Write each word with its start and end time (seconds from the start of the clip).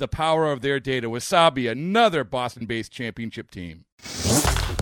the 0.00 0.08
power 0.08 0.50
of 0.50 0.62
their 0.62 0.80
data. 0.80 1.08
Wasabi, 1.08 1.70
another 1.70 2.24
Boston 2.24 2.66
based 2.66 2.90
championship 2.90 3.50
team. 3.50 3.84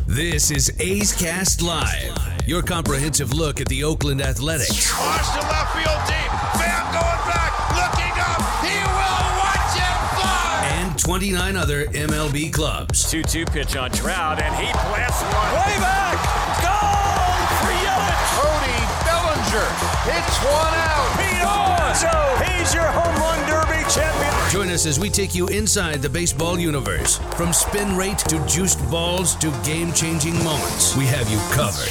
This 0.06 0.50
is 0.50 0.72
A's 0.80 1.12
Cast 1.12 1.60
Live, 1.60 2.16
your 2.46 2.62
comprehensive 2.62 3.34
look 3.34 3.60
at 3.60 3.68
the 3.68 3.84
Oakland 3.84 4.22
Athletics. 4.22 4.90
Watch 4.98 5.28
the 5.34 5.44
left 5.44 5.74
field 5.76 6.00
deep. 6.08 6.30
Bam 6.56 6.86
going 6.94 7.22
back, 7.28 7.52
looking 7.76 8.14
up. 8.16 8.40
He 8.64 8.78
will 8.88 9.28
watch 9.42 9.76
it 9.76 9.98
fly. 10.16 10.70
And 10.80 10.98
29 10.98 11.56
other 11.56 11.84
MLB 11.86 12.50
clubs. 12.50 13.10
2 13.10 13.22
2 13.22 13.44
pitch 13.46 13.76
on 13.76 13.90
Trout, 13.90 14.40
and 14.40 14.54
he 14.56 14.72
blasts 14.72 15.20
one. 15.22 15.52
Way 15.60 15.76
back. 15.82 16.16
Goal 16.64 17.36
for 17.60 17.74
Yelich. 17.84 18.30
Cody 18.38 18.78
Bellinger 19.04 19.68
hits 20.08 20.36
one 20.40 20.74
out. 20.88 21.10
Pete 21.20 21.42
Alonso, 21.42 22.16
he's 22.48 22.72
your 22.72 22.86
home 22.86 23.14
run 23.20 23.38
derby 23.50 23.67
champion. 23.88 24.50
Join 24.50 24.68
us 24.68 24.86
as 24.86 24.98
we 24.98 25.10
take 25.10 25.34
you 25.34 25.48
inside 25.48 26.02
the 26.02 26.08
baseball 26.08 26.58
universe. 26.58 27.18
From 27.36 27.52
spin 27.52 27.96
rate 27.96 28.18
to 28.18 28.44
juiced 28.46 28.78
balls 28.90 29.34
to 29.36 29.50
game 29.64 29.92
changing 29.92 30.34
moments, 30.44 30.96
we 30.96 31.06
have 31.06 31.30
you 31.30 31.38
covered. 31.52 31.88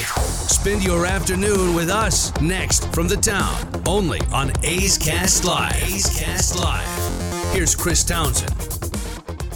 Spend 0.49 0.83
your 0.83 1.05
afternoon 1.05 1.75
with 1.75 1.89
us 1.89 2.31
next 2.41 2.91
from 2.93 3.07
the 3.07 3.17
town, 3.17 3.55
only 3.85 4.19
on 4.33 4.51
A's 4.63 4.97
Cast 4.97 5.45
Live. 5.45 5.75
A's 5.83 6.19
Cast 6.19 6.55
Live. 6.55 7.53
Here's 7.53 7.75
Chris 7.75 8.03
Townsend. 8.03 8.53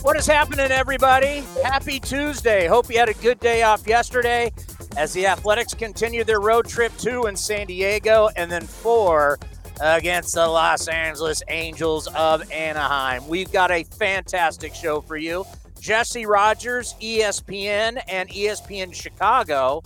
What 0.03 0.17
is 0.17 0.25
happening, 0.25 0.71
everybody? 0.71 1.43
Happy 1.63 1.99
Tuesday. 1.99 2.67
Hope 2.67 2.89
you 2.89 2.97
had 2.97 3.09
a 3.09 3.13
good 3.15 3.39
day 3.39 3.61
off 3.63 3.85
yesterday 3.85 4.51
as 4.97 5.13
the 5.13 5.27
Athletics 5.27 5.73
continue 5.73 6.23
their 6.23 6.39
road 6.39 6.67
trip 6.67 6.91
two 6.97 7.27
in 7.27 7.35
San 7.35 7.67
Diego 7.67 8.29
and 8.35 8.51
then 8.51 8.63
four 8.63 9.39
against 9.79 10.35
the 10.35 10.47
Los 10.47 10.87
Angeles 10.87 11.41
Angels 11.47 12.07
of 12.15 12.49
Anaheim. 12.51 13.27
We've 13.27 13.51
got 13.51 13.71
a 13.71 13.83
fantastic 13.83 14.75
show 14.75 15.01
for 15.01 15.17
you. 15.17 15.45
Jesse 15.79 16.25
Rogers, 16.25 16.95
ESPN, 17.01 18.01
and 18.07 18.29
ESPN 18.29 18.93
Chicago. 18.93 19.81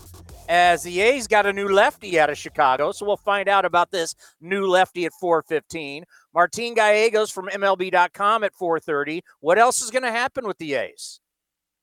As 0.48 0.84
the 0.84 1.02
A's 1.02 1.26
got 1.26 1.48
a 1.48 1.54
new 1.54 1.68
lefty 1.68 2.20
out 2.20 2.30
of 2.30 2.38
Chicago, 2.38 2.92
so 2.92 3.06
we'll 3.06 3.18
find 3.18 3.50
out 3.50 3.66
about 3.66 3.90
this 3.90 4.14
new 4.42 4.68
lefty 4.68 5.06
at 5.06 5.14
4:15. 5.20 6.04
Martin 6.36 6.76
Gallegos 6.76 7.32
from 7.32 7.48
MLB.com 7.48 8.44
at 8.44 8.54
4:30. 8.54 9.22
What 9.40 9.58
else 9.58 9.82
is 9.82 9.90
going 9.90 10.04
to 10.04 10.12
happen 10.12 10.46
with 10.46 10.60
the 10.60 10.76
A's? 10.76 11.20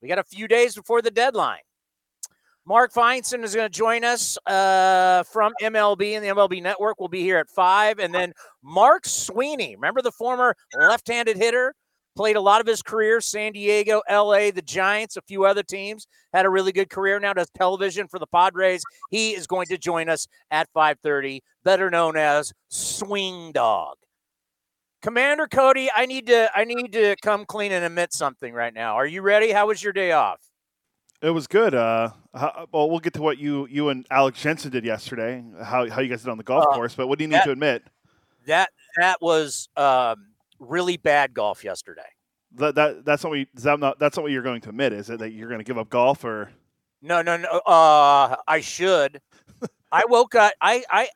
We 0.01 0.07
got 0.07 0.19
a 0.19 0.23
few 0.23 0.47
days 0.47 0.75
before 0.75 1.01
the 1.01 1.11
deadline. 1.11 1.63
Mark 2.65 2.93
Feinsand 2.93 3.43
is 3.43 3.53
going 3.53 3.69
to 3.69 3.77
join 3.77 4.05
us 4.05 4.37
uh, 4.45 5.23
from 5.23 5.53
MLB 5.61 6.13
and 6.13 6.23
the 6.23 6.29
MLB 6.29 6.63
Network. 6.63 6.99
We'll 6.99 7.09
be 7.09 7.21
here 7.21 7.37
at 7.37 7.49
five, 7.49 7.99
and 7.99 8.13
then 8.13 8.33
Mark 8.63 9.05
Sweeney, 9.05 9.75
remember 9.75 10.01
the 10.01 10.13
former 10.13 10.55
left-handed 10.73 11.35
hitter, 11.35 11.75
played 12.15 12.37
a 12.37 12.41
lot 12.41 12.61
of 12.61 12.67
his 12.67 12.81
career 12.81 13.19
San 13.19 13.51
Diego, 13.51 14.01
L.A., 14.07 14.51
the 14.51 14.61
Giants, 14.61 15.17
a 15.17 15.21
few 15.21 15.45
other 15.45 15.63
teams. 15.63 16.07
Had 16.33 16.45
a 16.45 16.49
really 16.49 16.71
good 16.71 16.89
career. 16.89 17.19
Now 17.19 17.33
does 17.33 17.49
television 17.49 18.07
for 18.07 18.17
the 18.17 18.27
Padres. 18.27 18.83
He 19.11 19.31
is 19.31 19.45
going 19.45 19.67
to 19.67 19.77
join 19.77 20.07
us 20.07 20.27
at 20.49 20.69
5:30, 20.73 21.41
better 21.65 21.89
known 21.89 22.15
as 22.15 22.53
Swing 22.69 23.51
Dog. 23.51 23.95
Commander 25.01 25.47
Cody, 25.47 25.89
I 25.93 26.05
need 26.05 26.27
to 26.27 26.49
I 26.55 26.63
need 26.63 26.93
to 26.93 27.17
come 27.21 27.45
clean 27.45 27.73
and 27.73 27.83
admit 27.83 28.13
something 28.13 28.53
right 28.53 28.73
now. 28.73 28.95
Are 28.95 29.05
you 29.05 29.21
ready? 29.21 29.51
How 29.51 29.67
was 29.67 29.83
your 29.83 29.91
day 29.91 30.13
off? 30.13 30.39
It 31.23 31.29
was 31.29 31.47
good. 31.47 31.73
Uh, 31.73 32.09
how, 32.35 32.67
well, 32.73 32.89
we'll 32.89 32.99
get 32.99 33.13
to 33.13 33.21
what 33.21 33.37
you 33.37 33.65
you 33.71 33.87
and 33.87 34.05
Alex 34.11 34.41
Jensen 34.41 34.71
did 34.71 34.83
yesterday. 34.83 35.41
How 35.63 35.89
how 35.89 36.01
you 36.01 36.09
guys 36.09 36.21
did 36.21 36.29
on 36.29 36.37
the 36.37 36.43
golf 36.43 36.65
Uh, 36.69 36.73
course. 36.75 36.95
But 36.95 37.07
what 37.07 37.17
do 37.17 37.23
you 37.23 37.29
need 37.29 37.37
that- 37.37 37.45
to 37.45 37.51
admit? 37.51 37.83
That 38.45 38.71
that 38.97 39.21
was 39.21 39.69
um, 39.77 40.27
really 40.59 40.97
bad 40.97 41.33
golf 41.33 41.63
yesterday. 41.63 42.01
That, 42.55 42.75
that 42.75 43.05
that's 43.05 43.23
not 43.23 43.29
what 43.29 43.39
you, 43.39 43.45
that 43.53 43.79
not, 43.79 43.99
that's 43.99 44.17
not 44.17 44.23
what 44.23 44.33
you're 44.33 44.43
going 44.43 44.59
to 44.61 44.69
admit. 44.69 44.91
Is 44.91 45.09
it 45.09 45.19
that 45.19 45.31
you're 45.31 45.47
going 45.47 45.61
to 45.61 45.63
give 45.63 45.77
up 45.77 45.89
golf 45.89 46.25
or? 46.25 46.51
No, 47.01 47.21
no, 47.21 47.37
no. 47.37 47.47
Uh, 47.65 48.35
I 48.45 48.59
should. 48.59 49.21
I 49.93 50.03
woke 50.09 50.35
up. 50.35 50.51
I 50.59 50.83
I 50.91 51.07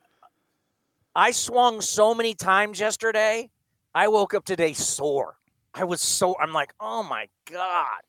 I 1.14 1.32
swung 1.32 1.82
so 1.82 2.14
many 2.14 2.34
times 2.34 2.80
yesterday. 2.80 3.50
I 3.94 4.08
woke 4.08 4.32
up 4.32 4.46
today 4.46 4.72
sore. 4.72 5.36
I 5.74 5.84
was 5.84 6.00
so. 6.00 6.34
I'm 6.40 6.54
like, 6.54 6.72
oh 6.80 7.02
my 7.02 7.28
god. 7.50 8.00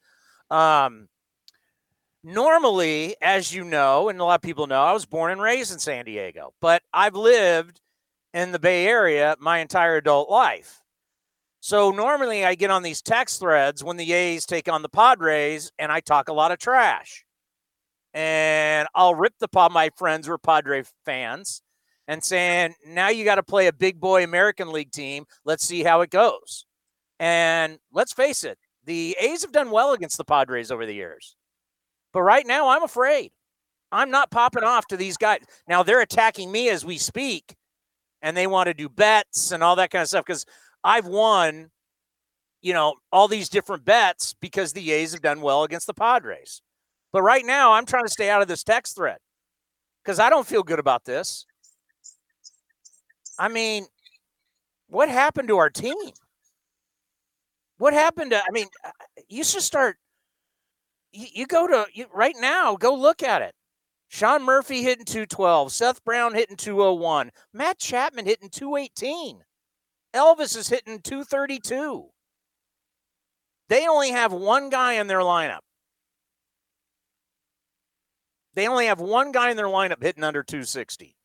Um. 0.50 1.10
Normally, 2.24 3.16
as 3.22 3.54
you 3.54 3.64
know, 3.64 4.10
and 4.10 4.20
a 4.20 4.24
lot 4.26 4.36
of 4.36 4.42
people 4.42 4.68
know, 4.68 4.84
I 4.84 4.92
was 4.92 5.06
born 5.06 5.32
and 5.32 5.42
raised 5.42 5.72
in 5.72 5.80
San 5.80 6.04
Diego, 6.06 6.54
but 6.60 6.84
I've 6.94 7.16
lived 7.16 7.80
in 8.34 8.52
the 8.52 8.60
Bay 8.60 8.88
Area 8.88 9.36
my 9.40 9.60
entire 9.60 9.96
adult 9.96 10.30
life. 10.30 10.82
So 11.62 11.92
normally 11.92 12.46
I 12.46 12.56
get 12.56 12.72
on 12.72 12.84
these 12.84 13.02
text 13.02 13.40
threads 13.40 13.84
when 13.84 13.98
the 13.98 14.12
A's 14.12 14.46
take 14.46 14.70
on 14.70 14.82
the 14.82 14.90
Padres 14.90 15.72
and 15.78 15.92
I 15.92 16.00
talk 16.00 16.30
a 16.30 16.34
lot 16.34 16.52
of 16.52 16.60
trash. 16.60 17.26
And 18.14 18.88
I'll 18.96 19.16
rip 19.16 19.34
the 19.40 19.48
pod 19.48 19.72
my 19.72 19.90
friends 19.98 20.28
were 20.28 20.38
Padre 20.38 20.84
fans 21.06 21.62
and 22.08 22.24
saying, 22.24 22.76
now 22.86 23.10
you 23.10 23.24
got 23.24 23.36
to 23.36 23.44
play 23.44 23.68
a 23.68 23.74
big 23.74 24.00
boy 24.00 24.24
American 24.24 24.72
League 24.72 24.92
team. 24.92 25.26
Let's 25.46 25.66
see 25.66 25.84
how 25.84 26.02
it 26.02 26.10
goes. 26.10 26.66
And 27.20 27.78
let's 27.94 28.14
face 28.14 28.44
it, 28.44 28.58
the 28.86 29.16
A's 29.20 29.42
have 29.44 29.52
done 29.52 29.70
well 29.70 29.94
against 29.94 30.18
the 30.18 30.24
Padres 30.26 30.72
over 30.72 30.86
the 30.86 30.96
years. 30.96 31.36
But 32.14 32.22
right 32.22 32.46
now, 32.46 32.70
I'm 32.70 32.84
afraid. 32.84 33.32
I'm 33.92 34.12
not 34.12 34.32
popping 34.32 34.64
off 34.64 34.88
to 34.88 34.98
these 34.98 35.18
guys. 35.18 35.40
Now 35.68 35.84
they're 35.84 36.02
attacking 36.02 36.52
me 36.52 36.70
as 36.70 36.86
we 36.86 36.98
speak, 36.98 37.56
and 38.22 38.36
they 38.36 38.48
want 38.48 38.68
to 38.68 38.74
do 38.74 38.90
bets 38.90 39.52
and 39.52 39.64
all 39.64 39.76
that 39.78 39.92
kind 39.92 40.02
of 40.02 40.08
stuff 40.08 40.26
because 40.26 40.46
I've 40.84 41.08
won, 41.08 41.70
you 42.62 42.74
know, 42.74 42.96
all 43.12 43.28
these 43.28 43.50
different 43.50 43.86
bets 43.86 44.36
because 44.40 44.74
the 44.74 44.92
A's 44.92 45.14
have 45.14 45.22
done 45.22 45.42
well 45.42 45.64
against 45.64 45.88
the 45.88 45.94
Padres. 45.94 46.62
But 47.12 47.24
right 47.24 47.46
now, 47.46 47.74
I'm 47.74 47.86
trying 47.86 48.06
to 48.06 48.12
stay 48.12 48.30
out 48.30 48.42
of 48.42 48.48
this 48.48 48.64
text 48.64 48.96
thread 48.96 49.18
because 50.04 50.20
I 50.20 50.30
don't 50.30 50.48
feel 50.48 50.64
good 50.64 50.80
about 50.80 51.06
this. 51.06 51.46
I 53.40 53.48
mean, 53.48 53.86
what 54.88 55.10
happened 55.10 55.48
to 55.48 55.58
our 55.58 55.70
team? 55.70 55.96
What 57.78 57.94
happened 57.94 58.32
to? 58.32 58.38
I 58.38 58.52
mean, 58.52 58.68
uh, 58.86 58.92
you 59.30 59.44
should 59.44 59.62
start. 59.62 59.98
You, 61.12 61.28
you 61.34 61.48
go 61.48 61.68
to 61.68 61.86
you, 61.94 62.06
right 62.14 62.36
now. 62.40 62.76
Go 62.76 62.94
look 62.94 63.24
at 63.24 63.42
it. 63.42 63.54
Sean 64.08 64.44
Murphy 64.44 64.82
hitting 64.82 65.06
212. 65.06 65.72
Seth 65.72 66.04
Brown 66.04 66.34
hitting 66.34 66.58
201. 66.58 67.32
Matt 67.54 67.80
Chapman 67.80 68.26
hitting 68.26 68.50
218. 68.50 69.44
Elvis 70.14 70.58
is 70.58 70.70
hitting 70.70 71.00
232. 71.00 72.10
They 73.68 73.88
only 73.88 74.10
have 74.10 74.34
one 74.34 74.70
guy 74.70 74.94
in 74.94 75.08
their 75.08 75.20
lineup. 75.20 75.60
They 78.56 78.68
only 78.68 78.88
have 78.88 79.00
one 79.00 79.32
guy 79.32 79.52
in 79.52 79.58
their 79.58 79.68
lineup 79.68 80.02
hitting 80.02 80.24
under 80.24 80.42
260. 80.42 81.16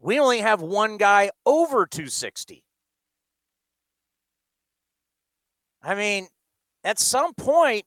We 0.00 0.18
only 0.18 0.40
have 0.40 0.60
one 0.60 0.96
guy 0.96 1.30
over 1.46 1.86
260. 1.86 2.64
I 5.82 5.94
mean, 5.94 6.26
at 6.82 6.98
some 6.98 7.32
point, 7.34 7.86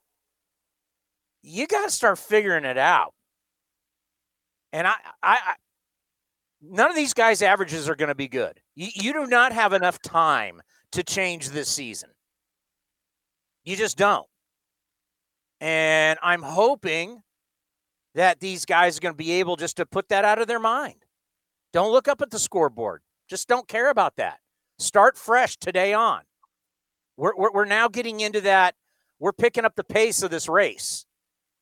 you 1.41 1.67
got 1.67 1.85
to 1.85 1.91
start 1.91 2.17
figuring 2.17 2.65
it 2.65 2.77
out. 2.77 3.13
And 4.71 4.87
I, 4.87 4.93
I, 5.23 5.33
I 5.33 5.53
none 6.61 6.89
of 6.89 6.95
these 6.95 7.13
guys' 7.13 7.41
averages 7.41 7.89
are 7.89 7.95
going 7.95 8.09
to 8.09 8.15
be 8.15 8.27
good. 8.27 8.59
You, 8.75 8.89
you 8.93 9.13
do 9.13 9.27
not 9.27 9.51
have 9.53 9.73
enough 9.73 10.01
time 10.01 10.61
to 10.91 11.03
change 11.03 11.49
this 11.49 11.69
season. 11.69 12.09
You 13.63 13.75
just 13.75 13.97
don't. 13.97 14.27
And 15.61 16.17
I'm 16.21 16.41
hoping 16.41 17.21
that 18.15 18.39
these 18.39 18.65
guys 18.65 18.97
are 18.97 19.01
going 19.01 19.13
to 19.13 19.17
be 19.17 19.33
able 19.33 19.55
just 19.55 19.77
to 19.77 19.85
put 19.85 20.09
that 20.09 20.25
out 20.25 20.41
of 20.41 20.47
their 20.47 20.59
mind. 20.59 21.05
Don't 21.73 21.91
look 21.91 22.07
up 22.07 22.21
at 22.21 22.31
the 22.31 22.39
scoreboard. 22.39 23.01
Just 23.29 23.47
don't 23.47 23.67
care 23.67 23.89
about 23.89 24.15
that. 24.15 24.39
Start 24.79 25.17
fresh 25.17 25.57
today 25.57 25.93
on. 25.93 26.21
We're, 27.17 27.35
we're, 27.35 27.51
we're 27.51 27.65
now 27.65 27.87
getting 27.87 28.21
into 28.21 28.41
that. 28.41 28.75
We're 29.19 29.33
picking 29.33 29.65
up 29.65 29.75
the 29.75 29.83
pace 29.83 30.23
of 30.23 30.31
this 30.31 30.47
race, 30.47 31.05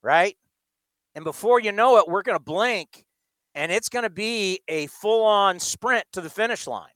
right? 0.01 0.37
And 1.15 1.23
before 1.23 1.59
you 1.59 1.71
know 1.71 1.97
it, 1.97 2.07
we're 2.07 2.21
going 2.21 2.37
to 2.37 2.43
blink 2.43 3.05
and 3.57 3.71
it's 3.71 3.89
going 3.89 4.03
to 4.03 4.09
be 4.11 4.61
a 4.67 4.85
full 4.85 5.25
on 5.25 5.59
sprint 5.59 6.05
to 6.13 6.21
the 6.21 6.29
finish 6.29 6.67
line. 6.67 6.91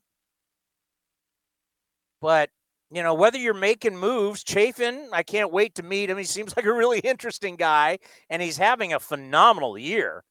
But, 2.20 2.50
you 2.88 3.02
know, 3.02 3.14
whether 3.14 3.36
you're 3.36 3.52
making 3.52 3.96
moves, 3.96 4.44
Chafin, 4.44 5.08
I 5.12 5.24
can't 5.24 5.52
wait 5.52 5.74
to 5.74 5.82
meet 5.82 6.08
him. 6.08 6.18
He 6.18 6.24
seems 6.24 6.56
like 6.56 6.64
a 6.64 6.72
really 6.72 6.98
interesting 7.04 7.56
guy, 7.56 7.98
and 8.30 8.40
he's 8.40 8.58
having 8.58 8.92
a 8.92 9.00
phenomenal 9.00 9.76
year. 9.76 10.22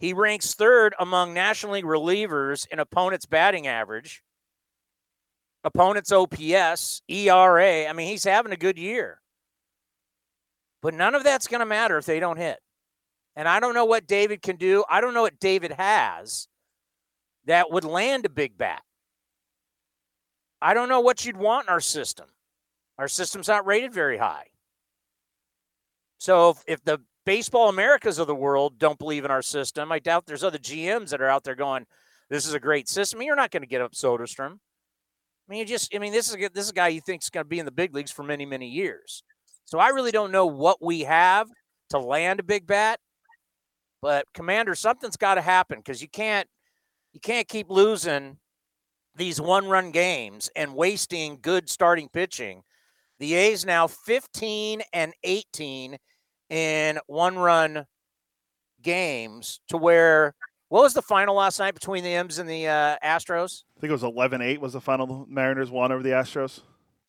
He 0.00 0.12
ranks 0.12 0.54
third 0.54 0.96
among 0.98 1.32
National 1.32 1.74
League 1.74 1.84
relievers 1.84 2.66
in 2.72 2.80
opponents' 2.80 3.24
batting 3.24 3.68
average, 3.68 4.24
opponents' 5.62 6.10
OPS, 6.10 7.02
ERA. 7.06 7.86
I 7.86 7.92
mean, 7.92 8.08
he's 8.08 8.24
having 8.24 8.50
a 8.50 8.56
good 8.56 8.78
year. 8.78 9.21
But 10.82 10.94
none 10.94 11.14
of 11.14 11.24
that's 11.24 11.46
going 11.46 11.60
to 11.60 11.66
matter 11.66 11.96
if 11.96 12.04
they 12.04 12.20
don't 12.20 12.36
hit. 12.36 12.58
And 13.36 13.48
I 13.48 13.60
don't 13.60 13.74
know 13.74 13.84
what 13.84 14.06
David 14.06 14.42
can 14.42 14.56
do. 14.56 14.84
I 14.90 15.00
don't 15.00 15.14
know 15.14 15.22
what 15.22 15.40
David 15.40 15.72
has 15.72 16.48
that 17.46 17.70
would 17.70 17.84
land 17.84 18.26
a 18.26 18.28
big 18.28 18.58
bat. 18.58 18.82
I 20.60 20.74
don't 20.74 20.88
know 20.88 21.00
what 21.00 21.24
you'd 21.24 21.36
want 21.36 21.66
in 21.66 21.72
our 21.72 21.80
system. 21.80 22.26
Our 22.98 23.08
system's 23.08 23.48
not 23.48 23.66
rated 23.66 23.92
very 23.92 24.18
high. 24.18 24.46
So 26.18 26.50
if, 26.50 26.62
if 26.66 26.84
the 26.84 27.00
baseball 27.24 27.68
Americas 27.68 28.18
of 28.18 28.26
the 28.26 28.34
world 28.34 28.78
don't 28.78 28.98
believe 28.98 29.24
in 29.24 29.30
our 29.30 29.42
system, 29.42 29.90
I 29.90 29.98
doubt 29.98 30.26
there's 30.26 30.44
other 30.44 30.58
GMs 30.58 31.08
that 31.08 31.20
are 31.20 31.28
out 31.28 31.42
there 31.42 31.56
going, 31.56 31.86
"This 32.28 32.46
is 32.46 32.54
a 32.54 32.60
great 32.60 32.88
system." 32.88 33.22
You're 33.22 33.34
not 33.34 33.50
going 33.50 33.62
to 33.62 33.68
get 33.68 33.80
up 33.80 33.92
Soderstrom. 33.92 34.52
I 34.52 35.48
mean, 35.48 35.58
you 35.58 35.64
just, 35.64 35.92
I 35.92 35.98
mean, 35.98 36.12
this 36.12 36.30
is 36.30 36.36
this 36.54 36.64
is 36.64 36.70
a 36.70 36.74
guy 36.74 36.88
you 36.88 37.00
think 37.00 37.22
is 37.22 37.30
going 37.30 37.44
to 37.44 37.48
be 37.48 37.58
in 37.58 37.64
the 37.64 37.72
big 37.72 37.92
leagues 37.92 38.12
for 38.12 38.22
many, 38.22 38.46
many 38.46 38.68
years. 38.68 39.24
So 39.64 39.78
I 39.78 39.88
really 39.88 40.10
don't 40.10 40.32
know 40.32 40.46
what 40.46 40.82
we 40.82 41.00
have 41.00 41.48
to 41.90 41.98
land 41.98 42.40
a 42.40 42.42
big 42.42 42.66
bat. 42.66 42.98
But 44.00 44.26
Commander, 44.34 44.74
something's 44.74 45.16
got 45.16 45.36
to 45.36 45.40
happen 45.40 45.78
because 45.78 46.02
you 46.02 46.08
can't 46.08 46.48
you 47.12 47.20
can't 47.20 47.46
keep 47.46 47.70
losing 47.70 48.38
these 49.14 49.40
one 49.40 49.68
run 49.68 49.90
games 49.90 50.50
and 50.56 50.74
wasting 50.74 51.38
good 51.40 51.68
starting 51.68 52.08
pitching. 52.08 52.62
The 53.18 53.34
A's 53.34 53.64
now 53.64 53.86
15 53.86 54.82
and 54.92 55.12
18 55.22 55.98
in 56.50 56.98
one 57.06 57.36
run 57.38 57.86
games 58.82 59.60
to 59.68 59.76
where 59.76 60.34
what 60.68 60.82
was 60.82 60.94
the 60.94 61.02
final 61.02 61.36
last 61.36 61.58
night 61.58 61.74
between 61.74 62.02
the 62.02 62.14
M's 62.14 62.38
and 62.38 62.48
the 62.48 62.66
uh, 62.66 62.96
Astros? 63.04 63.64
I 63.76 63.80
think 63.80 63.90
it 63.90 63.92
was 63.92 64.02
11-8 64.02 64.58
was 64.58 64.72
the 64.72 64.80
final 64.80 65.26
Mariners 65.28 65.70
won 65.70 65.92
over 65.92 66.02
the 66.02 66.10
Astros. 66.10 66.60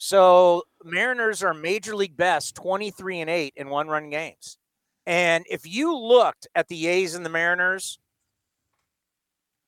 So 0.06 0.64
Mariners 0.84 1.44
are 1.44 1.54
major 1.54 1.96
league 1.96 2.18
best 2.18 2.56
23 2.56 3.22
and 3.22 3.30
8 3.30 3.54
in 3.56 3.70
one 3.70 3.88
run 3.88 4.10
games. 4.10 4.58
And 5.06 5.46
if 5.50 5.66
you 5.66 5.98
looked 5.98 6.46
at 6.56 6.68
the 6.68 6.88
A's 6.88 7.16
and 7.16 7.26
the 7.26 7.30
Mariners, 7.30 8.00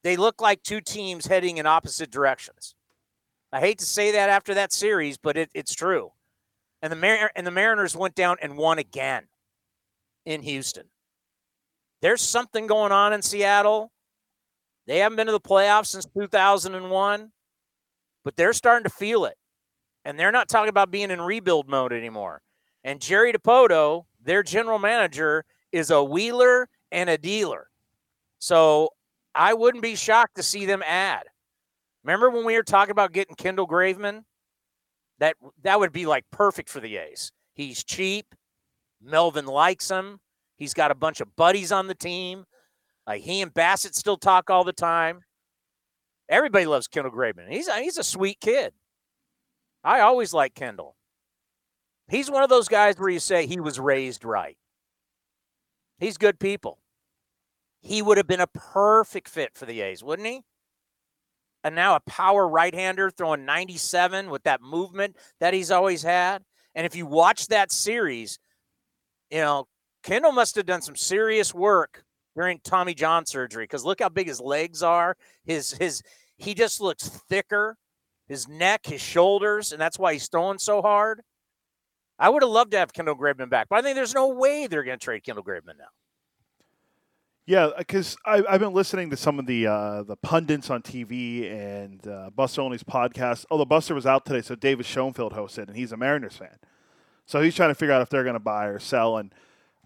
they 0.03 0.17
look 0.17 0.41
like 0.41 0.61
two 0.61 0.81
teams 0.81 1.25
heading 1.25 1.57
in 1.57 1.65
opposite 1.65 2.11
directions. 2.11 2.75
I 3.53 3.61
hate 3.61 3.79
to 3.79 3.85
say 3.85 4.11
that 4.11 4.29
after 4.29 4.53
that 4.55 4.73
series, 4.73 5.17
but 5.17 5.37
it, 5.37 5.51
it's 5.53 5.73
true. 5.73 6.11
And 6.81 6.91
the 6.91 6.97
Mar- 6.97 7.31
and 7.33 7.47
the 7.47 7.51
Mariners 7.51 7.95
went 7.95 8.15
down 8.15 8.35
and 8.41 8.57
won 8.57 8.77
again 8.77 9.27
in 10.25 10.41
Houston. 10.41 10.87
There's 12.01 12.21
something 12.21 12.67
going 12.67 12.91
on 12.91 13.13
in 13.13 13.21
Seattle. 13.21 13.89
They 14.85 14.97
haven't 14.97 15.15
been 15.15 15.27
to 15.27 15.31
the 15.31 15.39
playoffs 15.39 15.87
since 15.87 16.05
2001, 16.07 17.31
but 18.25 18.35
they're 18.35 18.51
starting 18.51 18.83
to 18.83 18.93
feel 18.93 19.23
it. 19.23 19.37
And 20.05 20.19
they're 20.19 20.31
not 20.31 20.47
talking 20.47 20.69
about 20.69 20.91
being 20.91 21.11
in 21.11 21.19
rebuild 21.19 21.67
mode 21.67 21.91
anymore. 21.91 22.41
And 22.83 23.01
Jerry 23.01 23.33
Dipoto, 23.33 24.05
their 24.23 24.43
general 24.43 24.79
manager 24.79 25.43
is 25.71 25.89
a 25.89 26.03
wheeler 26.03 26.69
and 26.91 27.09
a 27.09 27.17
dealer. 27.17 27.67
So 28.37 28.89
I 29.33 29.53
wouldn't 29.55 29.81
be 29.81 29.95
shocked 29.95 30.35
to 30.35 30.43
see 30.43 30.65
them 30.65 30.83
add. 30.85 31.23
Remember 32.03 32.29
when 32.29 32.45
we 32.45 32.55
were 32.55 32.63
talking 32.63 32.91
about 32.91 33.11
getting 33.11 33.35
Kendall 33.35 33.67
Graveman? 33.67 34.21
That 35.17 35.35
that 35.63 35.79
would 35.79 35.91
be 35.91 36.05
like 36.05 36.25
perfect 36.31 36.69
for 36.69 36.79
the 36.79 36.97
A's. 36.97 37.31
He's 37.55 37.83
cheap. 37.83 38.35
Melvin 39.01 39.45
likes 39.45 39.89
him. 39.89 40.19
He's 40.57 40.73
got 40.73 40.91
a 40.91 40.95
bunch 40.95 41.21
of 41.21 41.35
buddies 41.35 41.71
on 41.71 41.87
the 41.87 41.95
team. 41.95 42.45
Like 43.07 43.23
he 43.23 43.41
and 43.41 43.53
Bassitt 43.53 43.95
still 43.95 44.17
talk 44.17 44.49
all 44.49 44.63
the 44.63 44.73
time. 44.73 45.21
Everybody 46.29 46.65
loves 46.65 46.87
Kendall 46.87 47.11
Graveman. 47.11 47.49
He's 47.49 47.67
a, 47.67 47.79
he's 47.79 47.97
a 47.97 48.03
sweet 48.03 48.39
kid. 48.39 48.73
I 49.85 49.99
always 50.01 50.33
like 50.33 50.55
Kendall. 50.55 50.95
He's 52.09 52.29
one 52.29 52.43
of 52.43 52.49
those 52.49 52.67
guys 52.67 52.97
where 52.97 53.09
you 53.09 53.19
say 53.19 53.45
he 53.45 53.59
was 53.59 53.79
raised 53.79 54.25
right. 54.25 54.57
He's 55.99 56.17
good 56.17 56.39
people. 56.39 56.79
He 57.81 58.01
would 58.01 58.17
have 58.17 58.27
been 58.27 58.41
a 58.41 58.47
perfect 58.47 59.29
fit 59.29 59.51
for 59.53 59.67
the 59.67 59.81
A's, 59.81 60.03
wouldn't 60.03 60.27
he? 60.27 60.41
And 61.63 61.75
now 61.75 61.95
a 61.95 61.99
power 62.01 62.47
right 62.47 62.73
hander 62.73 63.11
throwing 63.11 63.45
97 63.45 64.29
with 64.29 64.43
that 64.43 64.61
movement 64.61 65.17
that 65.39 65.53
he's 65.53 65.71
always 65.71 66.01
had. 66.01 66.43
And 66.73 66.85
if 66.85 66.95
you 66.95 67.05
watch 67.05 67.47
that 67.47 67.71
series, 67.71 68.39
you 69.29 69.37
know, 69.37 69.67
Kendall 70.03 70.31
must 70.31 70.55
have 70.55 70.65
done 70.65 70.81
some 70.81 70.95
serious 70.95 71.53
work 71.53 72.03
during 72.35 72.59
Tommy 72.63 72.93
John 72.93 73.25
surgery 73.25 73.63
because 73.63 73.85
look 73.85 74.01
how 74.01 74.09
big 74.09 74.27
his 74.27 74.41
legs 74.41 74.83
are. 74.83 75.15
His 75.45 75.71
his 75.73 76.01
he 76.37 76.53
just 76.53 76.81
looks 76.81 77.07
thicker. 77.07 77.77
His 78.27 78.47
neck, 78.47 78.85
his 78.85 79.01
shoulders, 79.01 79.71
and 79.71 79.79
that's 79.79 79.99
why 79.99 80.13
he's 80.13 80.27
throwing 80.27 80.57
so 80.57 80.81
hard. 80.81 81.21
I 82.17 82.29
would 82.29 82.43
have 82.43 82.51
loved 82.51 82.71
to 82.71 82.77
have 82.77 82.93
Kendall 82.93 83.15
Graveman 83.15 83.49
back, 83.49 83.67
but 83.69 83.79
I 83.79 83.81
think 83.81 83.95
there's 83.95 84.15
no 84.15 84.29
way 84.29 84.67
they're 84.67 84.83
going 84.83 84.97
to 84.97 85.03
trade 85.03 85.23
Kendall 85.23 85.43
Graveman 85.43 85.77
now. 85.77 85.89
Yeah, 87.47 87.69
because 87.77 88.17
I've 88.25 88.59
been 88.59 88.73
listening 88.73 89.11
to 89.11 89.17
some 89.17 89.37
of 89.37 89.45
the 89.45 89.67
uh, 89.67 90.01
the 90.01 90.15
pundits 90.15 90.71
on 90.71 90.81
TV 90.81 91.51
and 91.51 92.05
uh, 92.07 92.31
Buster 92.35 92.61
Olney's 92.61 92.83
podcast. 92.83 93.45
Although 93.51 93.65
Buster 93.65 93.93
was 93.93 94.07
out 94.07 94.25
today, 94.25 94.41
so 94.41 94.55
David 94.55 94.87
Schoenfeld 94.87 95.33
hosted, 95.33 95.67
and 95.67 95.75
he's 95.75 95.91
a 95.91 95.97
Mariners 95.97 96.35
fan, 96.35 96.57
so 97.27 97.41
he's 97.43 97.53
trying 97.53 97.69
to 97.69 97.75
figure 97.75 97.93
out 97.93 98.01
if 98.01 98.09
they're 98.09 98.23
going 98.23 98.33
to 98.33 98.39
buy 98.39 98.65
or 98.65 98.79
sell. 98.79 99.17
And 99.17 99.31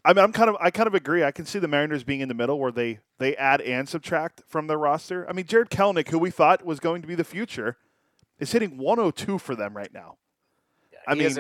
I 0.06 0.14
mean, 0.14 0.24
I'm 0.24 0.32
kind 0.32 0.50
of 0.50 0.56
I 0.62 0.72
kind 0.72 0.88
of 0.88 0.96
agree. 0.96 1.26
I 1.26 1.32
can 1.32 1.46
see 1.46 1.60
the 1.60 1.68
Mariners 1.68 2.06
being 2.06 2.22
in 2.22 2.30
the 2.30 2.34
middle 2.34 2.58
where 2.58 2.72
they 2.72 3.00
they 3.18 3.36
add 3.36 3.60
and 3.60 3.90
subtract 3.90 4.42
from 4.48 4.68
their 4.68 4.78
roster. 4.78 5.30
I 5.30 5.34
mean, 5.34 5.46
Jarred 5.46 5.70
Kelenic, 5.70 6.08
who 6.08 6.20
we 6.20 6.32
thought 6.32 6.66
was 6.66 6.80
going 6.80 7.02
to 7.02 7.10
be 7.10 7.16
the 7.16 7.26
future, 7.26 7.76
is 8.40 8.52
hitting 8.52 8.78
102 8.78 9.38
for 9.38 9.56
them 9.56 9.76
right 9.76 9.94
now. 9.94 10.18
Yeah, 10.92 11.00
I 11.08 11.16
mean, 11.16 11.38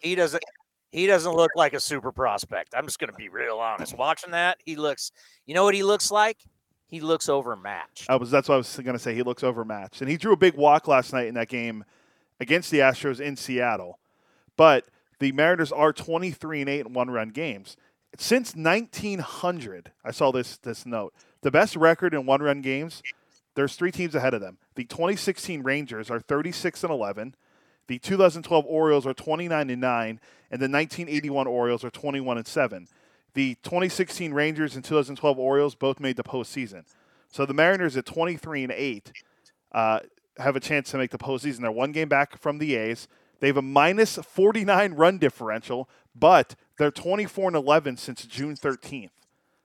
he 0.00 0.14
doesn't 0.14 0.42
he 0.92 1.06
doesn't 1.06 1.32
look 1.34 1.50
like 1.56 1.72
a 1.72 1.80
super 1.80 2.12
prospect. 2.12 2.74
I'm 2.76 2.84
just 2.84 2.98
going 2.98 3.10
to 3.10 3.16
be 3.16 3.30
real 3.30 3.58
honest. 3.58 3.96
Watching 3.96 4.32
that, 4.32 4.58
he 4.64 4.76
looks. 4.76 5.10
You 5.46 5.54
know 5.54 5.64
what 5.64 5.74
he 5.74 5.82
looks 5.82 6.10
like? 6.10 6.38
He 6.86 7.00
looks 7.00 7.30
overmatched. 7.30 8.10
I 8.10 8.16
was. 8.16 8.30
That's 8.30 8.48
what 8.48 8.56
I 8.56 8.58
was 8.58 8.76
going 8.76 8.92
to 8.92 8.98
say. 8.98 9.14
He 9.14 9.22
looks 9.22 9.42
overmatched, 9.42 10.02
and 10.02 10.10
he 10.10 10.18
drew 10.18 10.34
a 10.34 10.36
big 10.36 10.54
walk 10.54 10.86
last 10.86 11.12
night 11.14 11.26
in 11.26 11.34
that 11.34 11.48
game 11.48 11.84
against 12.38 12.70
the 12.70 12.80
Astros 12.80 13.20
in 13.20 13.36
Seattle. 13.36 13.98
But 14.58 14.86
the 15.18 15.32
Mariners 15.32 15.72
are 15.72 15.92
23 15.92 16.60
and 16.60 16.68
eight 16.68 16.86
in 16.86 16.92
one-run 16.92 17.30
games 17.30 17.76
since 18.18 18.54
1900. 18.54 19.92
I 20.04 20.10
saw 20.10 20.30
this 20.30 20.58
this 20.58 20.84
note. 20.84 21.14
The 21.40 21.50
best 21.50 21.74
record 21.74 22.12
in 22.12 22.26
one-run 22.26 22.60
games. 22.60 23.02
There's 23.54 23.76
three 23.76 23.92
teams 23.92 24.14
ahead 24.14 24.34
of 24.34 24.40
them. 24.40 24.58
The 24.74 24.84
2016 24.84 25.62
Rangers 25.62 26.10
are 26.10 26.20
36 26.20 26.84
and 26.84 26.92
11. 26.92 27.34
The 27.86 27.98
2012 27.98 28.64
Orioles 28.66 29.06
are 29.06 29.12
29 29.14 29.70
and 29.70 29.80
9, 29.80 30.08
and 30.08 30.60
the 30.60 30.68
1981 30.68 31.46
Orioles 31.46 31.84
are 31.84 31.90
21 31.90 32.38
and 32.38 32.46
7. 32.46 32.88
The 33.34 33.56
2016 33.62 34.32
Rangers 34.32 34.76
and 34.76 34.84
2012 34.84 35.38
Orioles 35.38 35.74
both 35.74 36.00
made 36.00 36.16
the 36.16 36.22
postseason. 36.22 36.84
So 37.28 37.46
the 37.46 37.54
Mariners 37.54 37.96
at 37.96 38.06
23 38.06 38.64
and 38.64 38.72
8 38.72 39.12
uh, 39.72 40.00
have 40.38 40.56
a 40.56 40.60
chance 40.60 40.90
to 40.90 40.98
make 40.98 41.10
the 41.10 41.18
postseason. 41.18 41.60
They're 41.60 41.72
one 41.72 41.92
game 41.92 42.08
back 42.08 42.38
from 42.38 42.58
the 42.58 42.76
A's. 42.76 43.08
They 43.40 43.48
have 43.48 43.56
a 43.56 43.62
minus 43.62 44.16
49 44.16 44.92
run 44.94 45.18
differential, 45.18 45.88
but 46.14 46.54
they're 46.78 46.90
24 46.90 47.48
and 47.48 47.56
11 47.56 47.96
since 47.96 48.24
June 48.24 48.54
13th. 48.54 49.10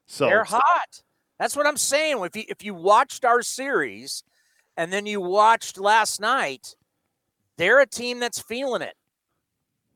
So 0.07 0.25
they're 0.25 0.45
hot. 0.45 1.03
That's 1.39 1.55
what 1.55 1.67
I'm 1.67 1.77
saying. 1.77 2.19
If 2.23 2.35
you 2.35 2.43
if 2.47 2.63
you 2.63 2.73
watched 2.73 3.25
our 3.25 3.41
series 3.41 4.23
and 4.75 4.91
then 4.91 5.05
you 5.05 5.21
watched 5.21 5.79
last 5.79 6.19
night, 6.19 6.75
they're 7.57 7.79
a 7.79 7.87
team 7.87 8.19
that's 8.19 8.39
feeling 8.39 8.81
it. 8.81 8.95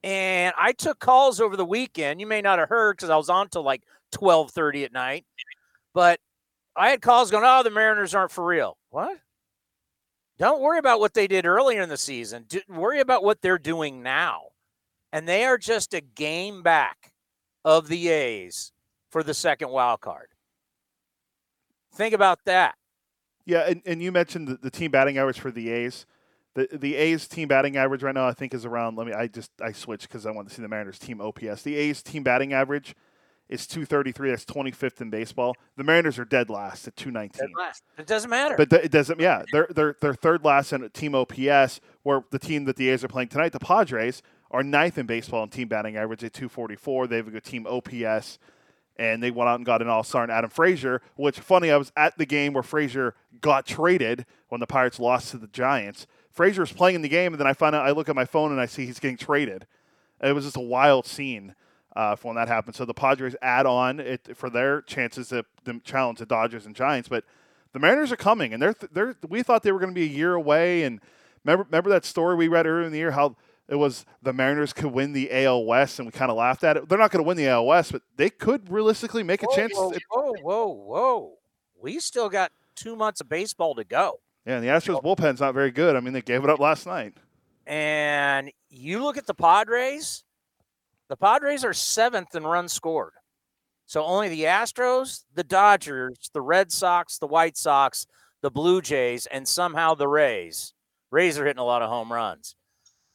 And 0.03 0.53
I 0.57 0.71
took 0.71 0.99
calls 0.99 1.39
over 1.39 1.55
the 1.55 1.65
weekend. 1.65 2.19
You 2.19 2.27
may 2.27 2.41
not 2.41 2.59
have 2.59 2.69
heard 2.69 2.97
because 2.97 3.09
I 3.09 3.17
was 3.17 3.29
on 3.29 3.49
till 3.49 3.63
like 3.63 3.83
12:30 4.11 4.85
at 4.85 4.93
night. 4.93 5.25
But 5.93 6.19
I 6.75 6.89
had 6.89 7.01
calls 7.01 7.31
going, 7.31 7.43
"Oh, 7.45 7.63
the 7.63 7.69
Mariners 7.69 8.15
aren't 8.15 8.31
for 8.31 8.45
real." 8.45 8.77
What? 8.89 9.17
Don't 10.37 10.61
worry 10.61 10.79
about 10.79 10.99
what 10.99 11.13
they 11.13 11.27
did 11.27 11.45
earlier 11.45 11.81
in 11.81 11.89
the 11.89 11.97
season. 11.97 12.45
Do, 12.47 12.61
worry 12.67 12.99
about 12.99 13.23
what 13.23 13.41
they're 13.41 13.59
doing 13.59 14.01
now. 14.01 14.47
And 15.13 15.27
they 15.27 15.45
are 15.45 15.57
just 15.57 15.93
a 15.93 16.01
game 16.01 16.63
back 16.63 17.13
of 17.63 17.87
the 17.89 18.09
A's 18.09 18.71
for 19.11 19.21
the 19.21 19.35
second 19.35 19.69
wild 19.69 20.01
card. 20.01 20.30
Think 21.93 22.13
about 22.13 22.45
that. 22.45 22.75
Yeah, 23.45 23.61
and, 23.67 23.81
and 23.85 24.01
you 24.01 24.11
mentioned 24.11 24.47
the, 24.47 24.55
the 24.55 24.71
team 24.71 24.91
batting 24.91 25.17
average 25.17 25.39
for 25.39 25.51
the 25.51 25.69
A's. 25.71 26.05
The 26.53 26.67
the 26.71 26.95
A's 26.95 27.27
team 27.27 27.47
batting 27.47 27.77
average 27.77 28.03
right 28.03 28.13
now 28.13 28.27
I 28.27 28.33
think 28.33 28.53
is 28.53 28.65
around 28.65 28.97
let 28.97 29.07
me 29.07 29.13
I 29.13 29.27
just 29.27 29.51
I 29.61 29.71
switched 29.71 30.09
because 30.09 30.25
I 30.25 30.31
want 30.31 30.49
to 30.49 30.53
see 30.53 30.61
the 30.61 30.67
Mariners 30.67 30.99
team 30.99 31.21
OPS. 31.21 31.61
The 31.63 31.75
A's 31.75 32.03
team 32.03 32.23
batting 32.23 32.51
average 32.51 32.93
is 33.51 33.67
233. 33.67 34.29
That's 34.29 34.45
25th 34.45 35.01
in 35.01 35.09
baseball. 35.09 35.55
The 35.75 35.83
Mariners 35.83 36.17
are 36.17 36.25
dead 36.25 36.49
last 36.49 36.87
at 36.87 36.95
219. 36.95 37.47
Dead 37.47 37.53
last. 37.57 37.83
It 37.97 38.07
doesn't 38.07 38.29
matter. 38.29 38.55
But 38.57 38.69
th- 38.69 38.85
it 38.85 38.91
doesn't. 38.91 39.19
Yeah, 39.19 39.43
they're 39.51 39.67
they're 39.69 39.95
they're 39.99 40.13
third 40.13 40.43
last 40.43 40.73
in 40.73 40.89
team 40.89 41.13
OPS. 41.13 41.81
Where 42.03 42.23
the 42.31 42.39
team 42.39 42.65
that 42.65 42.77
the 42.77 42.89
A's 42.89 43.03
are 43.03 43.09
playing 43.09 43.27
tonight, 43.27 43.51
the 43.51 43.59
Padres, 43.59 44.21
are 44.49 44.63
ninth 44.63 44.97
in 44.97 45.05
baseball 45.05 45.43
in 45.43 45.49
team 45.49 45.67
batting 45.67 45.97
average 45.97 46.23
at 46.23 46.33
244. 46.33 47.07
They 47.07 47.17
have 47.17 47.27
a 47.27 47.31
good 47.31 47.43
team 47.43 47.67
OPS, 47.67 48.39
and 48.97 49.21
they 49.21 49.31
went 49.31 49.49
out 49.49 49.55
and 49.55 49.65
got 49.65 49.81
an 49.81 49.87
All 49.87 50.03
Star 50.03 50.23
and 50.23 50.31
Adam 50.31 50.49
Frazier. 50.49 51.01
Which 51.15 51.39
funny, 51.39 51.71
I 51.71 51.77
was 51.77 51.91
at 51.95 52.17
the 52.17 52.25
game 52.25 52.53
where 52.53 52.63
Frazier 52.63 53.15
got 53.41 53.65
traded 53.65 54.25
when 54.49 54.59
the 54.59 54.67
Pirates 54.67 54.99
lost 54.99 55.31
to 55.31 55.37
the 55.37 55.47
Giants. 55.47 56.07
Frazier 56.31 56.61
was 56.61 56.71
playing 56.71 56.95
in 56.95 57.01
the 57.01 57.09
game, 57.09 57.33
and 57.33 57.39
then 57.39 57.47
I 57.47 57.53
find 57.53 57.75
out 57.75 57.85
I 57.85 57.91
look 57.91 58.09
at 58.09 58.15
my 58.15 58.25
phone 58.25 58.51
and 58.51 58.61
I 58.61 58.65
see 58.65 58.85
he's 58.85 58.99
getting 58.99 59.17
traded. 59.17 59.65
It 60.21 60.33
was 60.33 60.45
just 60.45 60.57
a 60.57 60.61
wild 60.61 61.05
scene 61.05 61.55
uh, 61.95 62.15
when 62.21 62.35
that 62.35 62.47
happened. 62.47 62.75
So 62.75 62.85
the 62.85 62.93
Padres 62.93 63.35
add 63.41 63.65
on 63.65 63.99
it 63.99 64.35
for 64.35 64.49
their 64.49 64.81
chances 64.81 65.29
to, 65.29 65.45
to 65.65 65.79
challenge 65.79 66.19
the 66.19 66.25
Dodgers 66.25 66.65
and 66.65 66.75
Giants, 66.75 67.09
but 67.09 67.25
the 67.73 67.79
Mariners 67.79 68.11
are 68.11 68.17
coming, 68.17 68.53
and 68.53 68.61
they're 68.61 68.75
they're 68.91 69.15
we 69.27 69.43
thought 69.43 69.63
they 69.63 69.71
were 69.71 69.79
going 69.79 69.91
to 69.91 69.95
be 69.95 70.03
a 70.03 70.17
year 70.17 70.33
away. 70.33 70.83
And 70.83 70.99
remember 71.43 71.63
remember 71.63 71.89
that 71.91 72.05
story 72.05 72.35
we 72.35 72.47
read 72.47 72.65
earlier 72.65 72.85
in 72.85 72.91
the 72.91 72.97
year 72.97 73.11
how 73.11 73.35
it 73.67 73.75
was 73.75 74.05
the 74.21 74.33
Mariners 74.33 74.73
could 74.73 74.91
win 74.91 75.13
the 75.13 75.31
AL 75.31 75.65
West, 75.65 75.99
and 75.99 76.05
we 76.05 76.11
kind 76.11 76.29
of 76.29 76.37
laughed 76.37 76.63
at 76.63 76.77
it. 76.77 76.89
They're 76.89 76.97
not 76.97 77.11
going 77.11 77.23
to 77.23 77.27
win 77.27 77.37
the 77.37 77.47
AL 77.47 77.65
West, 77.65 77.91
but 77.91 78.01
they 78.17 78.29
could 78.29 78.69
realistically 78.69 79.23
make 79.23 79.43
a 79.43 79.45
whoa, 79.45 79.55
chance. 79.55 79.73
Whoa, 79.75 79.93
whoa, 80.09 80.33
whoa, 80.41 80.67
whoa! 80.67 81.33
We 81.81 81.99
still 81.99 82.29
got 82.29 82.51
two 82.75 82.95
months 82.95 83.21
of 83.21 83.29
baseball 83.29 83.75
to 83.75 83.83
go. 83.83 84.19
Yeah, 84.45 84.55
and 84.55 84.63
the 84.63 84.69
Astros 84.69 85.01
bullpen's 85.01 85.39
not 85.39 85.53
very 85.53 85.71
good. 85.71 85.95
I 85.95 85.99
mean, 85.99 86.13
they 86.13 86.21
gave 86.21 86.43
it 86.43 86.49
up 86.49 86.59
last 86.59 86.85
night. 86.85 87.13
And 87.67 88.51
you 88.69 89.03
look 89.03 89.17
at 89.17 89.27
the 89.27 89.33
Padres. 89.33 90.23
The 91.09 91.17
Padres 91.17 91.65
are 91.65 91.73
seventh 91.73 92.35
in 92.35 92.43
runs 92.43 92.73
scored. 92.73 93.13
So 93.85 94.03
only 94.03 94.29
the 94.29 94.43
Astros, 94.43 95.25
the 95.33 95.43
Dodgers, 95.43 96.29
the 96.33 96.41
Red 96.41 96.71
Sox, 96.71 97.17
the 97.17 97.27
White 97.27 97.57
Sox, 97.57 98.07
the 98.41 98.49
Blue 98.49 98.81
Jays, 98.81 99.25
and 99.25 99.45
somehow 99.47 99.93
the 99.93 100.07
Rays. 100.07 100.73
Rays 101.11 101.37
are 101.37 101.45
hitting 101.45 101.59
a 101.59 101.65
lot 101.65 101.81
of 101.81 101.89
home 101.89 102.11
runs. 102.11 102.55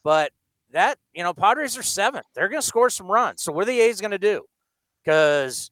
But 0.07 0.31
that, 0.71 0.99
you 1.13 1.21
know, 1.21 1.33
Padres 1.33 1.77
are 1.77 1.83
seventh. 1.83 2.27
They're 2.33 2.47
going 2.47 2.61
to 2.61 2.65
score 2.65 2.89
some 2.89 3.11
runs. 3.11 3.41
So 3.41 3.51
what 3.51 3.63
are 3.63 3.65
the 3.65 3.81
A's 3.81 3.99
going 3.99 4.11
to 4.11 4.17
do? 4.17 4.45
Because 5.03 5.69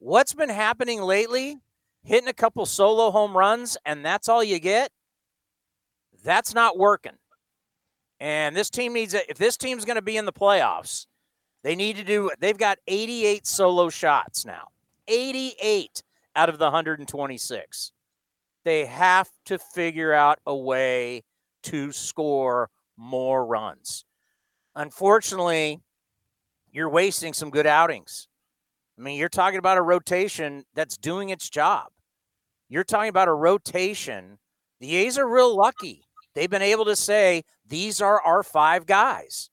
what's 0.00 0.34
been 0.34 0.50
happening 0.50 1.00
lately, 1.00 1.56
hitting 2.04 2.28
a 2.28 2.34
couple 2.34 2.66
solo 2.66 3.10
home 3.10 3.34
runs, 3.34 3.78
and 3.86 4.04
that's 4.04 4.28
all 4.28 4.44
you 4.44 4.58
get, 4.58 4.90
that's 6.22 6.52
not 6.52 6.76
working. 6.76 7.16
And 8.20 8.54
this 8.54 8.68
team 8.68 8.92
needs 8.92 9.14
it. 9.14 9.24
If 9.30 9.38
this 9.38 9.56
team's 9.56 9.86
going 9.86 9.96
to 9.96 10.02
be 10.02 10.18
in 10.18 10.26
the 10.26 10.30
playoffs, 10.30 11.06
they 11.62 11.74
need 11.74 11.96
to 11.96 12.04
do, 12.04 12.30
they've 12.38 12.58
got 12.58 12.76
88 12.86 13.46
solo 13.46 13.88
shots 13.88 14.44
now. 14.44 14.68
88 15.08 16.02
out 16.36 16.50
of 16.50 16.58
the 16.58 16.66
126. 16.66 17.92
They 18.62 18.84
have 18.84 19.30
to 19.46 19.58
figure 19.58 20.12
out 20.12 20.38
a 20.46 20.54
way 20.54 21.22
to 21.62 21.92
score 21.92 22.68
more 23.00 23.46
runs. 23.46 24.04
Unfortunately, 24.76 25.80
you're 26.70 26.90
wasting 26.90 27.32
some 27.32 27.50
good 27.50 27.66
outings. 27.66 28.28
I 28.98 29.02
mean, 29.02 29.18
you're 29.18 29.30
talking 29.30 29.58
about 29.58 29.78
a 29.78 29.82
rotation 29.82 30.64
that's 30.74 30.98
doing 30.98 31.30
its 31.30 31.48
job. 31.48 31.86
You're 32.68 32.84
talking 32.84 33.08
about 33.08 33.28
a 33.28 33.32
rotation. 33.32 34.38
The 34.80 34.94
A's 34.96 35.18
are 35.18 35.28
real 35.28 35.56
lucky. 35.56 36.04
They've 36.34 36.50
been 36.50 36.62
able 36.62 36.84
to 36.84 36.94
say, 36.94 37.42
these 37.66 38.00
are 38.00 38.20
our 38.20 38.42
five 38.42 38.84
guys. 38.86 39.48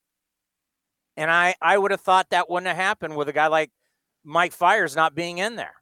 And 1.15 1.31
I, 1.31 1.55
I 1.61 1.77
would 1.77 1.91
have 1.91 2.01
thought 2.01 2.29
that 2.29 2.49
wouldn't 2.49 2.67
have 2.67 2.75
happened 2.75 3.15
with 3.15 3.29
a 3.29 3.33
guy 3.33 3.47
like 3.47 3.71
Mike 4.23 4.53
Fiers 4.53 4.95
not 4.95 5.15
being 5.15 5.37
in 5.37 5.55
there. 5.55 5.75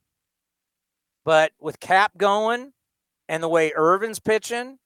But 1.25 1.51
with 1.60 1.79
Cap 1.79 2.12
going 2.15 2.72
and 3.27 3.41
the 3.41 3.50
way 3.50 3.74
Irvin's 3.75 4.19
pitching, 4.19 4.77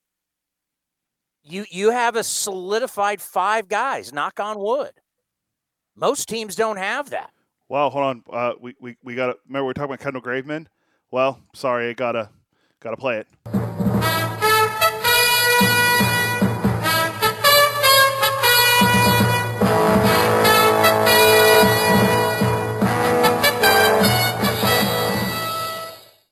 you 1.44 1.66
you 1.70 1.92
have 1.92 2.16
a 2.16 2.24
solidified 2.24 3.22
five 3.22 3.68
guys. 3.68 4.14
Knock 4.14 4.40
on 4.40 4.60
wood. 4.60 4.92
Most 5.96 6.30
teams 6.30 6.56
don't 6.56 6.78
have 6.78 7.10
that. 7.10 7.32
Well, 7.68 7.90
hold 7.90 8.06
on. 8.06 8.24
Uh, 8.32 8.54
we 8.60 8.76
we, 8.80 8.98
we 9.04 9.16
got 9.16 9.28
to 9.28 9.38
remember 9.48 9.66
we 9.66 9.72
are 9.72 9.74
talking 9.74 9.94
about 9.94 10.00
Kendall 10.00 10.22
Graveman. 10.22 10.68
Well, 11.12 11.40
sorry, 11.54 11.90
I 11.90 11.94
gotta 11.94 12.30
gotta 12.80 12.98
play 12.98 13.18
it. 13.18 13.28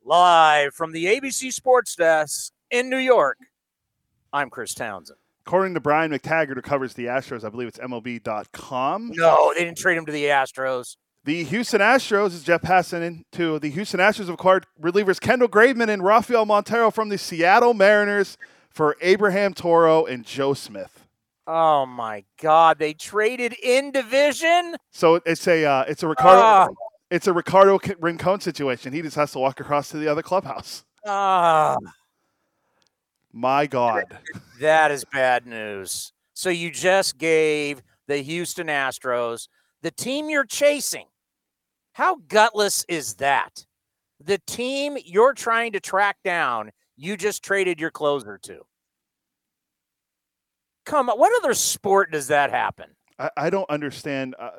Live 0.04 0.74
from 0.74 0.94
the 0.94 1.06
ABC 1.06 1.52
Sports 1.52 1.96
Desk 1.96 2.54
in 2.72 2.90
New 2.90 2.98
York, 2.98 3.38
I'm 4.38 4.52
Chris 4.52 4.76
Townsend. 4.76 5.18
According 5.48 5.74
to 5.74 5.80
Brian 5.80 6.12
McTaggart, 6.12 6.54
who 6.54 6.62
covers 6.62 6.94
the 6.94 7.06
Astros, 7.06 7.44
I 7.44 7.50
believe 7.50 7.68
it's 7.68 7.80
MLB.com. 7.80 9.14
No, 9.16 9.52
they 9.56 9.64
didn't 9.64 9.80
trade 9.80 9.98
him 9.98 10.06
to 10.06 10.12
the 10.12 10.26
Astros. 10.26 10.96
The 11.24 11.44
Houston 11.44 11.82
Astros, 11.82 12.28
is 12.28 12.44
Jeff 12.44 12.62
Passan 12.62 13.02
into 13.02 13.58
the 13.58 13.70
Houston 13.72 14.00
Astros 14.00 14.28
have 14.28 14.36
acquired 14.36 14.68
relievers 14.80 15.20
Kendall 15.20 15.48
Graveman 15.48 15.90
and 15.90 16.04
Rafael 16.04 16.46
Montero 16.46 16.92
from 16.92 17.10
the 17.10 17.18
Seattle 17.18 17.74
Mariners 17.74 18.38
for 18.70 18.96
Abraham 19.02 19.56
Toro 19.56 20.06
and 20.06 20.24
Joe 20.24 20.54
Smith. 20.54 21.08
Oh 21.48 21.88
my 21.88 22.24
God! 22.40 22.78
They 22.78 22.94
traded 22.94 23.56
in 23.64 23.92
division. 23.92 24.76
So 24.92 25.20
it's 25.26 25.48
a 25.48 25.66
uh, 25.66 25.86
it's 25.88 26.04
a 26.04 26.08
Ricardo 26.08 26.76
it's 27.10 27.26
a 27.26 27.34
Ricardo 27.34 27.80
Rincon 28.00 28.40
situation. 28.40 28.94
He 28.94 29.02
just 29.02 29.16
has 29.16 29.32
to 29.32 29.40
walk 29.40 29.60
across 29.60 29.90
to 29.90 29.98
the 29.98 30.08
other 30.08 30.22
clubhouse. 30.22 30.86
Ah, 31.08 31.78
my 33.38 33.68
God, 33.68 34.06
that 34.60 34.92
is 34.92 35.06
bad 35.06 35.46
news. 35.46 36.12
So 36.34 36.50
you 36.50 36.72
just 36.72 37.18
gave 37.18 37.82
the 38.08 38.18
Houston 38.18 38.68
Astros 38.68 39.48
the 39.82 39.92
team 39.92 40.30
you're 40.30 40.46
chasing. 40.46 41.06
How 41.94 42.18
gutless 42.28 42.86
is 42.88 43.16
that? 43.16 43.66
The 44.24 44.40
team 44.48 44.98
you're 45.06 45.34
trying 45.34 45.72
to 45.74 45.80
track 45.80 46.18
down, 46.24 46.72
you 46.96 47.16
just 47.16 47.44
traded 47.44 47.80
your 47.80 47.92
closer 47.92 48.40
to. 48.40 48.62
Come 50.86 51.10
on, 51.10 51.20
what 51.20 51.32
other 51.44 51.54
sport 51.54 52.12
does 52.12 52.28
that 52.28 52.50
happen? 52.50 52.88
I, 53.20 53.30
I 53.38 53.50
don't 53.50 53.70
understand. 53.70 54.36
Uh, 54.40 54.50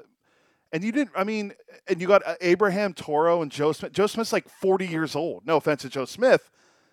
and 0.72 0.84
you 0.84 0.92
didn't. 0.92 1.10
I 1.16 1.24
mean, 1.24 1.52
and 1.88 2.00
you 2.00 2.06
got 2.06 2.26
uh, 2.26 2.34
Abraham 2.40 2.92
Toro 2.92 3.42
and 3.42 3.50
Joe 3.50 3.72
Smith. 3.72 3.92
Joe 3.92 4.06
Smith's 4.06 4.32
like 4.32 4.48
forty 4.48 4.86
years 4.86 5.16
old. 5.16 5.46
No 5.46 5.56
offense 5.56 5.82
to 5.82 5.88
Joe 5.88 6.04
Smith, 6.04 6.50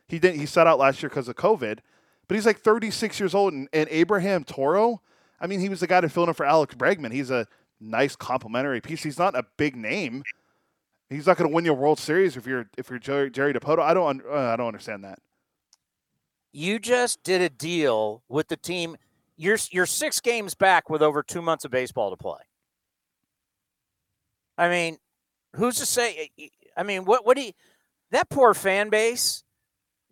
he 0.08 0.20
didn't. 0.20 0.40
He 0.40 0.46
sat 0.46 0.68
out 0.68 0.80
last 0.80 1.02
year 1.02 1.10
because 1.10 1.28
of 1.28 1.36
COVID, 1.36 1.80
but 2.28 2.36
he's 2.36 2.46
like 2.46 2.60
thirty 2.60 2.92
six 2.92 3.20
years 3.20 3.34
old. 3.34 3.54
And, 3.54 3.68
and 3.74 3.88
Abraham 3.90 4.44
Toro, 4.44 5.02
I 5.40 5.48
mean, 5.48 5.60
he 5.60 5.70
was 5.70 5.80
the 5.80 5.88
guy 5.88 6.02
to 6.02 6.10
fill 6.10 6.28
in 6.28 6.34
for 6.34 6.46
Alex 6.46 6.76
Bregman. 6.76 7.12
He's 7.12 7.32
a 7.32 7.48
nice 7.80 8.16
complimentary 8.16 8.82
piece. 8.82 9.04
He's 9.04 9.20
not 9.20 9.36
a 9.36 9.46
big 9.58 9.76
name. 9.76 10.24
He's 11.10 11.28
not 11.28 11.38
going 11.38 11.50
to 11.50 11.54
win 11.54 11.66
your 11.66 11.76
World 11.76 12.00
Series 12.00 12.36
if 12.36 12.48
you're 12.48 12.68
if 12.78 12.90
you're 12.90 13.00
Jerry, 13.00 13.30
Jerry 13.30 13.54
Dipoto. 13.54 13.80
I 13.80 13.94
don't 13.94 14.22
uh, 14.26 14.36
I 14.36 14.56
don't 14.56 14.68
understand 14.68 15.04
that. 15.04 15.20
You 16.52 16.80
just 16.80 17.22
did 17.24 17.42
a 17.42 17.50
deal 17.50 18.24
with 18.28 18.48
the 18.48 18.58
team. 18.58 18.98
You're 19.38 19.58
you're 19.72 19.86
six 19.86 20.20
games 20.20 20.56
back 20.56 20.90
with 20.90 21.02
over 21.02 21.22
two 21.22 21.42
months 21.42 21.66
of 21.66 21.72
baseball 21.72 22.10
to 22.10 22.18
play. 22.18 22.40
I 24.58 24.70
mean, 24.70 24.98
who's 25.56 25.76
to 25.78 25.86
say? 25.86 26.32
I 26.76 26.84
mean, 26.84 27.06
what 27.06 27.26
what 27.26 27.38
do 27.38 27.44
you, 27.44 27.52
that 28.12 28.30
poor 28.30 28.54
fan 28.54 28.90
base? 28.90 29.44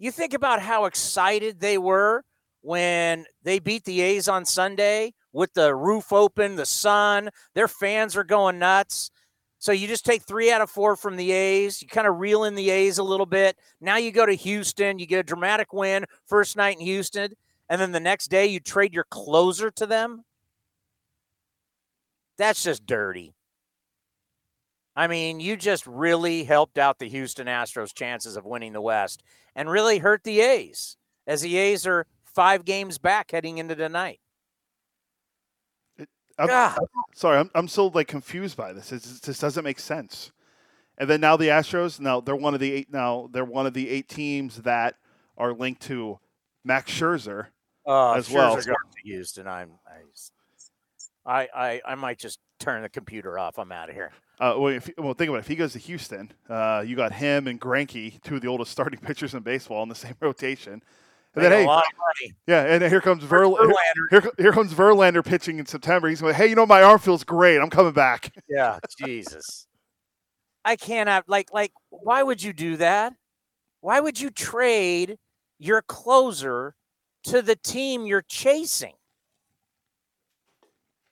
You 0.03 0.11
think 0.11 0.33
about 0.33 0.61
how 0.61 0.83
excited 0.83 1.61
they 1.61 1.77
were 1.77 2.25
when 2.59 3.23
they 3.43 3.59
beat 3.59 3.85
the 3.85 4.01
A's 4.01 4.27
on 4.27 4.43
Sunday 4.43 5.13
with 5.31 5.53
the 5.53 5.73
roof 5.73 6.11
open, 6.11 6.57
the 6.57 6.65
sun. 6.65 7.29
Their 7.55 7.69
fans 7.69 8.17
are 8.17 8.25
going 8.25 8.59
nuts. 8.59 9.11
So 9.59 9.71
you 9.71 9.87
just 9.87 10.03
take 10.03 10.23
three 10.23 10.51
out 10.51 10.59
of 10.59 10.69
four 10.69 10.97
from 10.97 11.15
the 11.15 11.31
A's. 11.31 11.81
You 11.81 11.87
kind 11.87 12.05
of 12.05 12.19
reel 12.19 12.43
in 12.43 12.55
the 12.55 12.69
A's 12.69 12.97
a 12.97 13.03
little 13.03 13.25
bit. 13.25 13.57
Now 13.79 13.95
you 13.95 14.11
go 14.11 14.25
to 14.25 14.33
Houston. 14.33 14.99
You 14.99 15.05
get 15.05 15.21
a 15.21 15.23
dramatic 15.23 15.71
win 15.71 16.03
first 16.25 16.57
night 16.57 16.77
in 16.77 16.85
Houston, 16.85 17.31
and 17.69 17.79
then 17.79 17.93
the 17.93 18.01
next 18.01 18.27
day 18.27 18.47
you 18.47 18.59
trade 18.59 18.93
your 18.93 19.05
closer 19.05 19.71
to 19.71 19.85
them. 19.85 20.25
That's 22.37 22.61
just 22.61 22.85
dirty. 22.85 23.35
I 24.97 25.07
mean, 25.07 25.39
you 25.39 25.55
just 25.55 25.87
really 25.87 26.43
helped 26.43 26.77
out 26.77 26.99
the 26.99 27.07
Houston 27.07 27.47
Astros' 27.47 27.93
chances 27.93 28.35
of 28.35 28.45
winning 28.45 28.73
the 28.73 28.81
West 28.81 29.23
and 29.55 29.69
really 29.69 29.99
hurt 29.99 30.23
the 30.23 30.41
A's, 30.41 30.97
as 31.27 31.41
the 31.41 31.57
A's 31.57 31.85
are 31.87 32.05
five 32.25 32.65
games 32.65 32.97
back 32.97 33.31
heading 33.31 33.57
into 33.57 33.75
tonight. 33.75 34.19
I'm, 36.39 36.47
God. 36.47 36.79
sorry, 37.13 37.37
I'm, 37.37 37.51
I'm 37.53 37.67
still 37.67 37.91
like 37.91 38.07
confused 38.07 38.57
by 38.57 38.73
this. 38.73 38.91
It 38.91 39.03
just 39.23 39.41
doesn't 39.41 39.63
make 39.63 39.79
sense. 39.79 40.31
And 40.97 41.09
then 41.09 41.21
now 41.21 41.37
the 41.37 41.47
Astros, 41.47 41.99
now 41.99 42.21
they're 42.21 42.35
one 42.35 42.53
of 42.53 42.59
the 42.59 42.71
eight. 42.71 42.91
Now 42.91 43.29
they're 43.31 43.45
one 43.45 43.65
of 43.65 43.73
the 43.73 43.89
eight 43.89 44.07
teams 44.07 44.57
that 44.57 44.95
are 45.37 45.53
linked 45.53 45.81
to 45.83 46.19
Max 46.63 46.91
Scherzer. 46.91 47.47
Uh, 47.85 48.13
As 48.13 48.29
well. 48.29 48.55
Scherzer 48.55 48.67
going 48.67 48.77
to 48.95 49.03
Houston. 49.03 49.47
I'm, 49.47 49.71
I, 51.25 51.47
I, 51.55 51.81
I 51.85 51.95
might 51.95 52.19
just 52.19 52.39
turn 52.59 52.81
the 52.81 52.89
computer 52.89 53.37
off. 53.37 53.59
I'm 53.59 53.71
out 53.71 53.89
of 53.89 53.95
here. 53.95 54.11
Uh, 54.43 54.55
well, 54.57 54.73
if, 54.73 54.89
well, 54.97 55.13
think 55.13 55.29
about 55.29 55.37
it. 55.37 55.41
If 55.41 55.47
he 55.47 55.55
goes 55.55 55.71
to 55.71 55.79
Houston, 55.79 56.29
uh, 56.49 56.83
you 56.85 56.97
got 56.97 57.13
him 57.13 57.47
and 57.47 57.61
Greinke, 57.61 58.21
two 58.23 58.35
of 58.35 58.41
the 58.41 58.49
oldest 58.49 58.71
starting 58.71 58.99
pitchers 59.03 59.33
in 59.33 59.41
baseball, 59.41 59.83
in 59.83 59.89
the 59.89 59.95
same 59.95 60.15
rotation. 60.19 60.83
And 61.35 61.43
then, 61.45 61.51
a 61.53 61.55
hey, 61.55 61.65
lot 61.65 61.85
of 61.85 61.97
money. 61.97 62.35
yeah, 62.45 62.63
and 62.63 62.83
here 62.83 62.99
comes 62.99 63.23
Verl- 63.23 63.57
Verlander. 63.57 63.73
here, 64.11 64.31
here, 64.37 64.51
comes 64.51 64.73
Verlander 64.73 65.25
pitching 65.25 65.59
in 65.59 65.65
September. 65.65 66.09
He's 66.09 66.19
going, 66.19 66.35
hey, 66.35 66.47
you 66.47 66.55
know, 66.55 66.65
my 66.65 66.83
arm 66.83 66.99
feels 66.99 67.23
great. 67.23 67.57
I'm 67.57 67.69
coming 67.69 67.93
back. 67.93 68.31
Yeah, 68.49 68.79
Jesus. 68.99 69.65
I 70.65 70.75
cannot 70.75 71.27
like 71.27 71.51
like 71.53 71.71
why 71.89 72.21
would 72.21 72.43
you 72.43 72.53
do 72.53 72.77
that? 72.77 73.13
Why 73.81 73.99
would 73.99 74.19
you 74.19 74.29
trade 74.29 75.17
your 75.57 75.81
closer 75.81 76.75
to 77.25 77.41
the 77.41 77.55
team 77.55 78.05
you're 78.05 78.21
chasing? 78.21 78.93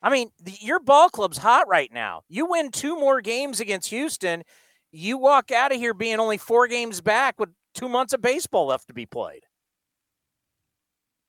I 0.02 0.10
mean, 0.10 0.32
the, 0.42 0.54
your 0.60 0.80
ball 0.80 1.10
club's 1.10 1.38
hot 1.38 1.68
right 1.68 1.92
now. 1.94 2.24
You 2.28 2.46
win 2.48 2.72
two 2.72 2.96
more 2.96 3.22
games 3.22 3.60
against 3.60 3.90
Houston, 3.90 4.44
you 4.92 5.18
walk 5.18 5.52
out 5.52 5.72
of 5.72 5.78
here 5.78 5.94
being 5.94 6.20
only 6.20 6.38
4 6.38 6.68
games 6.68 7.00
back 7.02 7.40
with 7.40 7.50
2 7.76 7.88
months 7.88 8.14
of 8.14 8.22
baseball 8.22 8.68
left 8.68 8.88
to 8.88 8.94
be 8.94 9.06
played. 9.06 9.44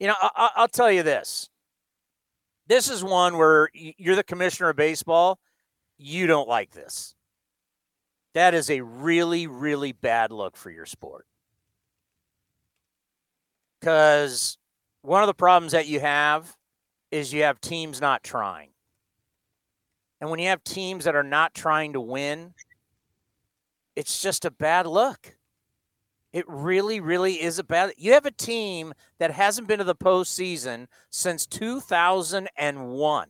You 0.00 0.08
know, 0.08 0.14
I, 0.20 0.30
I- 0.34 0.50
I'll 0.56 0.68
tell 0.68 0.90
you 0.90 1.02
this. 1.02 1.48
This 2.66 2.88
is 2.88 3.04
one 3.04 3.36
where 3.36 3.68
you're 3.74 4.16
the 4.16 4.24
commissioner 4.24 4.70
of 4.70 4.76
baseball 4.76 5.38
you 5.98 6.26
don't 6.26 6.48
like 6.48 6.72
this. 6.72 7.14
That 8.34 8.54
is 8.54 8.70
a 8.70 8.80
really, 8.80 9.46
really 9.46 9.92
bad 9.92 10.32
look 10.32 10.56
for 10.56 10.70
your 10.70 10.86
sport. 10.86 11.26
Because 13.80 14.56
one 15.02 15.22
of 15.22 15.26
the 15.26 15.34
problems 15.34 15.72
that 15.72 15.86
you 15.86 16.00
have 16.00 16.56
is 17.12 17.32
you 17.32 17.44
have 17.44 17.60
teams 17.60 18.00
not 18.00 18.24
trying. 18.24 18.70
And 20.20 20.28
when 20.30 20.40
you 20.40 20.48
have 20.48 20.64
teams 20.64 21.04
that 21.04 21.14
are 21.14 21.22
not 21.22 21.54
trying 21.54 21.92
to 21.92 22.00
win, 22.00 22.54
it's 23.94 24.20
just 24.20 24.44
a 24.44 24.50
bad 24.50 24.86
look. 24.88 25.36
It 26.32 26.44
really, 26.48 26.98
really 26.98 27.40
is 27.40 27.60
a 27.60 27.64
bad. 27.64 27.92
You 27.96 28.14
have 28.14 28.26
a 28.26 28.32
team 28.32 28.94
that 29.20 29.30
hasn't 29.30 29.68
been 29.68 29.78
to 29.78 29.84
the 29.84 29.94
postseason 29.94 30.86
since 31.10 31.46
2001 31.46 33.28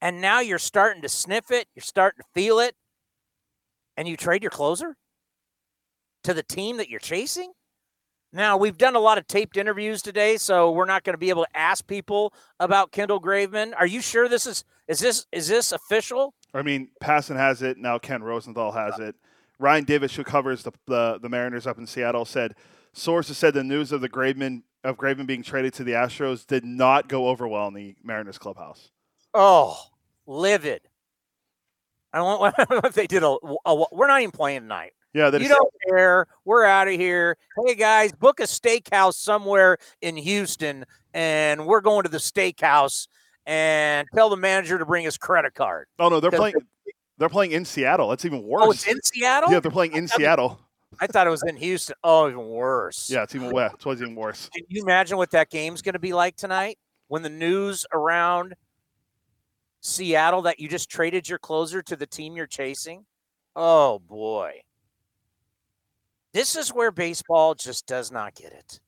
and 0.00 0.20
now 0.20 0.40
you're 0.40 0.58
starting 0.58 1.02
to 1.02 1.08
sniff 1.08 1.50
it, 1.50 1.68
you're 1.74 1.82
starting 1.82 2.20
to 2.20 2.28
feel 2.34 2.58
it, 2.58 2.74
and 3.96 4.06
you 4.06 4.16
trade 4.16 4.42
your 4.42 4.50
closer 4.50 4.96
to 6.24 6.34
the 6.34 6.42
team 6.42 6.76
that 6.76 6.88
you're 6.88 7.00
chasing. 7.00 7.52
Now, 8.36 8.58
we've 8.58 8.76
done 8.76 8.94
a 8.94 9.00
lot 9.00 9.16
of 9.16 9.26
taped 9.26 9.56
interviews 9.56 10.02
today, 10.02 10.36
so 10.36 10.70
we're 10.70 10.84
not 10.84 11.04
going 11.04 11.14
to 11.14 11.18
be 11.18 11.30
able 11.30 11.44
to 11.44 11.56
ask 11.56 11.86
people 11.86 12.34
about 12.60 12.92
Kendall 12.92 13.18
Graveman. 13.18 13.72
Are 13.74 13.86
you 13.86 14.02
sure 14.02 14.28
this 14.28 14.46
is 14.46 14.62
is 14.86 14.98
this 14.98 15.24
is 15.32 15.48
this 15.48 15.72
official? 15.72 16.34
I 16.52 16.60
mean, 16.60 16.90
Passan 17.02 17.36
has 17.36 17.62
it 17.62 17.78
now. 17.78 17.96
Ken 17.98 18.22
Rosenthal 18.22 18.72
has 18.72 18.98
it. 18.98 19.14
Ryan 19.58 19.86
Divish, 19.86 20.16
who 20.16 20.22
covers 20.22 20.64
the, 20.64 20.72
the 20.86 21.18
the 21.22 21.30
Mariners 21.30 21.66
up 21.66 21.78
in 21.78 21.86
Seattle, 21.86 22.26
said 22.26 22.56
sources 22.92 23.38
said 23.38 23.54
the 23.54 23.64
news 23.64 23.90
of 23.90 24.02
the 24.02 24.08
Graveman 24.08 24.64
of 24.84 24.98
Graveman 24.98 25.26
being 25.26 25.42
traded 25.42 25.72
to 25.72 25.84
the 25.84 25.92
Astros 25.92 26.46
did 26.46 26.62
not 26.62 27.08
go 27.08 27.28
over 27.28 27.48
well 27.48 27.68
in 27.68 27.72
the 27.72 27.96
Mariners 28.04 28.36
clubhouse. 28.36 28.90
Oh, 29.32 29.80
livid. 30.26 30.82
I 32.12 32.20
want 32.20 32.54
if 32.84 32.92
they 32.94 33.06
did 33.06 33.22
a, 33.22 33.34
a 33.64 33.84
we're 33.92 34.08
not 34.08 34.20
even 34.20 34.30
playing 34.30 34.60
tonight. 34.60 34.92
Yeah, 35.16 35.34
you 35.34 35.48
don't 35.48 35.72
care. 35.88 36.26
We're 36.44 36.66
out 36.66 36.88
of 36.88 36.94
here. 36.94 37.38
Hey 37.64 37.74
guys, 37.74 38.12
book 38.12 38.38
a 38.38 38.42
steakhouse 38.42 39.14
somewhere 39.14 39.78
in 40.02 40.14
Houston, 40.14 40.84
and 41.14 41.66
we're 41.66 41.80
going 41.80 42.02
to 42.02 42.10
the 42.10 42.18
steakhouse. 42.18 43.08
And 43.46 44.08
tell 44.12 44.28
the 44.28 44.36
manager 44.36 44.76
to 44.76 44.84
bring 44.84 45.04
his 45.04 45.16
credit 45.16 45.54
card. 45.54 45.86
Oh 46.00 46.08
no, 46.08 46.20
they're 46.20 46.32
playing. 46.32 46.56
They're 47.16 47.28
playing 47.28 47.52
in 47.52 47.64
Seattle. 47.64 48.08
That's 48.10 48.24
even 48.24 48.42
worse. 48.42 48.62
Oh, 48.64 48.70
it's 48.72 48.86
in 48.86 49.00
Seattle. 49.02 49.50
Yeah, 49.50 49.60
they're 49.60 49.70
playing 49.70 49.94
in 49.94 50.06
Seattle. 50.06 50.60
I 51.00 51.06
thought 51.06 51.26
it 51.26 51.30
was 51.30 51.44
in 51.44 51.56
Houston. 51.56 51.96
Oh, 52.02 52.28
even 52.28 52.44
worse. 52.48 53.08
Yeah, 53.08 53.22
it's 53.22 53.34
even 53.34 53.52
worse. 53.52 53.72
It's 53.72 54.02
even 54.02 54.16
worse. 54.16 54.50
Can 54.52 54.64
you 54.68 54.82
imagine 54.82 55.16
what 55.16 55.30
that 55.30 55.48
game's 55.48 55.80
going 55.80 55.92
to 55.92 55.98
be 55.98 56.12
like 56.12 56.36
tonight 56.36 56.76
when 57.08 57.22
the 57.22 57.30
news 57.30 57.86
around 57.92 58.54
Seattle 59.80 60.42
that 60.42 60.58
you 60.58 60.68
just 60.68 60.90
traded 60.90 61.28
your 61.28 61.38
closer 61.38 61.82
to 61.82 61.96
the 61.96 62.06
team 62.06 62.36
you're 62.36 62.46
chasing? 62.46 63.06
Oh 63.54 64.00
boy. 64.00 64.60
This 66.36 66.54
is 66.54 66.68
where 66.68 66.90
baseball 66.90 67.54
just 67.54 67.86
does 67.86 68.12
not 68.12 68.34
get 68.34 68.52
it. 68.52 68.78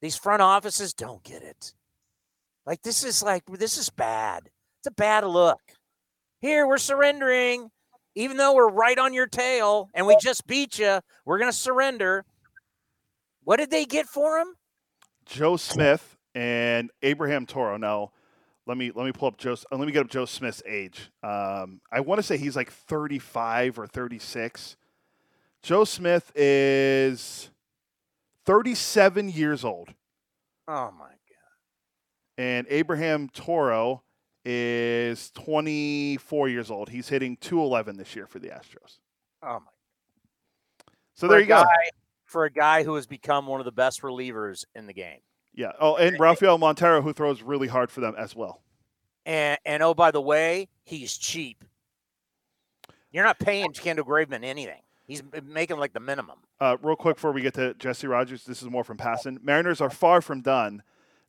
These 0.00 0.16
front 0.16 0.40
offices 0.40 0.94
don't 0.94 1.22
get 1.22 1.42
it. 1.42 1.74
Like 2.64 2.80
this 2.80 3.04
is 3.04 3.22
like 3.22 3.42
this 3.44 3.76
is 3.76 3.90
bad. 3.90 4.48
It's 4.80 4.86
a 4.86 4.90
bad 4.90 5.24
look. 5.24 5.60
Here 6.40 6.66
we're 6.66 6.78
surrendering 6.78 7.68
even 8.14 8.38
though 8.38 8.54
we're 8.54 8.70
right 8.70 8.98
on 8.98 9.12
your 9.12 9.26
tail 9.26 9.90
and 9.92 10.06
we 10.06 10.16
just 10.18 10.46
beat 10.46 10.78
you, 10.78 11.00
we're 11.26 11.38
to 11.38 11.52
surrender. 11.52 12.24
What 13.44 13.58
did 13.58 13.70
they 13.70 13.84
get 13.84 14.06
for 14.06 14.38
him? 14.38 14.54
Joe 15.26 15.58
Smith 15.58 16.16
and 16.34 16.90
Abraham 17.02 17.44
Toro. 17.44 17.76
Now, 17.76 18.12
let 18.66 18.78
me 18.78 18.92
let 18.94 19.04
me 19.04 19.12
pull 19.12 19.28
up 19.28 19.36
Joe. 19.36 19.56
Let 19.70 19.80
me 19.80 19.92
get 19.92 20.06
up 20.06 20.10
Joe 20.10 20.24
Smith's 20.24 20.62
age. 20.66 21.10
Um, 21.22 21.82
I 21.92 22.00
want 22.00 22.18
to 22.18 22.22
say 22.22 22.38
he's 22.38 22.56
like 22.56 22.72
35 22.72 23.78
or 23.78 23.86
36. 23.86 24.78
Joe 25.66 25.82
Smith 25.82 26.30
is 26.36 27.50
37 28.44 29.28
years 29.30 29.64
old, 29.64 29.88
Oh 30.68 30.92
my 30.96 31.08
god. 31.08 32.38
and 32.38 32.68
Abraham 32.70 33.28
Toro 33.28 34.04
is 34.44 35.32
24 35.32 36.48
years 36.50 36.70
old. 36.70 36.88
He's 36.88 37.08
hitting 37.08 37.36
211 37.38 37.96
this 37.96 38.14
year 38.14 38.28
for 38.28 38.38
the 38.38 38.46
Astros. 38.50 38.98
Oh 39.42 39.58
my. 39.58 39.66
So 41.16 41.26
For 41.26 41.28
there 41.32 41.40
you 41.40 41.46
go. 41.46 41.64
For 42.26 42.44
a 42.44 42.50
guy 42.52 42.84
who 42.84 42.94
has 42.94 43.08
become 43.08 43.48
one 43.48 43.60
of 43.60 43.64
the 43.64 43.72
best 43.72 44.02
relievers 44.02 44.64
in 44.76 44.86
the 44.86 44.94
game. 44.94 45.18
Yeah. 45.52 45.72
Oh, 45.80 45.96
and 45.96 46.16
Rafael 46.20 46.58
Montero, 46.58 47.02
who 47.02 47.12
throws 47.12 47.42
really 47.42 47.66
hard 47.66 47.90
for 47.90 48.00
them 48.00 48.14
as 48.16 48.36
well. 48.36 48.62
And 49.24 49.58
and 49.66 49.82
oh 49.82 49.94
by 49.94 50.12
the 50.12 50.22
way, 50.22 50.68
he's 50.84 51.16
cheap. 51.16 51.64
You're 53.10 53.24
not 53.24 53.40
paying 53.40 53.72
Kendall 53.72 54.04
Graveman 54.04 54.44
anything. 54.44 54.82
He's 55.06 55.22
making 55.44 55.78
like 55.78 55.92
the 55.92 56.00
minimum. 56.00 56.38
Uh, 56.60 56.76
real 56.82 56.96
quick 56.96 57.16
before 57.16 57.32
we 57.32 57.40
get 57.40 57.54
to 57.54 57.74
Jesse 57.74 58.06
Rogers, 58.06 58.44
this 58.44 58.62
is 58.62 58.68
more 58.68 58.82
from 58.82 58.96
Passan. 58.96 59.42
Mariners 59.42 59.80
are 59.80 59.90
far 59.90 60.20
from 60.20 60.40
done. 60.40 60.82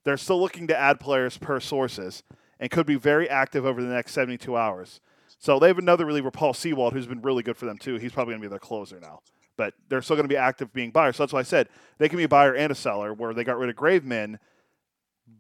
They're 0.04 0.18
still 0.18 0.40
looking 0.40 0.68
to 0.68 0.78
add 0.78 1.00
players 1.00 1.38
per 1.38 1.60
sources 1.60 2.24
and 2.60 2.72
could 2.72 2.88
be 2.88 2.96
very 2.96 3.30
active 3.30 3.66
over 3.66 3.82
the 3.82 3.94
next 3.94 4.14
72 4.14 4.56
hours. 4.58 5.00
So 5.38 5.60
they 5.60 5.68
have 5.68 5.78
another 5.78 6.06
reliever, 6.06 6.32
Paul 6.32 6.54
Sewald, 6.54 6.94
who's 6.94 7.06
been 7.06 7.22
really 7.22 7.44
good 7.44 7.58
for 7.58 7.66
them 7.66 7.78
too. 7.78 7.98
He's 7.98 8.12
probably 8.12 8.34
going 8.34 8.42
to 8.42 8.48
be 8.48 8.50
their 8.50 8.60
closer 8.60 9.00
now. 9.00 9.20
But 9.58 9.74
they're 9.90 10.02
still 10.02 10.16
going 10.16 10.28
to 10.28 10.34
be 10.34 10.38
active 10.38 10.74
being 10.74 10.92
buyers. 10.92 11.18
So 11.18 11.24
that's 11.24 11.34
why 11.34 11.40
I 11.40 11.44
said 11.44 11.68
they 12.00 12.10
can 12.10 12.18
be 12.18 12.24
a 12.24 12.30
buyer 12.30 12.54
and 12.54 12.72
a 12.72 12.76
seller 12.76 13.14
where 13.14 13.34
they 13.34 13.44
got 13.44 13.58
rid 13.58 13.70
of 13.70 13.76
Graveman, 13.76 14.38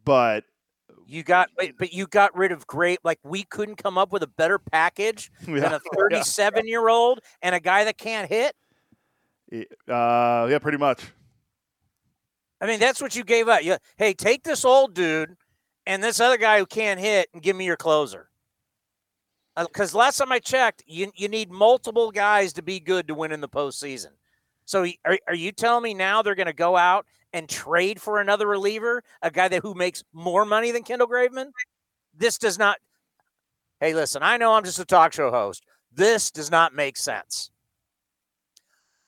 but 0.05 0.43
You 1.07 1.23
got 1.23 1.49
but, 1.57 1.93
you 1.93 2.05
got 2.05 2.35
rid 2.35 2.51
of 2.51 2.67
great 2.67 2.99
like 3.03 3.19
we 3.23 3.43
couldn't 3.43 3.77
come 3.77 3.97
up 3.97 4.11
with 4.11 4.23
a 4.23 4.27
better 4.27 4.59
package 4.59 5.31
than 5.41 5.63
a 5.63 5.79
37 5.95 6.67
year 6.67 6.89
old 6.89 7.21
and 7.41 7.55
a 7.55 7.59
guy 7.59 7.85
that 7.85 7.97
can't 7.97 8.29
hit. 8.29 8.53
uh, 9.51 10.47
yeah, 10.49 10.59
pretty 10.59 10.77
much. 10.77 11.01
I 12.59 12.65
mean, 12.65 12.79
that's 12.79 13.01
what 13.01 13.15
you 13.15 13.23
gave 13.23 13.47
up. 13.47 13.63
You, 13.63 13.77
hey, 13.97 14.13
take 14.13 14.43
this 14.43 14.65
old 14.65 14.93
dude 14.93 15.35
and 15.85 16.03
this 16.03 16.19
other 16.19 16.37
guy 16.37 16.57
who 16.59 16.65
can't 16.65 16.99
hit 16.99 17.29
and 17.33 17.41
give 17.41 17.55
me 17.55 17.65
your 17.65 17.77
closer. 17.77 18.29
Because 19.55 19.93
last 19.93 20.17
time 20.17 20.31
I 20.31 20.39
checked, 20.39 20.83
you, 20.85 21.11
you 21.15 21.29
need 21.29 21.51
multiple 21.51 22.11
guys 22.11 22.53
to 22.53 22.61
be 22.61 22.79
good 22.79 23.07
to 23.07 23.15
win 23.15 23.31
in 23.31 23.41
the 23.41 23.49
postseason. 23.49 24.11
So 24.65 24.85
are, 25.05 25.17
are 25.27 25.35
you 25.35 25.51
telling 25.51 25.83
me 25.83 25.93
now 25.93 26.21
they're 26.21 26.35
going 26.35 26.47
to 26.47 26.53
go 26.53 26.75
out 26.75 27.05
and 27.33 27.49
trade 27.49 28.01
for 28.01 28.19
another 28.19 28.47
reliever, 28.47 29.03
a 29.21 29.31
guy 29.31 29.47
that 29.47 29.61
who 29.61 29.73
makes 29.73 30.03
more 30.13 30.45
money 30.45 30.71
than 30.71 30.83
Kendall 30.83 31.07
Graveman? 31.07 31.51
This 32.15 32.37
does 32.37 32.57
not. 32.57 32.77
Hey, 33.79 33.93
listen, 33.93 34.23
I 34.23 34.37
know 34.37 34.53
I'm 34.53 34.63
just 34.63 34.79
a 34.79 34.85
talk 34.85 35.13
show 35.13 35.29
host. 35.29 35.63
This 35.91 36.31
does 36.31 36.49
not 36.49 36.73
make 36.73 36.97
sense. 36.97 37.51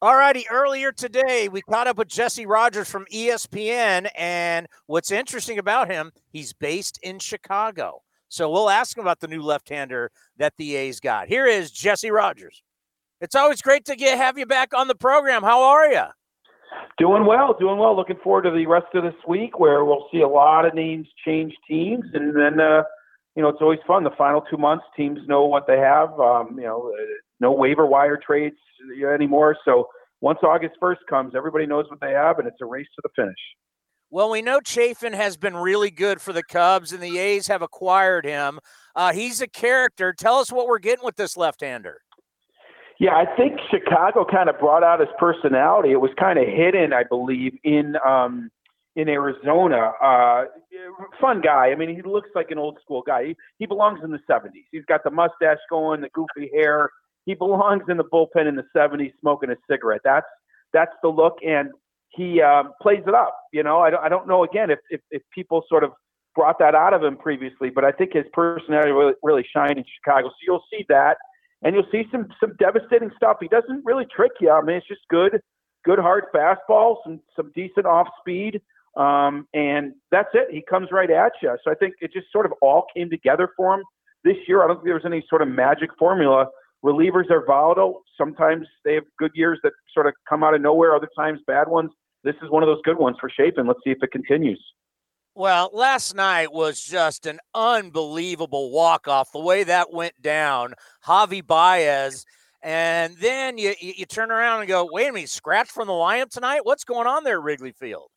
All 0.02 0.16
righty. 0.16 0.46
Earlier 0.50 0.94
today, 0.94 1.50
we 1.50 1.62
caught 1.62 1.88
up 1.88 1.98
with 1.98 2.08
Jesse 2.08 2.46
Rogers 2.46 2.90
from 2.90 3.06
ESPN. 3.14 4.10
And 4.16 4.68
what's 4.86 5.12
interesting 5.12 5.60
about 5.60 5.92
him, 5.92 6.12
he's 6.32 6.54
based 6.54 7.00
in 7.04 7.20
Chicago. 7.20 8.02
So 8.30 8.50
we'll 8.50 8.70
ask 8.70 8.96
him 8.96 9.02
about 9.02 9.20
the 9.20 9.28
new 9.28 9.42
left 9.42 9.68
hander 9.68 10.12
that 10.38 10.54
the 10.58 10.76
A's 10.76 11.00
got. 11.02 11.28
Here 11.28 11.46
is 11.46 11.72
Jesse 11.72 12.12
Rogers. 12.12 12.64
It's 13.20 13.36
always 13.36 13.62
great 13.62 13.84
to 13.86 13.96
get 13.96 14.18
have 14.18 14.38
you 14.38 14.46
back 14.46 14.74
on 14.74 14.88
the 14.88 14.96
program. 14.96 15.44
How 15.44 15.64
are 15.64 15.92
you? 15.92 16.06
Doing 16.98 17.26
well, 17.26 17.56
doing 17.60 17.78
well. 17.78 17.96
Looking 17.96 18.18
forward 18.24 18.44
to 18.44 18.52
the 18.52 18.66
rest 18.66 18.88
of 18.94 19.04
this 19.04 19.14
week 19.28 19.60
where 19.60 19.86
we'll 19.86 20.08
see 20.12 20.22
a 20.22 20.28
lot 20.28 20.66
of 20.66 20.74
names 20.74 21.08
change 21.26 21.54
teams, 21.68 22.06
and 22.14 22.36
then 22.36 22.60
uh, 22.60 22.84
you 23.36 23.42
know 23.42 23.50
it's 23.50 23.62
always 23.62 23.80
fun. 23.88 24.04
The 24.04 24.12
final 24.18 24.42
two 24.42 24.58
months, 24.58 24.86
teams 24.96 25.20
know 25.28 25.46
what 25.46 25.66
they 25.66 25.78
have. 25.78 26.20
Um, 26.20 26.56
you 26.58 26.66
know, 26.66 26.94
uh, 26.94 27.06
no 27.40 27.52
waiver 27.52 27.86
wire 27.86 28.18
trades 28.18 28.58
anymore. 29.14 29.58
So 29.66 29.88
once 30.22 30.40
August 30.44 30.76
first 30.80 31.02
comes, 31.10 31.34
everybody 31.36 31.66
knows 31.66 31.86
what 31.90 32.02
they 32.02 32.12
have, 32.12 32.40
and 32.40 32.48
it's 32.48 32.62
a 32.62 32.66
race 32.66 32.88
to 32.96 33.02
the 33.04 33.10
finish. 33.16 33.40
Well, 34.12 34.32
we 34.32 34.42
know 34.42 34.60
Chafin 34.60 35.14
has 35.14 35.38
been 35.38 35.56
really 35.56 35.92
good 35.92 36.20
for 36.20 36.34
the 36.34 36.44
Cubs, 36.44 36.92
and 36.92 37.02
the 37.02 37.20
A's 37.20 37.46
have 37.48 37.62
acquired 37.62 38.26
him. 38.26 38.60
Uh, 38.96 39.14
he's 39.14 39.40
a 39.40 39.48
character. 39.48 40.14
Tell 40.14 40.38
us 40.38 40.52
what 40.52 40.68
we're 40.68 40.80
getting 40.80 41.06
with 41.06 41.16
this 41.16 41.38
left-hander. 41.38 42.02
Yeah, 43.00 43.12
I 43.16 43.26
think 43.38 43.60
Chicago 43.72 44.26
kind 44.30 44.50
of 44.50 44.60
brought 44.60 44.84
out 44.84 45.00
his 45.00 45.10
personality. 45.18 45.92
It 45.92 46.02
was 46.02 46.12
kind 46.20 46.38
of 46.38 46.46
hidden, 46.46 46.92
I 46.92 47.04
believe, 47.04 47.54
in 47.64 47.96
um, 48.06 48.52
in 48.98 49.08
Arizona. 49.08 49.94
Uh, 50.04 50.44
fun 51.22 51.40
guy. 51.40 51.72
I 51.72 51.76
mean, 51.76 51.96
he 51.96 52.02
looks 52.02 52.30
like 52.36 52.52
an 52.52 52.58
old 52.58 52.78
school 52.84 53.02
guy. 53.02 53.28
He, 53.28 53.36
he 53.60 53.66
belongs 53.66 54.02
in 54.04 54.12
the 54.12 54.20
'70s. 54.30 54.66
He's 54.72 54.84
got 54.86 55.06
the 55.06 55.12
mustache 55.12 55.60
going, 55.70 56.02
the 56.02 56.10
goofy 56.10 56.52
hair. 56.54 56.90
He 57.26 57.36
belongs 57.36 57.84
in 57.88 57.96
the 57.96 58.04
bullpen 58.04 58.50
in 58.50 58.58
the 58.58 58.66
'70s, 58.76 59.14
smoking 59.22 59.50
a 59.50 59.56
cigarette. 59.72 60.02
That's 60.04 60.28
that's 60.74 60.92
the 61.02 61.08
look, 61.08 61.38
and 61.42 61.70
he 62.10 62.42
um, 62.42 62.74
plays 62.82 63.04
it 63.08 63.14
up. 63.14 63.34
You 63.54 63.64
know, 63.64 63.80
I 63.80 63.92
don't, 63.92 64.04
I 64.04 64.10
don't 64.10 64.28
know 64.28 64.44
again 64.44 64.72
if, 64.72 64.80
if 64.90 65.00
if 65.10 65.22
people 65.34 65.64
sort 65.70 65.86
of 65.86 65.92
brought 66.36 66.60
that 66.60 66.76
out 66.76 66.94
of 66.94 67.02
him 67.02 67.16
previously, 67.16 67.70
but 67.70 67.86
I 67.86 67.94
think 67.94 68.12
his 68.14 68.26
personality 68.34 68.92
really, 68.92 69.14
really 69.24 69.46
shined 69.56 69.78
in 69.78 69.86
Chicago. 70.04 70.28
So 70.28 70.36
you'll 70.46 70.66
see 70.70 70.86
that 70.90 71.16
and 71.64 71.76
you'll 71.76 71.88
see 71.92 72.04
some 72.12 72.28
some 72.40 72.54
devastating 72.60 73.12
stuff. 73.16 73.38
He 73.40 73.48
doesn't 73.48 73.84
really 73.86 74.06
trick 74.16 74.32
you. 74.40 74.52
I 74.52 74.62
mean, 74.62 74.78
it's 74.78 74.88
just 74.88 75.02
good, 75.10 75.42
good 75.86 76.00
hard 76.00 76.26
fastball, 76.34 76.98
some 77.04 77.20
some 77.36 77.52
decent 77.56 77.86
off 77.86 78.08
speed, 78.20 78.62
um, 78.96 79.48
and 79.54 79.94
that's 80.12 80.30
it. 80.34 80.48
He 80.52 80.64
comes 80.70 80.90
right 80.92 81.10
at 81.12 81.34
you. 81.42 81.56
So 81.64 81.72
I 81.72 81.76
think 81.76 81.96
it 82.02 82.12
just 82.14 82.28
sort 82.32 82.46
of 82.46 82.54
all 82.62 82.86
came 82.96 83.10
together 83.10 83.50
for 83.58 83.76
him 83.76 83.84
this 84.24 84.38
year. 84.48 84.64
I 84.64 84.68
don't 84.68 84.78
think 84.78 84.86
there 84.86 84.94
was 84.96 85.06
any 85.06 85.24
sort 85.30 85.42
of 85.42 85.48
magic 85.48 85.90
formula. 85.98 86.48
Relievers 86.84 87.30
are 87.30 87.46
volatile. 87.46 88.04
Sometimes 88.18 88.66
they 88.86 88.94
have 88.94 89.04
good 89.18 89.32
years 89.36 89.60
that 89.64 89.74
sort 89.94 90.08
of 90.08 90.14
come 90.28 90.44
out 90.44 90.54
of 90.54 90.62
nowhere. 90.62 90.96
Other 90.96 91.10
times, 91.18 91.40
bad 91.46 91.68
ones. 91.68 91.92
This 92.24 92.36
is 92.42 92.50
one 92.50 92.64
of 92.64 92.68
those 92.68 92.82
good 92.84 92.98
ones 92.98 93.18
for 93.20 93.30
Chafin. 93.30 93.68
Let's 93.68 93.80
see 93.84 93.92
if 93.92 93.98
it 94.02 94.12
continues. 94.12 94.62
Well, 95.40 95.70
last 95.72 96.16
night 96.16 96.52
was 96.52 96.84
just 96.84 97.26
an 97.26 97.40
unbelievable 97.56 98.72
walk 98.72 99.08
off. 99.08 99.32
The 99.32 99.40
way 99.40 99.64
that 99.64 99.94
went 99.94 100.22
down, 100.22 100.74
Javi 101.08 101.48
Baez, 101.48 102.26
and 102.62 103.16
then 103.22 103.58
you 103.58 103.74
you 103.80 104.06
turn 104.06 104.32
around 104.32 104.60
and 104.60 104.68
go, 104.68 104.86
"Wait 104.92 105.08
a 105.08 105.14
minute, 105.14 105.30
scratch 105.30 105.70
from 105.70 105.88
the 105.88 105.94
lineup 105.94 106.30
tonight? 106.30 106.66
What's 106.66 106.84
going 106.84 107.08
on 107.08 107.24
there, 107.24 107.40
Wrigley 107.40 107.72
Field?" 107.72 108.10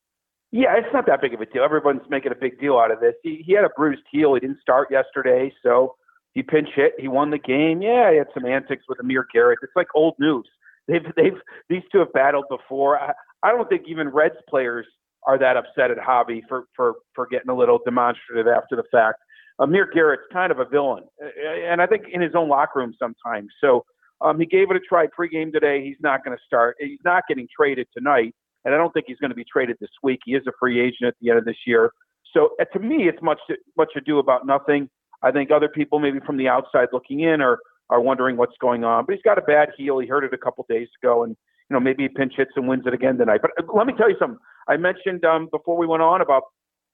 Yeah, 0.50 0.76
it's 0.76 0.92
not 0.92 1.06
that 1.06 1.20
big 1.20 1.32
of 1.32 1.40
a 1.40 1.46
deal. 1.46 1.62
Everyone's 1.62 2.02
making 2.10 2.32
a 2.32 2.34
big 2.34 2.58
deal 2.58 2.76
out 2.76 2.90
of 2.90 2.98
this. 2.98 3.14
He 3.22 3.44
he 3.46 3.52
had 3.52 3.64
a 3.64 3.70
bruised 3.76 4.02
heel. 4.10 4.34
He 4.34 4.40
didn't 4.40 4.60
start 4.60 4.90
yesterday, 4.90 5.54
so 5.62 5.94
he 6.32 6.42
pinch 6.42 6.70
hit. 6.74 6.94
He 6.98 7.06
won 7.06 7.30
the 7.30 7.38
game. 7.38 7.82
Yeah, 7.82 8.10
he 8.10 8.16
had 8.18 8.30
some 8.34 8.46
antics 8.46 8.86
with 8.88 8.98
Amir 8.98 9.28
Garrett. 9.32 9.60
It's 9.62 9.76
like 9.76 9.86
old 9.94 10.16
news. 10.18 10.48
They've 10.88 11.06
they've 11.14 11.40
these 11.68 11.82
two 11.92 12.00
have 12.00 12.12
battled 12.12 12.46
before. 12.50 12.98
I, 12.98 13.12
I 13.44 13.52
don't 13.52 13.68
think 13.68 13.84
even 13.86 14.08
Reds 14.08 14.34
players 14.48 14.88
are 15.26 15.38
that 15.38 15.56
upset 15.56 15.90
at 15.90 15.98
Javi 15.98 16.42
for 16.48 16.64
for 16.74 16.94
for 17.14 17.26
getting 17.26 17.50
a 17.50 17.54
little 17.54 17.78
demonstrative 17.84 18.46
after 18.46 18.76
the 18.76 18.84
fact. 18.90 19.18
Amir 19.58 19.88
Garrett's 19.92 20.22
kind 20.32 20.50
of 20.50 20.58
a 20.58 20.64
villain, 20.64 21.04
and 21.44 21.80
I 21.80 21.86
think 21.86 22.04
in 22.12 22.20
his 22.20 22.34
own 22.34 22.48
locker 22.48 22.80
room 22.80 22.94
sometimes. 22.98 23.48
So 23.60 23.84
um, 24.20 24.40
he 24.40 24.46
gave 24.46 24.70
it 24.70 24.76
a 24.76 24.80
try 24.80 25.06
pregame 25.06 25.52
today. 25.52 25.84
He's 25.84 26.00
not 26.00 26.24
going 26.24 26.36
to 26.36 26.42
start. 26.46 26.76
He's 26.80 26.98
not 27.04 27.24
getting 27.28 27.46
traded 27.54 27.86
tonight, 27.96 28.34
and 28.64 28.74
I 28.74 28.78
don't 28.78 28.92
think 28.92 29.06
he's 29.08 29.18
going 29.18 29.30
to 29.30 29.36
be 29.36 29.44
traded 29.44 29.76
this 29.80 29.90
week. 30.02 30.20
He 30.24 30.32
is 30.34 30.42
a 30.46 30.52
free 30.58 30.80
agent 30.80 31.08
at 31.08 31.14
the 31.20 31.30
end 31.30 31.38
of 31.38 31.44
this 31.44 31.58
year. 31.66 31.92
So 32.34 32.50
uh, 32.60 32.64
to 32.72 32.78
me, 32.78 33.08
it's 33.08 33.22
much 33.22 33.40
much 33.76 33.90
ado 33.96 34.18
about 34.18 34.46
nothing. 34.46 34.88
I 35.22 35.30
think 35.30 35.50
other 35.50 35.68
people, 35.68 35.98
maybe 36.00 36.18
from 36.26 36.36
the 36.36 36.48
outside 36.48 36.88
looking 36.92 37.20
in, 37.20 37.40
are 37.40 37.58
are 37.90 38.00
wondering 38.00 38.36
what's 38.36 38.56
going 38.60 38.84
on. 38.84 39.04
But 39.06 39.14
he's 39.14 39.22
got 39.22 39.38
a 39.38 39.42
bad 39.42 39.68
heel. 39.76 39.98
He 39.98 40.06
hurt 40.06 40.24
it 40.24 40.32
a 40.32 40.38
couple 40.38 40.64
days 40.68 40.88
ago, 41.02 41.24
and 41.24 41.36
you 41.72 41.78
know 41.78 41.82
maybe 41.82 42.02
he 42.02 42.08
pinch 42.10 42.34
hits 42.36 42.50
and 42.54 42.68
wins 42.68 42.84
it 42.86 42.92
again 42.92 43.16
tonight. 43.16 43.40
But 43.40 43.52
uh, 43.58 43.72
let 43.74 43.86
me 43.86 43.94
tell 43.96 44.10
you 44.10 44.16
something. 44.18 44.38
I 44.68 44.76
mentioned 44.76 45.24
um, 45.24 45.48
before 45.50 45.78
we 45.78 45.86
went 45.86 46.02
on 46.02 46.20
about 46.20 46.42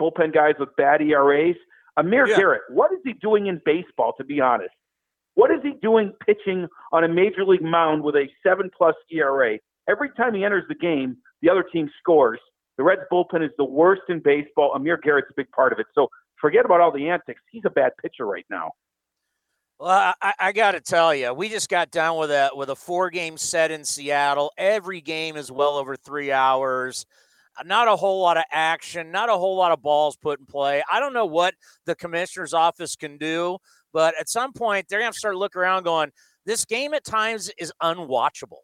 bullpen 0.00 0.32
guys 0.32 0.54
with 0.60 0.68
bad 0.76 1.02
ERAs. 1.02 1.56
Amir 1.96 2.28
yeah. 2.28 2.36
Garrett, 2.36 2.62
what 2.70 2.92
is 2.92 3.00
he 3.04 3.14
doing 3.14 3.48
in 3.48 3.60
baseball? 3.64 4.12
To 4.18 4.24
be 4.24 4.40
honest, 4.40 4.70
what 5.34 5.50
is 5.50 5.58
he 5.64 5.72
doing 5.82 6.12
pitching 6.24 6.68
on 6.92 7.02
a 7.02 7.08
major 7.08 7.44
league 7.44 7.62
mound 7.62 8.04
with 8.04 8.14
a 8.14 8.26
seven 8.46 8.70
plus 8.76 8.94
ERA? 9.10 9.58
Every 9.88 10.10
time 10.16 10.34
he 10.34 10.44
enters 10.44 10.64
the 10.68 10.76
game, 10.76 11.16
the 11.42 11.50
other 11.50 11.64
team 11.64 11.90
scores. 11.98 12.38
The 12.76 12.84
Reds 12.84 13.02
bullpen 13.12 13.44
is 13.44 13.50
the 13.58 13.64
worst 13.64 14.02
in 14.08 14.20
baseball. 14.20 14.72
Amir 14.76 14.98
Garrett's 14.98 15.26
a 15.30 15.34
big 15.36 15.50
part 15.50 15.72
of 15.72 15.80
it. 15.80 15.86
So 15.92 16.06
forget 16.40 16.64
about 16.64 16.80
all 16.80 16.92
the 16.92 17.08
antics. 17.08 17.40
He's 17.50 17.64
a 17.66 17.70
bad 17.70 17.90
pitcher 18.00 18.26
right 18.26 18.46
now. 18.48 18.70
Well, 19.80 20.12
I, 20.20 20.32
I 20.40 20.52
got 20.52 20.72
to 20.72 20.80
tell 20.80 21.14
you, 21.14 21.32
we 21.32 21.48
just 21.48 21.68
got 21.68 21.92
done 21.92 22.18
with 22.18 22.32
a 22.32 22.50
with 22.52 22.68
a 22.68 22.74
four 22.74 23.10
game 23.10 23.36
set 23.36 23.70
in 23.70 23.84
Seattle. 23.84 24.52
Every 24.58 25.00
game 25.00 25.36
is 25.36 25.52
well 25.52 25.76
over 25.76 25.94
three 25.94 26.32
hours. 26.32 27.06
Uh, 27.56 27.62
not 27.64 27.86
a 27.86 27.94
whole 27.94 28.20
lot 28.20 28.36
of 28.36 28.42
action, 28.50 29.12
not 29.12 29.28
a 29.28 29.34
whole 29.34 29.56
lot 29.56 29.70
of 29.70 29.80
balls 29.80 30.16
put 30.16 30.40
in 30.40 30.46
play. 30.46 30.82
I 30.90 30.98
don't 30.98 31.12
know 31.12 31.26
what 31.26 31.54
the 31.86 31.94
commissioner's 31.94 32.54
office 32.54 32.96
can 32.96 33.18
do, 33.18 33.58
but 33.92 34.14
at 34.20 34.28
some 34.28 34.52
point 34.52 34.86
they're 34.88 35.00
going 35.00 35.12
to 35.12 35.18
start 35.18 35.36
looking 35.36 35.60
around, 35.60 35.84
going, 35.84 36.10
"This 36.44 36.64
game 36.64 36.92
at 36.92 37.04
times 37.04 37.48
is 37.56 37.72
unwatchable." 37.80 38.62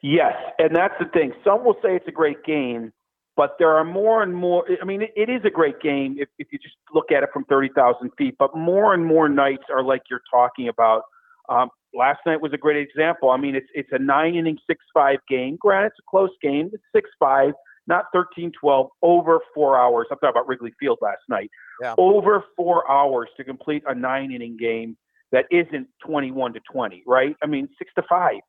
Yes, 0.00 0.34
and 0.58 0.76
that's 0.76 0.94
the 1.00 1.06
thing. 1.06 1.32
Some 1.42 1.64
will 1.64 1.76
say 1.82 1.96
it's 1.96 2.06
a 2.06 2.12
great 2.12 2.44
game, 2.44 2.92
but 3.36 3.56
there 3.58 3.72
are 3.72 3.84
more 3.84 4.22
and 4.22 4.34
more. 4.34 4.64
I 4.80 4.84
mean, 4.84 5.02
it, 5.02 5.12
it 5.16 5.30
is 5.30 5.42
a 5.44 5.50
great 5.50 5.80
game 5.80 6.16
if, 6.18 6.28
if 6.38 6.48
you 6.52 6.58
just 6.58 6.74
look 6.94 7.10
at 7.10 7.22
it 7.22 7.30
from 7.32 7.44
30,000 7.46 8.10
feet, 8.18 8.36
but 8.38 8.56
more 8.56 8.94
and 8.94 9.04
more 9.04 9.28
nights 9.28 9.64
are 9.70 9.82
like 9.82 10.02
you're 10.10 10.22
talking 10.30 10.68
about. 10.68 11.02
Um, 11.48 11.70
last 11.94 12.20
night 12.26 12.40
was 12.40 12.52
a 12.52 12.58
great 12.58 12.76
example. 12.76 13.30
I 13.30 13.36
mean, 13.36 13.54
it's 13.54 13.66
it's 13.74 13.88
a 13.92 13.98
nine 13.98 14.34
inning, 14.34 14.58
six 14.66 14.84
five 14.94 15.18
game. 15.28 15.56
Granted, 15.60 15.88
it's 15.88 15.98
a 15.98 16.10
close 16.10 16.30
game. 16.42 16.70
It's 16.72 16.82
six 16.94 17.10
five, 17.18 17.52
not 17.86 18.04
13-12, 18.14 18.88
over 19.02 19.40
four 19.54 19.78
hours. 19.78 20.06
I'm 20.10 20.18
talking 20.18 20.30
about 20.30 20.48
Wrigley 20.48 20.72
Field 20.78 20.98
last 21.00 21.22
night. 21.28 21.50
Yeah. 21.82 21.94
Over 21.98 22.44
four 22.56 22.90
hours 22.90 23.28
to 23.36 23.44
complete 23.44 23.82
a 23.86 23.94
nine 23.94 24.32
inning 24.32 24.56
game 24.56 24.96
that 25.32 25.46
isn't 25.50 25.88
21 26.06 26.52
to 26.52 26.60
20, 26.70 27.02
right? 27.06 27.34
I 27.42 27.46
mean, 27.46 27.68
six 27.78 27.90
to 27.96 28.02
five. 28.08 28.40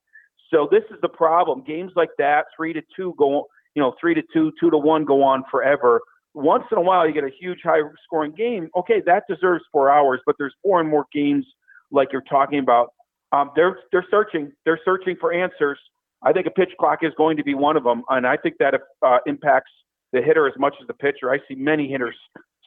So 0.54 0.68
this 0.70 0.84
is 0.92 0.98
the 1.02 1.10
problem. 1.10 1.64
Games 1.66 1.92
like 1.96 2.12
that, 2.20 2.46
three 2.56 2.74
to 2.74 2.82
two 2.96 3.16
go 3.18 3.48
you 3.76 3.82
know, 3.82 3.96
three 4.00 4.14
to 4.14 4.24
two, 4.34 4.52
two 4.60 4.70
to 4.70 4.78
one 4.78 5.06
go 5.06 5.24
on 5.24 5.44
forever. 5.50 6.02
Once 6.34 6.64
in 6.72 6.78
a 6.78 6.82
while, 6.82 7.08
you 7.08 7.14
get 7.14 7.24
a 7.24 7.32
huge 7.40 7.60
high 7.64 7.82
scoring 8.04 8.32
game. 8.32 8.70
Okay, 8.76 9.02
that 9.06 9.24
deserves 9.30 9.64
four 9.72 9.92
hours, 9.92 10.20
but 10.26 10.36
there's 10.38 10.54
more 10.66 10.80
and 10.80 10.90
more 10.90 11.06
games 11.14 11.46
like 11.92 12.10
you're 12.12 12.24
talking 12.30 12.60
about. 12.60 12.94
Um, 13.32 13.52
they're 13.56 13.80
they're 13.92 14.06
searching. 14.10 14.52
They're 14.66 14.80
searching 14.84 15.16
for 15.20 15.34
answers. 15.34 15.80
I 16.24 16.32
think 16.32 16.48
a 16.48 16.52
pitch 16.52 16.72
clock 16.80 17.00
is 17.02 17.12
going 17.18 17.38
to 17.38 17.44
be 17.44 17.54
one 17.54 17.78
of 17.78 17.84
them, 17.84 18.04
and 18.10 18.26
I 18.26 18.38
think 18.38 18.56
that 18.60 18.74
uh, 19.06 19.18
impacts 19.28 19.72
the 20.14 20.22
hitter 20.22 20.48
as 20.48 20.54
much 20.58 20.76
as 20.82 20.88
the 20.88 20.94
pitcher. 20.94 21.32
I 21.32 21.40
see 21.48 21.56
many 21.56 21.88
hitters 21.88 22.16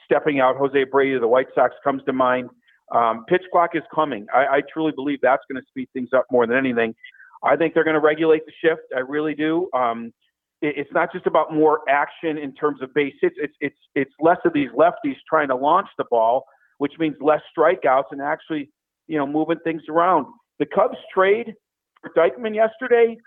stepping 0.04 0.40
out. 0.40 0.56
Jose 0.56 0.84
Abreu 0.84 1.16
of 1.16 1.20
the 1.22 1.28
White 1.28 1.46
Sox 1.54 1.74
comes 1.82 2.02
to 2.04 2.12
mind. 2.12 2.50
Um, 2.94 3.24
pitch 3.28 3.42
clock 3.50 3.70
is 3.74 3.82
coming. 3.94 4.26
I, 4.32 4.56
I 4.56 4.60
truly 4.72 4.92
believe 4.92 5.18
that's 5.22 5.42
going 5.50 5.60
to 5.60 5.66
speed 5.68 5.88
things 5.92 6.10
up 6.14 6.26
more 6.30 6.46
than 6.46 6.56
anything. 6.56 6.94
I 7.42 7.56
think 7.56 7.74
they're 7.74 7.84
going 7.84 7.94
to 7.94 8.00
regulate 8.00 8.42
the 8.46 8.52
shift. 8.62 8.82
I 8.94 9.00
really 9.00 9.34
do. 9.34 9.68
Um, 9.74 10.12
it's 10.62 10.92
not 10.92 11.12
just 11.12 11.26
about 11.26 11.52
more 11.52 11.80
action 11.88 12.38
in 12.38 12.54
terms 12.54 12.80
of 12.82 12.92
base 12.94 13.14
hits. 13.20 13.36
It's 13.38 13.54
it's 13.60 13.76
it's 13.94 14.12
less 14.20 14.38
of 14.44 14.52
these 14.52 14.70
lefties 14.70 15.16
trying 15.28 15.48
to 15.48 15.56
launch 15.56 15.88
the 15.98 16.04
ball, 16.10 16.44
which 16.78 16.92
means 16.98 17.16
less 17.20 17.42
strikeouts 17.56 18.10
and 18.10 18.22
actually, 18.22 18.70
you 19.06 19.18
know, 19.18 19.26
moving 19.26 19.58
things 19.64 19.82
around. 19.88 20.26
The 20.58 20.66
Cubs 20.66 20.96
trade 21.12 21.54
for 22.00 22.10
Diekman 22.16 22.54
yesterday, 22.54 23.18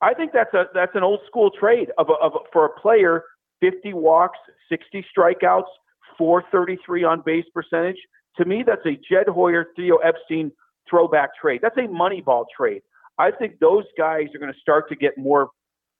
I 0.00 0.14
think 0.14 0.32
that's 0.32 0.52
a 0.54 0.64
that's 0.74 0.94
an 0.94 1.02
old 1.02 1.20
school 1.26 1.50
trade 1.50 1.90
of 1.98 2.08
a, 2.10 2.14
of 2.24 2.32
a, 2.34 2.38
for 2.52 2.66
a 2.66 2.80
player, 2.80 3.24
50 3.60 3.94
walks, 3.94 4.38
60 4.68 5.04
strikeouts, 5.16 5.70
433 6.18 7.04
on 7.04 7.22
base 7.24 7.44
percentage. 7.54 7.96
To 8.36 8.44
me, 8.44 8.64
that's 8.66 8.84
a 8.84 8.98
Jed 9.08 9.28
Hoyer, 9.28 9.68
Theo 9.76 9.96
Epstein 9.98 10.50
throwback 10.90 11.30
trade. 11.40 11.60
That's 11.62 11.76
a 11.76 11.88
Moneyball 11.88 12.44
trade. 12.54 12.82
I 13.18 13.30
think 13.30 13.58
those 13.60 13.84
guys 13.96 14.26
are 14.34 14.38
going 14.38 14.52
to 14.52 14.58
start 14.60 14.88
to 14.88 14.96
get 14.96 15.16
more 15.16 15.50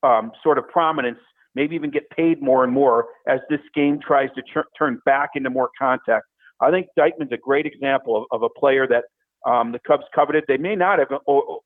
um, 0.04 0.30
sort 0.42 0.58
of 0.58 0.68
prominence, 0.68 1.18
maybe 1.54 1.74
even 1.74 1.90
get 1.90 2.08
paid 2.10 2.42
more 2.42 2.62
and 2.64 2.72
more 2.72 3.06
as 3.28 3.40
this 3.48 3.60
game 3.74 3.98
tries 4.06 4.28
to 4.36 4.42
tr- 4.52 4.68
turn 4.78 5.00
back 5.04 5.30
into 5.34 5.50
more 5.50 5.70
contact. 5.78 6.26
I 6.60 6.70
think 6.70 6.86
Diekman's 6.98 7.32
a 7.32 7.36
great 7.36 7.66
example 7.66 8.16
of, 8.16 8.24
of 8.30 8.42
a 8.42 8.60
player 8.60 8.86
that 8.88 9.04
um, 9.50 9.72
the 9.72 9.78
Cubs 9.86 10.04
coveted. 10.14 10.44
They 10.48 10.56
may 10.56 10.74
not 10.74 10.98
have 10.98 11.08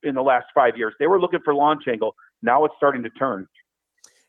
in 0.03 0.15
the 0.15 0.23
last 0.23 0.47
five 0.55 0.77
years. 0.77 0.95
They 0.99 1.07
were 1.07 1.21
looking 1.21 1.41
for 1.45 1.55
launch 1.55 1.83
angle. 1.89 2.15
Now 2.43 2.65
it's 2.65 2.75
starting 2.77 3.03
to 3.03 3.11
turn. 3.11 3.47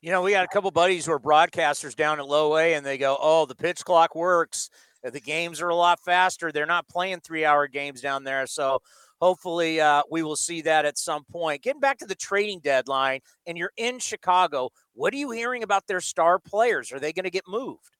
You 0.01 0.11
know, 0.11 0.21
we 0.21 0.31
got 0.31 0.45
a 0.45 0.49
couple 0.49 0.71
buddies 0.71 1.05
who 1.05 1.11
are 1.11 1.19
broadcasters 1.19 1.95
down 1.95 2.19
at 2.19 2.27
Low 2.27 2.55
A, 2.57 2.73
and 2.73 2.85
they 2.85 2.97
go, 2.97 3.17
"Oh, 3.19 3.45
the 3.45 3.55
pitch 3.55 3.83
clock 3.83 4.15
works. 4.15 4.69
The 5.03 5.19
games 5.19 5.61
are 5.61 5.69
a 5.69 5.75
lot 5.75 5.99
faster. 5.99 6.51
They're 6.51 6.65
not 6.65 6.87
playing 6.87 7.21
three-hour 7.21 7.67
games 7.67 8.01
down 8.01 8.23
there, 8.23 8.45
so 8.47 8.81
hopefully 9.19 9.79
uh, 9.79 10.03
we 10.09 10.23
will 10.23 10.35
see 10.35 10.61
that 10.61 10.85
at 10.85 10.97
some 10.97 11.23
point. 11.25 11.61
Getting 11.61 11.81
back 11.81 11.97
to 11.99 12.05
the 12.05 12.15
trading 12.15 12.59
deadline, 12.59 13.21
and 13.45 13.57
you're 13.57 13.71
in 13.77 13.99
Chicago. 13.99 14.69
What 14.93 15.13
are 15.13 15.17
you 15.17 15.31
hearing 15.31 15.63
about 15.63 15.87
their 15.87 16.01
star 16.01 16.39
players? 16.39 16.91
Are 16.91 16.99
they 16.99 17.13
going 17.13 17.25
to 17.25 17.29
get 17.29 17.43
moved? 17.47 17.95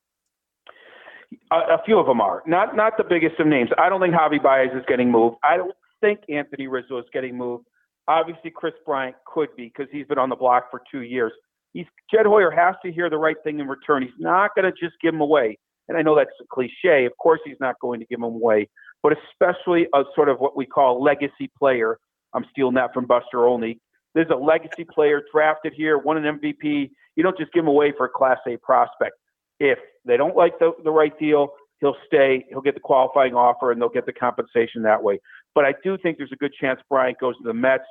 A, 1.51 1.55
a, 1.55 1.81
few 1.85 1.99
of 1.99 2.07
them 2.07 2.21
are 2.21 2.41
not 2.47 2.75
not 2.75 2.97
the 2.97 3.03
biggest 3.03 3.39
of 3.39 3.47
names. 3.47 3.69
I 3.77 3.89
don't 3.89 4.01
think 4.01 4.15
Javi 4.15 4.41
Baez 4.41 4.69
is 4.75 4.83
getting 4.87 5.11
moved. 5.11 5.37
I 5.43 5.57
don't 5.57 5.73
think 6.01 6.21
Anthony 6.29 6.67
Rizzo 6.67 6.97
is 6.97 7.05
getting 7.13 7.37
moved. 7.37 7.65
Obviously, 8.07 8.49
Kris 8.49 8.73
Bryant 8.85 9.15
could 9.31 9.55
be 9.55 9.65
because 9.65 9.87
he's 9.91 10.07
been 10.07 10.17
on 10.17 10.29
the 10.29 10.35
block 10.35 10.71
for 10.71 10.81
two 10.91 11.01
years. 11.01 11.31
He's 11.73 11.85
Jed 12.11 12.25
Hoyer 12.25 12.49
has 12.49 12.75
to 12.83 12.91
hear 12.91 13.09
the 13.09 13.17
right 13.17 13.35
thing 13.43 13.59
in 13.59 13.67
return. 13.67 14.01
He's 14.01 14.11
not 14.17 14.55
going 14.55 14.65
to 14.65 14.71
just 14.71 14.95
give 15.01 15.13
him 15.13 15.21
away. 15.21 15.59
And 15.87 15.97
I 15.97 16.01
know 16.01 16.15
that's 16.15 16.29
a 16.41 16.45
cliche. 16.51 17.05
Of 17.05 17.13
course, 17.17 17.39
he's 17.43 17.59
not 17.59 17.75
going 17.79 17.99
to 17.99 18.05
give 18.05 18.19
him 18.19 18.23
away, 18.23 18.69
but 19.03 19.13
especially 19.31 19.87
a 19.93 20.03
sort 20.15 20.29
of 20.29 20.39
what 20.39 20.55
we 20.55 20.65
call 20.65 21.01
legacy 21.01 21.49
player. 21.57 21.99
I'm 22.33 22.45
stealing 22.51 22.75
that 22.75 22.93
from 22.93 23.05
Buster 23.05 23.45
Olney. 23.45 23.79
There's 24.15 24.29
a 24.31 24.35
legacy 24.35 24.85
player 24.85 25.21
drafted 25.31 25.73
here, 25.75 25.97
won 25.97 26.23
an 26.23 26.39
MVP. 26.39 26.89
You 27.15 27.23
don't 27.23 27.37
just 27.37 27.51
give 27.53 27.63
him 27.63 27.67
away 27.67 27.93
for 27.95 28.05
a 28.05 28.09
Class 28.09 28.39
A 28.47 28.57
prospect. 28.57 29.13
If 29.59 29.77
they 30.05 30.17
don't 30.17 30.35
like 30.35 30.57
the, 30.59 30.71
the 30.83 30.91
right 30.91 31.17
deal, 31.19 31.49
he'll 31.79 31.95
stay, 32.07 32.45
he'll 32.49 32.61
get 32.61 32.75
the 32.75 32.81
qualifying 32.81 33.33
offer, 33.35 33.71
and 33.71 33.81
they'll 33.81 33.89
get 33.89 34.05
the 34.05 34.13
compensation 34.13 34.83
that 34.83 35.01
way. 35.01 35.19
But 35.55 35.65
I 35.65 35.73
do 35.83 35.97
think 35.97 36.17
there's 36.17 36.31
a 36.31 36.37
good 36.37 36.53
chance 36.59 36.79
Bryant 36.89 37.19
goes 37.19 37.37
to 37.37 37.43
the 37.43 37.53
Mets, 37.53 37.83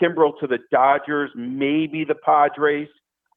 Kimbrel 0.00 0.38
to 0.40 0.46
the 0.46 0.58
Dodgers, 0.70 1.30
maybe 1.34 2.04
the 2.04 2.14
Padres, 2.14 2.88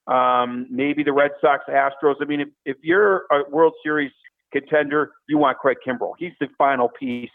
um, 0.07 0.67
maybe 0.69 1.03
the 1.03 1.13
Red 1.13 1.31
Sox, 1.41 1.63
Astros. 1.69 2.15
I 2.21 2.25
mean, 2.25 2.41
if, 2.41 2.47
if 2.65 2.77
you're 2.81 3.25
a 3.31 3.49
World 3.49 3.73
Series 3.83 4.11
contender, 4.53 5.11
you 5.27 5.37
want 5.37 5.57
Craig 5.57 5.77
Kimbrel. 5.85 6.13
He's 6.17 6.31
the 6.39 6.47
final 6.57 6.89
piece 6.97 7.29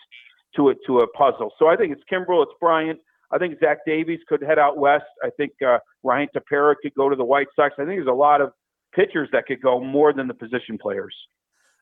to 0.57 0.71
it 0.71 0.79
to 0.87 1.01
a 1.01 1.07
puzzle. 1.09 1.53
So 1.59 1.69
I 1.69 1.77
think 1.77 1.93
it's 1.93 2.03
Kimbrel, 2.11 2.43
it's 2.43 2.53
Bryant. 2.59 2.99
I 3.31 3.37
think 3.37 3.59
Zach 3.61 3.79
Davies 3.87 4.21
could 4.27 4.43
head 4.43 4.59
out 4.59 4.79
west. 4.79 5.05
I 5.23 5.29
think 5.37 5.53
uh, 5.67 5.79
Ryan 6.03 6.29
Tepera 6.35 6.75
could 6.81 6.95
go 6.95 7.11
to 7.11 7.17
the 7.17 7.25
White 7.25 7.49
Sox. 7.55 7.75
I 7.75 7.83
think 7.83 7.99
there's 7.99 8.07
a 8.07 8.13
lot 8.13 8.41
of 8.41 8.53
pitchers 8.95 9.29
that 9.33 9.45
could 9.47 9.61
go 9.61 9.85
more 9.85 10.15
than 10.15 10.29
the 10.29 10.35
position 10.35 10.79
players. 10.81 11.15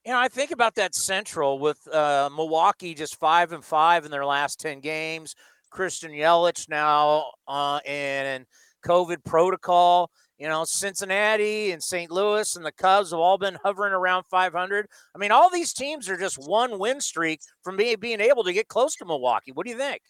You 0.05 0.12
know, 0.12 0.18
I 0.18 0.29
think 0.29 0.51
about 0.51 0.75
that 0.77 0.94
Central 0.94 1.59
with 1.59 1.87
uh, 1.92 2.31
Milwaukee 2.35 2.94
just 2.94 3.16
five 3.16 3.53
and 3.53 3.64
five 3.64 4.05
in 4.05 4.11
their 4.11 4.25
last 4.25 4.59
ten 4.61 4.81
games. 4.81 5.35
Christian 5.70 6.11
Yelich 6.12 6.68
now 6.68 7.33
uh, 7.46 7.81
in 7.85 8.46
COVID 8.87 9.25
protocol. 9.25 10.11
You 10.38 10.49
know, 10.49 10.64
Cincinnati 10.64 11.70
and 11.70 11.83
St. 11.83 12.11
Louis 12.11 12.57
and 12.57 12.64
the 12.64 12.72
Cubs 12.72 13.11
have 13.11 13.20
all 13.20 13.38
been 13.38 13.57
hovering 13.64 13.94
around 13.94 14.25
500. 14.25 14.87
I 15.14 15.18
mean, 15.18 15.33
all 15.33 15.51
these 15.51 15.72
teams 15.72 16.09
are 16.11 16.16
just 16.18 16.37
one 16.37 16.79
win 16.79 17.01
streak 17.01 17.40
from 17.62 17.77
being 17.77 17.96
being 17.99 18.20
able 18.20 18.44
to 18.44 18.53
get 18.53 18.68
close 18.68 18.96
to 18.96 19.07
Milwaukee. 19.07 19.53
What 19.53 19.64
do 19.64 19.72
you 19.72 19.79
think? 19.79 20.03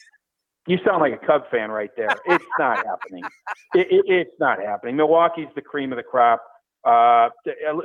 You 0.67 0.79
sound 0.85 1.01
like 1.01 1.13
a 1.13 1.25
Cub 1.25 1.43
fan 1.51 1.71
right 1.71 1.91
there. 1.97 2.09
It's 2.27 2.45
not 2.59 2.85
happening. 2.85 3.23
It, 3.75 3.87
it, 3.91 4.05
it's 4.09 4.41
not 4.41 4.61
happening. 4.61 4.97
Milwaukee's 4.97 5.47
the 5.55 5.63
cream 5.63 5.93
of 5.93 5.97
the 5.97 6.03
crop. 6.03 6.43
Uh, 6.85 7.29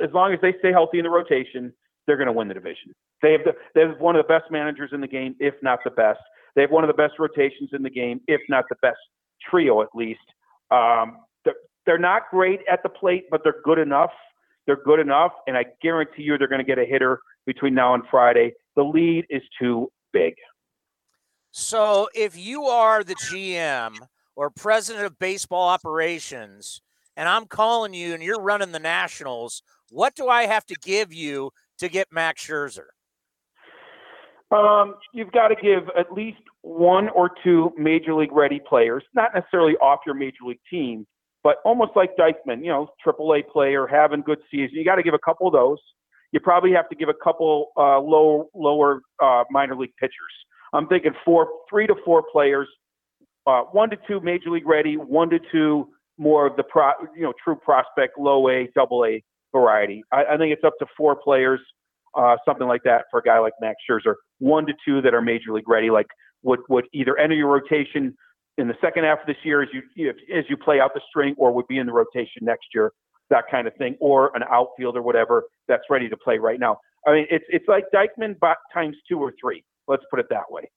as 0.02 0.10
long 0.12 0.32
as 0.32 0.40
they 0.42 0.54
stay 0.58 0.72
healthy 0.72 0.98
in 0.98 1.04
the 1.04 1.10
rotation, 1.10 1.72
they're 2.06 2.16
going 2.16 2.26
to 2.26 2.32
win 2.32 2.48
the 2.48 2.54
division. 2.54 2.92
They 3.20 3.32
have 3.32 3.42
the, 3.44 3.52
they 3.74 3.82
have 3.82 4.00
one 4.00 4.16
of 4.16 4.26
the 4.26 4.28
best 4.28 4.50
managers 4.50 4.90
in 4.92 5.00
the 5.00 5.06
game, 5.06 5.36
if 5.38 5.54
not 5.62 5.78
the 5.84 5.90
best. 5.90 6.18
They 6.56 6.62
have 6.62 6.70
one 6.70 6.82
of 6.82 6.88
the 6.88 6.94
best 6.94 7.14
rotations 7.20 7.70
in 7.72 7.82
the 7.82 7.90
game, 7.90 8.20
if 8.26 8.40
not 8.48 8.64
the 8.68 8.76
best 8.82 8.98
trio 9.48 9.82
at 9.82 9.88
least. 9.94 10.20
Um, 10.70 11.18
they're, 11.86 11.98
not 11.98 12.22
great 12.30 12.60
at 12.70 12.82
the 12.82 12.88
plate, 12.88 13.24
but 13.30 13.42
they're 13.42 13.60
good 13.64 13.78
enough. 13.78 14.10
They're 14.66 14.82
good 14.84 15.00
enough, 15.00 15.32
and 15.46 15.56
I 15.56 15.64
guarantee 15.82 16.22
you 16.22 16.38
they're 16.38 16.48
going 16.48 16.60
to 16.60 16.64
get 16.64 16.78
a 16.78 16.84
hitter 16.84 17.20
between 17.46 17.74
now 17.74 17.94
and 17.94 18.04
Friday. 18.10 18.52
The 18.76 18.82
lead 18.82 19.26
is 19.28 19.42
too 19.60 19.90
big. 20.12 20.34
So, 21.50 22.08
if 22.14 22.38
you 22.38 22.64
are 22.64 23.04
the 23.04 23.16
GM 23.16 23.96
or 24.36 24.50
president 24.50 25.04
of 25.04 25.18
baseball 25.18 25.68
operations, 25.68 26.80
and 27.16 27.28
I'm 27.28 27.46
calling 27.46 27.92
you 27.92 28.14
and 28.14 28.22
you're 28.22 28.40
running 28.40 28.72
the 28.72 28.78
Nationals, 28.78 29.62
what 29.90 30.14
do 30.14 30.28
I 30.28 30.46
have 30.46 30.64
to 30.66 30.74
give 30.82 31.12
you 31.12 31.50
to 31.78 31.88
get 31.88 32.08
Max 32.10 32.46
Scherzer? 32.46 32.86
Um, 34.50 34.94
you've 35.12 35.32
got 35.32 35.48
to 35.48 35.54
give 35.54 35.84
at 35.98 36.12
least 36.12 36.40
one 36.62 37.08
or 37.10 37.30
two 37.42 37.72
major 37.76 38.14
league 38.14 38.32
ready 38.32 38.60
players, 38.66 39.02
not 39.14 39.34
necessarily 39.34 39.74
off 39.76 40.00
your 40.06 40.14
major 40.14 40.44
league 40.46 40.60
team, 40.70 41.06
but 41.42 41.56
almost 41.64 41.92
like 41.96 42.16
Diekman, 42.16 42.60
you 42.62 42.68
know, 42.68 42.88
AAA 43.04 43.48
player, 43.48 43.86
having 43.86 44.22
good 44.22 44.38
season. 44.50 44.70
You 44.72 44.84
got 44.84 44.96
to 44.96 45.02
give 45.02 45.14
a 45.14 45.18
couple 45.18 45.46
of 45.46 45.52
those. 45.52 45.78
You 46.30 46.40
probably 46.40 46.72
have 46.72 46.88
to 46.88 46.96
give 46.96 47.08
a 47.08 47.14
couple 47.14 47.72
uh, 47.76 47.98
low, 48.00 48.48
lower 48.54 49.02
uh, 49.22 49.44
minor 49.50 49.76
league 49.76 49.94
pitchers. 50.00 50.12
I'm 50.72 50.86
thinking 50.86 51.12
four, 51.24 51.48
three 51.68 51.86
to 51.86 51.94
four 52.04 52.22
players, 52.32 52.68
uh, 53.46 53.62
one 53.72 53.90
to 53.90 53.96
two 54.08 54.20
major 54.20 54.50
league 54.50 54.66
ready, 54.66 54.96
one 54.96 55.28
to 55.30 55.38
two 55.50 55.88
more 56.16 56.46
of 56.46 56.56
the 56.56 56.62
pro, 56.62 56.92
you 57.14 57.22
know, 57.22 57.32
true 57.42 57.56
prospect, 57.56 58.18
low 58.18 58.48
A, 58.48 58.68
double 58.74 59.04
A 59.04 59.22
variety. 59.52 60.02
I, 60.12 60.24
I 60.24 60.36
think 60.38 60.52
it's 60.52 60.64
up 60.64 60.74
to 60.78 60.86
four 60.96 61.16
players, 61.16 61.60
uh, 62.16 62.36
something 62.46 62.66
like 62.66 62.82
that 62.84 63.04
for 63.10 63.20
a 63.20 63.22
guy 63.22 63.38
like 63.38 63.52
Max 63.60 63.76
Scherzer. 63.88 64.14
One 64.38 64.64
to 64.66 64.72
two 64.86 65.02
that 65.02 65.12
are 65.12 65.20
major 65.20 65.52
league 65.52 65.68
ready, 65.68 65.90
like 65.90 66.06
would 66.42 66.60
would 66.68 66.86
either 66.92 67.18
enter 67.18 67.34
your 67.34 67.48
rotation 67.48 68.16
in 68.58 68.68
the 68.68 68.74
second 68.80 69.04
half 69.04 69.20
of 69.20 69.26
this 69.26 69.36
year 69.44 69.62
as 69.62 69.68
you 69.72 70.10
as 70.34 70.44
you 70.48 70.56
play 70.56 70.80
out 70.80 70.92
the 70.94 71.00
string, 71.08 71.34
or 71.38 71.52
would 71.52 71.66
be 71.68 71.78
in 71.78 71.86
the 71.86 71.92
rotation 71.92 72.42
next 72.42 72.66
year, 72.74 72.92
that 73.30 73.44
kind 73.50 73.66
of 73.66 73.74
thing, 73.76 73.96
or 74.00 74.34
an 74.36 74.42
outfield 74.50 74.96
or 74.96 75.02
whatever 75.02 75.44
that's 75.68 75.84
ready 75.90 76.08
to 76.08 76.16
play 76.16 76.38
right 76.38 76.60
now. 76.60 76.78
I 77.06 77.12
mean, 77.12 77.26
it's 77.30 77.44
it's 77.48 77.66
like 77.68 77.84
Diekman 77.94 78.36
times 78.72 78.96
two 79.08 79.18
or 79.18 79.32
three. 79.40 79.64
Let's 79.88 80.04
put 80.10 80.20
it 80.20 80.26
that 80.30 80.50
way. 80.50 80.70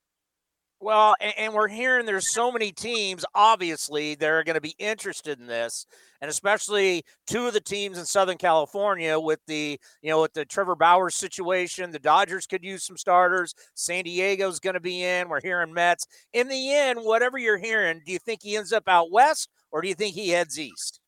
Well, 0.81 1.15
and, 1.21 1.33
and, 1.37 1.53
we're 1.53 1.69
hearing 1.69 2.05
there's 2.05 2.33
so 2.33 2.51
many 2.51 2.71
teams, 2.71 3.23
obviously, 3.33 4.15
that 4.15 4.29
are 4.29 4.43
going 4.43 4.55
to 4.55 4.61
be 4.61 4.75
interested 4.77 5.39
in 5.39 5.47
this, 5.47 5.87
and 6.21 6.29
especially 6.29 7.03
two 7.25 7.47
of 7.47 7.53
the 7.53 7.61
teams 7.61 7.97
in 7.97 8.05
Southern 8.05 8.37
California 8.37 9.17
with 9.17 9.39
the, 9.47 9.79
you 10.01 10.09
know, 10.09 10.21
with 10.21 10.33
the 10.33 10.43
Trevor 10.43 10.75
Bauer 10.75 11.09
situation. 11.09 11.91
The 11.91 11.99
Dodgers 11.99 12.45
could 12.45 12.63
use 12.63 12.83
some 12.83 12.97
starters. 12.97 13.55
San 13.73 14.03
Diego's 14.03 14.59
going 14.59 14.73
to 14.73 14.81
be 14.81 15.01
in. 15.01 15.29
We're 15.29 15.41
hearing 15.41 15.73
Mets. 15.73 16.07
In 16.33 16.49
the 16.49 16.73
end, 16.73 16.99
whatever 17.01 17.37
you're 17.37 17.57
hearing, 17.57 18.01
do 18.05 18.11
you 18.11 18.19
think 18.19 18.41
he 18.43 18.57
ends 18.57 18.73
up 18.73 18.87
out 18.87 19.11
west, 19.11 19.49
or 19.71 19.81
do 19.81 19.87
you 19.87 19.95
think 19.95 20.13
he 20.13 20.29
heads 20.29 20.59
east? 20.59 20.99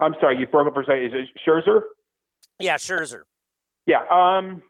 I'm 0.00 0.14
sorry, 0.20 0.38
you 0.38 0.46
broke 0.46 0.68
up 0.68 0.74
for 0.74 0.82
a 0.82 0.86
second. 0.86 1.06
Is 1.06 1.12
it 1.12 1.28
Scherzer? 1.46 1.82
Yeah, 2.60 2.76
Scherzer. 2.76 3.22
Yeah. 3.86 4.04
Um, 4.10 4.62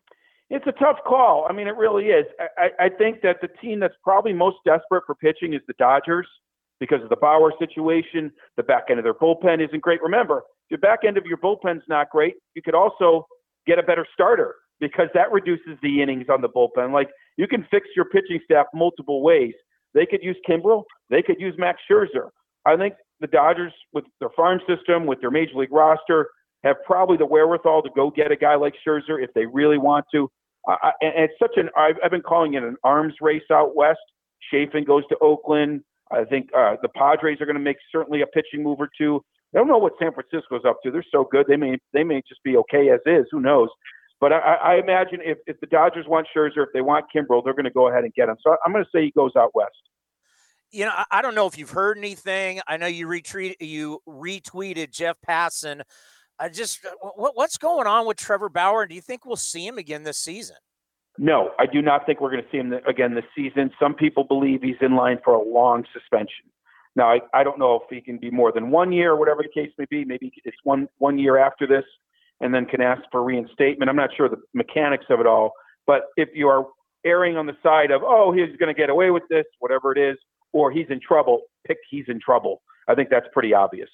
it's 0.52 0.66
a 0.66 0.72
tough 0.72 0.98
call. 1.06 1.46
I 1.48 1.52
mean, 1.54 1.66
it 1.66 1.76
really 1.76 2.06
is. 2.06 2.26
I, 2.58 2.84
I 2.84 2.88
think 2.90 3.22
that 3.22 3.36
the 3.40 3.48
team 3.60 3.80
that's 3.80 3.94
probably 4.04 4.34
most 4.34 4.58
desperate 4.66 5.02
for 5.06 5.14
pitching 5.14 5.54
is 5.54 5.62
the 5.66 5.72
Dodgers 5.78 6.26
because 6.78 7.02
of 7.02 7.08
the 7.08 7.16
Bauer 7.16 7.52
situation. 7.58 8.30
The 8.58 8.62
back 8.62 8.84
end 8.90 8.98
of 8.98 9.04
their 9.04 9.14
bullpen 9.14 9.66
isn't 9.66 9.80
great. 9.80 10.02
Remember, 10.02 10.42
the 10.70 10.76
back 10.76 11.00
end 11.06 11.16
of 11.16 11.24
your 11.24 11.38
bullpen's 11.38 11.82
not 11.88 12.10
great. 12.10 12.34
You 12.54 12.60
could 12.60 12.74
also 12.74 13.26
get 13.66 13.78
a 13.78 13.82
better 13.82 14.06
starter 14.12 14.56
because 14.78 15.08
that 15.14 15.32
reduces 15.32 15.78
the 15.82 16.02
innings 16.02 16.26
on 16.28 16.42
the 16.42 16.50
bullpen. 16.50 16.92
Like 16.92 17.08
you 17.38 17.48
can 17.48 17.66
fix 17.70 17.88
your 17.96 18.04
pitching 18.04 18.40
staff 18.44 18.66
multiple 18.74 19.22
ways. 19.22 19.54
They 19.94 20.04
could 20.04 20.22
use 20.22 20.36
Kimbrel. 20.46 20.84
They 21.08 21.22
could 21.22 21.40
use 21.40 21.54
Max 21.56 21.80
Scherzer. 21.90 22.28
I 22.66 22.76
think 22.76 22.94
the 23.20 23.26
Dodgers, 23.26 23.72
with 23.94 24.04
their 24.20 24.30
farm 24.36 24.60
system, 24.68 25.06
with 25.06 25.20
their 25.22 25.30
major 25.30 25.54
league 25.54 25.72
roster, 25.72 26.28
have 26.62 26.76
probably 26.84 27.16
the 27.16 27.26
wherewithal 27.26 27.82
to 27.82 27.90
go 27.96 28.10
get 28.10 28.30
a 28.30 28.36
guy 28.36 28.54
like 28.54 28.74
Scherzer 28.86 29.22
if 29.22 29.32
they 29.34 29.46
really 29.46 29.78
want 29.78 30.04
to. 30.12 30.30
I, 30.66 30.92
and 31.00 31.12
it's 31.16 31.34
such 31.38 31.56
an 31.56 31.70
I've, 31.76 31.96
I've 32.04 32.10
been 32.10 32.22
calling 32.22 32.54
it 32.54 32.62
an 32.62 32.76
arms 32.84 33.14
race 33.20 33.42
out 33.50 33.74
west. 33.74 34.00
Chafin 34.50 34.84
goes 34.84 35.02
to 35.08 35.16
Oakland. 35.20 35.82
I 36.10 36.24
think 36.24 36.50
uh, 36.56 36.76
the 36.82 36.88
Padres 36.88 37.40
are 37.40 37.46
going 37.46 37.56
to 37.56 37.62
make 37.62 37.78
certainly 37.90 38.22
a 38.22 38.26
pitching 38.26 38.62
move 38.62 38.78
or 38.80 38.88
two. 38.96 39.24
I 39.54 39.58
don't 39.58 39.68
know 39.68 39.78
what 39.78 39.92
San 40.00 40.12
Francisco's 40.12 40.62
up 40.66 40.78
to. 40.84 40.90
They're 40.90 41.04
so 41.10 41.26
good. 41.30 41.46
They 41.48 41.56
may 41.56 41.78
they 41.92 42.04
may 42.04 42.22
just 42.28 42.42
be 42.42 42.56
okay 42.58 42.90
as 42.90 43.00
is. 43.06 43.26
Who 43.30 43.40
knows? 43.40 43.68
But 44.20 44.32
I, 44.32 44.38
I 44.38 44.74
imagine 44.76 45.18
if, 45.24 45.38
if 45.48 45.58
the 45.58 45.66
Dodgers 45.66 46.06
want 46.06 46.28
Scherzer, 46.34 46.62
if 46.62 46.68
they 46.72 46.80
want 46.80 47.06
Kimbrel, 47.14 47.42
they're 47.44 47.54
going 47.54 47.64
to 47.64 47.72
go 47.72 47.88
ahead 47.88 48.04
and 48.04 48.14
get 48.14 48.28
him. 48.28 48.36
So 48.40 48.56
I'm 48.64 48.72
going 48.72 48.84
to 48.84 48.90
say 48.94 49.02
he 49.02 49.10
goes 49.10 49.32
out 49.36 49.50
west. 49.52 49.72
You 50.70 50.84
know, 50.84 50.92
I 51.10 51.22
don't 51.22 51.34
know 51.34 51.48
if 51.48 51.58
you've 51.58 51.70
heard 51.70 51.98
anything. 51.98 52.60
I 52.66 52.76
know 52.76 52.86
you 52.86 53.06
retweet 53.08 53.56
you 53.60 54.00
retweeted 54.08 54.90
Jeff 54.90 55.16
Passan 55.28 55.82
I 56.42 56.48
just 56.48 56.84
uh, 56.84 56.90
what, 57.14 57.36
what's 57.36 57.56
going 57.56 57.86
on 57.86 58.04
with 58.04 58.16
Trevor 58.16 58.48
Bauer? 58.48 58.86
Do 58.86 58.96
you 58.96 59.00
think 59.00 59.24
we'll 59.24 59.36
see 59.36 59.64
him 59.64 59.78
again 59.78 60.02
this 60.02 60.18
season? 60.18 60.56
No, 61.16 61.50
I 61.60 61.66
do 61.66 61.80
not 61.80 62.04
think 62.04 62.20
we're 62.20 62.32
going 62.32 62.42
to 62.42 62.48
see 62.50 62.58
him 62.58 62.72
again 62.88 63.14
this 63.14 63.24
season. 63.36 63.70
Some 63.78 63.94
people 63.94 64.24
believe 64.24 64.60
he's 64.60 64.80
in 64.80 64.96
line 64.96 65.18
for 65.24 65.34
a 65.34 65.42
long 65.42 65.84
suspension. 65.92 66.46
Now, 66.96 67.12
I, 67.12 67.20
I 67.32 67.44
don't 67.44 67.60
know 67.60 67.76
if 67.76 67.82
he 67.88 68.00
can 68.00 68.18
be 68.18 68.30
more 68.30 68.50
than 68.50 68.70
one 68.70 68.92
year 68.92 69.12
or 69.12 69.16
whatever 69.16 69.42
the 69.42 69.60
case 69.60 69.72
may 69.78 69.84
be. 69.88 70.04
Maybe 70.04 70.32
it's 70.44 70.56
one 70.64 70.88
one 70.98 71.16
year 71.16 71.38
after 71.38 71.64
this, 71.64 71.84
and 72.40 72.52
then 72.52 72.66
can 72.66 72.80
ask 72.80 73.02
for 73.12 73.22
reinstatement. 73.22 73.88
I'm 73.88 73.96
not 73.96 74.10
sure 74.16 74.28
the 74.28 74.42
mechanics 74.52 75.06
of 75.10 75.20
it 75.20 75.26
all. 75.28 75.52
But 75.86 76.06
if 76.16 76.30
you 76.34 76.48
are 76.48 76.66
erring 77.04 77.36
on 77.36 77.46
the 77.46 77.56
side 77.62 77.92
of 77.92 78.02
oh 78.02 78.32
he's 78.32 78.56
going 78.56 78.74
to 78.74 78.78
get 78.78 78.90
away 78.90 79.10
with 79.12 79.22
this, 79.30 79.44
whatever 79.60 79.92
it 79.96 79.98
is, 79.98 80.16
or 80.52 80.72
he's 80.72 80.86
in 80.90 80.98
trouble, 80.98 81.42
pick 81.68 81.78
he's 81.88 82.06
in 82.08 82.18
trouble. 82.18 82.62
I 82.88 82.96
think 82.96 83.10
that's 83.10 83.26
pretty 83.32 83.54
obvious. 83.54 83.90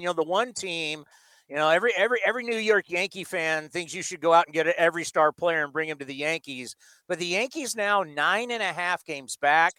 You 0.00 0.06
know, 0.06 0.12
the 0.12 0.24
one 0.24 0.52
team 0.52 1.04
you 1.48 1.56
know, 1.56 1.68
every 1.68 1.92
every 1.96 2.18
every 2.24 2.44
New 2.44 2.56
York 2.56 2.88
Yankee 2.88 3.24
fan 3.24 3.68
thinks 3.68 3.92
you 3.92 4.02
should 4.02 4.20
go 4.20 4.32
out 4.32 4.46
and 4.46 4.54
get 4.54 4.66
every 4.66 5.04
star 5.04 5.30
player 5.30 5.62
and 5.62 5.72
bring 5.72 5.88
him 5.88 5.98
to 5.98 6.04
the 6.04 6.14
Yankees. 6.14 6.74
But 7.06 7.18
the 7.18 7.26
Yankees 7.26 7.76
now 7.76 8.02
nine 8.02 8.50
and 8.50 8.62
a 8.62 8.72
half 8.72 9.04
games 9.04 9.36
back. 9.36 9.74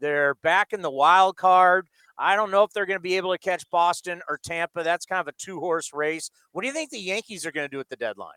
They're 0.00 0.34
back 0.36 0.72
in 0.72 0.80
the 0.80 0.90
wild 0.90 1.36
card. 1.36 1.86
I 2.18 2.36
don't 2.36 2.50
know 2.50 2.62
if 2.64 2.72
they're 2.72 2.86
going 2.86 2.98
to 2.98 3.02
be 3.02 3.16
able 3.16 3.32
to 3.32 3.38
catch 3.38 3.68
Boston 3.70 4.22
or 4.28 4.38
Tampa. 4.42 4.82
That's 4.82 5.04
kind 5.04 5.20
of 5.20 5.28
a 5.28 5.32
two 5.38 5.60
horse 5.60 5.90
race. 5.92 6.30
What 6.52 6.62
do 6.62 6.68
you 6.68 6.72
think 6.72 6.90
the 6.90 6.98
Yankees 6.98 7.44
are 7.44 7.52
going 7.52 7.68
to 7.68 7.74
do 7.74 7.80
at 7.80 7.88
the 7.88 7.96
deadline? 7.96 8.32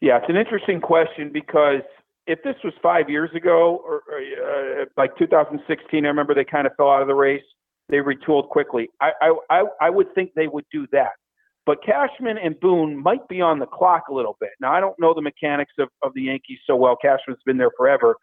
Yeah, 0.00 0.18
it's 0.18 0.28
an 0.28 0.36
interesting 0.36 0.80
question 0.80 1.30
because 1.32 1.82
if 2.28 2.40
this 2.44 2.54
was 2.62 2.72
five 2.80 3.10
years 3.10 3.30
ago 3.34 3.82
or, 3.84 4.02
or 4.08 4.82
uh, 4.82 4.84
like 4.96 5.16
2016, 5.18 6.04
I 6.04 6.08
remember 6.08 6.34
they 6.34 6.44
kind 6.44 6.66
of 6.66 6.74
fell 6.76 6.90
out 6.90 7.02
of 7.02 7.08
the 7.08 7.14
race. 7.14 7.42
They 7.88 7.96
retooled 7.96 8.48
quickly. 8.50 8.88
I, 9.00 9.32
I, 9.50 9.64
I 9.80 9.90
would 9.90 10.14
think 10.14 10.34
they 10.34 10.46
would 10.46 10.66
do 10.70 10.86
that. 10.92 11.12
But 11.68 11.84
Cashman 11.84 12.38
and 12.38 12.58
Boone 12.58 12.96
might 12.96 13.28
be 13.28 13.42
on 13.42 13.58
the 13.58 13.66
clock 13.66 14.04
a 14.10 14.14
little 14.14 14.38
bit. 14.40 14.52
Now, 14.58 14.72
I 14.72 14.80
don't 14.80 14.98
know 14.98 15.12
the 15.12 15.20
mechanics 15.20 15.74
of, 15.78 15.90
of 16.02 16.14
the 16.14 16.22
Yankees 16.22 16.60
so 16.66 16.74
well. 16.74 16.96
Cashman's 16.96 17.42
been 17.44 17.58
there 17.58 17.72
forever. 17.76 18.16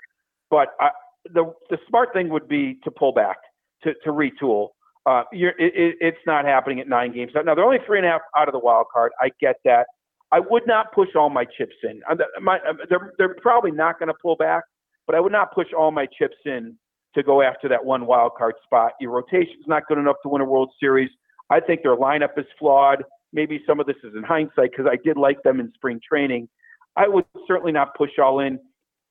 But 0.49 0.69
I, 0.79 0.89
the, 1.31 1.53
the 1.69 1.77
smart 1.88 2.10
thing 2.12 2.29
would 2.29 2.47
be 2.47 2.79
to 2.84 2.89
pull 2.89 3.13
back, 3.13 3.38
to, 3.84 3.93
to 4.03 4.10
retool. 4.10 4.69
Uh, 5.05 5.25
it, 5.31 5.53
it, 5.60 5.95
it's 6.01 6.17
not 6.25 6.45
happening 6.45 6.79
at 6.79 6.88
nine 6.88 7.13
games. 7.13 7.34
Now, 7.36 7.53
they're 7.53 7.63
only 7.63 7.77
three 7.86 7.99
and 7.99 8.08
a 8.08 8.10
half 8.10 8.21
out 8.36 8.47
of 8.47 8.53
the 8.53 8.58
wild 8.58 8.88
card. 8.91 9.12
I 9.21 9.29
get 9.39 9.58
that. 9.63 9.86
I 10.31 10.39
would 10.39 10.63
not 10.65 10.91
push 10.91 11.10
all 11.15 11.29
my 11.29 11.45
chips 11.45 11.75
in. 11.84 12.01
Uh, 12.10 12.15
my, 12.41 12.55
uh, 12.67 12.73
they're, 12.89 13.13
they're 13.19 13.36
probably 13.36 13.69
not 13.69 13.99
going 13.99 14.08
to 14.08 14.15
pull 14.23 14.38
back, 14.38 14.63
but 15.05 15.15
I 15.15 15.19
would 15.19 15.31
not 15.31 15.53
push 15.53 15.67
all 15.77 15.91
my 15.91 16.08
chips 16.17 16.38
in 16.45 16.75
to 17.13 17.21
go 17.21 17.43
after 17.43 17.69
that 17.69 17.86
one 17.86 18.08
wild 18.08 18.31
card 18.39 18.55
spot. 18.63 18.93
Your 18.99 19.12
rotation 19.12 19.53
is 19.60 19.67
not 19.67 19.84
good 19.88 19.99
enough 19.99 20.15
to 20.23 20.29
win 20.29 20.41
a 20.41 20.45
World 20.45 20.71
Series. 20.79 21.12
I 21.51 21.60
think 21.60 21.84
their 21.84 21.95
lineup 21.95 22.39
is 22.39 22.47
flawed. 22.58 23.03
Maybe 23.34 23.62
some 23.68 23.80
of 23.80 23.86
this 23.86 23.98
is 24.04 24.14
in 24.16 24.24
hindsight 24.24 24.72
because 24.72 24.86
I 24.90 24.98
did 25.04 25.18
like 25.18 25.42
them 25.44 25.60
in 25.60 25.72
spring 25.76 26.00
training. 26.08 26.48
I 26.96 27.08
would 27.08 27.26
certainly 27.48 27.72
not 27.72 27.96
push 27.96 28.12
all 28.22 28.40
in. 28.40 28.60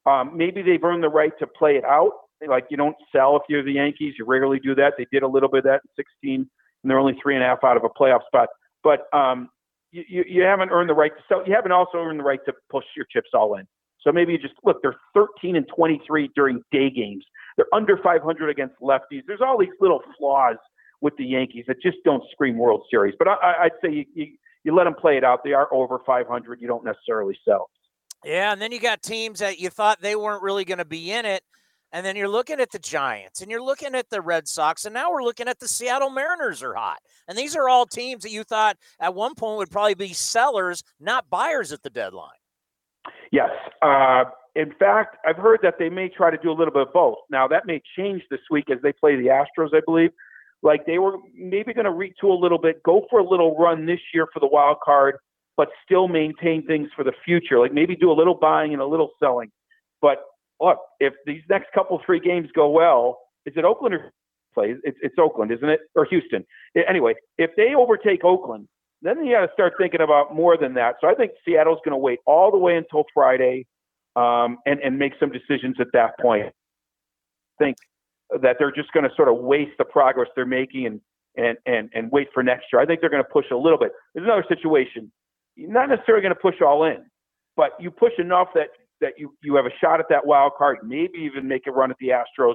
Um, 0.07 0.37
maybe 0.37 0.63
they've 0.63 0.83
earned 0.83 1.03
the 1.03 1.09
right 1.09 1.33
to 1.39 1.47
play 1.47 1.77
it 1.77 1.85
out. 1.85 2.13
Like 2.47 2.67
you 2.71 2.77
don't 2.77 2.97
sell 3.15 3.37
if 3.37 3.43
you're 3.49 3.63
the 3.63 3.73
Yankees. 3.73 4.15
You 4.19 4.25
rarely 4.27 4.59
do 4.59 4.75
that. 4.75 4.95
They 4.99 5.07
did 5.13 5.23
a 5.23 5.29
little 5.29 5.49
bit 5.49 5.59
of 5.59 5.65
that 5.65 5.81
in 5.85 6.05
16, 6.23 6.35
and 6.35 6.49
they're 6.85 6.99
only 6.99 7.17
three 7.23 7.35
and 7.35 7.45
a 7.45 7.47
half 7.47 7.65
out 7.65 7.77
of 7.77 7.85
a 7.85 7.89
playoff 7.89 8.21
spot. 8.27 8.49
But 8.83 9.07
um, 9.17 9.49
you, 9.93 10.05
you, 10.09 10.25
you 10.27 10.43
haven't 10.43 10.71
earned 10.71 10.91
the 10.91 10.95
right 10.95 11.13
to 11.17 11.23
sell. 11.29 11.43
You 11.47 11.55
haven't 11.55 11.73
also 11.73 11.99
earned 11.99 12.21
the 12.21 12.25
right 12.25 12.41
to 12.47 12.53
push 12.71 12.85
your 12.97 13.07
chips 13.11 13.31
all 13.33 13.57
in. 13.57 13.67
So 14.01 14.13
maybe 14.13 14.33
you 14.33 14.39
just 14.39 14.55
look. 14.65 14.83
They're 14.83 14.97
13 15.15 15.57
and 15.57 15.67
23 15.75 16.31
during 16.35 16.61
day 16.71 16.91
games. 16.91 17.25
They're 17.57 17.73
under 17.73 17.97
500 17.97 18.51
against 18.51 18.75
lefties. 18.83 19.23
There's 19.27 19.41
all 19.41 19.59
these 19.59 19.71
little 19.81 20.03
flaws 20.19 20.57
with 21.05 21.15
the 21.19 21.25
Yankees 21.25 21.67
that 21.69 21.81
just 21.83 21.99
don't 22.03 22.25
scream 22.33 22.57
World 22.57 22.83
Series. 22.91 23.15
But 23.19 23.29
I, 23.29 23.65
would 23.65 23.73
say 23.85 23.95
you, 23.95 24.05
you, 24.15 24.27
you 24.65 24.75
let 24.75 24.85
them 24.85 24.95
play 24.95 25.19
it 25.19 25.23
out. 25.23 25.45
They 25.45 25.53
are 25.53 25.73
over 25.73 25.99
500. 26.05 26.61
You 26.63 26.67
don't 26.67 26.83
necessarily 26.83 27.39
sell. 27.45 27.69
Yeah, 28.25 28.53
and 28.53 28.61
then 28.61 28.73
you 28.73 28.81
got 28.81 29.03
teams 29.03 29.41
that 29.41 29.59
you 29.59 29.69
thought 29.69 30.01
they 30.01 30.17
weren't 30.17 30.43
really 30.43 30.65
going 30.65 30.79
to 30.79 30.87
be 30.87 31.13
in 31.13 31.27
it. 31.27 31.45
And 31.93 32.05
then 32.05 32.17
you're 32.17 32.27
looking 32.27 32.59
at 32.59 32.73
the 32.73 32.79
Giants 32.79 33.43
and 33.43 33.51
you're 33.51 33.63
looking 33.63 33.95
at 33.95 34.09
the 34.09 34.21
Red 34.21 34.49
Sox, 34.49 34.87
and 34.87 34.95
now 34.95 35.13
we're 35.13 35.23
looking 35.23 35.47
at 35.47 35.61
the 35.61 35.69
Seattle 35.69 36.11
Mariners 36.11 36.63
are 36.63 36.75
hot. 36.75 36.99
And 37.29 37.39
these 37.39 37.55
are 37.55 37.69
all 37.69 37.87
teams 37.87 38.23
that 38.23 38.33
you 38.33 38.43
thought 38.43 38.79
at 38.99 39.15
one 39.15 39.35
point 39.35 39.59
would 39.59 39.71
probably 39.71 39.95
be 39.95 40.15
sellers, 40.15 40.83
not 40.99 41.29
buyers 41.29 41.71
at 41.71 41.83
the 41.83 41.91
deadline. 41.91 42.31
Yes. 43.31 43.51
Uh, 43.83 44.25
in 44.57 44.73
fact, 44.79 45.19
I've 45.27 45.37
heard 45.37 45.61
that 45.63 45.75
they 45.79 45.91
may 45.91 46.09
try 46.09 46.31
to 46.31 46.39
do 46.39 46.51
a 46.51 46.57
little 46.57 46.73
bit 46.73 46.83
of 46.83 46.93
both. 46.95 47.19
Now, 47.31 47.47
that 47.47 47.67
may 47.67 47.83
change 47.97 48.23
this 48.31 48.41
week 48.51 48.71
as 48.71 48.79
they 48.83 48.93
play 48.93 49.17
the 49.17 49.27
Astros, 49.27 49.69
I 49.75 49.81
believe. 49.85 50.11
Like 50.65 50.87
they 50.87 50.99
were 50.99 51.19
maybe 51.37 51.75
going 51.75 51.85
to 51.85 51.93
retool 51.93 52.37
a 52.37 52.41
little 52.41 52.59
bit, 52.59 52.83
go 52.83 53.07
for 53.11 53.21
a 53.21 53.29
little 53.29 53.57
run 53.57 53.85
this 53.85 54.01
year 54.15 54.27
for 54.33 54.41
the 54.41 54.47
wild 54.47 54.79
card, 54.83 55.17
but 55.57 55.69
still 55.85 56.09
maintain 56.09 56.67
things 56.67 56.89
for 56.97 57.05
the 57.05 57.13
future. 57.25 57.61
Like 57.61 57.73
maybe 57.73 57.95
do 57.95 58.11
a 58.11 58.17
little 58.17 58.35
buying 58.35 58.73
and 58.73 58.81
a 58.81 58.87
little 58.87 59.11
selling. 59.23 59.53
But 60.01 60.25
look, 60.61 60.79
if 61.01 61.13
these 61.27 61.43
next 61.51 61.67
couple 61.75 62.01
three 62.05 62.19
games 62.19 62.49
go 62.55 62.71
well, 62.71 63.19
is 63.45 63.53
it 63.57 63.65
Oakland 63.65 63.95
or 63.95 64.11
play? 64.55 64.75
It's, 64.83 64.99
it's 65.03 65.17
Oakland, 65.19 65.53
isn't 65.53 65.69
it? 65.69 65.81
Or 65.95 66.07
Houston? 66.07 66.47
Anyway, 66.89 67.13
if 67.37 67.51
they 67.59 67.75
overtake 67.75 68.25
Oakland, 68.25 68.67
then 69.03 69.23
you 69.23 69.35
got 69.35 69.47
to 69.47 69.53
start 69.53 69.75
thinking 69.79 70.01
about 70.01 70.35
more 70.35 70.57
than 70.57 70.73
that. 70.75 70.95
So 71.03 71.09
I 71.09 71.15
think 71.15 71.33
Seattle's 71.47 71.79
going 71.85 71.93
to 71.93 71.99
wait 71.99 72.21
all 72.27 72.51
the 72.51 72.57
way 72.57 72.77
until 72.77 73.05
Friday 73.13 73.67
um, 74.17 74.59
and 74.65 74.81
and 74.81 74.99
make 74.99 75.13
some 75.21 75.31
decisions 75.31 75.77
at 75.79 75.89
that 75.93 76.19
point. 76.21 76.47
I 76.47 77.65
think 77.65 77.77
that 78.43 78.57
they're 78.59 78.73
just 78.73 78.93
going 78.93 79.05
to 79.05 79.15
sort 79.17 79.29
of 79.29 79.39
waste 79.39 79.73
the 79.79 79.85
progress 79.85 80.29
they're 80.35 80.47
making 80.47 80.87
and 80.87 81.01
and 81.37 81.59
and 81.67 81.91
and 81.95 82.11
wait 82.11 82.29
for 82.33 82.43
next 82.43 82.67
year. 82.73 82.81
I 82.81 82.87
think 82.87 83.01
they're 83.01 83.11
going 83.11 83.23
to 83.23 83.29
push 83.31 83.47
a 83.53 83.57
little 83.57 83.79
bit. 83.79 83.93
There's 84.15 84.25
another 84.25 84.45
situation. 84.49 85.11
You're 85.57 85.73
not 85.73 85.89
necessarily 85.89 86.23
going 86.23 86.35
to 86.35 86.41
push 86.41 86.57
all 86.61 86.85
in, 86.85 87.05
but 87.57 87.71
you 87.79 87.91
push 87.91 88.13
enough 88.19 88.49
that 88.55 88.69
that 89.01 89.15
you 89.19 89.35
you 89.43 89.57
have 89.57 89.67
a 89.67 89.75
shot 89.81 90.01
at 90.01 90.07
that 90.11 90.27
wild 90.27 90.53
card, 90.57 90.79
maybe 90.83 91.19
even 91.19 91.49
make 91.49 91.67
a 91.67 91.73
run 91.73 91.91
at 91.91 91.97
the 91.99 92.09
Astros, 92.09 92.55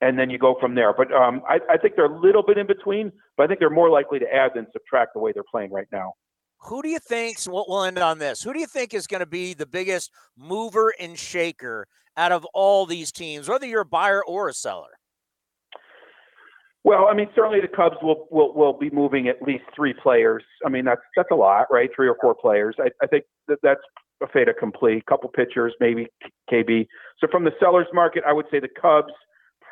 and 0.00 0.18
then 0.18 0.30
you 0.30 0.38
go 0.38 0.56
from 0.60 0.74
there. 0.74 0.92
But 0.96 1.12
um, 1.12 1.42
I, 1.48 1.58
I 1.70 1.76
think 1.76 1.96
they're 1.96 2.12
a 2.12 2.20
little 2.20 2.42
bit 2.42 2.58
in 2.58 2.66
between, 2.66 3.12
but 3.36 3.44
I 3.44 3.46
think 3.46 3.60
they're 3.60 3.70
more 3.70 3.90
likely 3.90 4.18
to 4.18 4.26
add 4.32 4.52
than 4.54 4.66
subtract 4.72 5.14
the 5.14 5.20
way 5.20 5.32
they're 5.32 5.44
playing 5.50 5.70
right 5.70 5.86
now. 5.92 6.14
Who 6.60 6.82
do 6.82 6.88
you 6.88 6.98
think? 6.98 7.38
We'll 7.46 7.84
end 7.84 7.98
on 7.98 8.18
this. 8.18 8.42
Who 8.42 8.52
do 8.52 8.58
you 8.58 8.66
think 8.66 8.94
is 8.94 9.06
going 9.06 9.20
to 9.20 9.26
be 9.26 9.52
the 9.52 9.66
biggest 9.66 10.10
mover 10.36 10.94
and 10.98 11.18
shaker 11.18 11.86
out 12.16 12.32
of 12.32 12.46
all 12.54 12.86
these 12.86 13.12
teams, 13.12 13.48
whether 13.48 13.66
you're 13.66 13.82
a 13.82 13.86
buyer 13.86 14.24
or 14.24 14.48
a 14.48 14.54
seller? 14.54 14.98
Well, 16.84 17.08
I 17.10 17.14
mean, 17.14 17.28
certainly 17.34 17.60
the 17.60 17.68
Cubs 17.68 17.96
will, 18.02 18.28
will 18.30 18.52
will 18.54 18.74
be 18.74 18.90
moving 18.90 19.26
at 19.28 19.40
least 19.40 19.64
three 19.74 19.94
players. 19.94 20.44
I 20.66 20.68
mean, 20.68 20.84
that's 20.84 21.00
that's 21.16 21.30
a 21.32 21.34
lot, 21.34 21.66
right? 21.70 21.88
Three 21.96 22.08
or 22.08 22.16
four 22.20 22.34
players. 22.34 22.76
I, 22.78 22.90
I 23.02 23.06
think 23.06 23.24
that 23.48 23.58
that's 23.62 23.80
a 24.22 24.28
fait 24.28 24.48
accompli. 24.48 24.98
A 24.98 25.02
couple 25.10 25.30
pitchers, 25.30 25.74
maybe 25.80 26.06
KB. 26.52 26.86
So 27.18 27.26
from 27.30 27.44
the 27.44 27.52
sellers 27.58 27.86
market, 27.94 28.22
I 28.26 28.34
would 28.34 28.46
say 28.50 28.60
the 28.60 28.68
Cubs, 28.68 29.12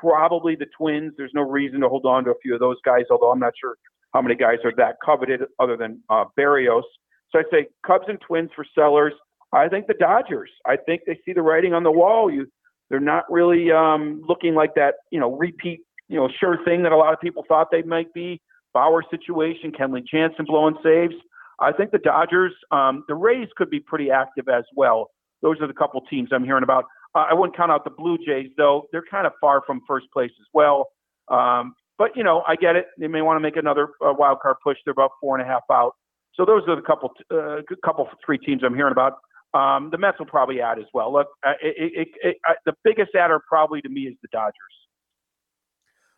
probably 0.01 0.57
the 0.57 0.67
Twins. 0.77 1.13
There's 1.19 1.33
no 1.35 1.43
reason 1.43 1.81
to 1.83 1.89
hold 1.89 2.07
on 2.07 2.25
to 2.25 2.31
a 2.31 2.39
few 2.43 2.55
of 2.55 2.61
those 2.61 2.79
guys, 2.83 3.05
although 3.11 3.31
I'm 3.31 3.39
not 3.39 3.53
sure 3.61 3.77
how 4.15 4.23
many 4.23 4.35
guys 4.35 4.59
are 4.65 4.73
that 4.79 4.97
coveted 5.05 5.43
other 5.59 5.77
than 5.77 6.03
uh, 6.09 6.25
Berrios. 6.39 6.83
So 7.31 7.39
I 7.39 7.43
say 7.51 7.67
Cubs 7.87 8.05
and 8.09 8.19
Twins 8.27 8.51
for 8.57 8.65
sellers. 8.75 9.13
I 9.53 9.69
think 9.69 9.87
the 9.87 9.95
Dodgers. 9.95 10.51
I 10.67 10.77
think 10.77 11.03
they 11.07 11.19
see 11.27 11.35
the 11.35 11.43
writing 11.43 11.75
on 11.75 11.83
the 11.83 11.91
wall. 11.91 12.31
You, 12.31 12.47
they're 12.89 13.01
not 13.01 13.31
really 13.31 13.71
um, 13.71 14.23
looking 14.27 14.55
like 14.55 14.75
that, 14.77 14.95
you 15.11 15.21
know, 15.21 15.37
repeat, 15.37 15.81
you 16.13 16.19
know, 16.19 16.29
sure 16.39 16.63
thing 16.63 16.83
that 16.83 16.93
a 16.93 16.97
lot 16.97 17.15
of 17.15 17.21
people 17.21 17.43
thought 17.49 17.69
they 17.73 17.83
might 17.83 18.13
be. 18.13 18.41
Bauer 18.75 19.03
situation, 19.11 19.73
Kenley 19.73 20.05
Jansen 20.07 20.45
blowing 20.45 20.77
saves. 20.83 21.15
I 21.59 21.73
think 21.73 21.91
the 21.91 21.99
Dodgers, 21.99 22.53
um, 22.71 23.05
the 23.09 23.15
Rays 23.15 23.49
could 23.57 23.71
be 23.71 23.81
pretty 23.81 24.11
active 24.11 24.49
as 24.49 24.65
well. 24.77 25.11
Those 25.41 25.57
are 25.63 25.67
the 25.67 25.73
couple 25.73 26.01
teams 26.03 26.29
I'm 26.33 26.45
hearing 26.45 26.63
about. 26.63 26.85
Uh, 27.15 27.25
I 27.31 27.35
wouldn't 27.35 27.57
count 27.57 27.73
out 27.73 27.85
the 27.85 27.91
Blue 27.91 28.19
Jays 28.19 28.51
though; 28.59 28.89
they're 28.93 29.05
kind 29.11 29.27
of 29.27 29.33
far 29.41 29.63
from 29.67 29.81
first 29.89 30.07
place 30.13 30.31
as 30.39 30.47
well. 30.53 30.89
Um, 31.29 31.75
but 31.97 32.15
you 32.15 32.23
know, 32.23 32.43
I 32.47 32.57
get 32.57 32.77
it. 32.77 32.87
They 32.99 33.09
may 33.09 33.23
want 33.23 33.37
to 33.37 33.41
make 33.41 33.57
another 33.57 33.89
uh, 34.05 34.13
wild 34.13 34.41
card 34.41 34.57
push. 34.63 34.77
They're 34.85 34.93
about 34.93 35.13
four 35.21 35.39
and 35.39 35.47
a 35.47 35.51
half 35.51 35.63
out. 35.71 35.93
So 36.35 36.45
those 36.45 36.63
are 36.69 36.77
the 36.77 36.83
couple, 36.83 37.13
uh, 37.31 37.61
couple 37.85 38.09
three 38.25 38.39
teams 38.39 38.63
I'm 38.65 38.75
hearing 38.75 38.93
about. 38.93 39.15
Um, 39.55 39.91
the 39.91 39.99
Mets 39.99 40.19
will 40.19 40.27
probably 40.27 40.63
add 40.63 40.79
as 40.79 40.87
well. 40.95 41.13
Look, 41.13 41.29
it, 41.63 41.93
it, 41.95 42.09
it, 42.23 42.37
the 42.65 42.73
biggest 42.85 43.15
adder 43.15 43.39
probably 43.47 43.83
to 43.83 43.89
me 43.91 44.03
is 44.03 44.15
the 44.23 44.29
Dodgers. 44.33 44.82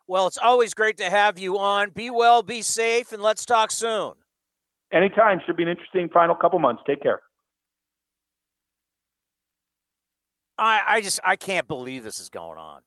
Well, 0.07 0.27
it's 0.27 0.39
always 0.39 0.75
great 0.75 0.99
to 0.99 1.09
have 1.09 1.39
you 1.39 1.59
on. 1.59 1.91
Be 1.91 2.11
well, 2.11 2.43
be 2.43 2.63
safe, 2.63 3.13
and 3.13 3.23
let's 3.23 3.47
talk 3.47 3.71
soon. 3.71 4.13
Anytime. 4.93 5.41
Should 5.47 5.57
be 5.57 5.63
an 5.63 5.71
interesting 5.71 6.09
final 6.09 6.35
couple 6.35 6.59
months. 6.59 6.83
Take 6.87 7.03
care. 7.03 7.21
I, 10.59 10.81
I 10.87 11.01
just 11.01 11.21
I 11.25 11.37
can't 11.37 11.67
believe 11.67 12.05
this 12.05 12.21
is 12.21 12.29
going 12.29 12.59
on. 12.59 12.83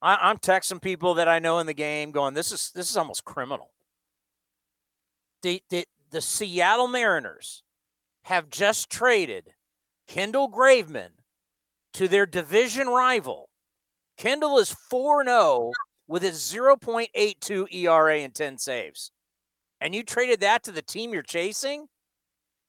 I, 0.00 0.30
am 0.30 0.38
texting 0.38 0.80
people 0.80 1.14
that 1.14 1.28
I 1.28 1.40
know 1.40 1.58
in 1.58 1.66
the 1.66 1.74
game, 1.74 2.12
going, 2.12 2.34
"This 2.34 2.52
is 2.52 2.70
this 2.74 2.90
is 2.90 2.96
almost 2.96 3.24
criminal." 3.24 3.72
The 5.42 5.62
the 5.70 5.86
the 6.10 6.20
Seattle 6.20 6.88
Mariners 6.88 7.62
have 8.24 8.50
just 8.50 8.90
traded 8.90 9.54
Kendall 10.06 10.50
Graveman 10.50 11.10
to 11.94 12.08
their 12.08 12.26
division 12.26 12.88
rival. 12.88 13.47
Kendall 14.18 14.58
is 14.58 14.74
4 14.90 15.24
0 15.24 15.72
with 16.08 16.22
his 16.22 16.38
0.82 16.38 17.72
ERA 17.72 18.18
and 18.18 18.34
10 18.34 18.58
saves. 18.58 19.12
And 19.80 19.94
you 19.94 20.02
traded 20.02 20.40
that 20.40 20.64
to 20.64 20.72
the 20.72 20.82
team 20.82 21.12
you're 21.12 21.22
chasing? 21.22 21.86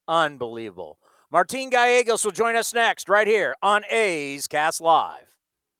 Unbelievable. 0.07 0.99
Martin 1.31 1.69
Gallegos 1.69 2.23
will 2.23 2.31
join 2.31 2.55
us 2.55 2.73
next, 2.73 3.09
right 3.09 3.27
here 3.27 3.55
on 3.61 3.83
A's 3.89 4.47
Cast 4.47 4.79
Live. 4.79 5.28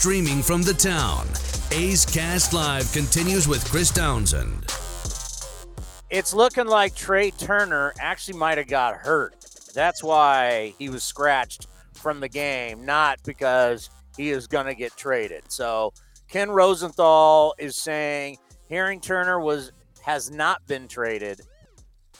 streaming 0.00 0.42
from 0.42 0.62
the 0.62 0.72
town. 0.72 1.26
A's 1.72 2.06
Cast 2.06 2.54
Live 2.54 2.90
continues 2.92 3.46
with 3.46 3.62
Chris 3.70 3.90
Townsend. 3.90 4.64
It's 6.08 6.32
looking 6.32 6.66
like 6.66 6.94
Trea 6.94 7.30
Turner 7.30 7.92
actually 8.00 8.38
might 8.38 8.56
have 8.56 8.66
got 8.66 8.96
hurt. 8.96 9.36
That's 9.74 10.02
why 10.02 10.72
he 10.78 10.88
was 10.88 11.04
scratched 11.04 11.66
from 11.92 12.20
the 12.20 12.30
game, 12.30 12.86
not 12.86 13.18
because 13.24 13.90
he 14.16 14.30
is 14.30 14.46
going 14.46 14.64
to 14.66 14.74
get 14.74 14.96
traded. 14.96 15.44
So 15.48 15.92
Ken 16.28 16.50
Rosenthal 16.50 17.54
is 17.58 17.76
saying 17.76 18.38
Herring 18.70 19.00
Turner 19.02 19.38
was 19.38 19.70
has 20.02 20.30
not 20.30 20.66
been 20.66 20.88
traded, 20.88 21.42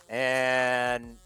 and 0.09 1.17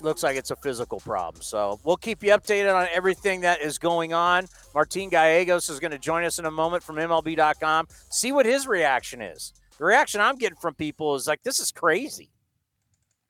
looks 0.00 0.22
like 0.22 0.36
it's 0.36 0.50
a 0.50 0.56
physical 0.56 1.00
problem. 1.00 1.42
So 1.42 1.78
we'll 1.84 1.96
keep 1.96 2.22
you 2.22 2.30
updated 2.30 2.74
on 2.74 2.88
everything 2.92 3.42
that 3.42 3.60
is 3.60 3.78
going 3.78 4.12
on. 4.12 4.46
Martin 4.74 5.08
Gallegos 5.08 5.68
is 5.68 5.80
going 5.80 5.92
to 5.92 5.98
join 5.98 6.24
us 6.24 6.38
in 6.38 6.46
a 6.46 6.50
moment 6.50 6.82
from 6.82 6.96
MLB.com. 6.96 7.86
See 8.10 8.32
what 8.32 8.46
his 8.46 8.66
reaction 8.66 9.20
is. 9.20 9.52
The 9.78 9.84
reaction 9.84 10.20
I'm 10.20 10.36
getting 10.36 10.58
from 10.58 10.74
people 10.74 11.14
is 11.14 11.26
like, 11.26 11.42
this 11.42 11.58
is 11.58 11.72
crazy. 11.72 12.30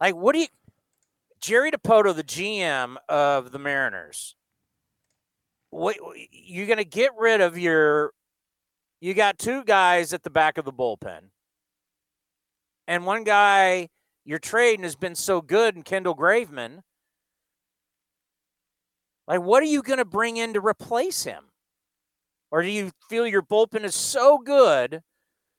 Like, 0.01 0.15
what 0.15 0.33
do 0.33 0.41
you. 0.41 0.47
Jerry 1.41 1.71
Dipoto, 1.71 2.17
the 2.17 2.25
GM 2.25 2.97
of 3.07 3.53
the 3.53 3.59
Mariners, 3.59 4.35
what 5.69 5.97
you're 6.31 6.67
going 6.67 6.79
to 6.79 6.85
get 6.85 7.11
rid 7.19 7.43
of 7.43 7.59
your. 7.59 8.12
You 9.01 9.12
got 9.12 9.39
two 9.39 9.62
guys 9.65 10.15
at 10.15 10.23
the 10.23 10.31
back 10.31 10.57
of 10.57 10.65
the 10.65 10.73
bullpen, 10.73 11.21
and 12.89 13.05
one 13.05 13.25
guy 13.25 13.91
your 14.25 14.39
trading 14.39 14.85
has 14.85 14.97
been 14.97 15.14
so 15.14 15.41
good 15.41 15.77
in 15.77 15.83
Kendall 15.83 16.16
Graveman. 16.16 16.81
Like, 19.27 19.41
what 19.41 19.62
are 19.62 19.66
you 19.66 19.83
going 19.83 19.99
to 19.99 20.05
bring 20.05 20.37
in 20.37 20.55
to 20.55 20.61
replace 20.61 21.25
him? 21.25 21.45
Or 22.51 22.62
do 22.62 22.68
you 22.68 22.93
feel 23.09 23.27
your 23.27 23.43
bullpen 23.43 23.85
is 23.85 23.95
so 23.95 24.39
good 24.39 25.01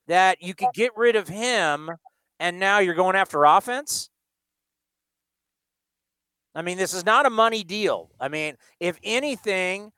that 0.08 0.42
you 0.42 0.54
could 0.54 0.70
get 0.74 0.92
rid 0.96 1.16
of 1.16 1.28
him 1.28 1.90
and 2.40 2.60
now 2.60 2.80
you're 2.80 2.94
going 2.96 3.16
after 3.16 3.44
offense? 3.44 4.10
I 6.54 6.62
mean, 6.62 6.78
this 6.78 6.94
is 6.94 7.06
not 7.06 7.26
a 7.26 7.30
money 7.30 7.64
deal. 7.64 8.12
I 8.20 8.30
mean, 8.30 8.56
if 8.80 8.98
anything, 9.04 9.92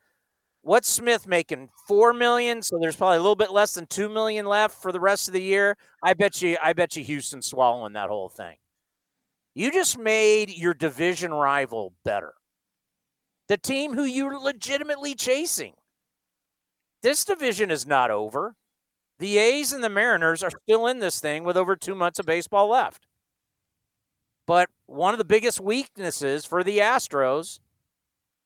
what's 0.68 0.90
Smith 0.90 1.26
making? 1.26 1.70
Four 1.86 2.12
million. 2.12 2.60
So 2.62 2.78
there's 2.78 2.94
probably 2.94 3.16
a 3.16 3.22
little 3.22 3.34
bit 3.34 3.50
less 3.50 3.72
than 3.72 3.86
two 3.86 4.08
million 4.08 4.44
left 4.44 4.80
for 4.80 4.92
the 4.92 5.00
rest 5.00 5.26
of 5.26 5.32
the 5.34 5.42
year. 5.42 5.76
I 6.02 6.12
bet 6.12 6.42
you, 6.42 6.58
I 6.62 6.74
bet 6.74 6.94
you 6.94 7.02
Houston 7.02 7.40
swallowing 7.40 7.94
that 7.94 8.10
whole 8.10 8.28
thing. 8.28 8.56
You 9.54 9.72
just 9.72 9.98
made 9.98 10.50
your 10.50 10.74
division 10.74 11.32
rival 11.32 11.94
better. 12.04 12.34
The 13.48 13.56
team 13.56 13.94
who 13.94 14.04
you're 14.04 14.38
legitimately 14.38 15.14
chasing. 15.14 15.72
This 17.02 17.24
division 17.24 17.70
is 17.70 17.86
not 17.86 18.10
over. 18.10 18.54
The 19.20 19.38
A's 19.38 19.72
and 19.72 19.82
the 19.82 19.88
Mariners 19.88 20.42
are 20.42 20.52
still 20.64 20.86
in 20.86 20.98
this 20.98 21.18
thing 21.18 21.44
with 21.44 21.56
over 21.56 21.76
two 21.76 21.94
months 21.94 22.18
of 22.18 22.26
baseball 22.26 22.68
left. 22.68 23.06
But 24.46 24.68
one 24.86 25.14
of 25.14 25.18
the 25.18 25.24
biggest 25.24 25.60
weaknesses 25.60 26.44
for 26.44 26.62
the 26.62 26.78
Astros, 26.78 27.58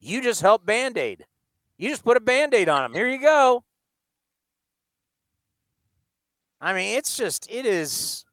you 0.00 0.22
just 0.22 0.40
help 0.40 0.64
band 0.64 0.96
aid. 0.96 1.26
You 1.82 1.88
just 1.88 2.04
put 2.04 2.16
a 2.16 2.20
band 2.20 2.54
aid 2.54 2.68
on 2.68 2.82
them. 2.82 2.94
Here 2.94 3.08
you 3.08 3.20
go. 3.20 3.64
I 6.60 6.74
mean, 6.74 6.96
it's 6.96 7.16
just, 7.16 7.50
it 7.50 7.66
is, 7.66 8.24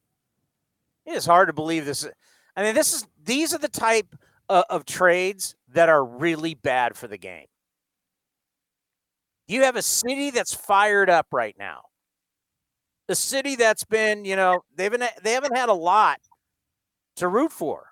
it 1.03 1.15
is 1.15 1.25
hard 1.25 1.47
to 1.47 1.53
believe 1.53 1.83
this. 1.83 2.07
I 2.55 2.61
mean, 2.61 2.75
this 2.75 2.93
is, 2.93 3.07
these 3.23 3.51
are 3.55 3.57
the 3.57 3.67
type 3.67 4.15
of, 4.49 4.65
of 4.69 4.85
trades 4.85 5.55
that 5.69 5.89
are 5.89 6.05
really 6.05 6.53
bad 6.53 6.95
for 6.95 7.07
the 7.07 7.17
game. 7.17 7.47
You 9.47 9.63
have 9.63 9.75
a 9.75 9.81
city 9.81 10.29
that's 10.29 10.53
fired 10.53 11.09
up 11.09 11.29
right 11.31 11.55
now. 11.57 11.85
A 13.07 13.15
city 13.15 13.55
that's 13.55 13.83
been, 13.83 14.25
you 14.25 14.35
know, 14.35 14.59
they've 14.75 14.91
been 14.91 15.03
they 15.23 15.31
haven't 15.31 15.57
had 15.57 15.69
a 15.69 15.73
lot 15.73 16.19
to 17.15 17.27
root 17.27 17.51
for, 17.51 17.87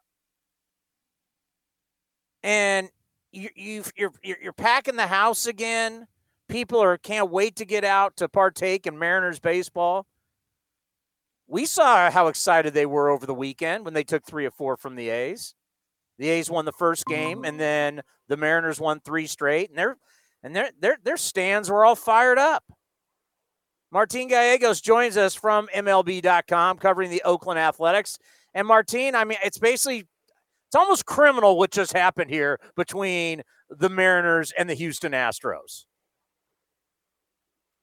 and 2.43 2.91
you 3.31 3.49
you 3.55 3.83
you're 3.95 4.13
you're 4.23 4.53
packing 4.53 4.95
the 4.95 5.07
house 5.07 5.45
again. 5.45 6.07
People 6.47 6.79
are 6.79 6.97
can't 6.97 7.29
wait 7.29 7.55
to 7.57 7.65
get 7.65 7.83
out 7.83 8.17
to 8.17 8.29
partake 8.29 8.87
in 8.87 8.97
Mariners 8.97 9.39
baseball. 9.39 10.05
We 11.47 11.65
saw 11.65 12.11
how 12.11 12.27
excited 12.27 12.73
they 12.73 12.85
were 12.85 13.09
over 13.09 13.25
the 13.25 13.33
weekend 13.33 13.85
when 13.85 13.93
they 13.93 14.03
took 14.03 14.25
three 14.25 14.45
or 14.45 14.51
four 14.51 14.75
from 14.75 14.95
the 14.95 15.09
A's. 15.09 15.55
The 16.17 16.29
A's 16.29 16.49
won 16.49 16.65
the 16.65 16.71
first 16.71 17.05
game, 17.05 17.37
mm-hmm. 17.37 17.45
and 17.45 17.59
then 17.59 18.01
the 18.27 18.37
Mariners 18.37 18.79
won 18.79 18.99
three 18.99 19.27
straight, 19.27 19.69
and 19.69 19.77
their 19.77 19.97
and 20.43 20.55
their 20.55 20.71
their 20.79 20.97
their 21.03 21.17
stands 21.17 21.69
were 21.69 21.85
all 21.85 21.95
fired 21.95 22.37
up. 22.37 22.63
Martin 23.91 24.27
Gallegos 24.27 24.81
joins 24.81 25.15
us 25.15 25.33
from 25.33 25.69
MLB.com 25.73 26.77
covering 26.77 27.09
the 27.09 27.23
Oakland 27.23 27.59
Athletics. 27.59 28.17
And 28.53 28.67
Martin, 28.67 29.15
I 29.15 29.23
mean, 29.23 29.37
it's 29.43 29.57
basically 29.57 30.07
it's 30.67 30.75
almost 30.75 31.05
criminal 31.05 31.57
what 31.57 31.71
just 31.71 31.93
happened 31.93 32.29
here 32.29 32.59
between 32.75 33.41
the 33.69 33.89
Mariners 33.89 34.51
and 34.57 34.69
the 34.69 34.73
Houston 34.73 35.13
Astros. 35.13 35.85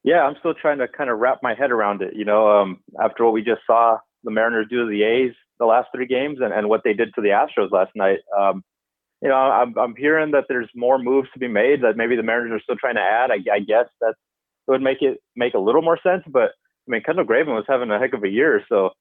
Yeah, 0.03 0.21
I'm 0.21 0.35
still 0.39 0.53
trying 0.53 0.77
to 0.77 0.87
kind 0.87 1.09
of 1.09 1.17
wrap 1.17 1.39
my 1.41 1.55
head 1.55 1.71
around 1.71 2.03
it. 2.03 2.15
You 2.15 2.25
know, 2.25 2.47
um, 2.47 2.79
after 3.01 3.23
what 3.25 3.33
we 3.33 3.41
just 3.41 3.61
saw 3.65 3.97
the 4.23 4.29
Mariners 4.29 4.67
do 4.69 4.85
to 4.85 4.89
the 4.89 5.03
A's 5.03 5.33
the 5.57 5.65
last 5.65 5.87
three 5.95 6.05
games 6.05 6.39
and, 6.41 6.53
and 6.53 6.69
what 6.69 6.81
they 6.83 6.93
did 6.93 7.13
to 7.15 7.21
the 7.21 7.29
Astros 7.29 7.71
last 7.71 7.91
night, 7.95 8.19
um, 8.37 8.63
you 9.21 9.29
know, 9.29 9.35
I'm, 9.35 9.75
I'm 9.77 9.95
hearing 9.95 10.31
that 10.31 10.43
there's 10.47 10.69
more 10.75 10.99
moves 10.99 11.29
to 11.33 11.39
be 11.39 11.47
made 11.47 11.81
that 11.81 11.97
maybe 11.97 12.15
the 12.15 12.23
Mariners 12.23 12.59
are 12.59 12.63
still 12.63 12.75
trying 12.75 12.95
to 12.95 13.01
add. 13.01 13.31
I, 13.31 13.37
I 13.51 13.59
guess 13.59 13.87
that 14.01 14.13
would 14.67 14.81
make 14.81 15.01
it 15.01 15.19
make 15.35 15.55
a 15.55 15.59
little 15.59 15.81
more 15.81 15.97
sense. 16.03 16.23
But 16.27 16.51
I 16.87 16.89
mean, 16.89 17.01
Kendall 17.01 17.25
Graveman 17.25 17.55
was 17.55 17.65
having 17.67 17.89
a 17.89 17.97
heck 17.97 18.13
of 18.13 18.23
a 18.23 18.29
year, 18.29 18.61
so 18.69 18.91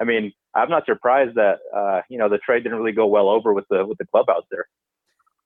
I 0.00 0.04
mean, 0.04 0.32
I'm 0.54 0.70
not 0.70 0.86
surprised 0.86 1.36
that 1.36 1.58
uh, 1.74 2.02
you 2.08 2.18
know 2.18 2.28
the 2.28 2.38
trade 2.38 2.62
didn't 2.62 2.78
really 2.78 2.92
go 2.92 3.06
well 3.06 3.28
over 3.28 3.52
with 3.52 3.66
the 3.70 3.86
with 3.86 3.98
the 3.98 4.06
clubhouse 4.06 4.44
there. 4.50 4.66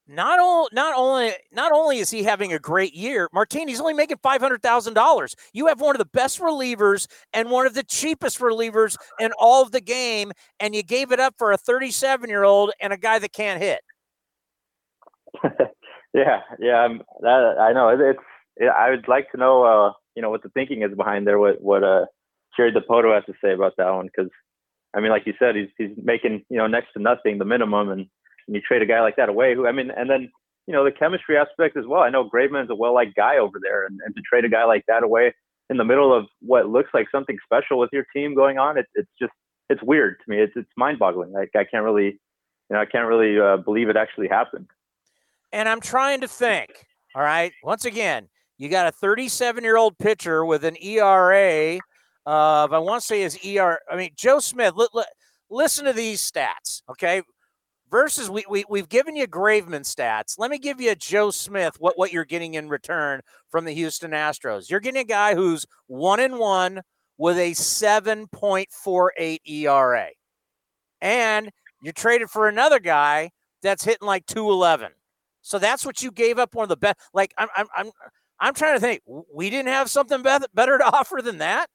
Not 0.06 0.38
all, 0.38 0.68
not 0.70 0.94
only, 0.94 1.32
not 1.50 1.72
only 1.72 1.98
is 1.98 2.10
he 2.10 2.24
having 2.24 2.52
a 2.52 2.58
great 2.58 2.92
year, 2.92 3.26
Martini's 3.32 3.80
only 3.80 3.94
making 3.94 4.18
five 4.22 4.42
hundred 4.42 4.62
thousand 4.62 4.94
dollars. 4.94 5.34
You 5.54 5.66
have 5.68 5.80
one 5.80 5.94
of 5.94 5.98
the 5.98 6.04
best 6.04 6.40
relievers 6.40 7.06
and 7.32 7.50
one 7.50 7.66
of 7.66 7.72
the 7.72 7.82
cheapest 7.82 8.38
relievers 8.38 8.98
in 9.18 9.32
all 9.38 9.62
of 9.62 9.72
the 9.72 9.80
game, 9.80 10.32
and 10.60 10.74
you 10.74 10.82
gave 10.82 11.10
it 11.10 11.20
up 11.20 11.34
for 11.38 11.52
a 11.52 11.56
thirty-seven-year-old 11.56 12.72
and 12.80 12.92
a 12.92 12.98
guy 12.98 13.18
that 13.18 13.32
can't 13.32 13.62
hit. 13.62 13.80
yeah, 16.12 16.40
yeah, 16.60 16.88
that, 17.22 17.56
I 17.58 17.72
know 17.72 17.88
it's 17.88 18.20
I 18.60 18.90
would 18.90 19.08
like 19.08 19.30
to 19.32 19.38
know, 19.38 19.64
uh, 19.64 19.92
you 20.14 20.22
know, 20.22 20.30
what 20.30 20.42
the 20.42 20.48
thinking 20.50 20.82
is 20.82 20.94
behind 20.94 21.26
there. 21.26 21.38
What 21.38 21.60
what 21.62 21.82
uh, 21.82 22.04
Jerry 22.56 22.72
Dipoto 22.72 23.14
has 23.14 23.24
to 23.24 23.34
say 23.42 23.52
about 23.52 23.72
that 23.78 23.90
one, 23.90 24.06
because 24.06 24.30
I 24.94 25.00
mean, 25.00 25.10
like 25.10 25.26
you 25.26 25.34
said, 25.38 25.56
he's 25.56 25.68
he's 25.76 25.96
making 26.02 26.44
you 26.48 26.56
know 26.56 26.66
next 26.66 26.92
to 26.94 27.02
nothing, 27.02 27.38
the 27.38 27.44
minimum, 27.44 27.90
and, 27.90 28.00
and 28.46 28.56
you 28.56 28.60
trade 28.60 28.82
a 28.82 28.86
guy 28.86 29.00
like 29.00 29.16
that 29.16 29.28
away. 29.28 29.54
Who 29.54 29.66
I 29.66 29.72
mean, 29.72 29.90
and 29.90 30.08
then 30.08 30.30
you 30.66 30.72
know 30.72 30.84
the 30.84 30.92
chemistry 30.92 31.36
aspect 31.36 31.76
as 31.76 31.84
well. 31.86 32.02
I 32.02 32.10
know 32.10 32.28
Graveman's 32.28 32.70
a 32.70 32.74
well 32.74 32.94
liked 32.94 33.16
guy 33.16 33.38
over 33.38 33.58
there, 33.62 33.86
and, 33.86 33.98
and 34.04 34.14
to 34.14 34.22
trade 34.22 34.44
a 34.44 34.48
guy 34.48 34.64
like 34.64 34.84
that 34.88 35.02
away 35.02 35.34
in 35.70 35.76
the 35.76 35.84
middle 35.84 36.16
of 36.16 36.26
what 36.40 36.68
looks 36.68 36.90
like 36.92 37.06
something 37.10 37.36
special 37.44 37.78
with 37.78 37.90
your 37.92 38.06
team 38.14 38.34
going 38.34 38.58
on, 38.58 38.78
it, 38.78 38.86
it's 38.94 39.10
just 39.20 39.32
it's 39.70 39.82
weird 39.82 40.16
to 40.24 40.30
me. 40.30 40.40
It's 40.40 40.52
it's 40.56 40.70
mind 40.76 40.98
boggling. 40.98 41.32
Like 41.32 41.50
I 41.56 41.64
can't 41.64 41.84
really, 41.84 42.06
you 42.06 42.70
know, 42.70 42.80
I 42.80 42.86
can't 42.86 43.08
really 43.08 43.38
uh, 43.40 43.56
believe 43.58 43.88
it 43.88 43.96
actually 43.96 44.28
happened. 44.28 44.68
And 45.52 45.68
I'm 45.68 45.80
trying 45.80 46.20
to 46.20 46.28
think. 46.28 46.86
All 47.16 47.22
right, 47.22 47.52
once 47.62 47.84
again, 47.84 48.28
you 48.58 48.68
got 48.68 48.88
a 48.88 48.92
37 48.92 49.62
year 49.62 49.76
old 49.76 49.98
pitcher 49.98 50.44
with 50.44 50.64
an 50.64 50.76
ERA 50.82 51.78
of, 52.26 52.72
I 52.72 52.78
want 52.78 53.02
to 53.02 53.06
say 53.06 53.22
his 53.22 53.38
ER. 53.46 53.78
I 53.90 53.96
mean, 53.96 54.10
Joe 54.16 54.38
Smith, 54.38 54.74
li- 54.76 54.88
li- 54.94 55.04
listen 55.50 55.84
to 55.84 55.92
these 55.92 56.20
stats, 56.20 56.82
okay? 56.90 57.22
Versus, 57.90 58.30
we, 58.30 58.44
we, 58.48 58.64
we've 58.68 58.88
given 58.88 59.14
you 59.14 59.26
Graveman 59.26 59.82
stats. 59.82 60.38
Let 60.38 60.50
me 60.50 60.58
give 60.58 60.80
you 60.80 60.90
a 60.90 60.96
Joe 60.96 61.30
Smith, 61.30 61.76
what, 61.78 61.98
what 61.98 62.12
you're 62.12 62.24
getting 62.24 62.54
in 62.54 62.68
return 62.68 63.20
from 63.50 63.64
the 63.64 63.72
Houston 63.72 64.12
Astros. 64.12 64.70
You're 64.70 64.80
getting 64.80 65.02
a 65.02 65.04
guy 65.04 65.34
who's 65.34 65.66
one 65.86 66.20
and 66.20 66.38
one 66.38 66.82
with 67.18 67.38
a 67.38 67.52
7.48 67.52 69.38
ERA. 69.46 70.08
And 71.00 71.50
you 71.82 71.92
traded 71.92 72.30
for 72.30 72.48
another 72.48 72.80
guy 72.80 73.30
that's 73.62 73.84
hitting 73.84 74.06
like 74.06 74.26
211. 74.26 74.92
So 75.42 75.58
that's 75.58 75.84
what 75.84 76.02
you 76.02 76.10
gave 76.10 76.38
up 76.38 76.54
one 76.54 76.64
of 76.64 76.70
the 76.70 76.76
best. 76.76 76.98
Like, 77.12 77.34
I'm, 77.36 77.48
I'm, 77.54 77.66
I'm, 77.76 77.90
I'm 78.40 78.54
trying 78.54 78.76
to 78.76 78.80
think. 78.80 79.02
We 79.32 79.50
didn't 79.50 79.68
have 79.68 79.90
something 79.90 80.22
better 80.22 80.78
to 80.78 80.84
offer 80.92 81.20
than 81.22 81.38
that. 81.38 81.68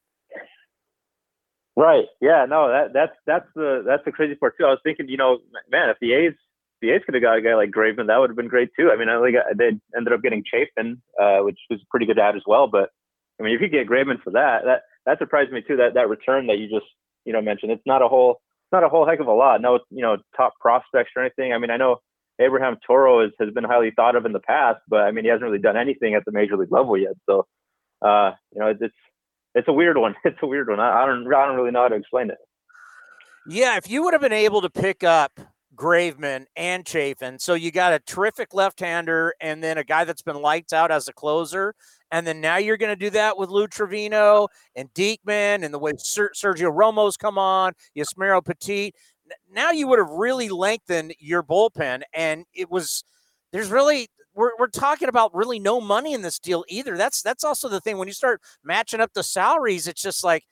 Right. 1.79 2.07
Yeah. 2.19 2.45
No. 2.49 2.67
That 2.67 2.91
that's 2.93 3.15
that's 3.25 3.47
the 3.55 3.83
that's 3.87 4.03
the 4.03 4.11
crazy 4.11 4.35
part 4.35 4.55
too. 4.57 4.65
I 4.65 4.71
was 4.71 4.81
thinking, 4.83 5.07
you 5.07 5.15
know, 5.15 5.37
man, 5.71 5.89
if 5.89 5.95
the 6.01 6.11
A's 6.11 6.33
the 6.81 6.89
A's 6.91 7.01
could 7.05 7.13
have 7.13 7.23
got 7.23 7.37
a 7.37 7.41
guy 7.41 7.55
like 7.55 7.71
Graveman, 7.71 8.07
that 8.07 8.17
would 8.17 8.29
have 8.29 8.35
been 8.35 8.49
great 8.49 8.67
too. 8.77 8.91
I 8.91 8.97
mean, 8.97 9.07
I 9.07 9.21
think 9.23 9.37
they 9.57 9.97
ended 9.97 10.11
up 10.11 10.21
getting 10.21 10.43
Chafin, 10.43 11.01
uh, 11.17 11.39
which 11.45 11.57
was 11.69 11.79
pretty 11.89 12.05
good 12.05 12.19
ad 12.19 12.35
as 12.35 12.41
well. 12.45 12.67
But 12.67 12.89
I 13.39 13.43
mean, 13.43 13.55
if 13.55 13.61
you 13.61 13.69
could 13.69 13.71
get 13.71 13.87
Graveman 13.87 14.21
for 14.21 14.31
that, 14.31 14.65
that 14.65 14.81
that 15.05 15.19
surprised 15.19 15.53
me 15.53 15.61
too. 15.65 15.77
That 15.77 15.93
that 15.93 16.09
return 16.09 16.47
that 16.47 16.57
you 16.57 16.67
just 16.67 16.91
you 17.23 17.31
know 17.31 17.41
mentioned, 17.41 17.71
it's 17.71 17.85
not 17.85 18.01
a 18.01 18.09
whole 18.09 18.41
it's 18.65 18.73
not 18.73 18.83
a 18.83 18.89
whole 18.89 19.07
heck 19.07 19.21
of 19.21 19.27
a 19.27 19.31
lot. 19.33 19.61
No, 19.61 19.79
you 19.89 20.01
know, 20.01 20.17
top 20.35 20.55
prospects 20.59 21.11
or 21.15 21.23
anything. 21.23 21.53
I 21.53 21.59
mean, 21.59 21.71
I 21.71 21.77
know 21.77 22.01
Abraham 22.41 22.75
Toro 22.85 23.25
is, 23.25 23.31
has 23.39 23.53
been 23.53 23.63
highly 23.63 23.91
thought 23.95 24.17
of 24.17 24.25
in 24.25 24.33
the 24.33 24.41
past, 24.41 24.81
but 24.89 25.03
I 25.03 25.11
mean, 25.11 25.23
he 25.23 25.29
hasn't 25.29 25.45
really 25.45 25.63
done 25.63 25.77
anything 25.77 26.13
at 26.13 26.25
the 26.25 26.33
major 26.33 26.57
league 26.57 26.73
level 26.73 26.97
yet. 26.97 27.13
So 27.25 27.47
uh, 28.01 28.31
you 28.53 28.59
know, 28.59 28.67
it's 28.67 28.93
it's 29.55 29.67
a 29.67 29.73
weird 29.73 29.97
one. 29.97 30.15
It's 30.25 30.37
a 30.41 30.47
weird 30.47 30.69
one. 30.69 30.79
I, 30.79 31.03
I 31.03 31.05
don't 31.05 31.27
I 31.33 31.45
don't 31.45 31.55
really 31.55 31.71
know 31.71 31.83
how 31.83 31.87
to 31.87 31.95
explain 31.95 32.29
it. 32.29 32.37
Yeah, 33.47 33.77
if 33.77 33.89
you 33.89 34.03
would 34.03 34.13
have 34.13 34.21
been 34.21 34.33
able 34.33 34.61
to 34.61 34.69
pick 34.69 35.03
up 35.03 35.39
Graveman 35.75 36.45
and 36.55 36.85
Chafin, 36.85 37.39
so 37.39 37.53
you 37.53 37.71
got 37.71 37.93
a 37.93 37.99
terrific 37.99 38.53
left-hander 38.53 39.33
and 39.41 39.63
then 39.63 39.77
a 39.77 39.83
guy 39.83 40.03
that's 40.03 40.21
been 40.21 40.35
lights 40.35 40.73
out 40.73 40.91
as 40.91 41.07
a 41.07 41.13
closer, 41.13 41.73
and 42.11 42.27
then 42.27 42.41
now 42.41 42.57
you're 42.57 42.77
going 42.77 42.91
to 42.91 42.95
do 42.95 43.09
that 43.11 43.37
with 43.37 43.49
Lou 43.49 43.67
Trivino 43.67 44.49
and 44.75 44.93
Diekman 44.93 45.63
and 45.63 45.73
the 45.73 45.79
way 45.79 45.93
Ser- 45.97 46.33
Sergio 46.35 46.71
Romo's 46.71 47.17
come 47.17 47.37
on, 47.37 47.73
Yusmeiro 47.97 48.43
Petit. 48.43 48.93
Now 49.51 49.71
you 49.71 49.87
would 49.87 49.99
have 49.99 50.09
really 50.09 50.49
lengthened 50.49 51.13
your 51.19 51.41
bullpen, 51.41 52.01
and 52.13 52.45
it 52.53 52.69
was 52.69 53.03
there's 53.51 53.69
really 53.69 54.09
we're, 54.39 54.51
we're 54.57 54.67
talking 54.67 55.09
about 55.09 55.35
really 55.35 55.59
no 55.59 55.81
money 55.81 56.13
in 56.13 56.21
this 56.21 56.39
deal 56.39 56.63
either. 56.69 56.95
That's 56.95 57.21
that's 57.21 57.43
also 57.43 57.67
the 57.67 57.81
thing 57.81 57.97
when 57.97 58.07
you 58.07 58.13
start 58.13 58.41
matching 58.63 59.01
up 59.01 59.11
the 59.13 59.21
salaries, 59.21 59.85
it's 59.85 60.01
just 60.01 60.23
like 60.23 60.45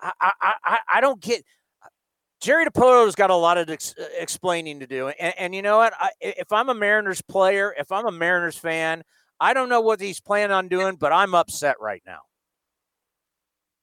I 0.00 0.12
I 0.20 0.52
I, 0.64 0.78
I 0.94 1.00
don't 1.00 1.20
get. 1.20 1.44
Jerry 2.40 2.64
Dipoto's 2.66 3.14
got 3.14 3.30
a 3.30 3.36
lot 3.36 3.56
of 3.56 3.70
ex- 3.70 3.94
uh, 4.00 4.08
explaining 4.18 4.80
to 4.80 4.86
do, 4.86 5.08
and, 5.08 5.34
and 5.38 5.54
you 5.54 5.62
know 5.62 5.76
what? 5.76 5.92
I, 5.96 6.10
if 6.20 6.50
I'm 6.50 6.70
a 6.70 6.74
Mariners 6.74 7.22
player, 7.22 7.72
if 7.78 7.92
I'm 7.92 8.06
a 8.06 8.10
Mariners 8.10 8.56
fan, 8.56 9.04
I 9.38 9.54
don't 9.54 9.68
know 9.68 9.80
what 9.80 10.00
he's 10.00 10.20
planning 10.20 10.52
on 10.52 10.66
doing, 10.66 10.96
but 10.96 11.12
I'm 11.12 11.34
upset 11.34 11.76
right 11.80 12.02
now. 12.04 12.20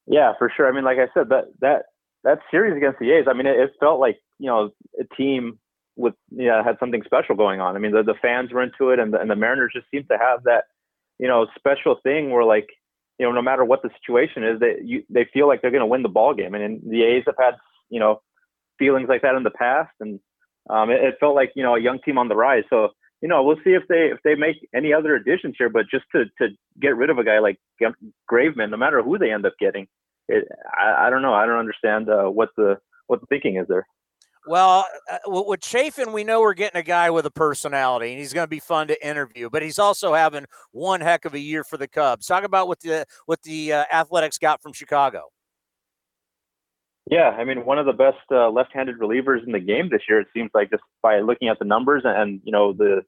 Yeah, 0.07 0.33
for 0.37 0.51
sure. 0.57 0.67
I 0.67 0.73
mean, 0.73 0.83
like 0.83 0.97
I 0.97 1.07
said, 1.13 1.29
that 1.29 1.45
that 1.61 1.83
that 2.25 2.39
series 2.51 2.75
against 2.75 2.99
the 2.99 3.11
A's, 3.11 3.27
I 3.29 3.33
mean, 3.33 3.47
it, 3.47 3.57
it 3.57 3.71
felt 3.79 4.01
like 4.01 4.17
you 4.39 4.47
know 4.47 4.71
a 4.99 5.15
team 5.15 5.57
with 5.97 6.13
yeah 6.29 6.63
had 6.63 6.77
something 6.79 7.01
special 7.03 7.35
going 7.35 7.59
on. 7.59 7.75
I 7.75 7.79
mean, 7.79 7.91
the 7.91 8.03
the 8.03 8.15
fans 8.21 8.51
were 8.51 8.63
into 8.63 8.91
it, 8.91 8.99
and 8.99 9.13
the, 9.13 9.19
and 9.19 9.29
the 9.29 9.35
Mariners 9.35 9.73
just 9.75 9.87
seem 9.91 10.05
to 10.09 10.17
have 10.17 10.43
that 10.43 10.65
you 11.19 11.27
know 11.27 11.47
special 11.57 11.97
thing 12.03 12.29
where 12.31 12.43
like 12.43 12.67
you 13.19 13.25
know 13.25 13.31
no 13.31 13.41
matter 13.41 13.65
what 13.65 13.81
the 13.81 13.89
situation 13.99 14.43
is, 14.43 14.59
they 14.59 14.75
you 14.83 15.03
they 15.09 15.27
feel 15.33 15.47
like 15.47 15.61
they're 15.61 15.71
going 15.71 15.81
to 15.81 15.87
win 15.87 16.03
the 16.03 16.09
ball 16.09 16.33
game. 16.33 16.53
And, 16.53 16.63
and 16.63 16.81
the 16.89 17.03
A's 17.03 17.23
have 17.25 17.35
had 17.39 17.55
you 17.89 17.99
know 17.99 18.21
feelings 18.79 19.09
like 19.09 19.23
that 19.23 19.35
in 19.35 19.43
the 19.43 19.51
past, 19.51 19.93
and 19.99 20.19
um, 20.69 20.89
it, 20.89 21.03
it 21.03 21.15
felt 21.19 21.35
like 21.35 21.51
you 21.55 21.63
know 21.63 21.75
a 21.75 21.81
young 21.81 21.99
team 21.99 22.17
on 22.17 22.27
the 22.27 22.35
rise. 22.35 22.63
So 22.69 22.89
you 23.21 23.27
know, 23.27 23.43
we'll 23.43 23.57
see 23.63 23.71
if 23.71 23.83
they 23.89 24.11
if 24.11 24.19
they 24.23 24.35
make 24.35 24.57
any 24.75 24.93
other 24.93 25.15
additions 25.15 25.55
here. 25.57 25.69
But 25.69 25.89
just 25.89 26.05
to 26.13 26.25
to 26.39 26.53
get 26.79 26.95
rid 26.95 27.09
of 27.09 27.17
a 27.17 27.23
guy 27.23 27.39
like 27.39 27.57
Graveman, 28.31 28.69
no 28.69 28.77
matter 28.77 29.01
who 29.01 29.17
they 29.17 29.31
end 29.31 29.45
up 29.45 29.53
getting, 29.59 29.87
it, 30.27 30.47
I, 30.71 31.07
I 31.07 31.09
don't 31.09 31.21
know. 31.21 31.33
I 31.33 31.45
don't 31.45 31.59
understand 31.59 32.09
uh, 32.09 32.25
what 32.25 32.49
the 32.57 32.77
what 33.07 33.19
the 33.21 33.27
thinking 33.27 33.57
is 33.57 33.67
there. 33.67 33.87
Well, 34.47 34.85
uh, 35.11 35.17
with 35.25 35.59
Chafin, 35.61 36.13
we 36.13 36.23
know 36.23 36.39
we're 36.39 36.53
getting 36.53 36.79
a 36.79 36.83
guy 36.83 37.09
with 37.09 37.25
a 37.25 37.31
personality, 37.31 38.11
and 38.11 38.19
he's 38.19 38.31
going 38.31 38.45
to 38.45 38.49
be 38.49 38.59
fun 38.59 38.87
to 38.87 39.07
interview. 39.07 39.49
But 39.49 39.61
he's 39.61 39.77
also 39.77 40.13
having 40.13 40.45
one 40.71 41.01
heck 41.01 41.25
of 41.25 41.33
a 41.33 41.39
year 41.39 41.65
for 41.65 41.75
the 41.75 41.87
Cubs. 41.87 42.25
Talk 42.25 42.45
about 42.45 42.69
what 42.69 42.79
the 42.79 43.05
what 43.25 43.41
the 43.43 43.73
uh, 43.73 43.85
Athletics 43.91 44.37
got 44.37 44.61
from 44.61 44.71
Chicago. 44.71 45.23
Yeah, 47.09 47.29
I 47.29 47.43
mean, 47.43 47.65
one 47.65 47.77
of 47.77 47.85
the 47.85 47.93
best 47.93 48.17
uh, 48.31 48.49
left-handed 48.49 48.99
relievers 48.99 49.45
in 49.45 49.51
the 49.51 49.59
game 49.59 49.89
this 49.89 50.01
year. 50.09 50.19
It 50.19 50.27
seems 50.33 50.51
like 50.53 50.69
just 50.69 50.83
by 51.01 51.19
looking 51.19 51.49
at 51.49 51.59
the 51.59 51.65
numbers 51.65 52.03
and 52.05 52.39
you 52.43 52.51
know 52.51 52.71
the 52.71 53.01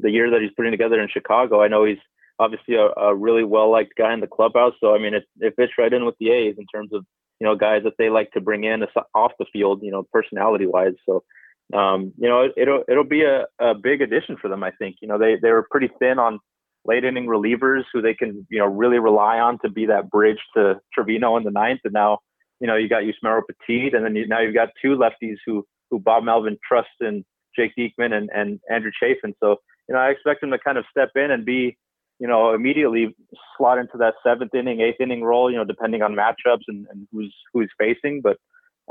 the 0.00 0.10
year 0.10 0.30
that 0.30 0.40
he's 0.40 0.52
putting 0.56 0.72
together 0.72 1.00
in 1.00 1.08
Chicago. 1.08 1.62
I 1.62 1.68
know 1.68 1.84
he's 1.84 1.98
obviously 2.40 2.74
a, 2.74 2.88
a 3.00 3.14
really 3.14 3.44
well-liked 3.44 3.92
guy 3.96 4.12
in 4.14 4.20
the 4.20 4.26
clubhouse. 4.26 4.74
So 4.80 4.94
I 4.94 4.98
mean, 4.98 5.14
it, 5.14 5.24
it 5.38 5.54
fits 5.56 5.72
right 5.78 5.92
in 5.92 6.04
with 6.04 6.16
the 6.18 6.30
A's 6.30 6.56
in 6.58 6.66
terms 6.66 6.92
of 6.92 7.04
you 7.40 7.46
know 7.46 7.56
guys 7.56 7.82
that 7.84 7.94
they 7.98 8.10
like 8.10 8.30
to 8.32 8.40
bring 8.40 8.64
in 8.64 8.84
off 9.14 9.32
the 9.38 9.46
field, 9.52 9.80
you 9.82 9.90
know, 9.90 10.04
personality-wise. 10.12 10.94
So 11.08 11.24
um, 11.72 12.12
you 12.18 12.28
know, 12.28 12.48
it, 12.56 12.68
will 12.68 12.84
it'll 12.88 13.04
be 13.04 13.22
a, 13.22 13.46
a 13.60 13.74
big 13.74 14.02
addition 14.02 14.36
for 14.40 14.48
them. 14.48 14.62
I 14.62 14.72
think 14.72 14.96
you 15.00 15.08
know 15.08 15.18
they 15.18 15.36
they 15.40 15.50
were 15.50 15.66
pretty 15.70 15.90
thin 15.98 16.18
on 16.18 16.38
late 16.84 17.04
inning 17.04 17.26
relievers 17.26 17.82
who 17.92 18.00
they 18.00 18.14
can 18.14 18.46
you 18.50 18.58
know 18.58 18.66
really 18.66 18.98
rely 18.98 19.38
on 19.38 19.58
to 19.60 19.70
be 19.70 19.86
that 19.86 20.10
bridge 20.10 20.38
to 20.56 20.80
Trivino 20.96 21.36
in 21.38 21.44
the 21.44 21.50
ninth, 21.50 21.80
and 21.84 21.92
now 21.92 22.18
you 22.60 22.66
know, 22.66 22.76
you 22.76 22.88
got 22.88 23.02
Yusmeiro 23.02 23.42
Petit, 23.48 23.90
and 23.94 24.04
then 24.04 24.14
you, 24.14 24.26
now 24.28 24.40
you've 24.40 24.54
got 24.54 24.68
two 24.80 24.96
lefties 24.96 25.36
who 25.44 25.66
who 25.90 25.98
Bob 25.98 26.22
Melvin 26.22 26.58
trusts 26.66 26.92
in 27.00 27.24
Jake 27.56 27.72
Diekman 27.76 28.12
and, 28.12 28.30
and 28.32 28.60
Andrew 28.70 28.92
Chafin. 29.02 29.34
So, 29.40 29.56
you 29.88 29.94
know, 29.94 29.98
I 29.98 30.10
expect 30.10 30.40
them 30.40 30.52
to 30.52 30.58
kind 30.58 30.78
of 30.78 30.84
step 30.88 31.10
in 31.16 31.32
and 31.32 31.44
be, 31.44 31.76
you 32.20 32.28
know, 32.28 32.54
immediately 32.54 33.16
slot 33.56 33.78
into 33.78 33.96
that 33.98 34.14
seventh 34.22 34.54
inning, 34.54 34.80
eighth 34.80 35.00
inning 35.00 35.24
role, 35.24 35.50
you 35.50 35.56
know, 35.56 35.64
depending 35.64 36.02
on 36.02 36.14
matchups 36.14 36.64
and, 36.68 36.86
and 36.90 37.08
who's 37.10 37.34
who's 37.52 37.70
facing. 37.78 38.20
But 38.22 38.36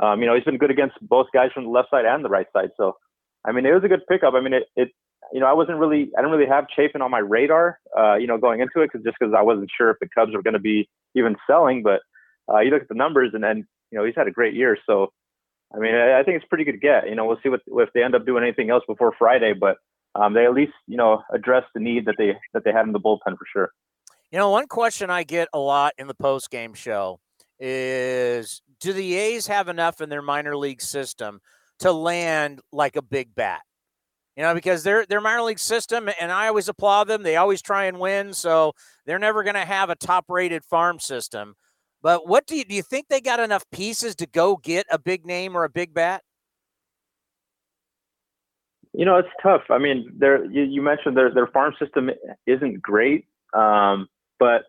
um, 0.01 0.19
you 0.21 0.27
know, 0.27 0.35
he's 0.35 0.43
been 0.43 0.57
good 0.57 0.71
against 0.71 0.95
both 1.01 1.27
guys 1.33 1.51
from 1.53 1.65
the 1.65 1.69
left 1.69 1.91
side 1.91 2.05
and 2.05 2.25
the 2.25 2.29
right 2.29 2.47
side. 2.53 2.71
So, 2.75 2.97
I 3.45 3.51
mean, 3.51 3.65
it 3.65 3.73
was 3.73 3.83
a 3.83 3.87
good 3.87 4.05
pickup. 4.09 4.33
I 4.33 4.41
mean, 4.41 4.53
it, 4.53 4.63
it 4.75 4.89
you 5.31 5.39
know, 5.39 5.45
I 5.45 5.53
wasn't 5.53 5.77
really, 5.77 6.09
I 6.17 6.21
didn't 6.21 6.31
really 6.31 6.49
have 6.49 6.65
Chafin 6.75 7.01
on 7.01 7.11
my 7.11 7.19
radar, 7.19 7.79
uh, 7.97 8.15
you 8.15 8.25
know, 8.25 8.37
going 8.37 8.61
into 8.61 8.81
it, 8.81 8.91
cause 8.91 9.01
just 9.03 9.17
because 9.19 9.33
I 9.37 9.43
wasn't 9.43 9.69
sure 9.77 9.91
if 9.91 9.97
the 10.01 10.07
Cubs 10.15 10.33
were 10.33 10.41
going 10.41 10.55
to 10.55 10.59
be 10.59 10.89
even 11.13 11.35
selling. 11.45 11.83
But 11.83 11.99
uh, 12.51 12.59
you 12.59 12.71
look 12.71 12.81
at 12.81 12.89
the 12.89 12.95
numbers, 12.95 13.31
and 13.33 13.43
then 13.43 13.67
you 13.91 13.99
know 13.99 14.05
he's 14.05 14.15
had 14.15 14.27
a 14.27 14.31
great 14.31 14.55
year. 14.55 14.75
So, 14.87 15.11
I 15.75 15.77
mean, 15.77 15.93
I, 15.93 16.19
I 16.19 16.23
think 16.23 16.37
it's 16.37 16.49
pretty 16.49 16.63
good 16.63 16.81
get. 16.81 17.07
You 17.07 17.15
know, 17.15 17.25
we'll 17.25 17.39
see 17.43 17.49
what 17.49 17.61
if 17.67 17.89
they 17.93 18.03
end 18.03 18.15
up 18.15 18.25
doing 18.25 18.43
anything 18.43 18.71
else 18.71 18.83
before 18.87 19.13
Friday, 19.19 19.53
but 19.53 19.77
um, 20.19 20.33
they 20.33 20.45
at 20.45 20.53
least 20.53 20.73
you 20.87 20.97
know 20.97 21.23
address 21.33 21.63
the 21.73 21.79
need 21.79 22.05
that 22.05 22.15
they 22.17 22.37
that 22.53 22.63
they 22.63 22.71
had 22.71 22.85
in 22.85 22.91
the 22.91 22.99
bullpen 22.99 23.37
for 23.37 23.45
sure. 23.51 23.71
You 24.31 24.37
know, 24.37 24.49
one 24.49 24.67
question 24.67 25.09
I 25.09 25.23
get 25.23 25.47
a 25.53 25.59
lot 25.59 25.93
in 25.97 26.07
the 26.07 26.13
post 26.13 26.51
game 26.51 26.73
show 26.75 27.19
is, 27.59 28.61
do 28.79 28.93
the 28.93 29.15
A's 29.15 29.47
have 29.47 29.67
enough 29.67 30.01
in 30.01 30.09
their 30.09 30.21
minor 30.21 30.55
league 30.55 30.81
system 30.81 31.39
to 31.79 31.91
land 31.91 32.61
like 32.71 32.95
a 32.95 33.01
big 33.01 33.33
bat? 33.33 33.61
you 34.39 34.45
know, 34.45 34.53
because 34.53 34.83
they're 34.83 35.05
their 35.05 35.19
minor 35.19 35.41
league 35.41 35.59
system, 35.59 36.09
and 36.17 36.31
I 36.31 36.47
always 36.47 36.69
applaud 36.69 37.09
them. 37.09 37.23
They 37.23 37.35
always 37.35 37.61
try 37.61 37.87
and 37.87 37.99
win, 37.99 38.33
so 38.33 38.71
they're 39.05 39.19
never 39.19 39.43
going 39.43 39.55
to 39.55 39.65
have 39.65 39.89
a 39.89 39.97
top 39.97 40.27
rated 40.29 40.63
farm 40.63 40.97
system. 40.97 41.55
But 42.01 42.25
what 42.25 42.47
do 42.47 42.55
you 42.55 42.63
do? 42.63 42.73
You 42.73 42.81
think 42.81 43.09
they 43.09 43.19
got 43.19 43.41
enough 43.41 43.65
pieces 43.69 44.15
to 44.15 44.25
go 44.25 44.55
get 44.55 44.87
a 44.89 44.97
big 44.97 45.25
name 45.25 45.57
or 45.57 45.65
a 45.65 45.69
big 45.69 45.93
bat? 45.93 46.23
You 48.93 49.05
know, 49.05 49.17
it's 49.17 49.29
tough. 49.41 49.61
I 49.69 49.77
mean, 49.77 50.11
there 50.17 50.45
you, 50.45 50.63
you 50.63 50.81
mentioned 50.81 51.15
their 51.15 51.33
their 51.33 51.47
farm 51.47 51.73
system 51.79 52.09
isn't 52.47 52.81
great, 52.81 53.25
um, 53.53 54.07
but 54.39 54.63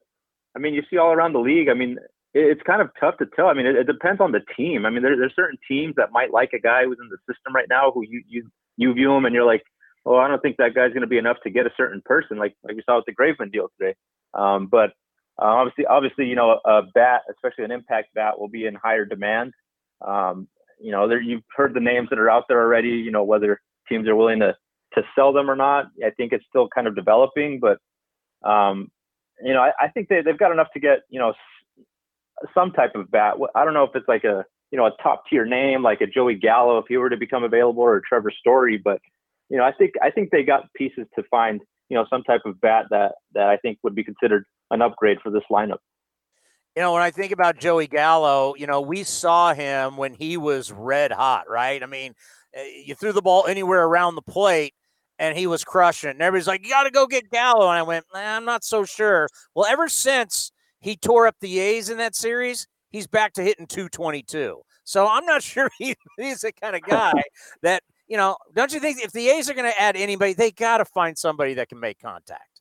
I 0.55 0.59
mean, 0.59 0.75
you 0.75 0.83
see 0.91 0.99
all 0.99 1.13
around 1.13 1.33
the 1.33 1.41
league. 1.41 1.69
I 1.69 1.75
mean, 1.75 1.97
it, 2.35 2.45
it's 2.45 2.63
kind 2.63 2.83
of 2.83 2.91
tough 3.01 3.17
to 3.19 3.27
tell. 3.35 3.47
I 3.47 3.55
mean, 3.55 3.67
it, 3.67 3.77
it 3.77 3.87
depends 3.87 4.21
on 4.21 4.33
the 4.33 4.41
team. 4.57 4.85
I 4.85 4.91
mean, 4.91 5.03
there, 5.03 5.17
there's 5.17 5.35
certain 5.35 5.59
teams 5.67 5.95
that 5.97 6.13
might 6.13 6.33
like 6.33 6.53
a 6.53 6.61
guy 6.61 6.85
who's 6.85 6.99
in 7.01 7.09
the 7.09 7.19
system 7.33 7.55
right 7.55 7.69
now 7.69 7.93
who 7.93 8.05
you 8.07 8.23
you 8.29 8.51
you 8.77 8.93
view 8.93 9.13
him 9.15 9.25
and 9.25 9.35
you're 9.35 9.47
like, 9.47 9.63
oh, 10.05 10.17
I 10.17 10.29
don't 10.29 10.43
think 10.43 10.57
that 10.59 10.75
guy's 10.75 10.91
going 10.91 11.01
to 11.03 11.07
be 11.07 11.19
enough 11.19 11.39
to 11.45 11.51
get 11.51 11.67
a 11.67 11.73
certain 11.77 12.03
person, 12.05 12.37
like 12.37 12.55
like 12.63 12.77
we 12.77 12.83
saw 12.85 12.97
with 12.97 13.07
the 13.07 13.15
Graveman 13.15 13.53
deal 13.53 13.69
today. 13.79 13.95
Um, 14.35 14.67
but 14.67 14.91
uh, 15.41 15.47
obviously, 15.47 15.87
obviously, 15.87 16.27
you 16.27 16.37
know, 16.37 16.61
a 16.65 16.83
bat, 16.95 17.23
especially 17.31 17.65
an 17.65 17.71
impact 17.71 18.15
bat, 18.15 18.39
will 18.39 18.49
be 18.49 18.67
in 18.67 18.75
higher 18.75 19.07
demand. 19.07 19.55
Um, 20.07 20.49
you 20.79 20.93
know, 20.93 21.09
there, 21.09 21.21
you've 21.21 21.43
heard 21.57 21.75
the 21.75 21.81
names 21.81 22.09
that 22.11 22.19
are 22.19 22.31
out 22.31 22.45
there 22.49 22.61
already. 22.61 22.91
You 22.91 23.11
know, 23.11 23.25
whether 23.25 23.61
teams 23.91 24.09
are 24.09 24.17
willing 24.17 24.41
to 24.41 24.55
to 24.95 25.03
sell 25.15 25.33
them 25.33 25.51
or 25.51 25.57
not. 25.57 25.87
I 26.05 26.11
think 26.11 26.33
it's 26.33 26.45
still 26.49 26.69
kind 26.69 26.87
of 26.87 26.97
developing, 26.97 27.61
but 27.61 27.79
um, 28.49 28.91
you 29.43 29.53
know, 29.53 29.61
I, 29.61 29.73
I 29.81 29.89
think 29.89 30.09
they 30.09 30.23
they've 30.23 30.39
got 30.39 30.53
enough 30.53 30.69
to 30.75 30.81
get 30.81 31.01
you 31.09 31.21
know 31.21 31.35
some 32.55 32.73
type 32.73 32.95
of 32.95 33.11
bat. 33.11 33.35
I 33.55 33.65
don't 33.65 33.75
know 33.75 33.85
if 33.85 33.95
it's 33.95 34.09
like 34.09 34.25
a 34.25 34.45
you 34.71 34.79
know 34.79 34.87
a 34.87 35.03
top 35.03 35.25
tier 35.29 35.45
name 35.45 35.83
like 35.83 36.01
a 36.01 36.07
Joey 36.07 36.37
Gallo 36.37 36.79
if 36.79 36.87
he 36.89 36.97
were 36.97 37.11
to 37.11 37.17
become 37.17 37.45
available 37.45 37.83
or 37.83 38.01
Trevor 38.07 38.33
Story, 38.41 38.79
but 38.79 39.01
you 39.49 39.59
know, 39.59 39.65
I 39.65 39.73
think 39.73 39.93
I 40.03 40.11
think 40.11 40.31
they 40.31 40.43
got 40.43 40.73
pieces 40.75 41.07
to 41.17 41.25
find 41.31 41.61
you 41.89 41.97
know 41.97 42.07
some 42.09 42.23
type 42.23 42.43
of 42.45 42.61
bat 42.61 42.87
that 42.91 43.13
that 43.35 43.49
I 43.49 43.57
think 43.59 43.79
would 43.83 43.95
be 43.95 44.05
considered 44.05 44.45
an 44.71 44.83
upgrade 44.83 45.19
for 45.23 45.31
this 45.31 45.43
lineup. 45.51 45.79
You 46.77 46.83
know, 46.83 46.93
when 46.93 47.03
I 47.03 47.11
think 47.11 47.33
about 47.33 47.59
Joey 47.59 47.89
Gallo, 47.89 48.55
you 48.57 48.69
know, 48.69 48.81
we 48.81 49.03
saw 49.03 49.53
him 49.53 49.97
when 49.97 50.15
he 50.15 50.37
was 50.37 50.71
red 50.71 51.11
hot, 51.11 51.51
right? 51.51 51.83
I 51.83 51.87
mean, 51.87 52.15
Eh, 52.55 52.83
you 52.87 52.95
threw 52.95 53.13
the 53.13 53.23
ball 53.23 53.47
anywhere 53.47 53.85
around 53.85 54.15
the 54.15 54.23
plate 54.23 54.75
and 55.19 55.37
he 55.37 55.47
was 55.47 55.65
crushing. 55.65 56.11
And 56.11 56.23
everybody's 56.23 56.49
like, 56.49 56.65
you 56.65 56.71
got 56.71 56.85
to 56.85 56.91
go 56.91 57.07
get 57.07 57.31
Gallo. 57.31 57.69
And 57.69 57.79
I 57.79 57.83
went, 57.83 58.07
nah, 58.13 58.37
I'm 58.37 58.45
not 58.45 58.65
so 58.65 58.85
sure. 58.85 59.29
Well, 59.55 59.67
ever 59.67 59.89
since 59.89 60.51
he 60.81 60.97
tore 60.97 61.27
up 61.27 61.37
the 61.41 61.59
A's 61.59 61.91
in 61.91 61.99
that 61.99 62.15
series, 62.15 62.67
he's 62.91 63.07
back 63.07 63.35
to 63.35 63.43
hitting 63.43 63.67
222. 63.67 64.63
So 64.85 65.07
I'm 65.07 65.27
not 65.27 65.43
sure 65.43 65.71
he, 65.79 65.95
he's 66.19 66.41
the 66.41 66.53
kind 66.53 66.75
of 66.75 66.83
guy 66.83 67.13
that, 67.63 67.83
you 68.09 68.17
know, 68.17 68.37
don't 68.55 68.73
you 68.73 68.81
think 68.81 69.03
if 69.03 69.13
the 69.13 69.29
A's 69.29 69.49
are 69.49 69.55
going 69.55 69.71
to 69.71 69.81
add 69.81 69.97
anybody, 69.97 70.33
they 70.33 70.51
got 70.51 70.79
to 70.79 70.85
find 70.85 71.17
somebody 71.17 71.55
that 71.55 71.69
can 71.69 71.79
make 71.79 72.01
contact? 72.01 72.61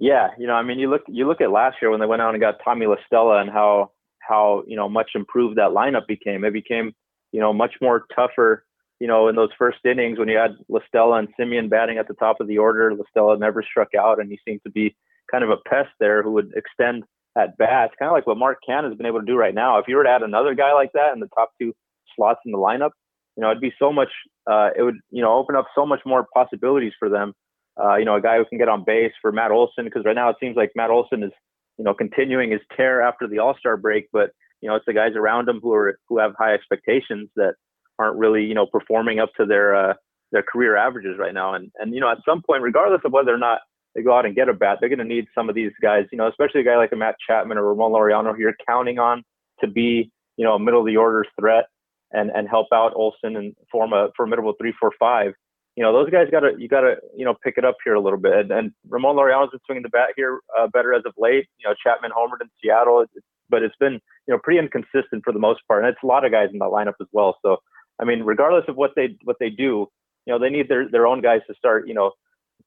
Yeah, 0.00 0.28
you 0.38 0.46
know, 0.46 0.54
I 0.54 0.62
mean, 0.62 0.78
you 0.78 0.88
look 0.88 1.02
you 1.08 1.28
look 1.28 1.42
at 1.42 1.50
last 1.50 1.76
year 1.82 1.90
when 1.90 2.00
they 2.00 2.06
went 2.06 2.22
out 2.22 2.32
and 2.32 2.40
got 2.40 2.54
Tommy 2.64 2.86
La 2.86 2.96
Stella 3.06 3.42
and 3.42 3.50
how 3.50 3.90
how 4.18 4.64
you 4.66 4.74
know 4.74 4.88
much 4.88 5.10
improved 5.14 5.58
that 5.58 5.72
lineup 5.72 6.06
became. 6.06 6.42
It 6.42 6.54
became 6.54 6.94
you 7.32 7.40
know 7.40 7.52
much 7.52 7.74
more 7.80 8.04
tougher. 8.14 8.64
You 8.98 9.06
know, 9.06 9.28
in 9.28 9.36
those 9.36 9.50
first 9.58 9.78
innings 9.84 10.18
when 10.18 10.28
you 10.28 10.36
had 10.36 10.56
La 10.68 10.80
Stella 10.86 11.18
and 11.18 11.28
Semien 11.38 11.70
batting 11.70 11.96
at 11.96 12.06
the 12.06 12.14
top 12.14 12.40
of 12.40 12.48
the 12.48 12.58
order, 12.58 12.94
La 12.94 13.04
Stella 13.10 13.38
never 13.38 13.62
struck 13.62 13.94
out, 13.98 14.20
and 14.20 14.30
he 14.30 14.38
seemed 14.46 14.60
to 14.64 14.70
be 14.70 14.94
kind 15.30 15.42
of 15.42 15.50
a 15.50 15.56
pest 15.68 15.88
there 15.98 16.22
who 16.22 16.32
would 16.32 16.52
extend 16.54 17.04
at 17.38 17.56
bats, 17.56 17.94
kind 17.98 18.10
of 18.10 18.12
like 18.12 18.26
what 18.26 18.36
Mark 18.36 18.58
Canha 18.68 18.88
has 18.88 18.96
been 18.96 19.06
able 19.06 19.20
to 19.20 19.26
do 19.26 19.36
right 19.36 19.54
now. 19.54 19.78
If 19.78 19.86
you 19.88 19.96
were 19.96 20.04
to 20.04 20.10
add 20.10 20.22
another 20.22 20.54
guy 20.54 20.74
like 20.74 20.92
that 20.92 21.14
in 21.14 21.20
the 21.20 21.28
top 21.34 21.52
two 21.58 21.72
slots 22.14 22.40
in 22.44 22.52
the 22.52 22.58
lineup, 22.58 22.90
you 23.36 23.42
know, 23.42 23.50
it'd 23.50 23.62
be 23.62 23.72
so 23.78 23.90
much. 23.90 24.10
Uh, 24.50 24.68
it 24.76 24.82
would 24.82 24.98
you 25.10 25.22
know 25.22 25.32
open 25.32 25.56
up 25.56 25.66
so 25.74 25.86
much 25.86 26.00
more 26.04 26.26
possibilities 26.34 26.92
for 26.98 27.08
them 27.08 27.32
uh, 27.82 27.96
you 27.96 28.04
know, 28.04 28.16
a 28.16 28.20
guy 28.20 28.36
who 28.36 28.44
can 28.44 28.58
get 28.58 28.68
on 28.68 28.84
base 28.84 29.12
for 29.20 29.32
Matt 29.32 29.50
Olson 29.50 29.84
because 29.84 30.04
right 30.04 30.14
now 30.14 30.28
it 30.28 30.36
seems 30.40 30.56
like 30.56 30.72
Matt 30.74 30.90
Olson 30.90 31.22
is, 31.22 31.32
you 31.78 31.84
know, 31.84 31.94
continuing 31.94 32.50
his 32.50 32.60
tear 32.76 33.00
after 33.00 33.26
the 33.26 33.38
All 33.38 33.56
Star 33.58 33.76
break, 33.76 34.08
but 34.12 34.30
you 34.60 34.68
know, 34.68 34.76
it's 34.76 34.86
the 34.86 34.92
guys 34.92 35.12
around 35.16 35.48
him 35.48 35.60
who 35.62 35.72
are 35.72 35.98
who 36.08 36.18
have 36.18 36.34
high 36.38 36.54
expectations 36.54 37.28
that 37.36 37.54
aren't 37.98 38.18
really, 38.18 38.44
you 38.44 38.54
know, 38.54 38.66
performing 38.66 39.18
up 39.18 39.30
to 39.36 39.46
their 39.46 39.74
uh, 39.74 39.94
their 40.32 40.42
career 40.42 40.76
averages 40.76 41.18
right 41.18 41.34
now. 41.34 41.54
And 41.54 41.70
and 41.78 41.94
you 41.94 42.00
know, 42.00 42.10
at 42.10 42.18
some 42.28 42.42
point, 42.42 42.62
regardless 42.62 43.00
of 43.04 43.12
whether 43.12 43.34
or 43.34 43.38
not 43.38 43.60
they 43.94 44.02
go 44.02 44.16
out 44.16 44.26
and 44.26 44.34
get 44.34 44.48
a 44.48 44.54
bat, 44.54 44.78
they're 44.80 44.88
going 44.88 44.98
to 44.98 45.04
need 45.04 45.26
some 45.34 45.48
of 45.48 45.54
these 45.54 45.72
guys, 45.82 46.04
you 46.12 46.18
know, 46.18 46.28
especially 46.28 46.60
a 46.60 46.64
guy 46.64 46.76
like 46.76 46.92
a 46.92 46.96
Matt 46.96 47.16
Chapman 47.26 47.58
or 47.58 47.64
Ramon 47.64 47.92
Laureano 47.92 48.34
who 48.34 48.40
you're 48.40 48.54
counting 48.66 48.98
on 48.98 49.24
to 49.60 49.66
be, 49.66 50.10
you 50.36 50.44
know, 50.44 50.54
a 50.54 50.58
middle 50.58 50.80
of 50.80 50.86
the 50.86 50.96
order 50.96 51.24
threat 51.38 51.64
and 52.12 52.30
and 52.30 52.48
help 52.48 52.68
out 52.72 52.92
Olson 52.94 53.36
and 53.36 53.54
form 53.70 53.92
a 53.92 54.08
formidable 54.16 54.54
three, 54.60 54.74
four, 54.78 54.92
five. 54.98 55.32
You 55.76 55.84
know, 55.84 55.92
those 55.92 56.10
guys 56.10 56.26
got 56.30 56.40
to 56.40 56.52
you 56.58 56.68
got 56.68 56.82
to 56.82 56.96
you 57.16 57.24
know 57.24 57.34
pick 57.42 57.54
it 57.56 57.64
up 57.64 57.76
here 57.84 57.94
a 57.94 58.00
little 58.00 58.18
bit. 58.18 58.32
And, 58.34 58.50
and 58.50 58.72
Ramon 58.88 59.16
Laureano's 59.16 59.50
been 59.50 59.60
swinging 59.66 59.82
the 59.82 59.88
bat 59.88 60.10
here 60.16 60.40
uh, 60.58 60.66
better 60.68 60.92
as 60.92 61.02
of 61.06 61.12
late. 61.16 61.46
You 61.58 61.68
know, 61.68 61.74
Chapman 61.82 62.10
homered 62.10 62.42
in 62.42 62.48
Seattle, 62.62 63.04
but 63.50 63.62
it's 63.62 63.76
been 63.80 63.94
you 63.94 64.34
know 64.34 64.38
pretty 64.38 64.58
inconsistent 64.58 65.24
for 65.24 65.32
the 65.32 65.38
most 65.38 65.60
part. 65.68 65.84
And 65.84 65.92
it's 65.92 66.02
a 66.02 66.06
lot 66.06 66.24
of 66.24 66.32
guys 66.32 66.48
in 66.52 66.58
that 66.58 66.70
lineup 66.70 66.94
as 67.00 67.08
well. 67.12 67.36
So 67.42 67.58
I 68.00 68.04
mean, 68.04 68.22
regardless 68.22 68.64
of 68.68 68.76
what 68.76 68.92
they 68.96 69.16
what 69.24 69.36
they 69.40 69.50
do, 69.50 69.88
you 70.26 70.32
know, 70.32 70.38
they 70.38 70.50
need 70.50 70.68
their 70.68 70.88
their 70.90 71.06
own 71.06 71.20
guys 71.20 71.40
to 71.48 71.54
start 71.54 71.88
you 71.88 71.94
know 71.94 72.12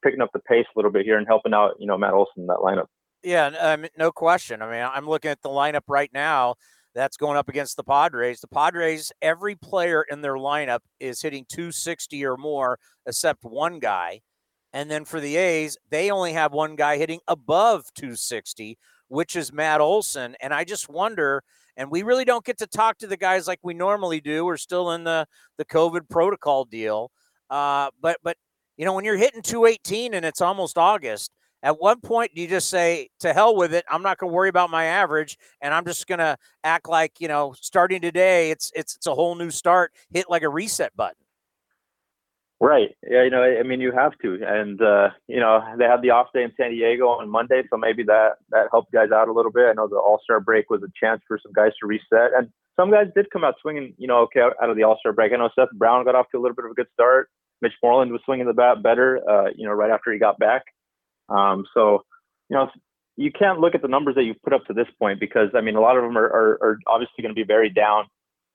picking 0.03 0.21
up 0.21 0.29
the 0.33 0.39
pace 0.39 0.65
a 0.75 0.77
little 0.77 0.91
bit 0.91 1.05
here 1.05 1.17
and 1.17 1.27
helping 1.27 1.53
out 1.53 1.75
you 1.79 1.87
know 1.87 1.97
Matt 1.97 2.13
Olson 2.13 2.41
in 2.43 2.47
that 2.47 2.57
lineup. 2.57 2.87
Yeah, 3.23 3.47
um, 3.59 3.85
no 3.97 4.11
question. 4.11 4.61
I 4.61 4.69
mean, 4.69 4.89
I'm 4.93 5.07
looking 5.07 5.31
at 5.31 5.41
the 5.41 5.49
lineup 5.49 5.83
right 5.87 6.11
now 6.13 6.55
that's 6.93 7.17
going 7.17 7.37
up 7.37 7.49
against 7.49 7.77
the 7.77 7.83
Padres. 7.83 8.41
The 8.41 8.47
Padres, 8.47 9.11
every 9.21 9.55
player 9.55 10.03
in 10.03 10.21
their 10.21 10.35
lineup 10.35 10.79
is 10.99 11.21
hitting 11.21 11.45
260 11.49 12.25
or 12.25 12.37
more, 12.37 12.79
except 13.07 13.43
one 13.43 13.79
guy. 13.79 14.21
And 14.73 14.89
then 14.89 15.05
for 15.05 15.19
the 15.19 15.37
A's, 15.37 15.77
they 15.89 16.11
only 16.11 16.33
have 16.33 16.51
one 16.51 16.75
guy 16.75 16.97
hitting 16.97 17.19
above 17.27 17.85
260, 17.95 18.77
which 19.13 19.35
is 19.35 19.53
Matt 19.53 19.79
Olson. 19.79 20.35
And 20.41 20.53
I 20.53 20.63
just 20.63 20.89
wonder, 20.89 21.43
and 21.77 21.91
we 21.91 22.01
really 22.01 22.25
don't 22.25 22.43
get 22.43 22.57
to 22.57 22.67
talk 22.67 22.97
to 22.97 23.07
the 23.07 23.15
guys 23.15 23.47
like 23.47 23.59
we 23.61 23.75
normally 23.75 24.19
do. 24.19 24.43
We're 24.43 24.57
still 24.57 24.91
in 24.91 25.03
the 25.03 25.27
the 25.57 25.65
COVID 25.65 26.09
protocol 26.09 26.65
deal. 26.65 27.11
Uh, 27.49 27.89
but 28.01 28.17
but 28.23 28.37
you 28.75 28.85
know, 28.85 28.93
when 28.93 29.05
you're 29.05 29.15
hitting 29.17 29.43
218 29.43 30.15
and 30.15 30.25
it's 30.25 30.41
almost 30.41 30.79
August, 30.79 31.31
at 31.61 31.79
one 31.79 32.01
point 32.01 32.31
you 32.33 32.47
just 32.47 32.69
say 32.69 33.07
to 33.19 33.31
hell 33.31 33.55
with 33.55 33.73
it 33.73 33.85
i'm 33.89 34.03
not 34.03 34.17
going 34.17 34.29
to 34.29 34.35
worry 34.35 34.49
about 34.49 34.69
my 34.69 34.83
average 34.83 35.37
and 35.61 35.73
i'm 35.73 35.85
just 35.85 36.07
going 36.07 36.19
to 36.19 36.37
act 36.65 36.89
like 36.89 37.13
you 37.19 37.27
know 37.29 37.55
starting 37.61 38.01
today 38.01 38.51
it's 38.51 38.69
it's 38.75 38.95
it's 38.97 39.07
a 39.07 39.15
whole 39.15 39.33
new 39.33 39.49
start 39.49 39.93
hit 40.11 40.25
like 40.29 40.43
a 40.43 40.49
reset 40.49 40.93
button 40.97 41.22
right. 42.67 42.95
Yeah 43.09 43.23
you 43.23 43.29
know 43.29 43.43
i 43.43 43.63
mean 43.63 43.81
you 43.81 43.91
have 43.91 44.13
to. 44.23 44.39
And 44.45 44.81
uh 44.81 45.09
you 45.27 45.39
know 45.39 45.61
they 45.77 45.85
had 45.85 46.01
the 46.01 46.11
off 46.11 46.27
day 46.33 46.43
in 46.43 46.51
san 46.57 46.71
diego 46.71 47.07
on 47.07 47.29
monday 47.29 47.63
so 47.69 47.77
maybe 47.77 48.03
that 48.03 48.37
that 48.49 48.67
helped 48.71 48.91
guys 48.91 49.11
out 49.11 49.27
a 49.27 49.33
little 49.33 49.51
bit. 49.51 49.69
I 49.69 49.73
know 49.73 49.87
the 49.87 49.97
all-star 49.97 50.39
break 50.39 50.69
was 50.69 50.81
a 50.83 50.91
chance 50.99 51.21
for 51.27 51.39
some 51.41 51.53
guys 51.53 51.71
to 51.79 51.87
reset. 51.87 52.31
And 52.37 52.49
some 52.79 52.89
guys 52.91 53.07
did 53.15 53.29
come 53.31 53.43
out 53.43 53.55
swinging 53.61 53.93
you 53.97 54.07
know 54.07 54.19
okay 54.23 54.41
out 54.41 54.69
of 54.69 54.75
the 54.75 54.83
all-star 54.83 55.13
break. 55.13 55.33
I 55.33 55.37
know 55.37 55.49
seth 55.55 55.71
brown 55.73 56.05
got 56.05 56.15
off 56.15 56.27
to 56.31 56.37
a 56.37 56.41
little 56.41 56.55
bit 56.55 56.65
of 56.65 56.71
a 56.71 56.75
good 56.75 56.91
start. 56.93 57.29
Mitch 57.61 57.73
moreland 57.81 58.11
was 58.11 58.21
swinging 58.25 58.47
the 58.47 58.53
bat 58.53 58.81
better 58.83 59.19
uh 59.29 59.49
you 59.55 59.65
know 59.67 59.73
right 59.73 59.91
after 59.91 60.11
he 60.11 60.19
got 60.19 60.39
back. 60.39 60.63
Um, 61.29 61.65
so, 61.73 62.03
you 62.49 62.57
know, 62.57 62.69
you 63.15 63.31
can't 63.31 63.59
look 63.59 63.75
at 63.75 63.81
the 63.81 63.87
numbers 63.87 64.15
that 64.15 64.23
you've 64.23 64.41
put 64.41 64.53
up 64.53 64.65
to 64.65 64.73
this 64.73 64.87
point 64.99 65.19
because 65.19 65.49
I 65.55 65.61
mean, 65.61 65.75
a 65.75 65.81
lot 65.81 65.97
of 65.97 66.03
them 66.03 66.17
are, 66.17 66.25
are, 66.25 66.59
are 66.61 66.77
obviously 66.87 67.21
going 67.21 67.33
to 67.33 67.39
be 67.39 67.45
very 67.45 67.69
down. 67.69 68.05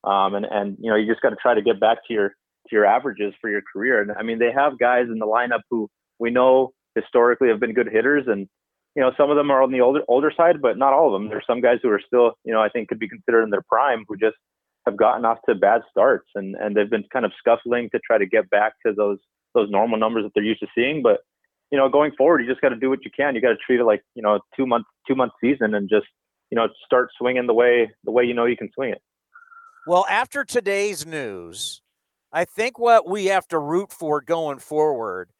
Um, 0.04 0.34
and, 0.34 0.46
and, 0.46 0.76
you 0.80 0.90
know, 0.90 0.96
you 0.96 1.06
just 1.06 1.22
got 1.22 1.30
to 1.30 1.36
try 1.36 1.54
to 1.54 1.62
get 1.62 1.80
back 1.80 1.98
to 2.06 2.14
your, 2.14 2.32
to 2.68 2.76
your 2.76 2.86
averages 2.86 3.34
for 3.40 3.50
your 3.50 3.62
career. 3.72 4.00
And 4.00 4.12
I 4.12 4.22
mean, 4.22 4.38
they 4.38 4.52
have 4.54 4.78
guys 4.78 5.06
in 5.10 5.18
the 5.18 5.26
lineup 5.26 5.60
who 5.70 5.88
we 6.18 6.30
know 6.30 6.72
historically 6.94 7.48
have 7.48 7.60
been 7.60 7.74
good 7.74 7.88
hitters 7.90 8.24
and, 8.26 8.48
you 8.96 9.02
know, 9.02 9.12
some 9.16 9.30
of 9.30 9.36
them 9.36 9.50
are 9.50 9.62
on 9.62 9.70
the 9.70 9.80
older, 9.80 10.00
older 10.08 10.32
side, 10.36 10.60
but 10.60 10.76
not 10.76 10.92
all 10.92 11.14
of 11.14 11.20
them. 11.20 11.28
There's 11.28 11.46
some 11.46 11.60
guys 11.60 11.78
who 11.82 11.90
are 11.90 12.00
still, 12.04 12.32
you 12.44 12.52
know, 12.52 12.60
I 12.60 12.68
think 12.68 12.88
could 12.88 12.98
be 12.98 13.08
considered 13.08 13.44
in 13.44 13.50
their 13.50 13.62
prime 13.70 14.04
who 14.08 14.16
just 14.16 14.36
have 14.86 14.96
gotten 14.96 15.24
off 15.24 15.38
to 15.48 15.54
bad 15.54 15.82
starts 15.90 16.28
and, 16.34 16.56
and 16.56 16.76
they've 16.76 16.90
been 16.90 17.04
kind 17.12 17.24
of 17.24 17.32
scuffling 17.38 17.90
to 17.90 18.00
try 18.04 18.18
to 18.18 18.26
get 18.26 18.50
back 18.50 18.72
to 18.84 18.92
those, 18.92 19.18
those 19.54 19.70
normal 19.70 19.98
numbers 19.98 20.24
that 20.24 20.32
they're 20.34 20.44
used 20.44 20.60
to 20.60 20.66
seeing. 20.74 21.02
But, 21.02 21.20
you 21.70 21.78
know, 21.78 21.88
going 21.88 22.12
forward, 22.16 22.40
you 22.40 22.48
just 22.48 22.60
got 22.60 22.70
to 22.70 22.76
do 22.76 22.88
what 22.88 23.04
you 23.04 23.10
can. 23.14 23.34
You 23.34 23.40
got 23.40 23.50
to 23.50 23.56
treat 23.56 23.80
it 23.80 23.84
like 23.84 24.02
you 24.14 24.22
know, 24.22 24.40
two 24.56 24.66
month 24.66 24.86
two 25.06 25.14
month 25.14 25.32
season, 25.40 25.74
and 25.74 25.88
just 25.88 26.06
you 26.50 26.56
know, 26.56 26.68
start 26.84 27.10
swinging 27.18 27.46
the 27.46 27.54
way 27.54 27.90
the 28.04 28.10
way 28.10 28.24
you 28.24 28.34
know 28.34 28.46
you 28.46 28.56
can 28.56 28.70
swing 28.74 28.90
it. 28.90 29.02
Well, 29.86 30.06
after 30.08 30.44
today's 30.44 31.06
news, 31.06 31.82
I 32.32 32.44
think 32.44 32.78
what 32.78 33.08
we 33.08 33.26
have 33.26 33.48
to 33.48 33.58
root 33.58 33.92
for 33.92 34.20
going 34.20 34.58
forward 34.58 35.30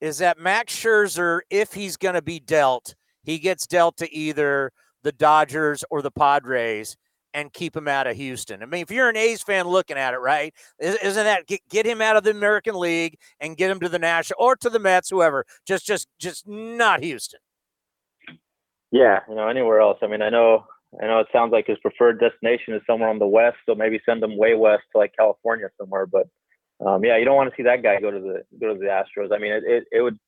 is 0.00 0.18
that 0.18 0.38
Max 0.38 0.74
Scherzer, 0.74 1.40
if 1.50 1.72
he's 1.72 1.96
going 1.96 2.14
to 2.14 2.22
be 2.22 2.38
dealt, 2.38 2.94
he 3.22 3.38
gets 3.38 3.66
dealt 3.66 3.96
to 3.98 4.14
either 4.14 4.72
the 5.02 5.12
Dodgers 5.12 5.84
or 5.90 6.02
the 6.02 6.10
Padres 6.10 6.96
and 7.34 7.52
keep 7.52 7.76
him 7.76 7.88
out 7.88 8.06
of 8.06 8.16
Houston. 8.16 8.62
I 8.62 8.66
mean, 8.66 8.80
if 8.80 8.90
you're 8.90 9.08
an 9.08 9.16
A's 9.16 9.42
fan 9.42 9.66
looking 9.66 9.98
at 9.98 10.14
it, 10.14 10.18
right? 10.18 10.54
Isn't 10.80 11.24
that 11.24 11.46
get, 11.46 11.60
get 11.68 11.84
him 11.84 12.00
out 12.00 12.16
of 12.16 12.24
the 12.24 12.30
American 12.30 12.74
League 12.78 13.18
and 13.40 13.56
get 13.56 13.70
him 13.70 13.80
to 13.80 13.88
the 13.88 13.98
National 13.98 14.38
or 14.40 14.56
to 14.56 14.70
the 14.70 14.78
Mets, 14.78 15.10
whoever? 15.10 15.44
Just, 15.66 15.84
just, 15.84 16.08
just 16.18 16.46
not 16.46 17.02
Houston. 17.02 17.40
Yeah, 18.90 19.20
you 19.28 19.34
know, 19.34 19.48
anywhere 19.48 19.80
else. 19.80 19.98
I 20.02 20.06
mean, 20.06 20.22
I 20.22 20.30
know, 20.30 20.64
I 21.00 21.06
know 21.06 21.20
it 21.20 21.26
sounds 21.32 21.52
like 21.52 21.66
his 21.66 21.78
preferred 21.78 22.20
destination 22.20 22.74
is 22.74 22.82
somewhere 22.86 23.10
on 23.10 23.18
the 23.18 23.26
west, 23.26 23.56
so 23.66 23.74
maybe 23.74 24.00
send 24.06 24.22
him 24.22 24.36
way 24.36 24.54
west 24.54 24.84
to 24.92 24.98
like 24.98 25.12
California 25.18 25.68
somewhere. 25.78 26.06
But 26.06 26.26
um, 26.84 27.04
yeah, 27.04 27.18
you 27.18 27.24
don't 27.24 27.36
want 27.36 27.50
to 27.50 27.56
see 27.56 27.64
that 27.64 27.82
guy 27.82 28.00
go 28.00 28.10
to 28.10 28.20
the 28.20 28.42
go 28.58 28.72
to 28.72 28.78
the 28.78 28.86
Astros. 28.86 29.34
I 29.34 29.38
mean, 29.38 29.52
it 29.52 29.64
it, 29.66 29.84
it 29.92 30.02
would. 30.02 30.18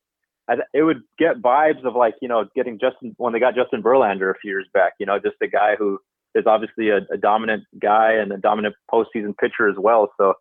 It 0.72 0.82
would 0.82 1.02
get 1.18 1.42
vibes 1.42 1.84
of 1.84 1.94
like 1.94 2.14
you 2.22 2.28
know 2.28 2.46
getting 2.56 2.78
Justin 2.78 3.14
when 3.18 3.34
they 3.34 3.38
got 3.38 3.54
Justin 3.54 3.82
Verlander 3.82 4.30
a 4.30 4.38
few 4.40 4.50
years 4.50 4.66
back. 4.72 4.94
You 4.98 5.04
know, 5.04 5.18
just 5.18 5.36
a 5.42 5.46
guy 5.46 5.76
who 5.78 5.98
is 6.34 6.44
obviously 6.46 6.88
a, 6.88 7.00
a 7.12 7.18
dominant 7.18 7.64
guy 7.80 8.12
and 8.12 8.32
a 8.32 8.38
dominant 8.38 8.74
postseason 8.90 9.36
pitcher 9.36 9.68
as 9.68 9.76
well. 9.76 10.10
So 10.18 10.34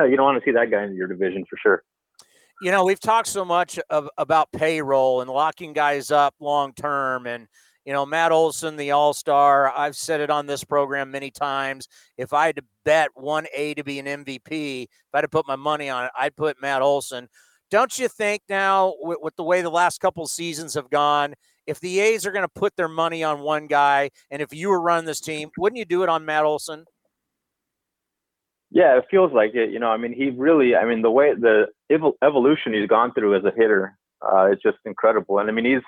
you 0.00 0.16
don't 0.16 0.24
want 0.24 0.42
to 0.42 0.44
see 0.44 0.52
that 0.52 0.70
guy 0.70 0.84
in 0.84 0.96
your 0.96 1.06
division 1.06 1.44
for 1.48 1.56
sure. 1.62 1.82
You 2.60 2.70
know, 2.70 2.84
we've 2.84 3.00
talked 3.00 3.28
so 3.28 3.44
much 3.44 3.78
of, 3.90 4.08
about 4.18 4.52
payroll 4.52 5.20
and 5.20 5.30
locking 5.30 5.72
guys 5.72 6.10
up 6.10 6.34
long 6.40 6.72
term 6.74 7.26
and 7.26 7.48
you 7.84 7.92
know, 7.92 8.06
Matt 8.06 8.32
Olson, 8.32 8.76
the 8.76 8.92
All 8.92 9.12
Star. 9.12 9.72
I've 9.76 9.96
said 9.96 10.20
it 10.20 10.30
on 10.30 10.46
this 10.46 10.64
program 10.64 11.10
many 11.10 11.30
times. 11.30 11.88
If 12.16 12.32
I 12.32 12.46
had 12.46 12.56
to 12.56 12.64
bet 12.84 13.10
one 13.14 13.46
A 13.54 13.74
to 13.74 13.84
be 13.84 13.98
an 13.98 14.06
MVP, 14.06 14.84
if 14.84 14.88
I 15.12 15.18
had 15.18 15.22
to 15.22 15.28
put 15.28 15.46
my 15.46 15.56
money 15.56 15.90
on 15.90 16.04
it, 16.04 16.10
I'd 16.18 16.36
put 16.36 16.60
Matt 16.60 16.82
Olson. 16.82 17.28
Don't 17.70 17.98
you 17.98 18.08
think 18.08 18.42
now, 18.48 18.94
with, 19.00 19.18
with 19.22 19.36
the 19.36 19.44
way 19.44 19.62
the 19.62 19.70
last 19.70 20.00
couple 20.00 20.26
seasons 20.26 20.74
have 20.74 20.90
gone, 20.90 21.34
if 21.66 21.80
the 21.80 22.00
A's 22.00 22.26
are 22.26 22.32
going 22.32 22.44
to 22.44 22.60
put 22.60 22.76
their 22.76 22.88
money 22.88 23.24
on 23.24 23.40
one 23.40 23.66
guy, 23.66 24.10
and 24.30 24.42
if 24.42 24.52
you 24.52 24.68
were 24.68 24.80
running 24.80 25.06
this 25.06 25.20
team, 25.20 25.50
wouldn't 25.56 25.78
you 25.78 25.84
do 25.84 26.02
it 26.02 26.08
on 26.08 26.24
Matt 26.24 26.44
Olson? 26.44 26.84
Yeah, 28.70 28.96
it 28.96 29.04
feels 29.10 29.32
like 29.32 29.54
it. 29.54 29.70
You 29.70 29.78
know, 29.78 29.88
I 29.88 29.96
mean, 29.96 30.12
he 30.12 30.30
really, 30.30 30.74
I 30.74 30.84
mean, 30.84 31.02
the 31.02 31.10
way 31.10 31.34
the 31.34 31.66
evolution 32.22 32.72
he's 32.72 32.88
gone 32.88 33.12
through 33.12 33.36
as 33.36 33.44
a 33.44 33.52
hitter, 33.54 33.96
uh, 34.22 34.52
is 34.52 34.58
just 34.62 34.78
incredible. 34.84 35.38
And 35.38 35.48
I 35.48 35.52
mean, 35.52 35.64
he's 35.64 35.82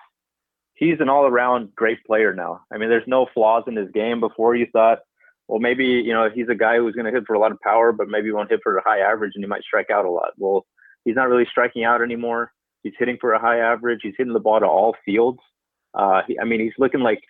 he's 0.75 1.01
an 1.01 1.09
all-around 1.09 1.75
great 1.75 2.05
player 2.05 2.35
now. 2.35 2.61
I 2.73 2.79
mean, 2.79 2.89
there's 2.89 3.07
no 3.07 3.27
flaws 3.33 3.65
in 3.67 3.77
his 3.77 3.91
game. 3.93 4.21
Before 4.21 4.55
you 4.55 4.67
thought, 4.73 4.99
well, 5.49 5.61
maybe 5.61 5.85
you 5.85 6.13
know 6.13 6.29
he's 6.35 6.49
a 6.49 6.55
guy 6.55 6.77
who's 6.77 6.95
going 6.95 7.07
to 7.07 7.13
hit 7.13 7.25
for 7.27 7.35
a 7.35 7.39
lot 7.39 7.53
of 7.53 7.61
power, 7.61 7.93
but 7.93 8.09
maybe 8.09 8.27
he 8.29 8.33
won't 8.33 8.51
hit 8.51 8.61
for 8.63 8.77
a 8.77 8.83
high 8.83 9.01
average, 9.01 9.33
and 9.35 9.45
he 9.45 9.49
might 9.49 9.63
strike 9.63 9.91
out 9.91 10.05
a 10.05 10.11
lot. 10.11 10.31
Well, 10.37 10.67
he's 11.05 11.17
not 11.17 11.29
really 11.29 11.47
striking 11.51 11.85
out 11.85 12.03
anymore. 12.03 12.53
He's 12.83 12.95
hitting 12.99 13.19
for 13.21 13.33
a 13.33 13.41
high 13.41 13.59
average. 13.59 14.01
He's 14.03 14.15
hitting 14.17 14.33
the 14.35 14.41
ball 14.41 14.61
to 14.61 14.67
all 14.67 14.95
fields. 15.05 15.41
Uh, 15.95 16.23
he, 16.27 16.39
I 16.39 16.45
mean, 16.45 16.61
he's 16.61 16.73
looking 16.79 17.01
like, 17.01 17.23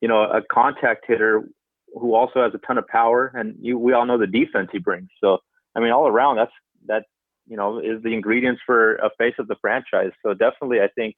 you 0.00 0.08
know, 0.08 0.22
a 0.22 0.42
contact 0.52 1.04
hitter 1.08 1.48
who 1.94 2.14
also 2.14 2.42
has 2.42 2.52
a 2.54 2.66
ton 2.66 2.78
of 2.78 2.86
power, 2.86 3.32
and 3.34 3.56
you, 3.60 3.78
we 3.78 3.92
all 3.92 4.06
know 4.06 4.18
the 4.18 4.26
defense 4.26 4.68
he 4.70 4.78
brings. 4.78 5.08
So, 5.20 5.38
I 5.74 5.80
mean, 5.80 5.90
all 5.90 6.06
around, 6.06 6.36
that's 6.36 6.52
that, 6.86 7.04
you 7.48 7.56
know, 7.56 7.78
is 7.78 8.02
the 8.02 8.14
ingredients 8.14 8.60
for 8.64 8.96
a 8.96 9.10
face 9.18 9.34
of 9.38 9.48
the 9.48 9.56
franchise. 9.60 10.12
So 10.24 10.34
definitely, 10.34 10.80
I 10.80 10.88
think, 10.94 11.16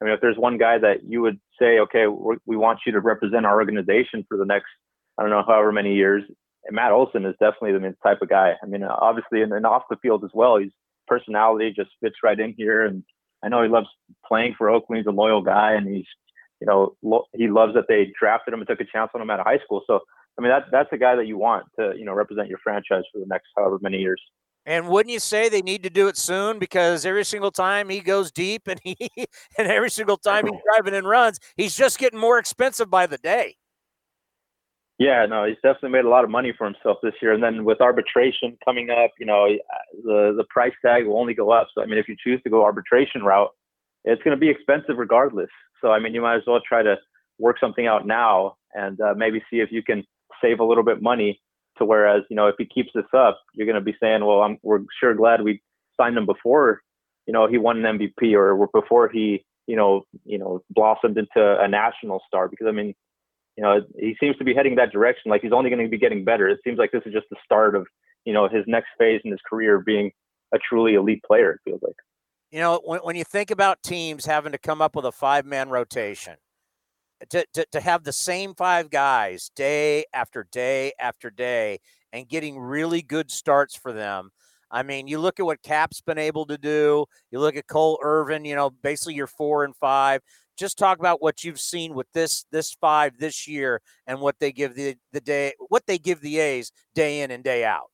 I 0.00 0.04
mean, 0.04 0.14
if 0.14 0.20
there's 0.20 0.38
one 0.38 0.56
guy 0.56 0.78
that 0.78 1.04
you 1.06 1.20
would 1.22 1.38
say, 1.60 1.78
okay, 1.80 2.06
we 2.06 2.56
want 2.56 2.80
you 2.86 2.92
to 2.92 3.00
represent 3.00 3.44
our 3.44 3.58
organization 3.58 4.24
for 4.28 4.38
the 4.38 4.46
next, 4.46 4.68
I 5.18 5.22
don't 5.22 5.30
know, 5.30 5.44
however 5.46 5.72
many 5.72 5.94
years, 5.94 6.24
Matt 6.70 6.92
Olson 6.92 7.24
is 7.24 7.34
definitely 7.40 7.72
the 7.72 7.94
type 8.02 8.22
of 8.22 8.28
guy. 8.28 8.54
I 8.62 8.66
mean, 8.66 8.82
obviously, 8.82 9.42
and, 9.42 9.52
and 9.52 9.66
off 9.66 9.82
the 9.90 9.96
field 9.96 10.24
as 10.24 10.30
well, 10.34 10.58
his 10.58 10.72
personality 11.06 11.72
just 11.74 11.90
fits 12.02 12.16
right 12.22 12.38
in 12.38 12.54
here, 12.56 12.84
and 12.84 13.02
I 13.42 13.48
know 13.48 13.62
he 13.62 13.68
loves 13.68 13.88
playing 14.26 14.54
for 14.56 14.70
Oakland. 14.70 14.98
He's 14.98 15.06
a 15.06 15.16
loyal 15.16 15.42
guy, 15.42 15.72
and 15.72 15.88
he's, 15.88 16.06
you 16.60 16.66
know, 16.66 16.94
lo- 17.02 17.26
he 17.34 17.48
loves 17.48 17.74
that 17.74 17.86
they 17.88 18.12
drafted 18.18 18.54
him 18.54 18.60
and 18.60 18.68
took 18.68 18.80
a 18.80 18.84
chance 18.84 19.10
on 19.14 19.22
him 19.22 19.30
out 19.30 19.40
of 19.40 19.46
high 19.46 19.58
school. 19.64 19.82
So, 19.86 20.00
I 20.38 20.42
mean, 20.42 20.50
that's 20.50 20.66
that's 20.70 20.92
a 20.92 20.98
guy 20.98 21.16
that 21.16 21.26
you 21.26 21.38
want 21.38 21.66
to, 21.78 21.92
you 21.96 22.04
know, 22.04 22.12
represent 22.12 22.48
your 22.48 22.58
franchise 22.62 23.04
for 23.12 23.18
the 23.18 23.26
next 23.26 23.48
however 23.56 23.78
many 23.80 23.98
years. 23.98 24.22
And 24.66 24.88
wouldn't 24.88 25.12
you 25.12 25.20
say 25.20 25.48
they 25.48 25.62
need 25.62 25.82
to 25.84 25.90
do 25.90 26.08
it 26.08 26.16
soon? 26.16 26.58
Because 26.58 27.06
every 27.06 27.24
single 27.24 27.50
time 27.50 27.88
he 27.88 28.00
goes 28.00 28.30
deep, 28.30 28.68
and 28.68 28.80
he, 28.84 28.96
and 29.58 29.68
every 29.68 29.90
single 29.90 30.16
time 30.16 30.46
he's 30.46 30.60
driving 30.74 30.94
and 30.94 31.08
runs, 31.08 31.40
he's 31.56 31.74
just 31.74 31.98
getting 31.98 32.18
more 32.18 32.38
expensive 32.38 32.90
by 32.90 33.06
the 33.06 33.18
day. 33.18 33.56
Yeah, 34.98 35.24
no, 35.24 35.46
he's 35.46 35.56
definitely 35.62 35.92
made 35.92 36.04
a 36.04 36.10
lot 36.10 36.24
of 36.24 36.30
money 36.30 36.52
for 36.56 36.66
himself 36.66 36.98
this 37.02 37.14
year. 37.22 37.32
And 37.32 37.42
then 37.42 37.64
with 37.64 37.80
arbitration 37.80 38.58
coming 38.62 38.90
up, 38.90 39.12
you 39.18 39.24
know, 39.24 39.48
the 40.04 40.34
the 40.36 40.44
price 40.50 40.74
tag 40.84 41.06
will 41.06 41.18
only 41.18 41.32
go 41.32 41.50
up. 41.50 41.68
So 41.74 41.82
I 41.82 41.86
mean, 41.86 41.98
if 41.98 42.06
you 42.06 42.16
choose 42.22 42.42
to 42.42 42.50
go 42.50 42.62
arbitration 42.62 43.22
route, 43.22 43.48
it's 44.04 44.22
going 44.22 44.36
to 44.36 44.40
be 44.40 44.50
expensive 44.50 44.98
regardless. 44.98 45.48
So 45.80 45.90
I 45.90 46.00
mean, 46.00 46.12
you 46.12 46.20
might 46.20 46.36
as 46.36 46.42
well 46.46 46.60
try 46.68 46.82
to 46.82 46.96
work 47.38 47.56
something 47.58 47.86
out 47.86 48.06
now 48.06 48.56
and 48.74 49.00
uh, 49.00 49.14
maybe 49.16 49.42
see 49.50 49.60
if 49.60 49.72
you 49.72 49.82
can 49.82 50.04
save 50.42 50.60
a 50.60 50.64
little 50.64 50.84
bit 50.84 51.00
money. 51.00 51.40
To 51.80 51.86
whereas, 51.86 52.24
you 52.28 52.36
know, 52.36 52.46
if 52.46 52.56
he 52.58 52.66
keeps 52.66 52.90
this 52.94 53.06
up, 53.16 53.40
you're 53.54 53.66
going 53.66 53.74
to 53.74 53.80
be 53.80 53.96
saying, 54.00 54.24
well, 54.24 54.42
I'm, 54.42 54.58
we're 54.62 54.80
sure 55.00 55.14
glad 55.14 55.42
we 55.42 55.62
signed 55.98 56.16
him 56.16 56.26
before, 56.26 56.82
you 57.26 57.32
know, 57.32 57.48
he 57.48 57.58
won 57.58 57.84
an 57.84 57.98
MVP 57.98 58.34
or 58.34 58.68
before 58.72 59.08
he, 59.08 59.44
you 59.66 59.76
know, 59.76 60.02
you 60.24 60.38
know, 60.38 60.62
blossomed 60.70 61.16
into 61.16 61.60
a 61.60 61.66
national 61.66 62.20
star. 62.26 62.48
Because 62.48 62.66
I 62.66 62.72
mean, 62.72 62.94
you 63.56 63.62
know, 63.62 63.80
he 63.98 64.16
seems 64.20 64.36
to 64.38 64.44
be 64.44 64.54
heading 64.54 64.76
that 64.76 64.92
direction. 64.92 65.30
Like 65.30 65.42
he's 65.42 65.52
only 65.52 65.70
going 65.70 65.82
to 65.82 65.88
be 65.88 65.98
getting 65.98 66.24
better. 66.24 66.48
It 66.48 66.60
seems 66.64 66.78
like 66.78 66.92
this 66.92 67.02
is 67.06 67.12
just 67.12 67.26
the 67.30 67.36
start 67.44 67.74
of, 67.74 67.86
you 68.24 68.32
know, 68.32 68.48
his 68.48 68.64
next 68.66 68.88
phase 68.98 69.20
in 69.24 69.30
his 69.30 69.40
career 69.48 69.78
being 69.78 70.10
a 70.52 70.58
truly 70.58 70.94
elite 70.94 71.22
player. 71.22 71.52
It 71.52 71.60
feels 71.64 71.80
like. 71.82 71.96
You 72.50 72.58
know, 72.58 72.80
when, 72.84 73.00
when 73.00 73.16
you 73.16 73.24
think 73.24 73.50
about 73.50 73.82
teams 73.82 74.26
having 74.26 74.52
to 74.52 74.58
come 74.58 74.82
up 74.82 74.96
with 74.96 75.04
a 75.04 75.12
five 75.12 75.46
man 75.46 75.70
rotation, 75.70 76.34
to, 77.28 77.44
to, 77.54 77.66
to 77.72 77.80
have 77.80 78.04
the 78.04 78.12
same 78.12 78.54
five 78.54 78.90
guys 78.90 79.50
day 79.54 80.04
after 80.12 80.46
day 80.50 80.92
after 80.98 81.30
day 81.30 81.80
and 82.12 82.28
getting 82.28 82.58
really 82.58 83.02
good 83.02 83.30
starts 83.30 83.76
for 83.76 83.92
them. 83.92 84.30
I 84.70 84.82
mean, 84.82 85.08
you 85.08 85.18
look 85.18 85.40
at 85.40 85.46
what 85.46 85.62
Cap's 85.62 86.00
been 86.00 86.18
able 86.18 86.46
to 86.46 86.56
do. 86.56 87.06
You 87.30 87.40
look 87.40 87.56
at 87.56 87.66
Cole 87.66 87.98
Irvin, 88.02 88.44
you 88.44 88.54
know, 88.54 88.70
basically 88.70 89.14
you're 89.14 89.26
four 89.26 89.64
and 89.64 89.74
five. 89.76 90.22
Just 90.56 90.78
talk 90.78 90.98
about 90.98 91.22
what 91.22 91.42
you've 91.42 91.60
seen 91.60 91.94
with 91.94 92.06
this 92.12 92.44
this 92.52 92.74
five 92.80 93.18
this 93.18 93.48
year 93.48 93.80
and 94.06 94.20
what 94.20 94.38
they 94.38 94.52
give 94.52 94.74
the 94.74 94.94
the 95.12 95.20
day 95.20 95.54
what 95.68 95.86
they 95.86 95.98
give 95.98 96.20
the 96.20 96.38
A's 96.38 96.70
day 96.94 97.22
in 97.22 97.30
and 97.30 97.42
day 97.42 97.64
out. 97.64 97.89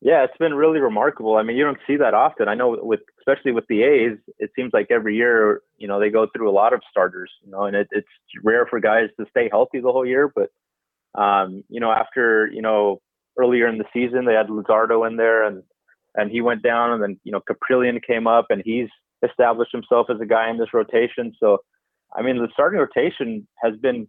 Yeah, 0.00 0.22
it's 0.22 0.36
been 0.38 0.54
really 0.54 0.78
remarkable. 0.78 1.36
I 1.36 1.42
mean, 1.42 1.56
you 1.56 1.64
don't 1.64 1.78
see 1.86 1.96
that 1.96 2.14
often. 2.14 2.48
I 2.48 2.54
know 2.54 2.78
with 2.80 3.00
especially 3.18 3.50
with 3.50 3.64
the 3.68 3.82
A's, 3.82 4.18
it 4.38 4.50
seems 4.54 4.70
like 4.72 4.86
every 4.90 5.16
year, 5.16 5.60
you 5.76 5.88
know, 5.88 5.98
they 5.98 6.08
go 6.08 6.28
through 6.32 6.48
a 6.48 6.52
lot 6.52 6.72
of 6.72 6.82
starters, 6.88 7.30
you 7.44 7.50
know, 7.50 7.64
and 7.64 7.74
it, 7.74 7.88
it's 7.90 8.06
rare 8.44 8.64
for 8.66 8.78
guys 8.78 9.08
to 9.18 9.26
stay 9.30 9.48
healthy 9.50 9.80
the 9.80 9.90
whole 9.90 10.06
year. 10.06 10.32
But 10.32 10.50
um, 11.20 11.64
you 11.68 11.80
know, 11.80 11.90
after 11.90 12.48
you 12.52 12.62
know 12.62 13.00
earlier 13.36 13.66
in 13.66 13.78
the 13.78 13.84
season, 13.92 14.24
they 14.24 14.34
had 14.34 14.48
Luzardo 14.48 15.06
in 15.08 15.16
there, 15.16 15.42
and 15.44 15.64
and 16.14 16.30
he 16.30 16.40
went 16.42 16.62
down, 16.62 16.92
and 16.92 17.02
then 17.02 17.18
you 17.24 17.32
know 17.32 17.40
Kaprielian 17.40 18.00
came 18.06 18.28
up, 18.28 18.46
and 18.50 18.62
he's 18.64 18.88
established 19.28 19.72
himself 19.72 20.06
as 20.14 20.20
a 20.20 20.26
guy 20.26 20.48
in 20.48 20.58
this 20.58 20.72
rotation. 20.72 21.32
So, 21.40 21.58
I 22.16 22.22
mean, 22.22 22.36
the 22.38 22.48
starting 22.52 22.78
rotation 22.78 23.48
has 23.64 23.74
been 23.82 24.06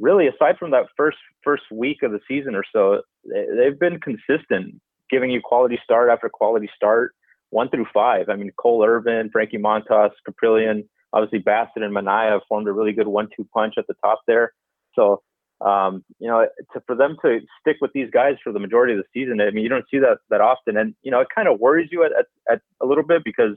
really, 0.00 0.26
aside 0.26 0.58
from 0.58 0.72
that 0.72 0.86
first 0.96 1.18
first 1.44 1.62
week 1.70 2.02
of 2.02 2.10
the 2.10 2.20
season 2.26 2.56
or 2.56 2.64
so, 2.72 3.02
they've 3.24 3.78
been 3.78 4.00
consistent 4.00 4.80
giving 5.10 5.30
you 5.30 5.40
quality 5.42 5.78
start 5.82 6.10
after 6.10 6.28
quality 6.28 6.68
start, 6.74 7.14
one 7.50 7.68
through 7.70 7.86
five. 7.92 8.28
I 8.28 8.36
mean, 8.36 8.50
Cole 8.56 8.84
Irvin, 8.84 9.30
Frankie 9.30 9.58
Montas, 9.58 10.10
Kaprielian, 10.28 10.84
obviously 11.12 11.40
Bassitt 11.40 11.82
and 11.82 11.94
Manaea 11.94 12.40
formed 12.48 12.68
a 12.68 12.72
really 12.72 12.92
good 12.92 13.08
one-two 13.08 13.48
punch 13.54 13.74
at 13.78 13.86
the 13.86 13.94
top 14.04 14.20
there. 14.26 14.52
So, 14.94 15.22
um, 15.60 16.04
you 16.18 16.28
know, 16.28 16.46
to, 16.72 16.82
for 16.86 16.94
them 16.94 17.16
to 17.22 17.40
stick 17.60 17.76
with 17.80 17.92
these 17.92 18.10
guys 18.10 18.34
for 18.44 18.52
the 18.52 18.60
majority 18.60 18.94
of 18.94 18.98
the 18.98 19.04
season, 19.12 19.40
I 19.40 19.50
mean, 19.50 19.64
you 19.64 19.68
don't 19.68 19.86
see 19.90 19.98
that 19.98 20.18
that 20.30 20.40
often, 20.40 20.76
and 20.76 20.94
you 21.02 21.10
know, 21.10 21.20
it 21.20 21.28
kind 21.34 21.48
of 21.48 21.58
worries 21.58 21.88
you 21.90 22.04
at, 22.04 22.12
at, 22.12 22.26
at 22.50 22.60
a 22.80 22.86
little 22.86 23.04
bit 23.04 23.22
because 23.24 23.56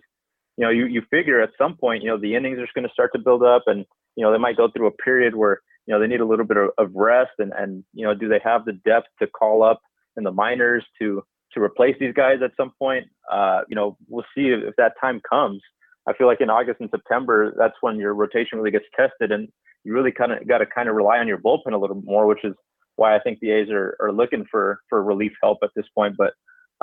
you 0.57 0.65
know 0.65 0.71
you 0.71 0.85
you 0.85 1.03
figure 1.11 1.41
at 1.41 1.51
some 1.57 1.77
point, 1.77 2.01
you 2.01 2.09
know, 2.09 2.17
the 2.17 2.35
innings 2.35 2.57
are 2.57 2.67
going 2.73 2.87
to 2.87 2.93
start 2.93 3.11
to 3.13 3.19
build 3.19 3.43
up, 3.43 3.63
and 3.67 3.85
you 4.15 4.23
know, 4.23 4.31
they 4.31 4.39
might 4.39 4.57
go 4.57 4.67
through 4.69 4.87
a 4.87 4.91
period 4.91 5.35
where 5.35 5.61
you 5.85 5.93
know 5.93 5.99
they 5.99 6.07
need 6.07 6.21
a 6.21 6.25
little 6.25 6.45
bit 6.45 6.57
of, 6.57 6.69
of 6.79 6.91
rest, 6.95 7.31
and 7.37 7.53
and 7.55 7.83
you 7.93 8.03
know, 8.03 8.15
do 8.15 8.27
they 8.27 8.39
have 8.43 8.65
the 8.65 8.73
depth 8.73 9.07
to 9.19 9.27
call 9.27 9.61
up 9.61 9.79
in 10.17 10.23
the 10.23 10.31
minors 10.31 10.83
to 10.99 11.23
to 11.53 11.61
replace 11.61 11.95
these 11.99 12.13
guys 12.13 12.37
at 12.43 12.51
some 12.57 12.71
point. 12.79 13.07
Uh, 13.31 13.61
you 13.67 13.75
know, 13.75 13.97
we'll 14.07 14.25
see 14.35 14.47
if, 14.47 14.63
if, 14.69 14.75
that 14.77 14.93
time 14.99 15.21
comes. 15.29 15.61
I 16.07 16.13
feel 16.13 16.27
like 16.27 16.41
in 16.41 16.49
August 16.49 16.79
and 16.79 16.89
September, 16.89 17.53
that's 17.57 17.75
when 17.81 17.97
your 17.97 18.13
rotation 18.13 18.57
really 18.57 18.71
gets 18.71 18.85
tested, 18.95 19.31
and 19.31 19.47
you 19.83 19.93
really 19.93 20.11
kind 20.11 20.31
of 20.31 20.47
got 20.47 20.59
to 20.59 20.65
kind 20.65 20.89
of 20.89 20.95
rely 20.95 21.17
on 21.17 21.27
your 21.27 21.37
bullpen 21.37 21.73
a 21.73 21.77
little 21.77 22.01
more, 22.03 22.25
which 22.25 22.43
is 22.43 22.53
why 22.95 23.15
I 23.15 23.19
think 23.19 23.39
the 23.39 23.51
A's 23.51 23.69
are, 23.69 23.95
are 23.99 24.11
looking 24.11 24.45
for 24.49 24.79
for 24.89 25.03
relief 25.03 25.33
help 25.41 25.59
at 25.63 25.69
this 25.75 25.85
point. 25.95 26.15
But 26.17 26.33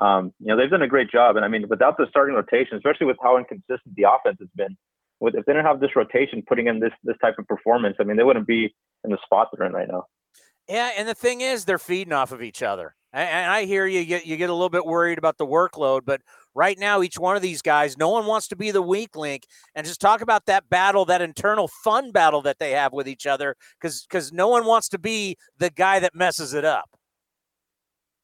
um, 0.04 0.32
you 0.38 0.46
know, 0.46 0.56
they've 0.56 0.70
done 0.70 0.82
a 0.82 0.88
great 0.88 1.10
job, 1.10 1.36
and 1.36 1.44
I 1.44 1.48
mean, 1.48 1.66
without 1.68 1.96
the 1.96 2.06
starting 2.10 2.36
rotation, 2.36 2.76
especially 2.76 3.06
with 3.06 3.16
how 3.20 3.36
inconsistent 3.38 3.96
the 3.96 4.04
offense 4.04 4.38
has 4.40 4.48
been, 4.54 4.76
with 5.20 5.34
if 5.34 5.44
they 5.44 5.52
didn't 5.52 5.66
have 5.66 5.80
this 5.80 5.96
rotation 5.96 6.42
putting 6.46 6.68
in 6.68 6.78
this 6.78 6.92
this 7.02 7.16
type 7.20 7.34
of 7.38 7.46
performance, 7.46 7.96
I 7.98 8.04
mean, 8.04 8.16
they 8.16 8.24
wouldn't 8.24 8.46
be 8.46 8.74
in 9.04 9.10
the 9.10 9.18
spot 9.24 9.48
they're 9.52 9.66
in 9.66 9.72
right 9.72 9.88
now. 9.88 10.04
Yeah, 10.68 10.90
and 10.96 11.08
the 11.08 11.14
thing 11.14 11.40
is, 11.40 11.64
they're 11.64 11.78
feeding 11.78 12.12
off 12.12 12.30
of 12.30 12.42
each 12.42 12.62
other. 12.62 12.94
And 13.12 13.50
I 13.50 13.64
hear 13.64 13.86
you 13.86 14.04
get 14.04 14.26
you 14.26 14.36
get 14.36 14.50
a 14.50 14.52
little 14.52 14.68
bit 14.68 14.84
worried 14.84 15.16
about 15.16 15.38
the 15.38 15.46
workload, 15.46 16.04
but 16.04 16.20
right 16.54 16.78
now 16.78 17.00
each 17.02 17.18
one 17.18 17.36
of 17.36 17.42
these 17.42 17.62
guys, 17.62 17.96
no 17.96 18.10
one 18.10 18.26
wants 18.26 18.48
to 18.48 18.56
be 18.56 18.70
the 18.70 18.82
weak 18.82 19.16
link. 19.16 19.44
And 19.74 19.86
just 19.86 20.00
talk 20.00 20.20
about 20.20 20.44
that 20.46 20.68
battle, 20.68 21.06
that 21.06 21.22
internal 21.22 21.68
fun 21.68 22.12
battle 22.12 22.42
that 22.42 22.58
they 22.58 22.72
have 22.72 22.92
with 22.92 23.08
each 23.08 23.26
other, 23.26 23.56
because 23.80 24.02
because 24.02 24.30
no 24.30 24.48
one 24.48 24.66
wants 24.66 24.88
to 24.90 24.98
be 24.98 25.36
the 25.56 25.70
guy 25.70 26.00
that 26.00 26.14
messes 26.14 26.52
it 26.52 26.66
up. 26.66 26.90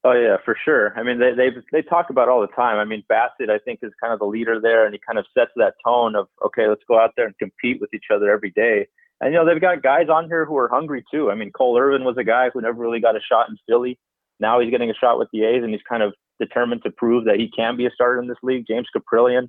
Oh 0.07 0.13
yeah, 0.13 0.37
for 0.45 0.55
sure. 0.63 0.93
I 0.99 1.03
mean, 1.03 1.19
they 1.19 1.33
they 1.33 1.49
they 1.73 1.81
talk 1.81 2.11
about 2.11 2.29
all 2.29 2.43
the 2.43 2.49
time. 2.49 2.77
I 2.77 2.85
mean, 2.85 3.03
Bassitt, 3.11 3.49
I 3.49 3.59
think, 3.59 3.79
is 3.83 3.93
kind 3.99 4.13
of 4.13 4.19
the 4.19 4.27
leader 4.27 4.61
there, 4.61 4.85
and 4.85 4.93
he 4.93 5.01
kind 5.07 5.19
of 5.19 5.25
sets 5.33 5.53
that 5.57 5.75
tone 5.83 6.15
of 6.15 6.29
okay, 6.45 6.69
let's 6.69 6.83
go 6.87 7.01
out 7.01 7.13
there 7.17 7.25
and 7.25 7.39
compete 7.39 7.81
with 7.81 7.95
each 7.95 8.07
other 8.15 8.31
every 8.31 8.51
day. 8.51 8.87
And 9.23 9.33
you 9.33 9.39
know, 9.39 9.47
they've 9.47 9.61
got 9.61 9.83
guys 9.83 10.09
on 10.13 10.27
here 10.27 10.45
who 10.45 10.59
are 10.59 10.69
hungry 10.69 11.03
too. 11.11 11.31
I 11.31 11.35
mean, 11.35 11.53
Cole 11.53 11.79
Irvin 11.79 12.05
was 12.05 12.19
a 12.19 12.25
guy 12.25 12.51
who 12.53 12.61
never 12.61 12.79
really 12.79 13.01
got 13.01 13.17
a 13.17 13.21
shot 13.21 13.49
in 13.49 13.57
Philly. 13.67 13.99
Now 14.41 14.61
he's 14.61 14.71
getting 14.71 14.91
a 14.91 14.95
shot 14.95 15.19
with 15.19 15.29
the 15.33 15.45
A's, 15.45 15.63
and 15.63 15.73
he's 15.73 15.83
kind 15.89 16.03
of 16.03 16.15
determined 16.41 16.83
to 16.85 16.91
prove 16.91 17.25
that 17.25 17.37
he 17.37 17.51
can 17.51 17.77
be 17.77 17.87
a 17.87 17.91
starter 17.91 18.21
in 18.21 18.29
this 18.29 18.39
league. 18.43 18.65
James 18.69 18.89
Kaprielian 18.95 19.49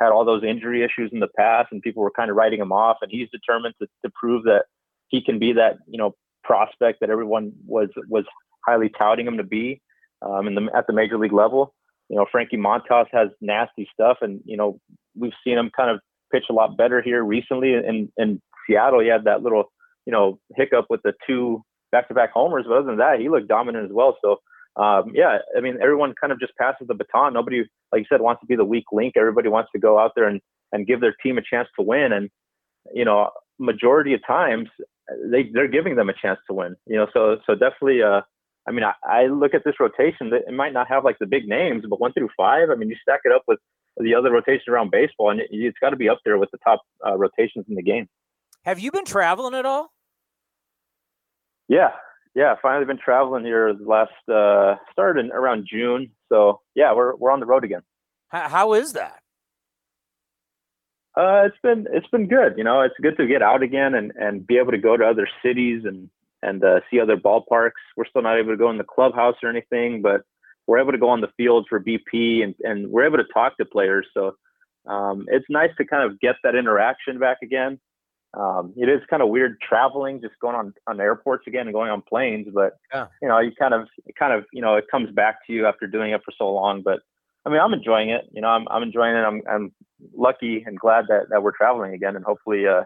had 0.00 0.10
all 0.10 0.24
those 0.24 0.44
injury 0.44 0.84
issues 0.84 1.10
in 1.12 1.20
the 1.20 1.28
past, 1.38 1.68
and 1.72 1.82
people 1.82 2.02
were 2.02 2.10
kind 2.10 2.30
of 2.30 2.36
writing 2.36 2.60
him 2.60 2.72
off, 2.72 2.98
and 3.00 3.10
he's 3.10 3.28
determined 3.30 3.74
to, 3.80 3.88
to 4.04 4.12
prove 4.14 4.44
that 4.44 4.64
he 5.08 5.22
can 5.22 5.38
be 5.38 5.52
that 5.52 5.78
you 5.88 5.98
know 5.98 6.14
prospect 6.44 7.00
that 7.00 7.10
everyone 7.10 7.52
was 7.66 7.88
was 8.08 8.24
highly 8.66 8.90
touting 8.98 9.26
him 9.26 9.36
to 9.36 9.44
be 9.44 9.80
um, 10.22 10.46
in 10.46 10.54
the, 10.54 10.68
at 10.74 10.86
the 10.86 10.92
major 10.92 11.18
league 11.18 11.32
level. 11.32 11.74
You 12.08 12.16
know, 12.16 12.26
Frankie 12.30 12.56
Montas 12.56 13.06
has 13.12 13.28
nasty 13.40 13.88
stuff, 13.92 14.18
and 14.20 14.40
you 14.44 14.56
know 14.56 14.78
we've 15.16 15.32
seen 15.44 15.58
him 15.58 15.70
kind 15.76 15.90
of 15.90 16.00
pitch 16.32 16.44
a 16.50 16.52
lot 16.52 16.76
better 16.76 17.00
here 17.00 17.24
recently. 17.24 17.74
In 17.74 18.12
in 18.16 18.40
Seattle, 18.66 19.00
he 19.00 19.08
had 19.08 19.24
that 19.24 19.42
little 19.42 19.72
you 20.04 20.12
know 20.12 20.38
hiccup 20.54 20.86
with 20.90 21.00
the 21.02 21.14
two 21.26 21.62
back-to-back 21.96 22.32
homers. 22.32 22.64
But 22.68 22.78
other 22.78 22.86
than 22.92 22.98
that, 22.98 23.20
he 23.20 23.28
looked 23.28 23.48
dominant 23.48 23.86
as 23.88 23.92
well. 23.92 24.12
So 24.22 24.40
um, 24.76 25.12
yeah, 25.14 25.38
I 25.56 25.60
mean, 25.60 25.78
everyone 25.82 26.14
kind 26.20 26.32
of 26.32 26.38
just 26.38 26.54
passes 26.56 26.86
the 26.86 26.94
baton. 26.94 27.32
Nobody, 27.32 27.64
like 27.92 28.00
you 28.00 28.06
said, 28.10 28.20
wants 28.20 28.40
to 28.40 28.46
be 28.46 28.56
the 28.56 28.64
weak 28.64 28.84
link. 28.92 29.14
Everybody 29.16 29.48
wants 29.48 29.70
to 29.74 29.80
go 29.80 29.98
out 29.98 30.12
there 30.14 30.28
and 30.28 30.40
and 30.72 30.86
give 30.86 31.00
their 31.00 31.14
team 31.22 31.38
a 31.38 31.42
chance 31.42 31.68
to 31.78 31.84
win. 31.84 32.12
And 32.12 32.28
you 32.92 33.04
know, 33.04 33.30
majority 33.58 34.12
of 34.12 34.20
times 34.26 34.68
they 35.30 35.48
they're 35.52 35.68
giving 35.68 35.96
them 35.96 36.10
a 36.10 36.14
chance 36.20 36.38
to 36.48 36.54
win. 36.54 36.76
You 36.86 36.96
know, 36.96 37.06
so 37.12 37.38
so 37.46 37.54
definitely. 37.54 38.02
Uh, 38.02 38.20
I 38.68 38.72
mean, 38.72 38.82
I, 38.82 38.94
I 39.08 39.26
look 39.28 39.54
at 39.54 39.62
this 39.64 39.76
rotation. 39.78 40.32
It 40.32 40.52
might 40.52 40.72
not 40.72 40.88
have 40.88 41.04
like 41.04 41.18
the 41.20 41.26
big 41.26 41.46
names, 41.46 41.84
but 41.88 42.00
one 42.00 42.12
through 42.12 42.30
five. 42.36 42.68
I 42.68 42.74
mean, 42.74 42.88
you 42.88 42.96
stack 43.00 43.20
it 43.24 43.32
up 43.32 43.42
with 43.46 43.60
the 43.96 44.14
other 44.14 44.30
rotations 44.30 44.64
around 44.68 44.90
baseball, 44.90 45.30
and 45.30 45.40
it, 45.40 45.46
it's 45.50 45.78
got 45.80 45.90
to 45.90 45.96
be 45.96 46.08
up 46.08 46.18
there 46.24 46.36
with 46.36 46.50
the 46.50 46.58
top 46.58 46.80
uh, 47.06 47.16
rotations 47.16 47.64
in 47.68 47.76
the 47.76 47.82
game. 47.82 48.08
Have 48.64 48.80
you 48.80 48.90
been 48.90 49.04
traveling 49.04 49.54
at 49.54 49.64
all? 49.64 49.92
Yeah, 51.68 51.90
yeah. 52.34 52.54
Finally 52.62 52.86
been 52.86 52.98
traveling 52.98 53.44
here 53.44 53.74
last 53.80 54.12
uh, 54.32 54.76
started 54.92 55.24
in 55.24 55.32
around 55.32 55.66
June. 55.70 56.10
So 56.28 56.60
yeah, 56.74 56.94
we're 56.94 57.14
we're 57.16 57.30
on 57.30 57.40
the 57.40 57.46
road 57.46 57.64
again. 57.64 57.82
How, 58.28 58.48
how 58.48 58.72
is 58.74 58.92
that? 58.92 59.20
Uh, 61.16 61.44
it's 61.46 61.56
been 61.62 61.86
it's 61.90 62.06
been 62.08 62.28
good. 62.28 62.54
You 62.56 62.64
know, 62.64 62.82
it's 62.82 62.94
good 63.00 63.16
to 63.16 63.26
get 63.26 63.42
out 63.42 63.62
again 63.62 63.94
and 63.94 64.12
and 64.16 64.46
be 64.46 64.58
able 64.58 64.72
to 64.72 64.78
go 64.78 64.96
to 64.96 65.04
other 65.04 65.28
cities 65.42 65.82
and 65.84 66.10
and 66.42 66.62
uh, 66.62 66.80
see 66.90 67.00
other 67.00 67.16
ballparks. 67.16 67.82
We're 67.96 68.06
still 68.06 68.22
not 68.22 68.38
able 68.38 68.50
to 68.50 68.56
go 68.56 68.70
in 68.70 68.78
the 68.78 68.84
clubhouse 68.84 69.36
or 69.42 69.48
anything, 69.48 70.02
but 70.02 70.22
we're 70.66 70.78
able 70.78 70.92
to 70.92 70.98
go 70.98 71.08
on 71.08 71.22
the 71.22 71.32
field 71.36 71.66
for 71.68 71.80
BP 71.80 72.44
and 72.44 72.54
and 72.60 72.90
we're 72.90 73.06
able 73.06 73.18
to 73.18 73.32
talk 73.32 73.56
to 73.56 73.64
players. 73.64 74.06
So 74.12 74.36
um, 74.86 75.24
it's 75.28 75.46
nice 75.48 75.70
to 75.78 75.86
kind 75.86 76.08
of 76.10 76.20
get 76.20 76.36
that 76.44 76.54
interaction 76.54 77.18
back 77.18 77.38
again 77.42 77.80
um, 78.34 78.74
it 78.76 78.88
is 78.88 79.00
kind 79.08 79.22
of 79.22 79.28
weird 79.28 79.60
traveling, 79.60 80.20
just 80.20 80.34
going 80.40 80.54
on 80.54 80.74
on 80.86 81.00
airports 81.00 81.44
again 81.46 81.66
and 81.66 81.72
going 81.72 81.90
on 81.90 82.02
planes. 82.02 82.48
But 82.52 82.74
yeah. 82.92 83.06
you 83.22 83.28
know, 83.28 83.38
you 83.38 83.52
kind 83.58 83.74
of, 83.74 83.88
kind 84.18 84.32
of, 84.32 84.44
you 84.52 84.60
know, 84.60 84.76
it 84.76 84.84
comes 84.90 85.10
back 85.14 85.46
to 85.46 85.52
you 85.52 85.66
after 85.66 85.86
doing 85.86 86.12
it 86.12 86.20
for 86.24 86.32
so 86.36 86.52
long. 86.52 86.82
But 86.82 87.00
I 87.46 87.50
mean, 87.50 87.60
I'm 87.60 87.72
enjoying 87.72 88.10
it. 88.10 88.28
You 88.32 88.42
know, 88.42 88.48
I'm 88.48 88.66
I'm 88.68 88.82
enjoying 88.82 89.14
it. 89.14 89.20
I'm 89.20 89.42
I'm 89.50 89.72
lucky 90.14 90.64
and 90.66 90.78
glad 90.78 91.06
that 91.08 91.28
that 91.30 91.42
we're 91.42 91.56
traveling 91.56 91.94
again, 91.94 92.16
and 92.16 92.24
hopefully, 92.24 92.66
uh, 92.66 92.82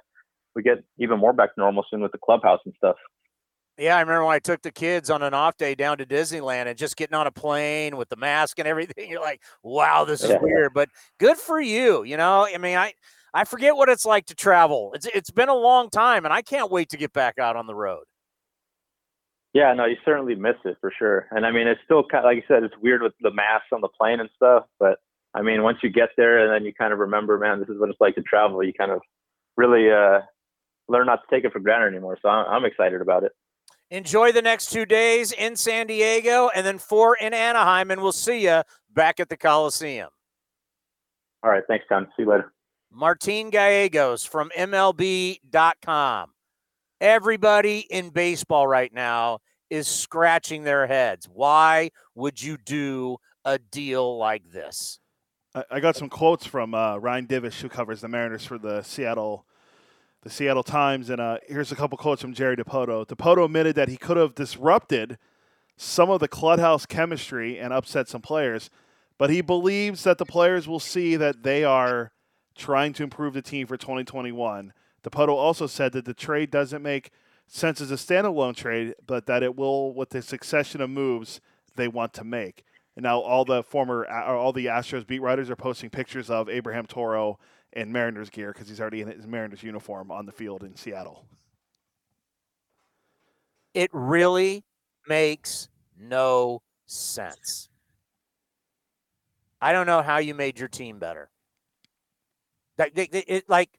we 0.54 0.62
get 0.62 0.84
even 0.98 1.18
more 1.18 1.32
back 1.32 1.54
to 1.54 1.60
normal 1.60 1.84
soon 1.90 2.00
with 2.00 2.12
the 2.12 2.18
clubhouse 2.18 2.60
and 2.64 2.74
stuff. 2.76 2.96
Yeah, 3.78 3.96
I 3.96 4.00
remember 4.00 4.26
when 4.26 4.34
I 4.34 4.40
took 4.40 4.60
the 4.60 4.70
kids 4.70 5.08
on 5.08 5.22
an 5.22 5.32
off 5.32 5.56
day 5.56 5.74
down 5.74 5.96
to 5.98 6.06
Disneyland 6.06 6.66
and 6.66 6.76
just 6.76 6.98
getting 6.98 7.14
on 7.14 7.26
a 7.26 7.30
plane 7.30 7.96
with 7.96 8.10
the 8.10 8.16
mask 8.16 8.58
and 8.58 8.68
everything. 8.68 9.08
You're 9.10 9.22
like, 9.22 9.40
wow, 9.62 10.04
this 10.04 10.22
is 10.22 10.30
yeah. 10.30 10.38
weird, 10.40 10.74
but 10.74 10.90
good 11.18 11.38
for 11.38 11.58
you. 11.58 12.04
You 12.04 12.18
know, 12.18 12.46
I 12.46 12.58
mean, 12.58 12.76
I 12.76 12.92
I 13.32 13.44
forget 13.44 13.76
what 13.76 13.88
it's 13.88 14.04
like 14.04 14.26
to 14.26 14.34
travel. 14.34 14.92
It's 14.94 15.06
it's 15.06 15.30
been 15.30 15.48
a 15.48 15.54
long 15.54 15.90
time, 15.90 16.24
and 16.24 16.34
I 16.34 16.42
can't 16.42 16.70
wait 16.70 16.88
to 16.90 16.96
get 16.96 17.12
back 17.12 17.38
out 17.38 17.56
on 17.56 17.66
the 17.66 17.74
road. 17.74 18.04
Yeah, 19.52 19.72
no, 19.74 19.84
you 19.84 19.96
certainly 20.04 20.34
miss 20.36 20.56
it 20.64 20.76
for 20.80 20.92
sure. 20.96 21.26
And 21.32 21.44
I 21.44 21.50
mean, 21.50 21.66
it's 21.66 21.80
still 21.84 22.04
kind 22.04 22.24
of, 22.24 22.28
like 22.28 22.36
you 22.36 22.42
said, 22.46 22.62
it's 22.62 22.74
weird 22.80 23.02
with 23.02 23.14
the 23.20 23.32
masks 23.32 23.68
on 23.72 23.80
the 23.80 23.88
plane 23.88 24.20
and 24.20 24.30
stuff. 24.36 24.64
But 24.78 24.98
I 25.34 25.42
mean, 25.42 25.62
once 25.62 25.78
you 25.82 25.90
get 25.90 26.10
there 26.16 26.44
and 26.44 26.52
then 26.52 26.64
you 26.64 26.72
kind 26.72 26.92
of 26.92 27.00
remember, 27.00 27.36
man, 27.36 27.58
this 27.58 27.68
is 27.68 27.78
what 27.80 27.90
it's 27.90 28.00
like 28.00 28.14
to 28.14 28.22
travel. 28.22 28.62
You 28.62 28.72
kind 28.72 28.92
of 28.92 29.00
really, 29.56 29.90
uh, 29.90 30.20
learn 30.88 31.06
not 31.06 31.20
to 31.22 31.34
take 31.34 31.44
it 31.44 31.52
for 31.52 31.58
granted 31.58 31.88
anymore. 31.88 32.18
So 32.22 32.28
I'm, 32.28 32.46
I'm 32.46 32.64
excited 32.64 33.00
about 33.00 33.24
it. 33.24 33.32
Enjoy 33.90 34.30
the 34.30 34.42
next 34.42 34.70
two 34.70 34.86
days 34.86 35.32
in 35.32 35.56
San 35.56 35.88
Diego 35.88 36.48
and 36.54 36.64
then 36.64 36.78
four 36.78 37.16
in 37.16 37.34
Anaheim, 37.34 37.90
and 37.90 38.00
we'll 38.00 38.12
see 38.12 38.44
you 38.44 38.62
back 38.92 39.18
at 39.18 39.28
the 39.28 39.36
Coliseum. 39.36 40.10
All 41.42 41.50
right. 41.50 41.64
Thanks, 41.66 41.86
Tom. 41.88 42.06
See 42.16 42.22
you 42.22 42.28
later. 42.28 42.52
Martin 42.92 43.50
Gallegos 43.50 44.24
from 44.24 44.50
MLB.com. 44.56 46.30
Everybody 47.00 47.86
in 47.90 48.10
baseball 48.10 48.66
right 48.66 48.92
now 48.92 49.38
is 49.70 49.86
scratching 49.86 50.64
their 50.64 50.86
heads. 50.86 51.28
Why 51.32 51.90
would 52.14 52.42
you 52.42 52.56
do 52.58 53.18
a 53.44 53.58
deal 53.58 54.18
like 54.18 54.50
this? 54.50 54.98
I, 55.70 55.80
got 55.80 55.96
some 55.96 56.08
quotes 56.08 56.46
from 56.46 56.74
uh, 56.74 56.98
Ryan 56.98 57.26
Divish, 57.26 57.60
who 57.60 57.68
covers 57.68 58.00
the 58.00 58.08
Mariners 58.08 58.44
for 58.44 58.56
the 58.56 58.82
Seattle, 58.82 59.46
the 60.22 60.30
Seattle 60.30 60.62
Times, 60.62 61.10
and 61.10 61.20
uh, 61.20 61.38
here's 61.48 61.72
a 61.72 61.76
couple 61.76 61.98
quotes 61.98 62.22
from 62.22 62.34
Jerry 62.34 62.56
Dipoto. 62.56 63.04
Dipoto 63.06 63.46
admitted 63.46 63.74
that 63.74 63.88
he 63.88 63.96
could 63.96 64.16
have 64.16 64.36
disrupted 64.36 65.18
some 65.76 66.08
of 66.08 66.20
the 66.20 66.28
clubhouse 66.28 66.86
chemistry 66.86 67.58
and 67.58 67.72
upset 67.72 68.08
some 68.08 68.20
players, 68.20 68.70
but 69.18 69.30
he 69.30 69.40
believes 69.40 70.04
that 70.04 70.18
the 70.18 70.26
players 70.26 70.68
will 70.68 70.78
see 70.78 71.16
that 71.16 71.42
they 71.42 71.64
are 71.64 72.12
trying 72.54 72.92
to 72.94 73.02
improve 73.02 73.34
the 73.34 73.42
team 73.42 73.66
for 73.66 73.76
2021. 73.76 74.72
Dipoto 75.02 75.30
also 75.30 75.66
said 75.66 75.92
that 75.92 76.04
the 76.04 76.14
trade 76.14 76.50
doesn't 76.50 76.82
make 76.82 77.10
sense 77.46 77.80
as 77.80 77.90
a 77.90 77.94
standalone 77.94 78.54
trade, 78.54 78.94
but 79.06 79.26
that 79.26 79.42
it 79.42 79.56
will 79.56 79.92
with 79.92 80.10
the 80.10 80.22
succession 80.22 80.80
of 80.80 80.90
moves 80.90 81.40
they 81.76 81.88
want 81.88 82.12
to 82.14 82.24
make. 82.24 82.64
And 82.96 83.02
now 83.04 83.20
all 83.20 83.44
the 83.44 83.62
former, 83.62 84.06
uh, 84.10 84.36
all 84.36 84.52
the 84.52 84.66
Astros 84.66 85.06
beat 85.06 85.22
writers 85.22 85.48
are 85.50 85.56
posting 85.56 85.90
pictures 85.90 86.28
of 86.30 86.48
Abraham 86.48 86.86
Toro 86.86 87.38
in 87.72 87.92
Mariners 87.92 88.30
gear 88.30 88.52
because 88.52 88.68
he's 88.68 88.80
already 88.80 89.00
in 89.00 89.08
his 89.08 89.26
Mariners 89.26 89.62
uniform 89.62 90.10
on 90.10 90.26
the 90.26 90.32
field 90.32 90.62
in 90.62 90.76
Seattle. 90.76 91.24
It 93.74 93.90
really 93.92 94.64
makes 95.08 95.68
no 95.98 96.62
sense. 96.86 97.68
I 99.60 99.72
don't 99.72 99.86
know 99.86 100.02
how 100.02 100.18
you 100.18 100.34
made 100.34 100.58
your 100.58 100.68
team 100.68 100.98
better. 100.98 101.30
Like, 102.80 102.92
it, 102.96 103.48
like, 103.48 103.70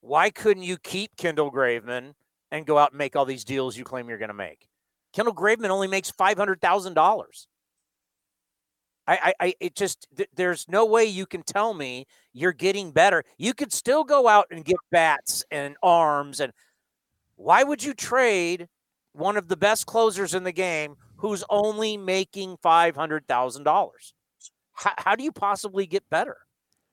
why 0.00 0.30
couldn't 0.30 0.64
you 0.64 0.76
keep 0.78 1.16
Kendall 1.16 1.50
Graveman 1.50 2.14
and 2.50 2.66
go 2.66 2.78
out 2.78 2.92
and 2.92 2.98
make 2.98 3.16
all 3.16 3.24
these 3.24 3.44
deals 3.44 3.76
you 3.76 3.84
claim 3.84 4.08
you're 4.08 4.18
going 4.18 4.28
to 4.28 4.34
make? 4.34 4.68
Kendall 5.12 5.34
Graveman 5.34 5.70
only 5.70 5.88
makes 5.88 6.10
five 6.10 6.36
hundred 6.38 6.60
thousand 6.60 6.94
dollars. 6.94 7.48
I, 9.08 9.34
I, 9.40 9.54
it 9.58 9.74
just 9.74 10.06
th- 10.16 10.28
there's 10.36 10.68
no 10.68 10.86
way 10.86 11.04
you 11.04 11.26
can 11.26 11.42
tell 11.42 11.74
me 11.74 12.06
you're 12.32 12.52
getting 12.52 12.92
better. 12.92 13.24
You 13.36 13.52
could 13.52 13.72
still 13.72 14.04
go 14.04 14.28
out 14.28 14.46
and 14.52 14.64
get 14.64 14.76
bats 14.92 15.44
and 15.50 15.74
arms, 15.82 16.38
and 16.38 16.52
why 17.36 17.64
would 17.64 17.82
you 17.82 17.94
trade 17.94 18.68
one 19.12 19.36
of 19.36 19.48
the 19.48 19.56
best 19.56 19.86
closers 19.86 20.34
in 20.34 20.44
the 20.44 20.52
game 20.52 20.96
who's 21.16 21.42
only 21.50 21.96
making 21.96 22.58
five 22.62 22.94
hundred 22.94 23.26
thousand 23.26 23.64
dollars? 23.64 24.14
How 24.74 25.16
do 25.16 25.24
you 25.24 25.32
possibly 25.32 25.86
get 25.86 26.08
better? 26.08 26.38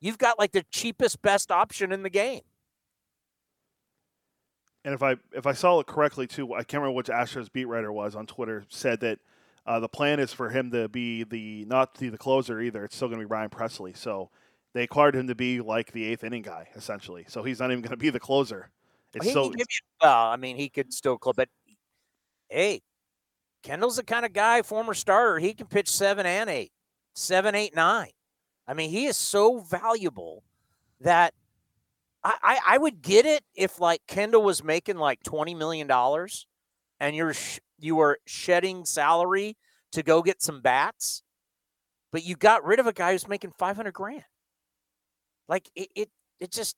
You've 0.02 0.18
got 0.18 0.40
like 0.40 0.52
the 0.52 0.64
cheapest, 0.72 1.22
best 1.22 1.52
option 1.52 1.92
in 1.92 2.04
the 2.04 2.10
game. 2.10 2.42
And 4.86 4.94
if 4.94 5.04
I 5.04 5.18
if 5.34 5.46
I 5.46 5.54
saw 5.54 5.80
it 5.80 5.88
correctly 5.88 6.26
too, 6.26 6.54
I 6.54 6.64
can't 6.64 6.82
remember 6.82 6.96
which 6.96 7.08
Astros 7.08 7.52
beat 7.52 7.66
writer 7.66 7.92
was 7.92 8.16
on 8.16 8.26
Twitter 8.26 8.64
said 8.70 9.02
that 9.02 9.20
uh, 9.66 9.80
the 9.80 9.90
plan 9.90 10.20
is 10.20 10.32
for 10.32 10.50
him 10.50 10.72
to 10.72 10.88
be 10.88 11.24
the 11.24 11.66
not 11.66 12.00
be 12.00 12.10
the 12.10 12.18
closer 12.18 12.62
either. 12.62 12.86
It's 12.86 12.96
still 12.96 13.10
going 13.10 13.20
to 13.20 13.28
be 13.28 13.30
Ryan 13.30 13.50
Pressly. 13.50 13.96
So 13.96 14.30
they 14.74 14.84
acquired 14.84 15.16
him 15.16 15.28
to 15.28 15.36
be 15.36 15.60
like 15.60 15.92
the 15.92 16.06
eighth 16.06 16.24
inning 16.24 16.44
guy 16.44 16.70
essentially. 16.76 17.26
So 17.28 17.44
he's 17.44 17.60
not 17.60 17.72
even 17.72 17.82
going 17.82 17.92
to 17.92 17.98
be 17.98 18.10
the 18.10 18.20
closer. 18.20 18.72
It's 19.14 19.26
well, 19.26 19.34
so 19.34 19.54
you, 19.58 19.66
well, 20.02 20.28
I 20.28 20.38
mean, 20.38 20.56
he 20.56 20.70
could 20.70 20.94
still 20.94 21.18
close, 21.18 21.36
but 21.36 21.50
hey, 22.48 22.82
Kendall's 23.64 23.98
the 23.98 24.04
kind 24.04 24.26
of 24.26 24.34
guy, 24.34 24.62
former 24.62 24.94
starter. 24.94 25.40
He 25.40 25.54
can 25.54 25.68
pitch 25.68 25.90
seven 25.90 26.26
and 26.26 26.50
eight, 26.50 26.72
seven, 27.16 27.54
eight, 27.54 27.76
nine. 27.76 28.12
I 28.70 28.76
mean, 28.76 28.92
he 28.92 29.08
is 29.08 29.18
so 29.18 29.60
valuable 29.60 30.44
that 31.02 31.34
I, 32.24 32.36
I, 32.42 32.60
I 32.68 32.78
would 32.78 33.02
get 33.02 33.26
it 33.26 33.44
if 33.56 33.80
like 33.82 34.02
Kendall 34.08 34.44
was 34.44 34.64
making 34.64 34.98
like 34.98 35.24
twenty 35.24 35.56
million 35.56 35.88
dollars, 35.88 36.46
and 37.00 37.16
you're 37.16 37.34
sh- 37.34 37.60
you 37.80 37.96
were 37.96 38.20
shedding 38.26 38.86
salary 38.86 39.58
to 39.92 40.04
go 40.04 40.22
get 40.22 40.42
some 40.42 40.62
bats, 40.62 41.24
but 42.12 42.24
you 42.24 42.36
got 42.36 42.64
rid 42.64 42.80
of 42.80 42.88
a 42.88 42.94
guy 42.94 43.12
who's 43.12 43.28
making 43.28 43.52
500 43.58 43.94
grand. 43.94 44.24
Like 45.48 45.70
it, 45.76 45.90
it, 45.96 46.10
it 46.40 46.52
just, 46.52 46.76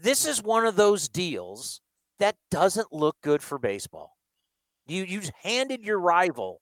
this 0.00 0.26
is 0.26 0.42
one 0.42 0.66
of 0.66 0.76
those 0.76 1.08
deals 1.08 1.80
that 2.18 2.36
doesn't 2.50 2.92
look 2.92 3.16
good 3.22 3.42
for 3.42 3.58
baseball. 3.58 4.16
You, 4.86 5.04
you 5.04 5.22
handed 5.42 5.82
your 5.82 5.98
rival 5.98 6.60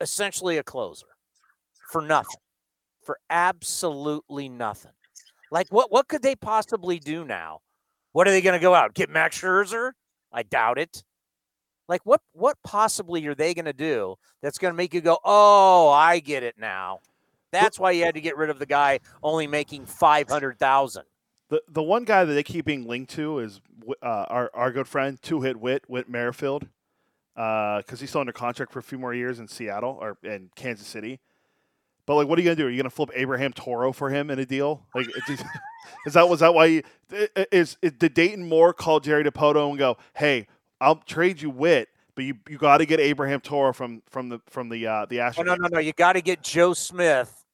essentially 0.00 0.58
a 0.58 0.62
closer 0.62 1.06
for 1.90 2.00
nothing, 2.00 2.40
for 3.08 3.18
absolutely 3.30 4.50
nothing. 4.50 4.92
Like 5.50 5.68
what, 5.70 5.90
what 5.90 6.08
could 6.08 6.20
they 6.20 6.36
possibly 6.36 6.98
do 6.98 7.24
now? 7.24 7.60
What 8.12 8.28
are 8.28 8.30
they 8.30 8.42
going 8.42 8.58
to 8.58 8.62
go 8.62 8.74
out? 8.74 8.92
Get 8.92 9.08
Max 9.08 9.40
Scherzer? 9.40 9.92
I 10.30 10.42
doubt 10.42 10.78
it. 10.78 11.02
Like 11.88 12.02
what 12.04 12.20
what 12.32 12.58
possibly 12.64 13.26
are 13.26 13.34
they 13.34 13.54
going 13.54 13.64
to 13.64 13.72
do 13.72 14.16
that's 14.42 14.58
going 14.58 14.74
to 14.74 14.76
make 14.76 14.92
you 14.92 15.00
go, 15.00 15.18
"Oh, 15.24 15.88
I 15.88 16.18
get 16.18 16.42
it 16.42 16.56
now." 16.58 17.00
That's 17.50 17.78
why 17.78 17.92
you 17.92 18.04
had 18.04 18.14
to 18.14 18.20
get 18.20 18.36
rid 18.36 18.50
of 18.50 18.58
the 18.58 18.66
guy 18.66 19.00
only 19.22 19.46
making 19.46 19.86
500,000. 19.86 21.04
The 21.48 21.62
the 21.66 21.82
one 21.82 22.04
guy 22.04 22.26
that 22.26 22.34
they 22.34 22.42
keep 22.42 22.66
being 22.66 22.86
linked 22.86 23.10
to 23.12 23.38
is 23.38 23.62
uh, 24.02 24.26
our 24.28 24.50
our 24.52 24.70
good 24.70 24.86
friend 24.86 25.18
two 25.22 25.40
hit 25.40 25.56
wit 25.56 25.84
Whit 25.88 26.10
Merrifield, 26.10 26.68
because 27.34 27.84
uh, 27.88 27.96
he's 27.96 28.10
still 28.10 28.20
under 28.20 28.34
contract 28.34 28.70
for 28.70 28.80
a 28.80 28.82
few 28.82 28.98
more 28.98 29.14
years 29.14 29.38
in 29.38 29.48
Seattle 29.48 29.96
or 29.98 30.18
in 30.22 30.50
Kansas 30.56 30.86
City. 30.86 31.20
But 32.08 32.14
like, 32.14 32.26
what 32.26 32.38
are 32.38 32.42
you 32.42 32.46
gonna 32.46 32.56
do? 32.56 32.66
Are 32.66 32.70
you 32.70 32.78
gonna 32.78 32.88
flip 32.88 33.10
Abraham 33.14 33.52
Toro 33.52 33.92
for 33.92 34.08
him 34.08 34.30
in 34.30 34.38
a 34.38 34.46
deal? 34.46 34.86
Like, 34.94 35.08
is 36.06 36.14
that 36.14 36.26
was 36.26 36.40
that 36.40 36.54
why? 36.54 36.64
You, 36.64 36.82
is, 37.52 37.76
is 37.82 37.92
did 37.92 38.14
Dayton 38.14 38.48
Moore 38.48 38.72
call 38.72 38.98
Jerry 38.98 39.22
Dipoto 39.22 39.68
and 39.68 39.78
go, 39.78 39.98
"Hey, 40.14 40.46
I'll 40.80 40.96
trade 40.96 41.42
you 41.42 41.50
Whit, 41.50 41.90
but 42.14 42.24
you 42.24 42.34
you 42.48 42.56
got 42.56 42.78
to 42.78 42.86
get 42.86 42.98
Abraham 42.98 43.40
Toro 43.40 43.74
from 43.74 44.00
from 44.08 44.30
the 44.30 44.40
from 44.48 44.70
the 44.70 44.86
uh, 44.86 45.04
the 45.04 45.18
Astros. 45.18 45.40
Oh, 45.40 45.42
no, 45.42 45.54
no, 45.56 45.68
no. 45.70 45.80
You 45.80 45.92
got 45.92 46.14
to 46.14 46.22
get 46.22 46.42
Joe 46.42 46.72
Smith, 46.72 47.44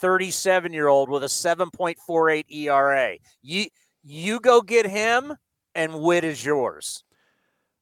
thirty-seven 0.00 0.72
year 0.72 0.86
old 0.86 1.10
with 1.10 1.24
a 1.24 1.28
seven 1.28 1.68
point 1.72 1.98
four 1.98 2.30
eight 2.30 2.46
ERA. 2.48 3.16
You 3.42 3.66
you 4.04 4.38
go 4.38 4.62
get 4.62 4.86
him, 4.86 5.34
and 5.74 6.00
Whit 6.00 6.22
is 6.22 6.44
yours. 6.44 7.02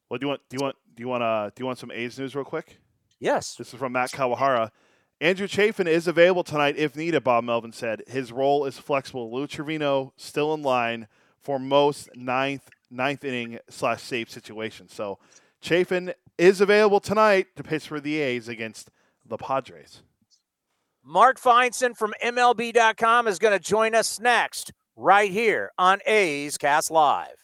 Well, 0.08 0.16
do 0.16 0.24
you 0.24 0.28
want 0.28 0.40
do 0.48 0.56
you 0.58 0.64
want 0.64 0.76
do 0.94 1.02
you 1.02 1.08
want 1.08 1.22
uh 1.22 1.50
do 1.54 1.60
you 1.60 1.66
want 1.66 1.78
some 1.78 1.90
A's 1.90 2.18
news 2.18 2.34
real 2.34 2.46
quick? 2.46 2.78
Yes. 3.20 3.56
This 3.56 3.74
is 3.74 3.78
from 3.78 3.92
Matt 3.92 4.10
Kawahara. 4.10 4.70
Andrew 5.20 5.46
Chafin 5.46 5.86
is 5.86 6.06
available 6.06 6.44
tonight 6.44 6.76
if 6.76 6.96
needed, 6.96 7.24
Bob 7.24 7.44
Melvin 7.44 7.72
said. 7.72 8.02
His 8.06 8.32
role 8.32 8.64
is 8.64 8.78
flexible. 8.78 9.32
Lou 9.32 9.46
Trivino 9.46 10.12
still 10.16 10.52
in 10.54 10.62
line 10.62 11.08
for 11.40 11.58
most 11.58 12.08
ninth 12.14 12.68
ninth 12.90 13.24
inning 13.24 13.58
slash 13.68 14.02
save 14.02 14.30
situation. 14.30 14.88
So 14.88 15.18
Chafin 15.60 16.12
is 16.38 16.60
available 16.60 17.00
tonight 17.00 17.48
to 17.56 17.62
pitch 17.62 17.88
for 17.88 18.00
the 18.00 18.20
A's 18.20 18.48
against 18.48 18.90
the 19.24 19.36
Padres. 19.36 20.02
Mark 21.02 21.38
Feinsand 21.38 21.96
from 21.96 22.14
MLB.com 22.22 23.28
is 23.28 23.38
going 23.38 23.52
to 23.52 23.62
join 23.62 23.94
us 23.94 24.18
next, 24.18 24.72
right 24.96 25.30
here 25.30 25.70
on 25.78 26.00
A's 26.06 26.56
Cast 26.56 26.90
Live. 26.90 27.43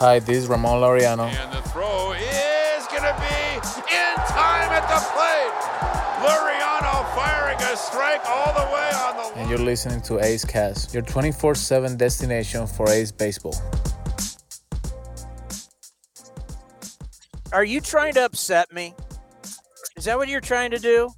Hi, 0.00 0.18
this 0.18 0.38
is 0.38 0.46
Ramon 0.48 0.80
Laureano. 0.80 1.28
And 1.28 1.52
the 1.52 1.60
throw 1.68 2.12
is 2.12 2.86
going 2.86 3.02
to 3.02 3.14
be 3.20 3.54
in 3.92 4.14
time 4.16 4.72
at 4.72 4.88
the 4.88 4.96
plate. 5.12 5.52
Laureano 6.24 7.04
firing 7.14 7.58
a 7.58 7.76
strike 7.76 8.22
all 8.26 8.54
the 8.54 8.72
way 8.72 8.90
on 8.94 9.34
the. 9.34 9.40
And 9.40 9.50
you're 9.50 9.58
listening 9.58 10.00
to 10.02 10.20
A's 10.20 10.42
Cast, 10.42 10.94
your 10.94 11.02
24 11.02 11.54
7 11.54 11.98
destination 11.98 12.66
for 12.66 12.88
A's 12.88 13.12
baseball. 13.12 13.54
Are 17.52 17.64
you 17.64 17.82
trying 17.82 18.14
to 18.14 18.24
upset 18.24 18.72
me? 18.72 18.94
Is 19.98 20.06
that 20.06 20.16
what 20.16 20.28
you're 20.28 20.40
trying 20.40 20.70
to 20.70 20.78
do? 20.78 21.10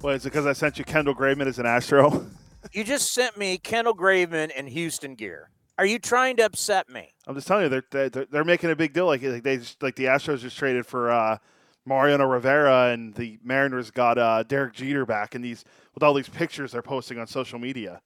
What 0.00 0.16
is 0.16 0.26
it 0.26 0.30
because 0.30 0.46
I 0.46 0.54
sent 0.54 0.80
you 0.80 0.84
Kendall 0.84 1.14
Graveman 1.14 1.46
as 1.46 1.60
an 1.60 1.66
Astro? 1.66 2.26
you 2.72 2.82
just 2.82 3.14
sent 3.14 3.38
me 3.38 3.56
Kendall 3.56 3.94
Graveman 3.94 4.50
and 4.56 4.68
Houston 4.68 5.14
gear. 5.14 5.48
Are 5.80 5.86
you 5.86 5.98
trying 5.98 6.36
to 6.36 6.42
upset 6.42 6.90
me? 6.90 7.08
I'm 7.26 7.34
just 7.34 7.46
telling 7.46 7.62
you, 7.62 7.70
they're 7.70 8.10
they're, 8.10 8.26
they're 8.26 8.44
making 8.44 8.70
a 8.70 8.76
big 8.76 8.92
deal. 8.92 9.06
Like 9.06 9.22
like 9.22 9.42
they 9.42 9.56
just, 9.56 9.82
like 9.82 9.96
the 9.96 10.04
Astros 10.04 10.40
just 10.40 10.58
traded 10.58 10.84
for 10.84 11.10
uh, 11.10 11.38
Mariano 11.86 12.26
Rivera, 12.26 12.90
and 12.92 13.14
the 13.14 13.38
Mariners 13.42 13.90
got 13.90 14.18
uh, 14.18 14.42
Derek 14.42 14.74
Jeter 14.74 15.06
back, 15.06 15.34
and 15.34 15.42
these 15.42 15.64
with 15.94 16.02
all 16.02 16.12
these 16.12 16.28
pictures 16.28 16.72
they're 16.72 16.82
posting 16.82 17.18
on 17.18 17.26
social 17.26 17.58
media. 17.58 18.02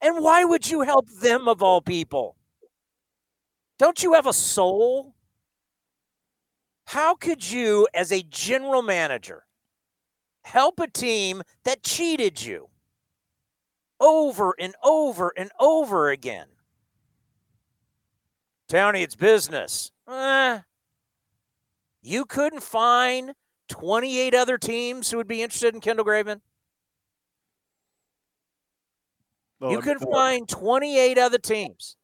And 0.00 0.24
why 0.24 0.44
would 0.44 0.70
you 0.70 0.80
help 0.80 1.10
them 1.10 1.46
of 1.46 1.62
all 1.62 1.82
people? 1.82 2.36
Don't 3.78 4.02
you 4.02 4.14
have 4.14 4.26
a 4.26 4.32
soul? 4.32 5.14
How 6.86 7.16
could 7.16 7.50
you, 7.50 7.86
as 7.92 8.12
a 8.12 8.22
general 8.22 8.80
manager, 8.80 9.44
help 10.44 10.80
a 10.80 10.88
team 10.88 11.42
that 11.64 11.82
cheated 11.82 12.40
you 12.40 12.70
over 14.00 14.54
and 14.58 14.74
over 14.82 15.32
and 15.36 15.50
over 15.58 16.10
again? 16.10 16.46
Tony, 18.68 19.02
it's 19.02 19.16
business. 19.16 19.90
Eh, 20.08 20.60
you 22.02 22.24
couldn't 22.24 22.62
find 22.62 23.32
28 23.68 24.34
other 24.34 24.58
teams 24.58 25.10
who 25.10 25.16
would 25.16 25.28
be 25.28 25.42
interested 25.42 25.74
in 25.74 25.80
Kendall 25.80 26.04
Graveman? 26.04 26.40
You 29.60 29.80
could 29.80 29.98
find 29.98 30.48
28 30.48 31.18
other 31.18 31.38
teams. 31.38 31.96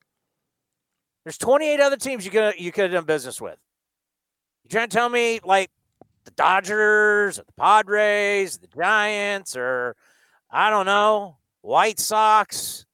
There's 1.24 1.38
28 1.38 1.80
other 1.80 1.96
teams 1.96 2.24
you 2.24 2.30
could 2.30 2.54
you 2.58 2.72
could 2.72 2.84
have 2.84 2.92
done 2.92 3.04
business 3.04 3.40
with. 3.40 3.56
You 4.64 4.70
trying 4.70 4.88
to 4.88 4.96
tell 4.96 5.08
me 5.08 5.40
like 5.44 5.70
the 6.24 6.32
Dodgers 6.32 7.38
or 7.38 7.44
the 7.44 7.52
Padres, 7.52 8.58
the 8.58 8.66
Giants, 8.66 9.56
or 9.56 9.94
I 10.50 10.68
don't 10.70 10.86
know, 10.86 11.36
White 11.64 11.98
Sox, 11.98 12.84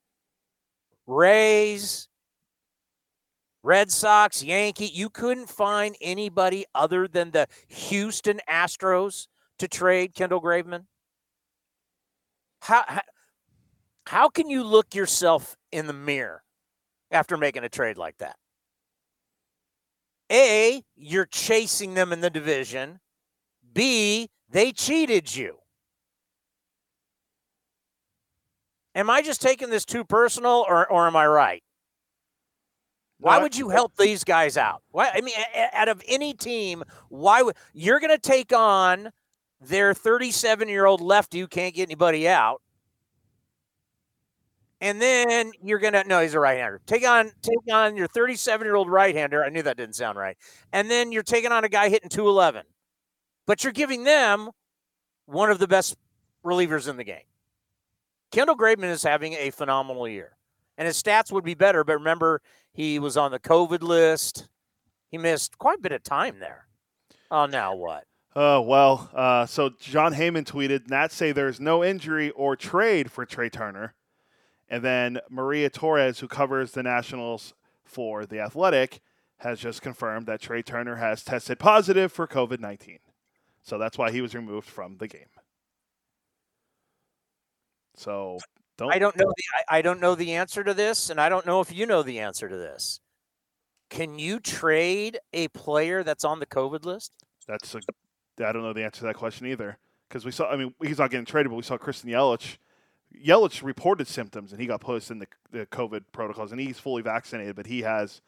Rays, 1.08 2.06
Red 3.64 3.90
Sox, 3.90 4.44
Yankee. 4.44 4.86
You 4.86 5.10
couldn't 5.10 5.48
find 5.48 5.96
anybody 6.00 6.66
other 6.72 7.08
than 7.08 7.32
the 7.32 7.48
Houston 7.66 8.38
Astros 8.48 9.26
to 9.58 9.66
trade 9.66 10.14
Kendall 10.14 10.40
Graveman. 10.40 10.84
How, 12.60 12.84
how 12.86 13.00
how 14.06 14.28
can 14.28 14.48
you 14.48 14.62
look 14.62 14.94
yourself 14.94 15.56
in 15.72 15.88
the 15.88 15.92
mirror 15.92 16.44
after 17.10 17.36
making 17.36 17.64
a 17.64 17.68
trade 17.68 17.96
like 17.96 18.18
that? 18.18 18.36
A, 20.30 20.84
you're 20.94 21.26
chasing 21.26 21.94
them 21.94 22.12
in 22.12 22.20
the 22.20 22.30
division. 22.30 23.00
B, 23.72 24.30
they 24.48 24.70
cheated 24.70 25.34
you. 25.34 25.59
Am 28.94 29.08
I 29.08 29.22
just 29.22 29.40
taking 29.40 29.70
this 29.70 29.84
too 29.84 30.04
personal 30.04 30.64
or, 30.68 30.90
or 30.90 31.06
am 31.06 31.16
I 31.16 31.26
right? 31.26 31.62
Why 33.20 33.38
would 33.38 33.54
you 33.54 33.68
uh, 33.68 33.72
help 33.72 33.96
these 33.96 34.24
guys 34.24 34.56
out? 34.56 34.82
Why 34.90 35.10
I 35.14 35.20
mean 35.20 35.34
out 35.72 35.88
of 35.88 36.02
any 36.08 36.32
team, 36.32 36.82
why 37.08 37.42
would 37.42 37.54
you're 37.74 38.00
going 38.00 38.10
to 38.10 38.18
take 38.18 38.52
on 38.52 39.10
their 39.60 39.92
37-year-old 39.92 41.02
lefty 41.02 41.40
who 41.40 41.46
can't 41.46 41.74
get 41.74 41.82
anybody 41.82 42.26
out? 42.26 42.62
And 44.80 45.00
then 45.02 45.52
you're 45.62 45.78
gonna 45.78 46.04
no, 46.06 46.22
he's 46.22 46.32
a 46.32 46.40
right-hander. 46.40 46.80
Take 46.86 47.06
on 47.06 47.32
take 47.42 47.74
on 47.74 47.96
your 47.96 48.08
37-year-old 48.08 48.88
right-hander. 48.88 49.44
I 49.44 49.50
knew 49.50 49.62
that 49.62 49.76
didn't 49.76 49.94
sound 49.94 50.16
right. 50.16 50.38
And 50.72 50.90
then 50.90 51.12
you're 51.12 51.22
taking 51.22 51.52
on 51.52 51.64
a 51.64 51.68
guy 51.68 51.90
hitting 51.90 52.08
211. 52.08 52.62
But 53.46 53.62
you're 53.62 53.74
giving 53.74 54.04
them 54.04 54.48
one 55.26 55.50
of 55.50 55.58
the 55.58 55.68
best 55.68 55.96
relievers 56.44 56.88
in 56.88 56.96
the 56.96 57.04
game. 57.04 57.29
Kendall 58.30 58.56
Graveman 58.56 58.90
is 58.90 59.02
having 59.02 59.34
a 59.34 59.50
phenomenal 59.50 60.08
year. 60.08 60.36
And 60.78 60.86
his 60.86 61.00
stats 61.02 61.30
would 61.32 61.44
be 61.44 61.54
better, 61.54 61.84
but 61.84 61.94
remember, 61.94 62.40
he 62.72 62.98
was 62.98 63.16
on 63.16 63.32
the 63.32 63.38
COVID 63.38 63.82
list. 63.82 64.48
He 65.10 65.18
missed 65.18 65.58
quite 65.58 65.78
a 65.78 65.82
bit 65.82 65.92
of 65.92 66.02
time 66.02 66.38
there. 66.38 66.66
Oh, 67.30 67.46
now 67.46 67.74
what? 67.74 68.04
Oh, 68.36 68.60
well, 68.60 69.10
uh, 69.12 69.44
so 69.46 69.70
Jon 69.80 70.14
Heyman 70.14 70.44
tweeted, 70.44 70.88
Nats 70.88 71.14
say 71.14 71.32
there's 71.32 71.60
no 71.60 71.82
injury 71.82 72.30
or 72.30 72.54
trade 72.54 73.10
for 73.10 73.26
Trea 73.26 73.50
Turner. 73.50 73.94
And 74.68 74.84
then 74.84 75.18
Maria 75.28 75.68
Torres, 75.68 76.20
who 76.20 76.28
covers 76.28 76.72
the 76.72 76.84
Nationals 76.84 77.54
for 77.84 78.24
The 78.24 78.38
Athletic, 78.38 79.00
has 79.38 79.58
just 79.58 79.82
confirmed 79.82 80.26
that 80.26 80.40
Trea 80.40 80.62
Turner 80.62 80.96
has 80.96 81.24
tested 81.24 81.58
positive 81.58 82.12
for 82.12 82.28
COVID 82.28 82.60
19. 82.60 83.00
So 83.62 83.78
that's 83.78 83.98
why 83.98 84.12
he 84.12 84.20
was 84.20 84.34
removed 84.34 84.68
from 84.68 84.98
the 84.98 85.08
game. 85.08 85.26
So 88.00 88.38
don't. 88.78 88.92
I 88.92 88.98
don't 88.98 89.16
know 89.16 89.26
the 89.36 89.44
I, 89.68 89.78
I 89.78 89.82
don't 89.82 90.00
know 90.00 90.14
the 90.14 90.32
answer 90.32 90.64
to 90.64 90.72
this, 90.72 91.10
and 91.10 91.20
I 91.20 91.28
don't 91.28 91.44
know 91.44 91.60
if 91.60 91.70
you 91.72 91.84
know 91.84 92.02
the 92.02 92.20
answer 92.20 92.48
to 92.48 92.56
this. 92.56 93.00
Can 93.90 94.18
you 94.18 94.40
trade 94.40 95.18
a 95.34 95.48
player 95.48 96.02
that's 96.02 96.24
on 96.24 96.40
the 96.40 96.46
COVID 96.46 96.84
list? 96.84 97.12
That's 97.46 97.74
a, 97.74 97.80
I 98.46 98.52
don't 98.52 98.62
know 98.62 98.72
the 98.72 98.84
answer 98.84 99.00
to 99.00 99.06
that 99.06 99.16
question 99.16 99.46
either. 99.48 99.76
Because 100.08 100.24
we 100.24 100.30
saw, 100.30 100.48
I 100.48 100.56
mean, 100.56 100.74
he's 100.82 100.98
not 100.98 101.10
getting 101.10 101.26
traded, 101.26 101.50
but 101.50 101.56
we 101.56 101.62
saw 101.62 101.76
Christian 101.76 102.10
Yelich. 102.10 102.56
Yelich 103.14 103.62
reported 103.62 104.08
symptoms 104.08 104.52
and 104.52 104.60
he 104.60 104.66
got 104.66 104.80
placed 104.80 105.10
in 105.10 105.18
the, 105.18 105.26
the 105.50 105.66
COVID 105.66 106.04
protocols, 106.12 106.52
and 106.52 106.60
he's 106.60 106.78
fully 106.78 107.02
vaccinated, 107.02 107.54
but 107.54 107.66
he 107.66 107.82
has 107.82 108.22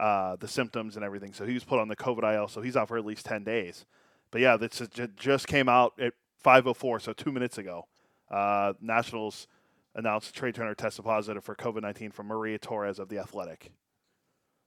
uh, 0.00 0.36
the 0.36 0.48
symptoms 0.48 0.96
and 0.96 1.04
everything. 1.04 1.32
So 1.32 1.46
he 1.46 1.54
was 1.54 1.64
put 1.64 1.78
on 1.78 1.88
the 1.88 1.96
COVID 1.96 2.34
IL, 2.34 2.48
so 2.48 2.62
he's 2.62 2.76
out 2.76 2.88
for 2.88 2.98
at 2.98 3.06
least 3.06 3.26
10 3.26 3.44
days. 3.44 3.84
But 4.30 4.40
yeah, 4.40 4.56
this 4.56 4.82
just 5.16 5.46
came 5.46 5.68
out 5.68 5.92
at 6.00 6.14
5:04, 6.44 7.00
so 7.00 7.12
two 7.12 7.30
minutes 7.30 7.58
ago. 7.58 7.86
Uh, 8.34 8.72
Nationals 8.80 9.46
announced 9.94 10.34
Trea 10.34 10.50
Turner 10.50 10.74
tested 10.74 11.04
positive 11.04 11.44
for 11.44 11.54
COVID 11.54 11.82
19 11.82 12.10
from 12.10 12.26
Maria 12.26 12.58
Torres 12.58 12.98
of 12.98 13.08
the 13.08 13.18
Athletic. 13.18 13.70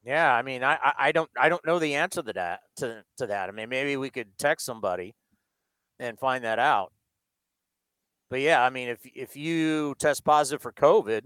Yeah, 0.05 0.34
I 0.34 0.41
mean, 0.41 0.63
I, 0.63 0.93
I 0.97 1.11
don't 1.11 1.30
I 1.38 1.49
don't 1.49 1.65
know 1.65 1.78
the 1.80 1.95
answer 1.95 2.22
to 2.22 2.34
that 2.34 2.61
to 2.78 3.03
to 3.18 3.28
that. 3.28 3.49
I 3.49 3.51
mean, 3.51 3.68
maybe 3.68 3.97
we 3.97 4.09
could 4.09 4.38
text 4.38 4.65
somebody 4.65 5.15
and 5.99 6.18
find 6.18 6.45
that 6.45 6.59
out. 6.59 6.93
But 8.30 8.39
yeah, 8.39 8.63
I 8.63 8.70
mean, 8.70 8.88
if 8.88 8.99
if 9.03 9.36
you 9.36 9.95
test 9.99 10.24
positive 10.24 10.61
for 10.61 10.72
COVID, 10.72 11.24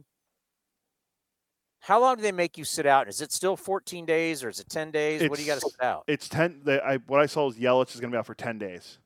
how 1.81 2.01
long 2.01 2.15
do 2.15 2.23
they 2.23 2.31
make 2.31 2.57
you 2.57 2.63
sit 2.63 2.87
out? 2.87 3.07
Is 3.07 3.21
it 3.21 3.31
still 3.31 3.55
14 3.55 4.05
days 4.05 4.43
or 4.43 4.49
is 4.49 4.59
it 4.59 4.69
10 4.69 4.89
days? 4.89 5.29
what 5.29 5.37
do 5.37 5.43
you 5.43 5.47
got 5.47 5.61
to 5.61 5.69
sit 5.69 5.83
out? 5.83 6.03
It's 6.07 6.29
10. 6.29 6.61
The, 6.63 6.83
I, 6.83 6.97
what 7.07 7.19
I 7.19 7.25
saw 7.25 7.49
is 7.49 7.57
Yelich 7.57 7.93
is 7.93 7.99
going 7.99 8.11
to 8.11 8.15
be 8.15 8.19
out 8.19 8.25
for 8.27 8.35
10 8.35 8.59
days. 8.59 8.99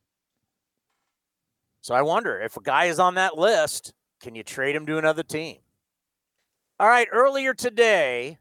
So 1.86 1.94
I 1.94 2.02
wonder 2.02 2.42
if 2.42 2.58
a 2.58 2.62
guy 2.62 2.86
is 2.86 2.98
on 2.98 3.14
that 3.14 3.38
list, 3.38 3.94
can 4.20 4.34
you 4.34 4.42
trade 4.42 4.76
him 4.76 4.88
to 4.88 4.98
another 4.98 5.22
team? 5.22 5.58
All 6.80 6.88
right, 6.88 7.08
earlier 7.12 7.54
today, 7.54 8.40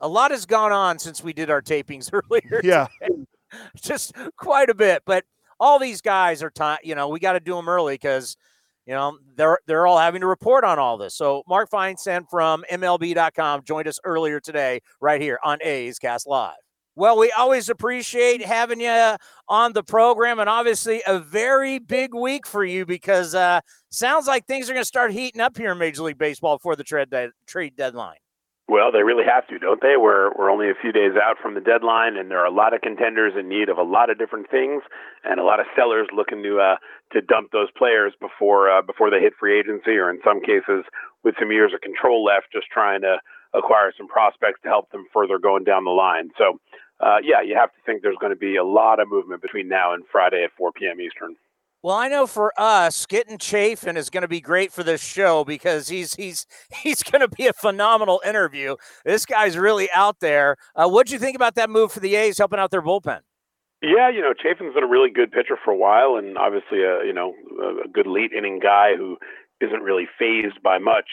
a 0.00 0.08
lot 0.08 0.30
has 0.30 0.46
gone 0.46 0.72
on 0.72 0.98
since 0.98 1.22
we 1.22 1.34
did 1.34 1.50
our 1.50 1.60
tapings 1.60 2.08
earlier. 2.30 2.62
Yeah. 2.64 2.86
just 3.82 4.14
quite 4.38 4.70
a 4.70 4.74
bit. 4.74 5.02
But 5.04 5.26
all 5.60 5.78
these 5.78 6.00
guys 6.00 6.42
are 6.42 6.48
time. 6.48 6.78
You 6.82 6.94
know, 6.94 7.08
we 7.10 7.20
got 7.20 7.34
to 7.34 7.40
do 7.40 7.54
them 7.54 7.68
early 7.68 7.96
because 7.96 8.38
you 8.86 8.94
know 8.94 9.18
they're 9.34 9.58
they're 9.66 9.86
all 9.86 9.98
having 9.98 10.22
to 10.22 10.26
report 10.26 10.64
on 10.64 10.78
all 10.78 10.96
this. 10.96 11.14
So 11.14 11.42
Mark 11.46 11.68
Feinsand 11.70 12.30
from 12.30 12.64
MLB.com 12.72 13.64
joined 13.64 13.88
us 13.88 14.00
earlier 14.04 14.40
today, 14.40 14.80
right 15.02 15.20
here 15.20 15.38
on 15.44 15.58
A's 15.60 15.98
Cast 15.98 16.26
Live. 16.26 16.54
Well, 16.98 17.18
we 17.18 17.30
always 17.30 17.68
appreciate 17.68 18.42
having 18.42 18.80
you 18.80 19.16
on 19.48 19.74
the 19.74 19.82
program, 19.82 20.38
and 20.38 20.48
obviously 20.48 21.02
a 21.06 21.18
very 21.18 21.78
big 21.78 22.14
week 22.14 22.46
for 22.46 22.64
you 22.64 22.86
because 22.86 23.34
uh, 23.34 23.60
sounds 23.90 24.26
like 24.26 24.46
things 24.46 24.70
are 24.70 24.72
going 24.72 24.80
to 24.80 24.88
start 24.88 25.12
heating 25.12 25.42
up 25.42 25.58
here 25.58 25.72
in 25.72 25.78
Major 25.78 26.04
League 26.04 26.16
Baseball 26.16 26.56
before 26.56 26.74
the 26.74 26.84
trade 26.84 27.10
de- 27.10 27.32
trade 27.46 27.76
deadline. 27.76 28.16
Well, 28.66 28.90
they 28.90 29.02
really 29.02 29.24
have 29.28 29.46
to, 29.48 29.58
don't 29.58 29.82
they? 29.82 29.98
We're 30.00 30.32
we're 30.38 30.50
only 30.50 30.70
a 30.70 30.80
few 30.80 30.90
days 30.90 31.12
out 31.22 31.36
from 31.40 31.52
the 31.52 31.60
deadline, 31.60 32.16
and 32.16 32.30
there 32.30 32.40
are 32.40 32.46
a 32.46 32.50
lot 32.50 32.72
of 32.72 32.80
contenders 32.80 33.34
in 33.38 33.46
need 33.46 33.68
of 33.68 33.76
a 33.76 33.82
lot 33.82 34.08
of 34.08 34.18
different 34.18 34.50
things, 34.50 34.82
and 35.22 35.38
a 35.38 35.44
lot 35.44 35.60
of 35.60 35.66
sellers 35.76 36.08
looking 36.16 36.42
to 36.44 36.58
uh, 36.58 36.76
to 37.12 37.20
dump 37.20 37.52
those 37.52 37.68
players 37.76 38.14
before 38.20 38.70
uh, 38.70 38.80
before 38.80 39.10
they 39.10 39.20
hit 39.20 39.34
free 39.38 39.60
agency, 39.60 40.00
or 40.00 40.08
in 40.08 40.18
some 40.24 40.40
cases 40.40 40.82
with 41.22 41.34
some 41.38 41.52
years 41.52 41.74
of 41.74 41.82
control 41.82 42.24
left, 42.24 42.46
just 42.52 42.66
trying 42.72 43.02
to 43.02 43.18
acquire 43.54 43.92
some 43.96 44.08
prospects 44.08 44.60
to 44.62 44.68
help 44.68 44.90
them 44.90 45.06
further 45.12 45.38
going 45.38 45.64
down 45.64 45.84
the 45.84 45.90
line. 45.90 46.30
So, 46.36 46.58
uh, 47.00 47.16
yeah, 47.22 47.42
you 47.42 47.54
have 47.56 47.70
to 47.70 47.78
think 47.84 48.02
there's 48.02 48.16
going 48.20 48.32
to 48.32 48.38
be 48.38 48.56
a 48.56 48.64
lot 48.64 49.00
of 49.00 49.08
movement 49.08 49.42
between 49.42 49.68
now 49.68 49.92
and 49.92 50.04
Friday 50.10 50.44
at 50.44 50.50
4 50.56 50.72
p.m. 50.72 51.00
Eastern. 51.00 51.36
Well, 51.82 51.94
I 51.94 52.08
know 52.08 52.26
for 52.26 52.52
us, 52.58 53.06
getting 53.06 53.38
Chafin 53.38 53.96
is 53.96 54.10
going 54.10 54.22
to 54.22 54.28
be 54.28 54.40
great 54.40 54.72
for 54.72 54.82
this 54.82 55.04
show 55.04 55.44
because 55.44 55.88
he's 55.88 56.14
he's 56.14 56.46
he's 56.82 57.02
going 57.02 57.20
to 57.20 57.28
be 57.28 57.46
a 57.46 57.52
phenomenal 57.52 58.20
interview. 58.26 58.76
This 59.04 59.26
guy's 59.26 59.56
really 59.56 59.88
out 59.94 60.20
there. 60.20 60.56
Uh, 60.74 60.88
what'd 60.88 61.12
you 61.12 61.18
think 61.18 61.36
about 61.36 61.54
that 61.54 61.70
move 61.70 61.92
for 61.92 62.00
the 62.00 62.16
A's 62.16 62.38
helping 62.38 62.58
out 62.58 62.70
their 62.70 62.82
bullpen? 62.82 63.20
Yeah, 63.82 64.08
you 64.08 64.22
know, 64.22 64.32
Chafin's 64.32 64.74
been 64.74 64.82
a 64.82 64.88
really 64.88 65.10
good 65.10 65.30
pitcher 65.30 65.56
for 65.62 65.70
a 65.70 65.76
while, 65.76 66.16
and 66.16 66.38
obviously 66.38 66.82
a 66.82 67.04
you 67.04 67.12
know 67.12 67.34
a 67.84 67.88
good 67.88 68.06
late 68.06 68.32
inning 68.32 68.58
guy 68.58 68.96
who 68.96 69.18
isn't 69.60 69.82
really 69.82 70.08
phased 70.18 70.62
by 70.62 70.78
much. 70.78 71.08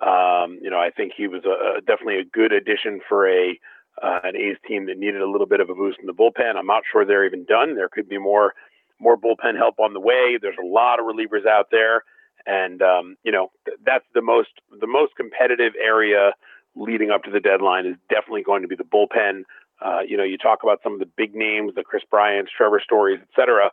Um, 0.00 0.58
you 0.62 0.70
know, 0.70 0.78
I 0.78 0.90
think 0.90 1.12
he 1.16 1.26
was 1.26 1.44
a 1.44 1.80
definitely 1.80 2.18
a 2.18 2.24
good 2.24 2.52
addition 2.52 3.00
for 3.08 3.28
a 3.28 3.58
uh, 4.04 4.20
an 4.22 4.36
A's 4.36 4.56
team 4.68 4.86
that 4.86 4.98
needed 4.98 5.22
a 5.22 5.30
little 5.30 5.46
bit 5.46 5.60
of 5.60 5.70
a 5.70 5.74
boost 5.74 5.98
in 5.98 6.06
the 6.06 6.12
bullpen. 6.12 6.56
I'm 6.56 6.66
not 6.66 6.82
sure 6.90 7.04
they're 7.04 7.24
even 7.24 7.44
done. 7.44 7.74
There 7.74 7.88
could 7.88 8.08
be 8.08 8.18
more 8.18 8.54
more 9.00 9.16
bullpen 9.16 9.56
help 9.56 9.80
on 9.80 9.92
the 9.92 10.00
way. 10.00 10.38
There's 10.40 10.56
a 10.62 10.66
lot 10.66 11.00
of 11.00 11.06
relievers 11.06 11.46
out 11.46 11.68
there, 11.70 12.04
and 12.46 12.82
um, 12.82 13.16
you 13.24 13.32
know 13.32 13.50
th- 13.64 13.78
that's 13.84 14.04
the 14.14 14.22
most 14.22 14.50
the 14.80 14.86
most 14.86 15.16
competitive 15.16 15.72
area 15.82 16.32
leading 16.76 17.10
up 17.10 17.22
to 17.22 17.30
the 17.30 17.40
deadline 17.40 17.86
is 17.86 17.96
definitely 18.10 18.42
going 18.42 18.62
to 18.62 18.68
be 18.68 18.76
the 18.76 18.84
bullpen. 18.84 19.42
Uh, 19.84 20.00
you 20.06 20.16
know, 20.16 20.24
you 20.24 20.38
talk 20.38 20.60
about 20.62 20.80
some 20.82 20.92
of 20.92 20.98
the 20.98 21.08
big 21.16 21.34
names, 21.34 21.72
the 21.74 21.82
Kris 21.82 22.02
Bryants, 22.10 22.50
Trevor 22.56 22.80
Stories, 22.84 23.20
et 23.22 23.28
cetera. 23.34 23.70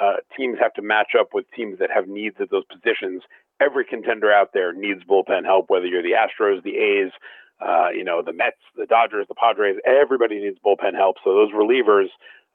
Uh, 0.00 0.16
teams 0.36 0.58
have 0.60 0.72
to 0.74 0.82
match 0.82 1.12
up 1.18 1.28
with 1.34 1.44
teams 1.56 1.78
that 1.80 1.90
have 1.92 2.06
needs 2.06 2.36
at 2.40 2.50
those 2.50 2.64
positions. 2.64 3.22
Every 3.60 3.84
contender 3.84 4.32
out 4.32 4.50
there 4.54 4.72
needs 4.72 5.02
bullpen 5.02 5.44
help, 5.44 5.68
whether 5.68 5.86
you're 5.86 6.02
the 6.02 6.14
Astros, 6.14 6.62
the 6.62 6.76
A's, 6.76 7.12
uh, 7.60 7.88
you 7.94 8.04
know, 8.04 8.22
the 8.22 8.32
Mets, 8.32 8.56
the 8.76 8.86
Dodgers, 8.86 9.26
the 9.28 9.34
Padres. 9.34 9.76
Everybody 9.86 10.40
needs 10.40 10.58
bullpen 10.64 10.94
help. 10.94 11.16
So 11.24 11.34
those 11.34 11.52
relievers 11.52 12.06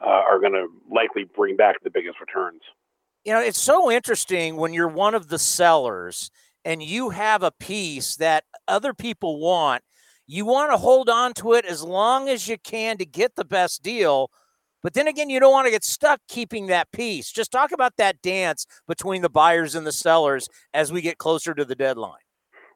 uh, 0.02 0.10
are 0.10 0.40
going 0.40 0.54
to 0.54 0.68
likely 0.92 1.24
bring 1.24 1.56
back 1.56 1.84
the 1.84 1.90
biggest 1.90 2.20
returns. 2.20 2.62
You 3.24 3.34
know, 3.34 3.42
it's 3.42 3.62
so 3.62 3.92
interesting 3.92 4.56
when 4.58 4.74
you're 4.74 4.88
one 4.88 5.16
of 5.16 5.30
the 5.30 5.40
sellers 5.40 6.30
and 6.64 6.82
you 6.82 7.12
have 7.12 7.44
a 7.44 7.52
piece 7.52 8.16
that 8.18 8.44
other 8.68 8.94
people 8.94 9.40
want. 9.40 9.84
You 10.28 10.46
want 10.46 10.72
to 10.72 10.78
hold 10.78 11.10
on 11.10 11.34
to 11.36 11.54
it 11.54 11.66
as 11.66 11.84
long 11.84 12.30
as 12.30 12.48
you 12.48 12.58
can 12.58 12.98
to 12.98 13.06
get 13.06 13.36
the 13.36 13.46
best 13.46 13.84
deal 13.84 14.32
but 14.86 14.94
then 14.94 15.08
again, 15.08 15.32
you 15.32 15.40
don't 15.40 15.52
want 15.52 15.66
to 15.66 15.72
get 15.72 15.84
stuck 15.84 16.22
keeping 16.28 16.68
that 16.68 16.92
piece. 16.92 17.32
Just 17.32 17.52
talk 17.52 17.72
about 17.72 17.98
that 17.98 18.22
dance 18.22 18.68
between 18.88 19.24
the 19.24 19.32
buyers 19.32 19.74
and 19.74 19.88
the 19.88 19.92
sellers 19.92 20.48
as 20.76 20.94
we 20.94 21.02
get 21.02 21.18
closer 21.18 21.56
to 21.56 21.66
the 21.66 21.74
deadline. 21.74 22.22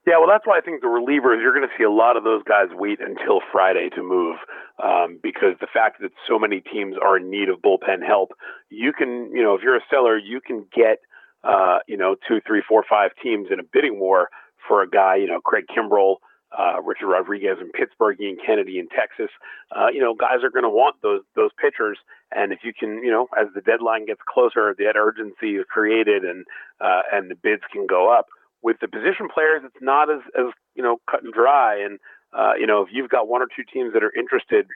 Yeah, 0.07 0.17
well, 0.17 0.27
that's 0.27 0.47
why 0.47 0.57
I 0.57 0.61
think 0.61 0.81
the 0.81 0.87
relievers, 0.87 1.41
you're 1.41 1.53
going 1.53 1.67
to 1.67 1.75
see 1.77 1.83
a 1.83 1.91
lot 1.91 2.17
of 2.17 2.23
those 2.23 2.41
guys 2.43 2.67
wait 2.73 2.99
until 2.99 3.41
Friday 3.51 3.89
to 3.95 4.01
move 4.01 4.37
um, 4.83 5.19
because 5.21 5.55
the 5.59 5.67
fact 5.71 6.01
that 6.01 6.11
so 6.27 6.39
many 6.39 6.61
teams 6.61 6.95
are 7.01 7.17
in 7.17 7.29
need 7.29 7.49
of 7.49 7.59
bullpen 7.61 8.05
help, 8.05 8.31
you 8.69 8.93
can, 8.93 9.29
you 9.33 9.43
know, 9.43 9.55
if 9.55 9.61
you're 9.61 9.75
a 9.75 9.85
seller, 9.89 10.17
you 10.17 10.39
can 10.41 10.65
get, 10.73 10.99
uh, 11.43 11.79
you 11.87 11.97
know, 11.97 12.15
two, 12.27 12.39
three, 12.47 12.63
four, 12.67 12.83
five 12.89 13.11
teams 13.21 13.47
in 13.51 13.59
a 13.59 13.63
bidding 13.63 13.99
war 13.99 14.29
for 14.67 14.81
a 14.81 14.89
guy, 14.89 15.15
you 15.17 15.27
know, 15.27 15.41
Craig 15.41 15.65
Kimbrel, 15.69 16.15
uh, 16.57 16.81
Richard 16.81 17.07
Rodriguez 17.07 17.57
in 17.61 17.69
Pittsburgh, 17.71 18.19
Ian 18.19 18.37
Kennedy 18.43 18.79
in 18.79 18.87
Texas. 18.89 19.29
Uh, 19.75 19.87
you 19.93 19.99
know, 19.99 20.15
guys 20.15 20.43
are 20.43 20.49
going 20.49 20.63
to 20.63 20.69
want 20.69 20.95
those 21.03 21.21
those 21.35 21.51
pitchers, 21.61 21.99
and 22.31 22.51
if 22.51 22.59
you 22.63 22.73
can, 22.73 23.03
you 23.03 23.11
know, 23.11 23.27
as 23.39 23.47
the 23.53 23.61
deadline 23.61 24.07
gets 24.07 24.21
closer, 24.27 24.73
that 24.77 24.95
urgency 24.97 25.57
is 25.57 25.65
created, 25.69 26.23
and 26.23 26.45
uh, 26.81 27.01
and 27.13 27.29
the 27.29 27.35
bids 27.35 27.61
can 27.71 27.85
go 27.85 28.11
up. 28.11 28.27
With 28.61 28.77
the 28.81 28.87
position 28.87 29.27
players, 29.33 29.61
it's 29.65 29.81
not 29.81 30.11
as 30.11 30.19
as 30.37 30.51
you 30.75 30.83
know 30.83 30.97
cut 31.09 31.23
and 31.23 31.33
dry, 31.33 31.79
and 31.79 31.99
uh, 32.33 32.53
you 32.59 32.67
know, 32.67 32.81
if 32.81 32.89
you've 32.91 33.09
got 33.09 33.27
one 33.27 33.41
or 33.41 33.47
two 33.47 33.63
teams 33.71 33.93
that 33.93 34.03
are 34.03 34.13
interested 34.17 34.67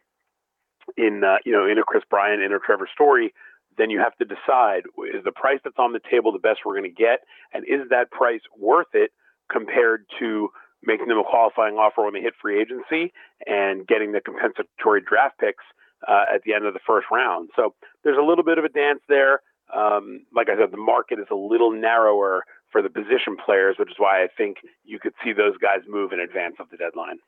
in 0.97 1.23
uh, 1.23 1.37
you 1.45 1.51
know 1.51 1.67
in 1.67 1.77
a 1.77 1.83
Kris 1.83 2.03
Bryant, 2.09 2.41
in 2.41 2.53
a 2.53 2.59
Trevor 2.59 2.87
Story, 2.93 3.33
then 3.77 3.89
you 3.89 3.99
have 3.99 4.15
to 4.17 4.25
decide 4.25 4.83
is 5.13 5.23
the 5.23 5.31
price 5.31 5.59
that's 5.63 5.79
on 5.79 5.93
the 5.93 6.01
table 6.09 6.31
the 6.31 6.39
best 6.39 6.59
we're 6.65 6.79
going 6.79 6.89
to 6.89 7.01
get, 7.01 7.21
and 7.53 7.65
is 7.67 7.89
that 7.89 8.11
price 8.11 8.41
worth 8.57 8.93
it 8.93 9.11
compared 9.51 10.05
to 10.19 10.49
making 10.83 11.07
them 11.07 11.17
a 11.17 11.23
qualifying 11.23 11.75
offer 11.75 12.03
when 12.03 12.13
they 12.13 12.21
hit 12.21 12.33
free 12.41 12.59
agency 12.59 13.13
and 13.45 13.87
getting 13.87 14.11
the 14.11 14.19
compensatory 14.19 15.01
draft 15.01 15.39
picks 15.39 15.63
uh, 16.07 16.25
at 16.33 16.43
the 16.43 16.53
end 16.53 16.65
of 16.65 16.73
the 16.73 16.79
first 16.85 17.07
round. 17.11 17.49
So 17.55 17.73
there's 18.03 18.17
a 18.17 18.23
little 18.23 18.43
bit 18.43 18.57
of 18.57 18.65
a 18.65 18.69
dance 18.69 18.99
there. 19.07 19.41
Um, 19.73 20.25
like 20.35 20.49
I 20.49 20.57
said, 20.57 20.71
the 20.71 20.77
market 20.77 21.19
is 21.19 21.27
a 21.31 21.35
little 21.35 21.71
narrower 21.71 22.43
for 22.73 22.81
the 22.81 22.89
position 22.89 23.37
players, 23.45 23.77
which 23.79 23.91
is 23.91 23.95
why 23.97 24.23
I 24.23 24.27
think 24.35 24.57
you 24.83 24.99
could 24.99 25.13
see 25.23 25.31
those 25.31 25.57
guys 25.61 25.79
move 25.87 26.11
in 26.11 26.19
advance 26.19 26.55
of 26.59 26.69
the 26.69 26.75
deadline. 26.75 27.19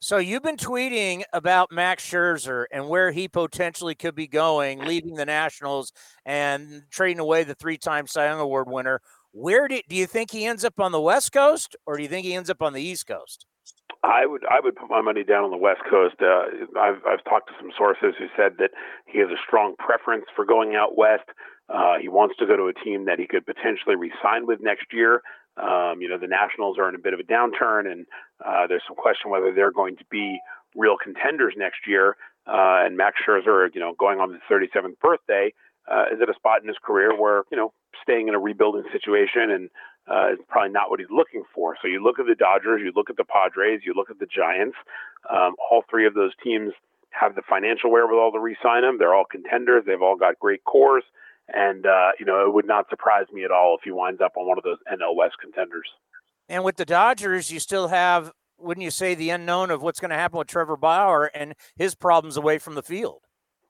So 0.00 0.18
you've 0.18 0.44
been 0.44 0.56
tweeting 0.56 1.22
about 1.32 1.72
Max 1.72 2.08
Scherzer 2.08 2.66
and 2.72 2.88
where 2.88 3.10
he 3.10 3.28
potentially 3.28 3.94
could 3.94 4.14
be 4.14 4.28
going, 4.28 4.78
leaving 4.80 5.14
the 5.14 5.26
Nationals 5.26 5.92
and 6.24 6.84
trading 6.90 7.18
away 7.18 7.44
the 7.44 7.54
three-time 7.54 8.06
Cy 8.06 8.26
Young 8.26 8.40
Award 8.40 8.68
winner. 8.68 9.00
Where 9.32 9.68
do, 9.68 9.80
do 9.88 9.96
you 9.96 10.06
think 10.06 10.30
he 10.30 10.46
ends 10.46 10.64
up 10.64 10.80
on 10.80 10.92
the 10.92 11.00
West 11.00 11.32
Coast, 11.32 11.76
or 11.84 11.96
do 11.96 12.02
you 12.02 12.08
think 12.08 12.24
he 12.24 12.34
ends 12.34 12.48
up 12.48 12.62
on 12.62 12.72
the 12.72 12.82
East 12.82 13.06
Coast? 13.06 13.44
I 14.04 14.26
would 14.26 14.42
I 14.48 14.60
would 14.62 14.76
put 14.76 14.88
my 14.88 15.00
money 15.00 15.24
down 15.24 15.42
on 15.42 15.50
the 15.50 15.56
West 15.56 15.80
Coast. 15.90 16.16
Uh, 16.22 16.44
I've 16.78 17.02
I've 17.04 17.24
talked 17.24 17.48
to 17.48 17.54
some 17.58 17.72
sources 17.76 18.14
who 18.18 18.26
said 18.36 18.52
that 18.58 18.70
he 19.06 19.18
has 19.18 19.28
a 19.30 19.40
strong 19.44 19.74
preference 19.78 20.26
for 20.36 20.44
going 20.44 20.76
out 20.76 20.96
west. 20.96 21.24
Uh, 21.68 21.98
he 22.00 22.08
wants 22.08 22.36
to 22.38 22.46
go 22.46 22.56
to 22.56 22.68
a 22.68 22.84
team 22.84 23.04
that 23.06 23.18
he 23.18 23.26
could 23.26 23.44
potentially 23.44 23.96
re-sign 23.96 24.46
with 24.46 24.60
next 24.60 24.86
year. 24.92 25.22
Um, 25.56 26.00
you 26.00 26.08
know, 26.08 26.18
the 26.18 26.26
Nationals 26.26 26.78
are 26.78 26.88
in 26.88 26.94
a 26.94 26.98
bit 26.98 27.14
of 27.14 27.20
a 27.20 27.24
downturn, 27.24 27.90
and 27.90 28.06
uh, 28.44 28.66
there's 28.68 28.82
some 28.86 28.96
question 28.96 29.30
whether 29.30 29.52
they're 29.52 29.72
going 29.72 29.96
to 29.96 30.04
be 30.10 30.38
real 30.76 30.96
contenders 31.02 31.54
next 31.56 31.86
year. 31.86 32.16
Uh, 32.46 32.86
and 32.86 32.96
Max 32.96 33.16
Scherzer, 33.26 33.68
you 33.74 33.80
know, 33.80 33.94
going 33.98 34.20
on 34.20 34.32
his 34.32 34.40
37th 34.50 34.98
birthday, 35.00 35.52
uh, 35.90 36.04
is 36.12 36.20
at 36.22 36.30
a 36.30 36.34
spot 36.34 36.62
in 36.62 36.68
his 36.68 36.76
career 36.82 37.18
where 37.18 37.42
you 37.50 37.56
know 37.56 37.72
staying 38.02 38.28
in 38.28 38.34
a 38.34 38.38
rebuilding 38.38 38.84
situation 38.92 39.50
and 39.50 39.70
uh, 40.10 40.32
is 40.32 40.38
probably 40.48 40.70
not 40.70 40.90
what 40.90 41.00
he's 41.00 41.10
looking 41.10 41.42
for. 41.54 41.76
So 41.80 41.88
you 41.88 42.02
look 42.02 42.18
at 42.18 42.26
the 42.26 42.34
Dodgers, 42.34 42.80
you 42.82 42.92
look 42.94 43.10
at 43.10 43.16
the 43.16 43.24
Padres, 43.24 43.82
you 43.84 43.92
look 43.94 44.10
at 44.10 44.18
the 44.18 44.26
Giants. 44.26 44.76
Um, 45.28 45.54
all 45.70 45.84
three 45.90 46.06
of 46.06 46.14
those 46.14 46.32
teams 46.42 46.72
have 47.10 47.34
the 47.34 47.42
financial 47.48 47.90
wherewithal 47.90 48.32
to 48.32 48.38
re-sign 48.38 48.84
him. 48.84 48.98
They're 48.98 49.14
all 49.14 49.24
contenders. 49.30 49.84
They've 49.86 50.00
all 50.00 50.16
got 50.16 50.38
great 50.38 50.64
cores, 50.64 51.04
and 51.48 51.86
uh, 51.86 52.10
you 52.18 52.26
know 52.26 52.46
it 52.46 52.52
would 52.52 52.66
not 52.66 52.88
surprise 52.90 53.26
me 53.32 53.44
at 53.44 53.50
all 53.50 53.76
if 53.78 53.84
he 53.84 53.90
winds 53.90 54.20
up 54.20 54.32
on 54.36 54.46
one 54.46 54.58
of 54.58 54.64
those 54.64 54.78
NL 54.90 55.16
West 55.16 55.36
contenders. 55.40 55.88
And 56.48 56.64
with 56.64 56.76
the 56.76 56.86
Dodgers, 56.86 57.50
you 57.50 57.60
still 57.60 57.88
have, 57.88 58.32
wouldn't 58.58 58.84
you 58.84 58.90
say, 58.90 59.14
the 59.14 59.30
unknown 59.30 59.70
of 59.70 59.82
what's 59.82 60.00
going 60.00 60.10
to 60.10 60.16
happen 60.16 60.38
with 60.38 60.48
Trevor 60.48 60.76
Bauer 60.76 61.26
and 61.34 61.54
his 61.76 61.94
problems 61.94 62.36
away 62.36 62.58
from 62.58 62.74
the 62.74 62.82
field? 62.82 63.22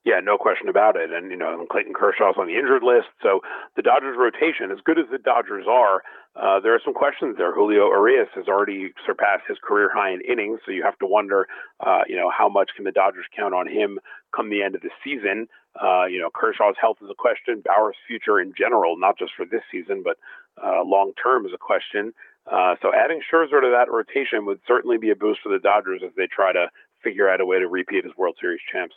Yeah, 0.04 0.20
no 0.22 0.38
question 0.38 0.68
about 0.68 0.96
it. 0.96 1.12
And, 1.12 1.30
you 1.30 1.36
know, 1.36 1.66
Clayton 1.70 1.92
Kershaw's 1.92 2.36
on 2.38 2.46
the 2.46 2.56
injured 2.56 2.84
list. 2.84 3.08
So 3.20 3.40
the 3.76 3.82
Dodgers 3.82 4.16
rotation, 4.16 4.70
as 4.70 4.78
good 4.84 4.98
as 4.98 5.06
the 5.10 5.18
Dodgers 5.18 5.66
are, 5.68 6.02
uh, 6.36 6.60
there 6.60 6.72
are 6.72 6.80
some 6.84 6.94
questions 6.94 7.36
there. 7.36 7.52
Julio 7.52 7.90
Urias 7.90 8.28
has 8.34 8.46
already 8.46 8.92
surpassed 9.04 9.42
his 9.48 9.58
career 9.62 9.90
high 9.92 10.12
in 10.12 10.20
innings. 10.20 10.60
So 10.64 10.70
you 10.70 10.84
have 10.84 10.98
to 11.00 11.06
wonder, 11.06 11.46
uh, 11.84 12.02
you 12.06 12.16
know, 12.16 12.30
how 12.30 12.48
much 12.48 12.70
can 12.76 12.84
the 12.84 12.92
Dodgers 12.92 13.26
count 13.36 13.54
on 13.54 13.68
him 13.68 13.98
come 14.34 14.50
the 14.50 14.62
end 14.62 14.76
of 14.76 14.82
the 14.82 14.90
season? 15.02 15.48
Uh, 15.80 16.06
you 16.06 16.18
know, 16.18 16.28
Kershaw's 16.34 16.76
health 16.80 16.98
is 17.02 17.08
a 17.10 17.14
question. 17.14 17.62
Bauer's 17.64 17.96
future 18.06 18.40
in 18.40 18.52
general, 18.56 18.98
not 18.98 19.18
just 19.18 19.32
for 19.36 19.46
this 19.46 19.62
season, 19.70 20.02
but 20.02 20.16
uh, 20.62 20.82
long 20.84 21.12
term 21.22 21.46
is 21.46 21.52
a 21.54 21.58
question. 21.58 22.12
Uh, 22.50 22.74
so 22.82 22.92
adding 22.94 23.20
Scherzer 23.20 23.60
to 23.60 23.70
that 23.70 23.92
rotation 23.92 24.46
would 24.46 24.60
certainly 24.66 24.98
be 24.98 25.10
a 25.10 25.16
boost 25.16 25.40
for 25.42 25.50
the 25.50 25.58
Dodgers 25.58 26.02
as 26.04 26.12
they 26.16 26.26
try 26.26 26.52
to 26.52 26.68
figure 27.04 27.28
out 27.28 27.40
a 27.40 27.46
way 27.46 27.58
to 27.58 27.68
repeat 27.68 28.04
as 28.04 28.16
World 28.16 28.36
Series 28.40 28.60
champs 28.72 28.94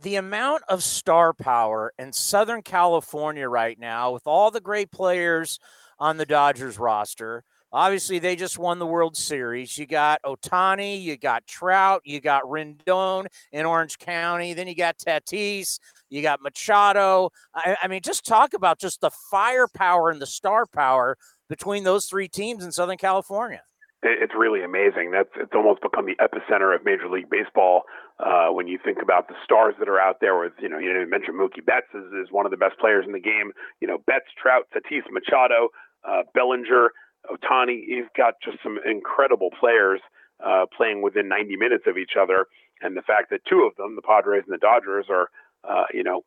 the 0.00 0.16
amount 0.16 0.62
of 0.68 0.82
star 0.82 1.32
power 1.32 1.92
in 1.98 2.12
Southern 2.12 2.62
California 2.62 3.48
right 3.48 3.78
now, 3.78 4.12
with 4.12 4.26
all 4.26 4.50
the 4.50 4.60
great 4.60 4.90
players 4.90 5.58
on 5.98 6.16
the 6.16 6.26
Dodgers 6.26 6.78
roster, 6.78 7.44
obviously 7.74 8.18
they 8.18 8.36
just 8.36 8.58
won 8.58 8.78
the 8.78 8.86
World 8.86 9.16
Series. 9.16 9.76
You 9.76 9.86
got 9.86 10.22
Ohtani, 10.22 11.02
you 11.02 11.16
got 11.16 11.46
Trout, 11.46 12.02
you 12.04 12.20
got 12.20 12.44
Rendon 12.44 13.26
in 13.52 13.66
Orange 13.66 13.98
County, 13.98 14.54
then 14.54 14.68
you 14.68 14.74
got 14.76 14.96
Tatis, 14.98 15.78
you 16.08 16.22
got 16.22 16.40
Machado. 16.40 17.30
I, 17.54 17.76
I 17.82 17.88
mean, 17.88 18.00
just 18.02 18.24
talk 18.24 18.54
about 18.54 18.78
just 18.78 19.00
the 19.00 19.10
firepower 19.30 20.10
and 20.10 20.22
the 20.22 20.26
star 20.26 20.64
power 20.66 21.18
between 21.48 21.84
those 21.84 22.06
three 22.06 22.28
teams 22.28 22.64
in 22.64 22.72
Southern 22.72 22.98
California 22.98 23.62
it's 24.04 24.34
really 24.36 24.62
amazing. 24.62 25.10
That's 25.10 25.30
it's 25.36 25.54
almost 25.54 25.80
become 25.80 26.06
the 26.06 26.16
epicenter 26.20 26.74
of 26.74 26.84
Major 26.84 27.08
League 27.08 27.30
Baseball. 27.30 27.82
Uh, 28.20 28.48
when 28.48 28.68
you 28.68 28.78
think 28.84 28.98
about 29.02 29.28
the 29.28 29.34
stars 29.42 29.74
that 29.78 29.88
are 29.88 29.98
out 29.98 30.20
there, 30.20 30.38
with 30.38 30.52
you 30.60 30.68
know, 30.68 30.78
you 30.78 30.92
didn't 30.92 31.10
mention 31.10 31.34
Mookie 31.34 31.64
Betts 31.64 31.88
is, 31.94 32.04
is 32.12 32.30
one 32.30 32.44
of 32.44 32.50
the 32.50 32.56
best 32.56 32.78
players 32.78 33.04
in 33.06 33.12
the 33.12 33.20
game. 33.20 33.50
You 33.80 33.88
know, 33.88 33.98
Betts, 34.06 34.28
Trout, 34.40 34.68
Tatis, 34.76 35.02
Machado, 35.10 35.68
uh, 36.06 36.22
Bellinger, 36.34 36.92
Ohtani. 37.30 37.80
You've 37.86 38.12
got 38.16 38.34
just 38.44 38.58
some 38.62 38.78
incredible 38.84 39.50
players 39.58 40.00
uh, 40.44 40.66
playing 40.76 41.02
within 41.02 41.28
90 41.28 41.56
minutes 41.56 41.84
of 41.86 41.96
each 41.96 42.12
other, 42.20 42.46
and 42.82 42.96
the 42.96 43.02
fact 43.02 43.30
that 43.30 43.40
two 43.48 43.62
of 43.68 43.76
them, 43.76 43.96
the 43.96 44.02
Padres 44.02 44.44
and 44.46 44.52
the 44.52 44.58
Dodgers, 44.58 45.06
are 45.08 45.30
uh, 45.68 45.84
you 45.92 46.02
know 46.02 46.24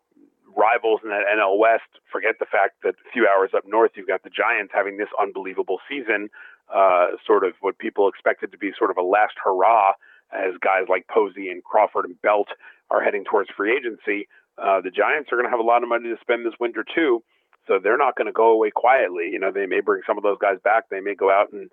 rivals 0.55 1.01
in 1.03 1.09
that 1.09 1.23
NL 1.29 1.59
West. 1.59 1.89
Forget 2.11 2.35
the 2.39 2.45
fact 2.45 2.81
that 2.83 2.95
a 2.95 3.11
few 3.13 3.27
hours 3.27 3.51
up 3.55 3.63
north, 3.67 3.91
you've 3.95 4.07
got 4.07 4.23
the 4.23 4.29
Giants 4.29 4.71
having 4.73 4.97
this 4.97 5.09
unbelievable 5.21 5.79
season, 5.87 6.29
uh, 6.73 7.07
sort 7.25 7.43
of 7.43 7.53
what 7.61 7.77
people 7.77 8.07
expected 8.09 8.51
to 8.51 8.57
be 8.57 8.71
sort 8.77 8.89
of 8.89 8.97
a 8.97 9.03
last 9.03 9.35
hurrah 9.43 9.93
as 10.33 10.53
guys 10.59 10.89
like 10.89 11.07
Posey 11.07 11.49
and 11.49 11.63
Crawford 11.63 12.05
and 12.05 12.21
Belt 12.21 12.47
are 12.89 13.01
heading 13.01 13.23
towards 13.23 13.49
free 13.55 13.75
agency. 13.75 14.27
Uh, 14.57 14.81
the 14.81 14.91
Giants 14.91 15.31
are 15.31 15.35
going 15.35 15.45
to 15.45 15.51
have 15.51 15.59
a 15.59 15.67
lot 15.67 15.83
of 15.83 15.89
money 15.89 16.09
to 16.09 16.17
spend 16.19 16.45
this 16.45 16.57
winter 16.59 16.83
too, 16.83 17.23
so 17.67 17.79
they're 17.81 17.97
not 17.97 18.15
going 18.15 18.27
to 18.27 18.33
go 18.33 18.49
away 18.51 18.71
quietly. 18.71 19.29
You 19.31 19.39
know, 19.39 19.51
they 19.51 19.65
may 19.65 19.81
bring 19.81 20.01
some 20.07 20.17
of 20.17 20.23
those 20.23 20.37
guys 20.39 20.57
back. 20.63 20.89
They 20.89 21.01
may 21.01 21.15
go 21.15 21.29
out 21.31 21.51
and 21.51 21.69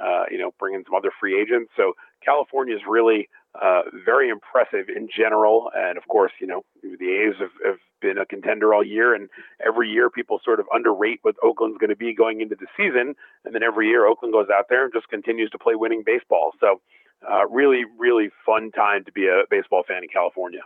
uh, 0.00 0.24
you 0.30 0.38
know 0.38 0.52
bring 0.58 0.74
in 0.74 0.84
some 0.84 0.94
other 0.94 1.10
free 1.18 1.40
agents. 1.40 1.72
So 1.76 1.94
California 2.24 2.74
is 2.74 2.82
really 2.88 3.28
uh, 3.60 3.82
very 4.04 4.28
impressive 4.28 4.88
in 4.94 5.08
general. 5.14 5.70
And 5.74 5.98
of 5.98 6.06
course, 6.08 6.32
you 6.40 6.46
know, 6.46 6.62
the 6.82 7.10
A's 7.10 7.34
have, 7.40 7.50
have, 7.64 7.78
been 8.00 8.16
a 8.16 8.24
contender 8.24 8.72
all 8.72 8.86
year, 8.86 9.12
and 9.12 9.28
every 9.66 9.90
year 9.90 10.08
people 10.08 10.38
sort 10.44 10.60
of 10.60 10.66
underrate 10.72 11.18
what 11.22 11.34
Oakland's 11.42 11.78
going 11.78 11.90
to 11.90 11.96
be 11.96 12.14
going 12.14 12.40
into 12.40 12.54
the 12.54 12.68
season. 12.76 13.16
And 13.44 13.52
then 13.52 13.64
every 13.64 13.88
year 13.88 14.06
Oakland 14.06 14.32
goes 14.32 14.46
out 14.56 14.66
there 14.70 14.84
and 14.84 14.92
just 14.92 15.08
continues 15.08 15.50
to 15.50 15.58
play 15.58 15.74
winning 15.74 16.04
baseball. 16.06 16.52
So, 16.60 16.80
uh, 17.28 17.48
really, 17.48 17.82
really 17.98 18.28
fun 18.46 18.70
time 18.70 19.04
to 19.04 19.10
be 19.10 19.26
a 19.26 19.42
baseball 19.50 19.82
fan 19.82 20.04
in 20.04 20.08
California. 20.10 20.60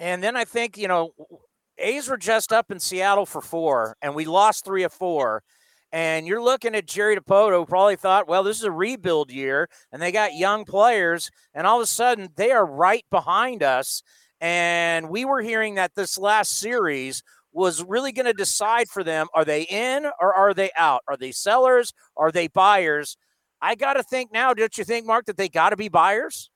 And 0.00 0.24
then 0.24 0.36
I 0.36 0.44
think, 0.44 0.76
you 0.76 0.88
know, 0.88 1.12
A's 1.78 2.08
were 2.08 2.16
just 2.16 2.52
up 2.52 2.70
in 2.70 2.80
Seattle 2.80 3.26
for 3.26 3.40
four, 3.40 3.96
and 4.02 4.14
we 4.14 4.24
lost 4.24 4.64
three 4.64 4.82
of 4.82 4.92
four. 4.92 5.42
And 5.92 6.26
you're 6.26 6.42
looking 6.42 6.74
at 6.74 6.86
Jerry 6.86 7.16
Dipoto, 7.16 7.66
probably 7.66 7.96
thought, 7.96 8.28
well, 8.28 8.42
this 8.42 8.58
is 8.58 8.64
a 8.64 8.72
rebuild 8.72 9.30
year, 9.30 9.68
and 9.92 10.02
they 10.02 10.12
got 10.12 10.34
young 10.34 10.64
players, 10.64 11.30
and 11.54 11.66
all 11.66 11.78
of 11.78 11.84
a 11.84 11.86
sudden 11.86 12.28
they 12.36 12.50
are 12.50 12.66
right 12.66 13.04
behind 13.10 13.62
us. 13.62 14.02
And 14.40 15.08
we 15.08 15.24
were 15.24 15.40
hearing 15.40 15.76
that 15.76 15.94
this 15.94 16.18
last 16.18 16.58
series 16.58 17.22
was 17.52 17.82
really 17.82 18.12
going 18.12 18.26
to 18.26 18.34
decide 18.34 18.88
for 18.88 19.02
them 19.02 19.28
are 19.32 19.44
they 19.44 19.62
in 19.62 20.06
or 20.20 20.34
are 20.34 20.52
they 20.52 20.70
out? 20.76 21.02
Are 21.08 21.16
they 21.16 21.32
sellers? 21.32 21.94
Are 22.16 22.30
they 22.30 22.48
buyers? 22.48 23.16
I 23.62 23.74
got 23.74 23.94
to 23.94 24.02
think 24.02 24.30
now, 24.30 24.52
don't 24.52 24.76
you 24.76 24.84
think, 24.84 25.06
Mark, 25.06 25.24
that 25.26 25.38
they 25.38 25.48
got 25.48 25.70
to 25.70 25.76
be 25.76 25.88
buyers? 25.88 26.50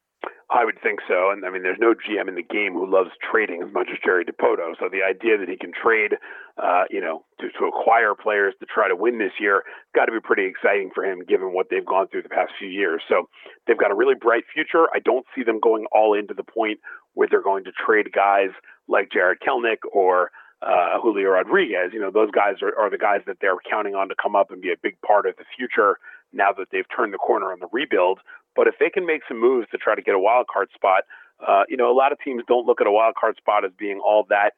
I 0.51 0.65
would 0.65 0.83
think 0.83 0.99
so. 1.07 1.31
And 1.31 1.47
I 1.47 1.51
mean, 1.51 1.63
there's 1.63 1.79
no 1.79 1.95
GM 1.95 2.29
in 2.29 2.35
the 2.35 2.43
game 2.43 2.75
who 2.75 2.91
loves 2.91 3.11
trading 3.23 3.63
as 3.63 3.73
much 3.73 3.89
as 3.93 3.99
Jerry 4.05 4.25
Dipoto. 4.25 4.75
So 4.79 4.89
the 4.91 5.03
idea 5.07 5.39
that 5.39 5.49
he 5.49 5.57
can 5.57 5.71
trade, 5.73 6.19
uh, 6.59 6.85
you 6.91 7.01
know, 7.01 7.25
to, 7.39 7.49
to 7.59 7.65
acquire 7.67 8.15
players 8.15 8.55
to 8.59 8.67
try 8.67 8.89
to 8.89 8.97
win 8.97 9.19
this 9.19 9.33
year, 9.39 9.63
got 9.95 10.07
to 10.07 10.13
be 10.13 10.21
pretty 10.21 10.45
exciting 10.47 10.91
for 10.93 11.05
him 11.05 11.23
given 11.25 11.55
what 11.55 11.69
they've 11.71 11.87
gone 11.87 12.09
through 12.09 12.23
the 12.23 12.29
past 12.29 12.51
few 12.59 12.69
years. 12.69 13.01
So 13.09 13.29
they've 13.67 13.79
got 13.79 13.93
a 13.93 13.95
really 13.95 14.17
bright 14.19 14.45
future. 14.53 14.87
I 14.93 14.99
don't 14.99 15.25
see 15.35 15.45
them 15.45 15.61
going 15.61 15.87
all 15.93 16.15
into 16.15 16.35
the 16.35 16.45
point 16.45 16.81
where 17.15 17.29
they're 17.31 17.43
going 17.43 17.65
to 17.65 17.73
trade 17.73 18.11
guys 18.13 18.51
like 18.89 19.11
Jarred 19.13 19.39
Kelenic 19.41 19.79
or 19.93 20.33
uh, 20.63 21.01
Julio 21.01 21.31
Rodriguez. 21.31 21.93
You 21.93 22.01
know, 22.01 22.11
those 22.11 22.31
guys 22.33 22.57
are, 22.61 22.77
are 22.79 22.91
the 22.91 22.99
guys 22.99 23.21
that 23.27 23.39
they're 23.41 23.57
counting 23.71 23.95
on 23.95 24.09
to 24.09 24.15
come 24.21 24.37
up 24.37 24.51
and 24.51 24.61
be 24.61 24.73
a 24.73 24.77
big 24.83 25.01
part 25.01 25.27
of 25.27 25.37
the 25.37 25.45
future 25.57 25.99
now 26.33 26.53
that 26.57 26.69
they've 26.71 26.87
turned 26.95 27.13
the 27.13 27.19
corner 27.19 27.53
on 27.53 27.61
the 27.61 27.69
rebuild. 27.73 28.21
But 28.57 28.67
if 28.67 28.75
they 28.79 28.91
can 28.91 29.07
make 29.07 29.23
some 29.29 29.41
moves 29.41 29.69
to 29.71 29.79
try 29.79 29.95
to 29.95 30.03
get 30.03 30.15
a 30.15 30.19
wild 30.19 30.47
card 30.53 30.69
spot, 30.75 31.05
uh, 31.47 31.63
you 31.69 31.77
know, 31.77 31.91
a 31.91 31.97
lot 31.97 32.13
of 32.13 32.19
teams 32.23 32.43
don't 32.47 32.67
look 32.67 32.81
at 32.81 32.87
a 32.87 32.93
wild 32.93 33.15
card 33.19 33.37
spot 33.37 33.65
as 33.65 33.71
being 33.79 34.01
all 34.05 34.27
that, 34.29 34.53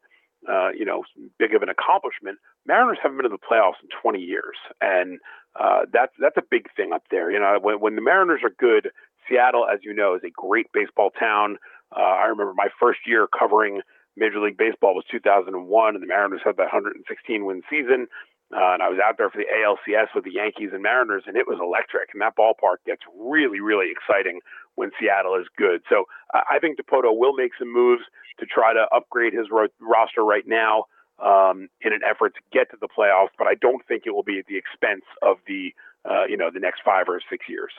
uh, 0.48 0.70
you 0.70 0.85
know, 0.85 1.05
big 1.39 1.55
of 1.55 1.62
an 1.62 1.69
accomplishment. 1.69 2.39
Mariners 2.66 2.98
haven't 3.02 3.19
been 3.19 3.27
in 3.27 3.32
the 3.32 3.39
playoffs 3.39 3.82
in 3.82 3.89
20 4.02 4.19
years, 4.19 4.56
and 4.81 5.20
uh, 5.59 5.82
that's 5.93 6.12
that's 6.19 6.36
a 6.36 6.43
big 6.51 6.66
thing 6.77 6.93
up 6.93 7.05
there. 7.10 7.31
You 7.31 7.39
know, 7.39 7.59
when 7.60 7.81
when 7.81 7.94
the 7.94 8.02
Mariners 8.02 8.40
are 8.43 8.51
good, 8.59 8.90
Seattle, 9.28 9.66
as 9.73 9.81
you 9.82 9.94
know, 9.94 10.14
is 10.14 10.23
a 10.24 10.31
great 10.31 10.66
baseball 10.73 11.10
town. 11.10 11.59
Uh, 11.94 12.01
I 12.01 12.24
remember 12.24 12.55
my 12.55 12.69
first 12.81 13.01
year 13.06 13.27
covering 13.27 13.82
Major 14.16 14.40
League 14.40 14.56
Baseball 14.56 14.94
was 14.94 15.05
2001, 15.10 15.94
and 15.94 16.02
the 16.02 16.06
Mariners 16.06 16.40
had 16.44 16.56
that 16.56 16.73
116 16.73 17.44
win 17.44 17.62
season. 17.70 18.09
Uh, 18.52 18.76
and 18.76 18.82
I 18.82 18.88
was 18.88 19.00
out 19.00 19.16
there 19.16 19.30
for 19.30 19.40
the 19.40 19.48
ALCS 19.48 20.14
with 20.14 20.24
the 20.24 20.32
Yankees 20.32 20.70
and 20.72 20.82
Mariners, 20.82 21.24
and 21.26 21.36
it 21.36 21.48
was 21.48 21.58
electric. 21.60 22.12
And 22.12 22.20
that 22.20 22.36
ballpark 22.36 22.84
gets 22.84 23.00
really, 23.16 23.60
really 23.60 23.88
exciting 23.90 24.40
when 24.74 24.90
Seattle 25.00 25.36
is 25.36 25.46
good. 25.56 25.80
So 25.88 26.04
uh, 26.34 26.44
I 26.50 26.58
think 26.58 26.76
Dipoto 26.76 27.16
will 27.16 27.32
make 27.32 27.52
some 27.58 27.72
moves 27.72 28.02
to 28.40 28.46
try 28.46 28.74
to 28.74 28.84
upgrade 28.94 29.32
his 29.32 29.48
ro- 29.50 29.72
roster 29.80 30.22
right 30.22 30.44
now 30.46 30.84
um, 31.16 31.68
in 31.80 31.92
an 31.92 32.00
effort 32.04 32.34
to 32.34 32.40
get 32.52 32.70
to 32.72 32.76
the 32.80 32.88
playoffs. 32.88 33.32
But 33.38 33.46
I 33.46 33.54
don't 33.54 33.80
think 33.88 34.04
it 34.04 34.12
will 34.12 34.22
be 34.22 34.38
at 34.38 34.46
the 34.46 34.58
expense 34.58 35.04
of 35.22 35.38
the, 35.46 35.72
uh, 36.04 36.24
you 36.28 36.36
know, 36.36 36.50
the 36.52 36.60
next 36.60 36.82
five 36.84 37.08
or 37.08 37.20
six 37.30 37.48
years. 37.48 37.72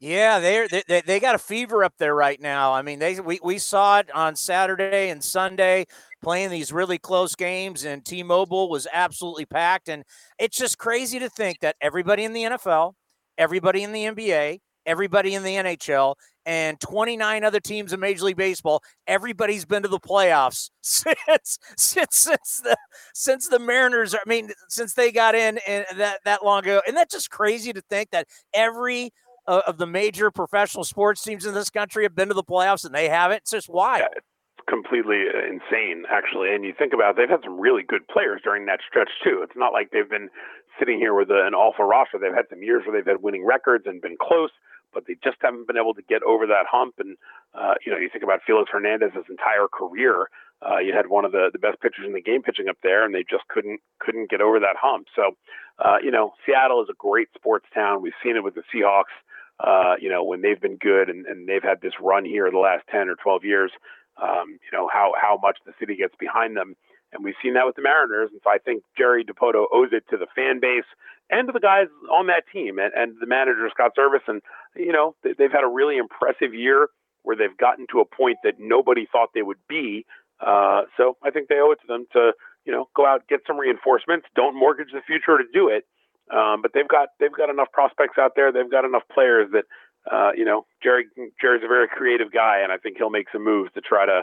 Yeah, 0.00 0.40
they're, 0.40 0.66
they 0.66 1.02
they 1.02 1.20
got 1.20 1.34
a 1.34 1.38
fever 1.38 1.84
up 1.84 1.92
there 1.98 2.14
right 2.14 2.40
now. 2.40 2.72
I 2.72 2.80
mean, 2.80 2.98
they 2.98 3.20
we, 3.20 3.38
we 3.44 3.58
saw 3.58 3.98
it 3.98 4.10
on 4.14 4.34
Saturday 4.34 5.10
and 5.10 5.22
Sunday 5.22 5.84
playing 6.22 6.48
these 6.48 6.72
really 6.72 6.96
close 6.96 7.34
games, 7.34 7.84
and 7.84 8.02
T-Mobile 8.02 8.70
was 8.70 8.86
absolutely 8.90 9.44
packed. 9.44 9.90
And 9.90 10.04
it's 10.38 10.56
just 10.56 10.78
crazy 10.78 11.18
to 11.18 11.28
think 11.28 11.60
that 11.60 11.76
everybody 11.82 12.24
in 12.24 12.32
the 12.32 12.44
NFL, 12.44 12.94
everybody 13.36 13.82
in 13.82 13.92
the 13.92 14.04
NBA, 14.04 14.60
everybody 14.86 15.34
in 15.34 15.42
the 15.42 15.56
NHL, 15.56 16.14
and 16.46 16.80
29 16.80 17.44
other 17.44 17.60
teams 17.60 17.92
in 17.92 18.00
Major 18.00 18.24
League 18.24 18.36
Baseball, 18.38 18.82
everybody's 19.06 19.66
been 19.66 19.82
to 19.82 19.88
the 19.88 20.00
playoffs 20.00 20.70
since 20.80 21.58
since 21.76 22.16
since 22.16 22.60
the 22.64 22.74
since 23.14 23.48
the 23.48 23.58
Mariners. 23.58 24.14
I 24.14 24.26
mean, 24.26 24.50
since 24.70 24.94
they 24.94 25.12
got 25.12 25.34
in 25.34 25.58
and 25.66 25.84
that 25.96 26.20
that 26.24 26.42
long 26.42 26.62
ago, 26.62 26.80
and 26.86 26.96
that's 26.96 27.14
just 27.14 27.30
crazy 27.30 27.74
to 27.74 27.82
think 27.82 28.12
that 28.12 28.28
every 28.54 29.12
uh, 29.50 29.62
of 29.66 29.78
the 29.78 29.86
major 29.86 30.30
professional 30.30 30.84
sports 30.84 31.22
teams 31.22 31.44
in 31.44 31.54
this 31.54 31.70
country 31.70 32.04
have 32.04 32.14
been 32.14 32.28
to 32.28 32.34
the 32.34 32.44
playoffs 32.44 32.84
and 32.84 32.94
they 32.94 33.08
haven't. 33.08 33.38
It's 33.38 33.50
just 33.50 33.68
wild. 33.68 34.02
Yeah, 34.02 34.14
it's 34.16 34.66
completely 34.68 35.26
uh, 35.26 35.42
insane, 35.42 36.04
actually. 36.08 36.54
And 36.54 36.64
you 36.64 36.72
think 36.72 36.94
about 36.94 37.10
it, 37.10 37.16
they've 37.16 37.28
had 37.28 37.42
some 37.42 37.58
really 37.58 37.82
good 37.82 38.06
players 38.06 38.40
during 38.44 38.66
that 38.66 38.78
stretch 38.86 39.10
too. 39.24 39.42
It's 39.42 39.56
not 39.56 39.72
like 39.72 39.90
they've 39.90 40.08
been 40.08 40.30
sitting 40.78 40.98
here 40.98 41.14
with 41.14 41.30
an 41.30 41.52
awful 41.52 41.84
roster. 41.84 42.18
They've 42.18 42.34
had 42.34 42.46
some 42.48 42.62
years 42.62 42.86
where 42.86 42.96
they've 42.96 43.10
had 43.10 43.22
winning 43.22 43.44
records 43.44 43.84
and 43.86 44.00
been 44.00 44.16
close, 44.22 44.50
but 44.94 45.06
they 45.06 45.16
just 45.22 45.38
haven't 45.40 45.66
been 45.66 45.76
able 45.76 45.94
to 45.94 46.02
get 46.02 46.22
over 46.22 46.46
that 46.46 46.70
hump. 46.70 46.94
And 47.02 47.16
uh, 47.52 47.74
you 47.84 47.90
know, 47.90 47.98
you 47.98 48.08
think 48.08 48.22
about 48.22 48.46
Felix 48.46 48.70
Hernandez's 48.70 49.26
entire 49.28 49.66
career. 49.66 50.30
Uh, 50.62 50.78
you 50.78 50.92
had 50.94 51.08
one 51.08 51.24
of 51.24 51.32
the, 51.32 51.48
the 51.52 51.58
best 51.58 51.80
pitchers 51.80 52.04
in 52.06 52.12
the 52.12 52.20
game 52.20 52.42
pitching 52.42 52.68
up 52.68 52.76
there, 52.82 53.04
and 53.04 53.14
they 53.14 53.24
just 53.26 53.42
couldn't 53.48 53.80
couldn't 53.98 54.30
get 54.30 54.40
over 54.40 54.60
that 54.60 54.76
hump. 54.78 55.06
So, 55.16 55.34
uh, 55.82 55.96
you 56.02 56.10
know, 56.10 56.32
Seattle 56.46 56.82
is 56.82 56.88
a 56.90 56.98
great 56.98 57.28
sports 57.34 57.66
town. 57.74 58.02
We've 58.02 58.16
seen 58.22 58.36
it 58.36 58.44
with 58.44 58.54
the 58.54 58.62
Seahawks 58.70 59.16
uh, 59.62 59.94
you 60.00 60.08
know, 60.08 60.24
when 60.24 60.42
they've 60.42 60.60
been 60.60 60.76
good 60.76 61.08
and, 61.08 61.26
and 61.26 61.48
they've 61.48 61.62
had 61.62 61.80
this 61.80 61.92
run 62.00 62.24
here 62.24 62.50
the 62.50 62.58
last 62.58 62.84
10 62.90 63.08
or 63.08 63.16
12 63.16 63.44
years, 63.44 63.72
um, 64.20 64.58
you 64.62 64.72
know, 64.72 64.88
how, 64.92 65.12
how 65.20 65.38
much 65.42 65.58
the 65.66 65.72
city 65.78 65.96
gets 65.96 66.14
behind 66.18 66.56
them. 66.56 66.74
And 67.12 67.24
we've 67.24 67.34
seen 67.42 67.54
that 67.54 67.66
with 67.66 67.76
the 67.76 67.82
Mariners. 67.82 68.30
And 68.32 68.40
so 68.44 68.50
I 68.50 68.58
think 68.58 68.84
Jerry 68.96 69.24
Dipoto 69.24 69.66
owes 69.72 69.88
it 69.92 70.04
to 70.10 70.16
the 70.16 70.28
fan 70.34 70.60
base 70.60 70.86
and 71.28 71.48
to 71.48 71.52
the 71.52 71.60
guys 71.60 71.88
on 72.10 72.28
that 72.28 72.44
team 72.52 72.78
and, 72.78 72.92
and 72.94 73.16
the 73.20 73.26
manager, 73.26 73.68
Scott 73.72 73.92
Servais. 73.98 74.26
And, 74.28 74.42
you 74.76 74.92
know, 74.92 75.16
they, 75.22 75.32
they've 75.36 75.52
had 75.52 75.64
a 75.64 75.68
really 75.68 75.96
impressive 75.96 76.54
year 76.54 76.88
where 77.22 77.36
they've 77.36 77.56
gotten 77.58 77.86
to 77.92 78.00
a 78.00 78.04
point 78.04 78.38
that 78.44 78.54
nobody 78.58 79.06
thought 79.10 79.30
they 79.34 79.42
would 79.42 79.60
be. 79.68 80.06
Uh, 80.40 80.82
so 80.96 81.16
I 81.22 81.30
think 81.30 81.48
they 81.48 81.60
owe 81.60 81.72
it 81.72 81.80
to 81.82 81.86
them 81.86 82.06
to, 82.12 82.32
you 82.64 82.72
know, 82.72 82.88
go 82.94 83.04
out, 83.04 83.28
get 83.28 83.40
some 83.46 83.58
reinforcements, 83.58 84.26
don't 84.34 84.58
mortgage 84.58 84.92
the 84.92 85.02
future 85.06 85.36
to 85.36 85.44
do 85.52 85.68
it, 85.68 85.84
um, 86.32 86.62
but 86.62 86.72
they've 86.74 86.88
got 86.88 87.08
they've 87.18 87.32
got 87.32 87.50
enough 87.50 87.68
prospects 87.72 88.18
out 88.18 88.32
there. 88.36 88.52
They've 88.52 88.70
got 88.70 88.84
enough 88.84 89.02
players 89.12 89.50
that 89.52 89.64
uh, 90.10 90.30
you 90.36 90.44
know 90.44 90.66
Jerry 90.82 91.06
Jerry's 91.40 91.62
a 91.64 91.68
very 91.68 91.88
creative 91.88 92.32
guy, 92.32 92.60
and 92.62 92.72
I 92.72 92.76
think 92.76 92.96
he'll 92.98 93.10
make 93.10 93.26
some 93.32 93.44
moves 93.44 93.70
to 93.74 93.80
try 93.80 94.06
to 94.06 94.22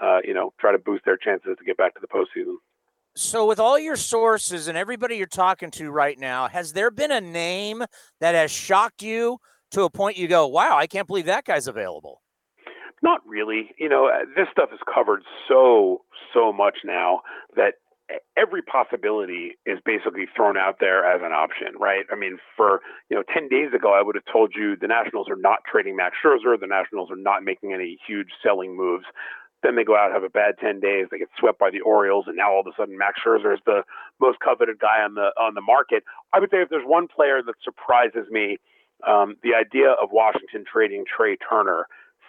uh, 0.00 0.18
you 0.24 0.34
know 0.34 0.52
try 0.60 0.72
to 0.72 0.78
boost 0.78 1.04
their 1.04 1.16
chances 1.16 1.56
to 1.58 1.64
get 1.64 1.76
back 1.76 1.94
to 1.94 2.00
the 2.00 2.06
postseason. 2.06 2.56
So, 3.14 3.46
with 3.46 3.58
all 3.58 3.78
your 3.78 3.96
sources 3.96 4.68
and 4.68 4.78
everybody 4.78 5.16
you're 5.16 5.26
talking 5.26 5.72
to 5.72 5.90
right 5.90 6.18
now, 6.18 6.46
has 6.46 6.72
there 6.72 6.90
been 6.90 7.10
a 7.10 7.20
name 7.20 7.84
that 8.20 8.34
has 8.34 8.50
shocked 8.50 9.02
you 9.02 9.38
to 9.72 9.82
a 9.82 9.90
point 9.90 10.16
you 10.16 10.28
go, 10.28 10.46
"Wow, 10.46 10.76
I 10.76 10.86
can't 10.86 11.06
believe 11.06 11.26
that 11.26 11.44
guy's 11.44 11.66
available"? 11.66 12.22
Not 13.02 13.20
really. 13.26 13.70
You 13.78 13.88
know, 13.88 14.06
uh, 14.06 14.24
this 14.36 14.46
stuff 14.52 14.70
is 14.72 14.80
covered 14.92 15.22
so 15.48 16.02
so 16.32 16.52
much 16.52 16.78
now 16.84 17.22
that 17.56 17.74
every 18.36 18.62
possibility 18.62 19.58
is 19.66 19.78
basically 19.84 20.26
thrown 20.34 20.56
out 20.56 20.76
there 20.80 21.04
as 21.04 21.20
an 21.22 21.32
option, 21.32 21.78
right? 21.78 22.06
I 22.12 22.16
mean, 22.16 22.38
for 22.56 22.80
you 23.10 23.16
know, 23.16 23.22
ten 23.32 23.48
days 23.48 23.72
ago, 23.74 23.92
I 23.92 24.02
would 24.02 24.14
have 24.14 24.24
told 24.30 24.52
you 24.54 24.76
the 24.76 24.88
Nationals 24.88 25.28
are 25.28 25.36
not 25.36 25.58
trading 25.70 25.96
Max 25.96 26.16
Scherzer, 26.24 26.58
the 26.58 26.66
Nationals 26.66 27.10
are 27.10 27.16
not 27.16 27.42
making 27.42 27.72
any 27.72 27.98
huge 28.06 28.28
selling 28.42 28.76
moves. 28.76 29.04
Then 29.62 29.74
they 29.74 29.82
go 29.84 29.96
out 29.96 30.12
have 30.12 30.22
a 30.22 30.30
bad 30.30 30.54
ten 30.60 30.80
days, 30.80 31.08
they 31.10 31.18
get 31.18 31.28
swept 31.38 31.58
by 31.58 31.70
the 31.70 31.80
Orioles, 31.80 32.26
and 32.28 32.36
now 32.36 32.52
all 32.52 32.60
of 32.60 32.66
a 32.66 32.72
sudden 32.78 32.96
Max 32.96 33.20
Scherzer 33.24 33.52
is 33.52 33.60
the 33.66 33.82
most 34.20 34.38
coveted 34.40 34.78
guy 34.78 35.02
on 35.02 35.14
the 35.14 35.30
on 35.38 35.54
the 35.54 35.60
market. 35.60 36.04
I 36.32 36.38
would 36.38 36.50
say 36.50 36.62
if 36.62 36.68
there's 36.70 36.86
one 36.86 37.08
player 37.08 37.42
that 37.44 37.54
surprises 37.62 38.30
me, 38.30 38.58
um, 39.06 39.36
the 39.42 39.54
idea 39.54 39.90
of 39.90 40.10
Washington 40.12 40.64
trading 40.70 41.04
Trea 41.04 41.36
Turner 41.36 41.86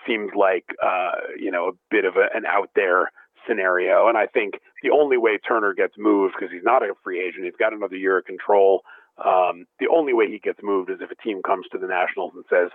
seems 0.07 0.31
like 0.35 0.65
uh, 0.83 1.11
you 1.37 1.51
know 1.51 1.69
a 1.69 1.71
bit 1.91 2.05
of 2.05 2.15
a, 2.15 2.35
an 2.35 2.45
out 2.45 2.69
there 2.75 3.11
scenario. 3.47 4.07
And 4.07 4.17
I 4.17 4.25
think 4.27 4.55
the 4.83 4.91
only 4.91 5.17
way 5.17 5.37
Turner 5.37 5.73
gets 5.73 5.93
moved, 5.97 6.35
because 6.37 6.53
he's 6.53 6.63
not 6.63 6.83
a 6.83 6.93
free 7.03 7.19
agent, 7.19 7.45
he's 7.45 7.59
got 7.59 7.73
another 7.73 7.95
year 7.95 8.17
of 8.19 8.25
control. 8.25 8.81
Um, 9.17 9.65
the 9.79 9.87
only 9.93 10.13
way 10.13 10.27
he 10.29 10.39
gets 10.39 10.59
moved 10.63 10.89
is 10.89 10.99
if 11.01 11.11
a 11.11 11.21
team 11.21 11.41
comes 11.45 11.65
to 11.71 11.77
the 11.77 11.87
Nationals 11.87 12.31
and 12.35 12.45
says, 12.49 12.69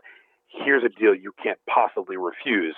here's 0.49 0.85
a 0.85 0.89
deal 0.89 1.15
you 1.15 1.33
can't 1.43 1.59
possibly 1.69 2.17
refuse. 2.17 2.77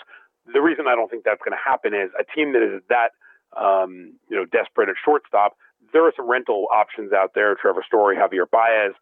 The 0.53 0.61
reason 0.61 0.87
I 0.87 0.95
don't 0.95 1.11
think 1.11 1.25
that's 1.25 1.43
going 1.45 1.57
to 1.57 1.63
happen 1.63 1.93
is 1.93 2.11
a 2.19 2.25
team 2.35 2.53
that 2.53 2.63
is 2.63 2.83
that 2.89 3.11
um, 3.59 4.15
you 4.29 4.37
know 4.37 4.45
desperate 4.45 4.89
at 4.89 4.97
shortstop. 5.03 5.57
There 5.93 6.07
are 6.07 6.13
some 6.17 6.29
rental 6.31 6.67
options 6.73 7.13
out 7.13 7.33
there. 7.35 7.55
Trevor 7.55 7.85
Story, 7.87 8.17
Javier 8.17 8.49
Baez, 8.51 8.95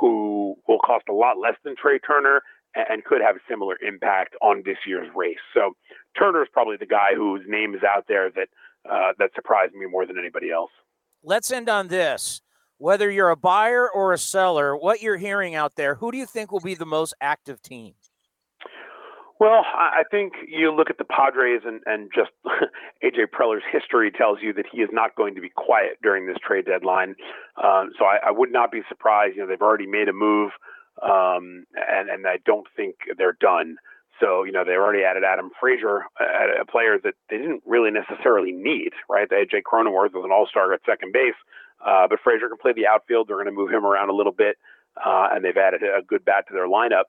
who 0.00 0.56
will 0.68 0.78
cost 0.78 1.04
a 1.08 1.12
lot 1.12 1.38
less 1.38 1.54
than 1.64 1.74
Trea 1.76 1.98
Turner 1.98 2.42
and 2.74 3.04
could 3.04 3.20
have 3.20 3.36
a 3.36 3.40
similar 3.48 3.76
impact 3.86 4.34
on 4.40 4.62
this 4.64 4.78
year's 4.86 5.08
race. 5.14 5.38
So 5.54 5.76
Turner 6.18 6.42
is 6.42 6.48
probably 6.52 6.76
the 6.76 6.86
guy 6.86 7.14
whose 7.14 7.42
name 7.46 7.74
is 7.74 7.82
out 7.82 8.06
there 8.08 8.30
that 8.30 8.48
uh, 8.90 9.12
that 9.18 9.30
surprised 9.34 9.74
me 9.74 9.86
more 9.86 10.06
than 10.06 10.18
anybody 10.18 10.50
else. 10.50 10.70
Let's 11.22 11.52
end 11.52 11.68
on 11.68 11.88
this. 11.88 12.40
Whether 12.78 13.10
you're 13.10 13.30
a 13.30 13.36
buyer 13.36 13.88
or 13.88 14.12
a 14.12 14.18
seller, 14.18 14.76
what 14.76 15.02
you're 15.02 15.18
hearing 15.18 15.54
out 15.54 15.76
there, 15.76 15.96
who 15.96 16.10
do 16.10 16.18
you 16.18 16.26
think 16.26 16.50
will 16.50 16.60
be 16.60 16.74
the 16.74 16.86
most 16.86 17.14
active 17.20 17.62
team? 17.62 17.94
Well, 19.42 19.64
I 19.74 20.04
think 20.08 20.34
you 20.46 20.72
look 20.72 20.88
at 20.88 20.98
the 20.98 21.04
Padres 21.04 21.62
and, 21.64 21.80
and 21.84 22.10
just 22.14 22.30
AJ 23.04 23.32
Preller's 23.32 23.64
history 23.72 24.12
tells 24.12 24.38
you 24.40 24.52
that 24.52 24.66
he 24.70 24.82
is 24.82 24.88
not 24.92 25.16
going 25.16 25.34
to 25.34 25.40
be 25.40 25.48
quiet 25.48 25.98
during 26.00 26.26
this 26.26 26.36
trade 26.46 26.66
deadline. 26.66 27.16
Um, 27.56 27.90
so 27.98 28.04
I, 28.04 28.18
I 28.28 28.30
would 28.30 28.52
not 28.52 28.70
be 28.70 28.82
surprised. 28.88 29.34
You 29.34 29.42
know, 29.42 29.48
they've 29.48 29.60
already 29.60 29.88
made 29.88 30.08
a 30.08 30.12
move 30.12 30.52
um, 31.00 31.64
and 31.74 32.10
and 32.10 32.26
I 32.26 32.38
don't 32.44 32.66
think 32.76 32.96
they're 33.16 33.36
done. 33.40 33.76
So 34.20 34.44
you 34.44 34.52
know 34.52 34.64
they 34.64 34.72
already 34.72 35.04
added 35.04 35.24
Adam 35.24 35.50
Frazier, 35.60 36.04
a, 36.20 36.62
a 36.62 36.66
player 36.66 36.98
that 37.02 37.14
they 37.30 37.38
didn't 37.38 37.62
really 37.66 37.90
necessarily 37.90 38.52
need, 38.52 38.90
right? 39.08 39.28
They 39.28 39.40
had 39.40 39.50
Jake 39.50 39.64
Cronenworth 39.64 40.14
as 40.16 40.24
an 40.24 40.30
All-Star 40.30 40.72
at 40.72 40.80
second 40.86 41.12
base, 41.12 41.34
Uh, 41.84 42.06
but 42.08 42.20
Frazier 42.22 42.48
can 42.48 42.58
play 42.58 42.72
the 42.72 42.86
outfield. 42.86 43.28
They're 43.28 43.36
going 43.36 43.46
to 43.46 43.52
move 43.52 43.70
him 43.70 43.84
around 43.84 44.10
a 44.10 44.14
little 44.14 44.32
bit, 44.32 44.56
uh, 45.04 45.28
and 45.32 45.44
they've 45.44 45.56
added 45.56 45.82
a 45.82 46.02
good 46.02 46.24
bat 46.24 46.44
to 46.48 46.54
their 46.54 46.68
lineup. 46.68 47.04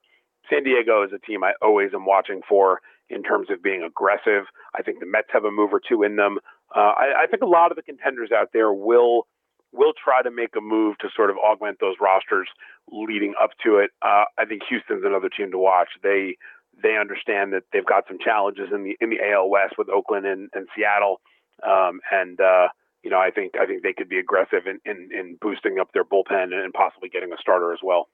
San 0.50 0.64
Diego 0.64 1.04
is 1.04 1.12
a 1.14 1.20
team 1.20 1.44
I 1.44 1.54
always 1.62 1.92
am 1.94 2.06
watching 2.06 2.42
for 2.48 2.82
in 3.10 3.22
terms 3.22 3.50
of 3.52 3.62
being 3.62 3.84
aggressive. 3.84 4.46
I 4.74 4.82
think 4.82 5.00
the 5.00 5.06
Mets 5.06 5.28
have 5.32 5.46
a 5.46 5.52
move 5.52 5.72
or 5.74 5.82
two 5.88 6.04
in 6.04 6.16
them. 6.16 6.40
Uh, 6.76 6.94
I, 6.98 7.24
I 7.24 7.28
think 7.30 7.44
a 7.44 7.48
lot 7.48 7.70
of 7.72 7.76
the 7.76 7.84
contenders 7.84 8.32
out 8.32 8.50
there 8.54 8.74
will 8.74 9.28
will 9.74 9.94
try 10.02 10.22
to 10.22 10.32
make 10.32 10.56
a 10.56 10.62
move 10.62 10.98
to 11.00 11.10
sort 11.16 11.30
of 11.30 11.38
augment 11.38 11.80
those 11.80 11.96
rosters 12.00 12.48
leading 12.92 13.34
up 13.42 13.52
to 13.66 13.78
it. 13.78 13.92
Uh, 14.02 14.26
I 14.38 14.46
think 14.46 14.62
Houston's 14.70 15.04
another 15.04 15.30
team 15.30 15.52
to 15.52 15.58
watch. 15.58 15.90
They 16.02 16.38
they 16.82 16.98
understand 16.98 17.54
that 17.54 17.64
they've 17.72 17.86
got 17.86 18.06
some 18.08 18.18
challenges 18.20 18.70
in 18.74 18.84
the 18.84 18.98
in 19.02 19.10
the 19.10 19.20
AL 19.22 19.50
West 19.50 19.76
with 19.78 19.90
Oakland 19.90 20.26
and, 20.26 20.50
and 20.54 20.68
Seattle, 20.76 21.22
um, 21.66 22.00
and 22.12 22.40
uh, 22.40 22.70
you 23.04 23.10
know 23.10 23.20
I 23.20 23.32
think 23.32 23.54
I 23.60 23.66
think 23.66 23.84
they 23.84 23.94
could 23.94 24.10
be 24.10 24.20
aggressive 24.20 24.66
in, 24.66 24.80
in, 24.86 25.10
in 25.12 25.38
boosting 25.42 25.80
up 25.80 25.92
their 25.94 26.04
bullpen 26.04 26.54
and 26.54 26.74
possibly 26.74 27.10
getting 27.10 27.32
a 27.34 27.38
starter 27.40 27.74
as 27.74 27.80
well. 27.84 28.08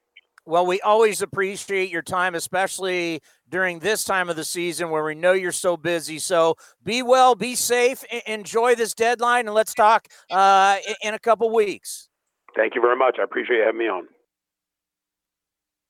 Well, 0.49 0.65
we 0.65 0.81
always 0.81 1.21
appreciate 1.21 1.91
your 1.91 2.01
time, 2.01 2.33
especially 2.33 3.21
during 3.49 3.77
this 3.77 4.03
time 4.03 4.31
of 4.31 4.35
the 4.35 4.43
season 4.43 4.89
where 4.89 5.03
we 5.03 5.13
know 5.13 5.33
you're 5.33 5.51
so 5.51 5.77
busy. 5.77 6.17
So 6.17 6.55
be 6.83 7.03
well, 7.03 7.35
be 7.35 7.53
safe, 7.53 8.03
enjoy 8.25 8.73
this 8.73 8.95
deadline, 8.95 9.45
and 9.45 9.53
let's 9.53 9.75
talk 9.75 10.07
uh, 10.31 10.77
in 11.03 11.13
a 11.13 11.19
couple 11.19 11.53
weeks. 11.53 12.09
Thank 12.55 12.73
you 12.73 12.81
very 12.81 12.95
much. 12.95 13.17
I 13.19 13.25
appreciate 13.25 13.57
you 13.57 13.63
having 13.63 13.77
me 13.77 13.89
on. 13.89 14.07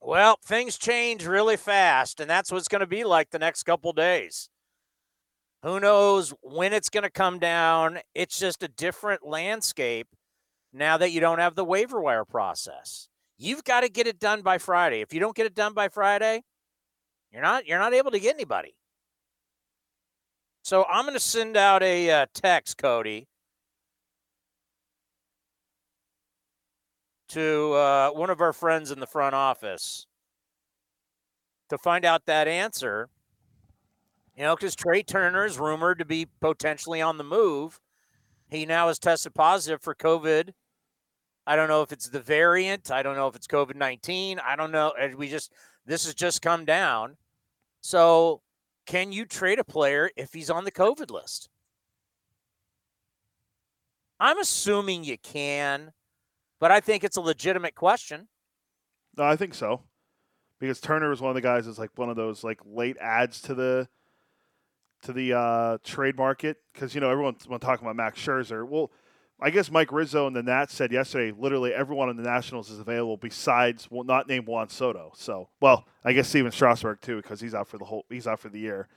Well, 0.01 0.37
things 0.43 0.77
change 0.77 1.25
really 1.25 1.55
fast, 1.55 2.19
and 2.19 2.29
that's 2.29 2.51
what 2.51 2.57
it's 2.57 2.67
going 2.67 2.81
to 2.81 2.85
be 2.85 3.05
like 3.05 3.29
the 3.29 3.39
next 3.39 3.63
couple 3.63 3.93
days. 3.93 4.49
Who 5.63 5.79
knows 5.79 6.33
when 6.41 6.73
it's 6.73 6.89
going 6.89 7.03
to 7.03 7.09
come 7.09 7.39
down? 7.39 7.99
It's 8.13 8.37
just 8.37 8.61
a 8.61 8.67
different 8.67 9.25
landscape 9.25 10.09
now 10.73 10.97
that 10.97 11.11
you 11.11 11.21
don't 11.21 11.39
have 11.39 11.55
the 11.55 11.63
waiver 11.63 12.01
wire 12.01 12.25
process. 12.25 13.08
You've 13.41 13.63
got 13.63 13.81
to 13.81 13.89
get 13.89 14.05
it 14.05 14.19
done 14.19 14.41
by 14.41 14.57
Friday. 14.57 14.99
If 14.99 15.13
you 15.13 15.21
don't 15.21 15.35
get 15.35 15.45
it 15.45 15.55
done 15.55 15.73
by 15.73 15.87
Friday, 15.87 16.43
you're 17.31 17.41
not 17.41 17.65
you're 17.65 17.79
not 17.79 17.93
able 17.93 18.11
to 18.11 18.19
get 18.19 18.35
anybody. 18.35 18.75
So 20.61 20.85
I'm 20.89 21.05
going 21.05 21.15
to 21.15 21.21
send 21.21 21.55
out 21.55 21.81
a 21.81 22.11
uh, 22.11 22.25
text, 22.33 22.77
Cody, 22.77 23.27
to 27.29 27.73
uh, 27.73 28.09
one 28.09 28.29
of 28.29 28.41
our 28.41 28.51
friends 28.51 28.91
in 28.91 28.99
the 28.99 29.07
front 29.07 29.33
office 29.33 30.05
to 31.69 31.77
find 31.77 32.03
out 32.03 32.25
that 32.25 32.47
answer. 32.47 33.07
You 34.35 34.43
know, 34.43 34.55
because 34.55 34.75
Trea 34.75 35.03
Turner 35.03 35.45
is 35.45 35.57
rumored 35.57 35.99
to 35.99 36.05
be 36.05 36.27
potentially 36.41 37.01
on 37.01 37.17
the 37.17 37.23
move. 37.23 37.79
He 38.49 38.65
now 38.65 38.87
has 38.87 38.99
tested 38.99 39.33
positive 39.33 39.81
for 39.81 39.95
COVID. 39.95 40.51
I 41.49 41.55
don't 41.55 41.67
know 41.67 41.81
if 41.81 41.91
it's 41.91 42.07
the 42.07 42.19
variant. 42.19 42.91
I 42.91 43.01
don't 43.01 43.15
know 43.15 43.27
if 43.27 43.35
it's 43.35 43.47
COVID 43.47 43.75
19. 43.75 44.39
I 44.39 44.55
don't 44.55 44.71
know. 44.71 44.93
We 45.17 45.27
just, 45.27 45.51
this 45.85 46.05
has 46.05 46.13
just 46.13 46.41
come 46.41 46.63
down. 46.63 47.17
So, 47.81 48.41
can 48.85 49.11
you 49.11 49.25
trade 49.25 49.59
a 49.59 49.63
player 49.63 50.09
if 50.15 50.33
he's 50.33 50.49
on 50.49 50.63
the 50.63 50.71
COVID 50.71 51.11
list? 51.11 51.49
I'm 54.19 54.37
assuming 54.37 55.03
you 55.03 55.17
can 55.17 55.93
but 56.59 56.71
I 56.71 56.79
think 56.79 57.03
it's 57.03 57.17
a 57.17 57.21
legitimate 57.21 57.75
question. 57.75 58.27
No, 59.17 59.23
I 59.23 59.35
think 59.35 59.53
so. 59.53 59.81
Because 60.59 60.81
Turner 60.81 61.09
was 61.09 61.21
one 61.21 61.29
of 61.29 61.35
the 61.35 61.41
guys 61.41 61.65
that's 61.65 61.79
like 61.79 61.91
one 61.95 62.09
of 62.09 62.17
those 62.17 62.43
like 62.43 62.59
late 62.65 62.97
ads 62.99 63.41
to 63.43 63.55
the 63.55 63.87
to 65.03 65.13
the 65.13 65.33
uh, 65.33 65.77
trade 65.85 66.17
market 66.17 66.57
because 66.73 66.93
you 66.93 66.99
know 66.99 67.09
everyone's 67.09 67.45
talking 67.45 67.85
about 67.85 67.95
Max 67.95 68.19
Scherzer. 68.19 68.67
Well, 68.67 68.91
I 69.41 69.51
guess 69.51 69.71
Mike 69.71 69.91
Rizzo 69.91 70.27
and 70.27 70.35
the 70.35 70.43
Nats 70.43 70.73
said 70.73 70.91
yesterday, 70.91 71.33
literally 71.37 71.73
everyone 71.73 72.09
in 72.09 72.17
the 72.17 72.23
Nationals 72.23 72.69
is 72.69 72.79
available 72.79 73.15
besides 73.15 73.87
well, 73.89 74.03
not 74.03 74.27
named 74.27 74.47
Juan 74.47 74.69
Soto. 74.69 75.13
So, 75.15 75.47
well, 75.61 75.85
I 76.03 76.13
guess 76.13 76.27
Stephen 76.27 76.51
Strasburg 76.51 76.99
too 77.01 77.17
because 77.17 77.39
he's 77.39 77.55
out 77.55 77.67
for 77.67 77.77
the 77.77 77.85
whole 77.85 78.05
he's 78.09 78.27
out 78.27 78.39
for 78.39 78.49
the 78.49 78.59
year 78.59 78.87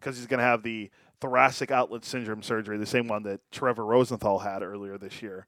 because 0.00 0.16
he's 0.16 0.26
going 0.26 0.38
to 0.38 0.44
have 0.44 0.62
the 0.62 0.90
thoracic 1.20 1.70
outlet 1.70 2.04
syndrome 2.04 2.42
surgery, 2.42 2.78
the 2.78 2.86
same 2.86 3.06
one 3.06 3.22
that 3.22 3.40
Trevor 3.52 3.84
Rosenthal 3.84 4.40
had 4.40 4.62
earlier 4.62 4.98
this 4.98 5.22
year. 5.22 5.46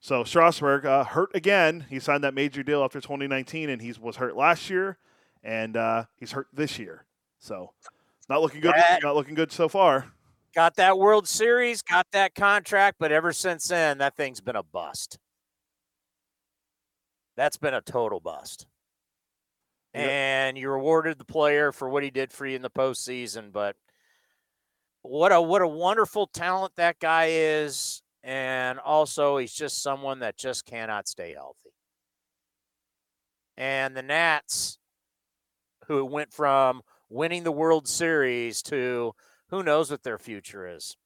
So 0.00 0.22
Strasburg 0.22 0.84
uh, 0.84 1.04
hurt 1.04 1.30
again. 1.34 1.86
He 1.88 1.98
signed 1.98 2.24
that 2.24 2.34
major 2.34 2.62
deal 2.62 2.84
after 2.84 3.00
2019, 3.00 3.70
and 3.70 3.80
he 3.80 3.94
was 3.98 4.16
hurt 4.16 4.36
last 4.36 4.68
year, 4.68 4.98
and 5.42 5.76
uh, 5.76 6.04
he's 6.18 6.32
hurt 6.32 6.48
this 6.52 6.78
year. 6.78 7.06
So 7.38 7.72
not 8.28 8.42
looking 8.42 8.60
good. 8.60 8.74
That, 8.74 9.02
not 9.02 9.14
looking 9.14 9.34
good 9.34 9.50
so 9.50 9.68
far. 9.68 10.12
Got 10.54 10.76
that 10.76 10.98
World 10.98 11.26
Series, 11.26 11.82
got 11.82 12.06
that 12.12 12.34
contract, 12.34 12.96
but 13.00 13.10
ever 13.10 13.32
since 13.32 13.66
then, 13.68 13.98
that 13.98 14.16
thing's 14.16 14.40
been 14.40 14.56
a 14.56 14.62
bust. 14.62 15.18
That's 17.36 17.56
been 17.56 17.74
a 17.74 17.80
total 17.80 18.20
bust. 18.20 18.66
Yep. 19.94 20.08
And 20.08 20.58
you 20.58 20.70
rewarded 20.70 21.18
the 21.18 21.24
player 21.24 21.72
for 21.72 21.88
what 21.88 22.04
he 22.04 22.10
did 22.10 22.32
for 22.32 22.46
you 22.46 22.56
in 22.56 22.62
the 22.62 22.70
postseason, 22.70 23.52
but 23.52 23.76
what 25.02 25.32
a 25.32 25.40
what 25.40 25.62
a 25.62 25.68
wonderful 25.68 26.28
talent 26.28 26.72
that 26.76 26.98
guy 26.98 27.26
is 27.30 28.02
and 28.24 28.78
also, 28.78 29.36
he's 29.36 29.52
just 29.52 29.82
someone 29.82 30.20
that 30.20 30.38
just 30.38 30.64
cannot 30.64 31.06
stay 31.06 31.34
healthy. 31.34 31.74
And 33.58 33.94
the 33.94 34.02
Nats, 34.02 34.78
who 35.86 36.06
went 36.06 36.32
from 36.32 36.80
winning 37.10 37.44
the 37.44 37.52
World 37.52 37.86
Series 37.86 38.62
to 38.62 39.12
who 39.50 39.62
knows 39.62 39.90
what 39.90 40.02
their 40.02 40.18
future 40.18 40.66
is. 40.66 40.96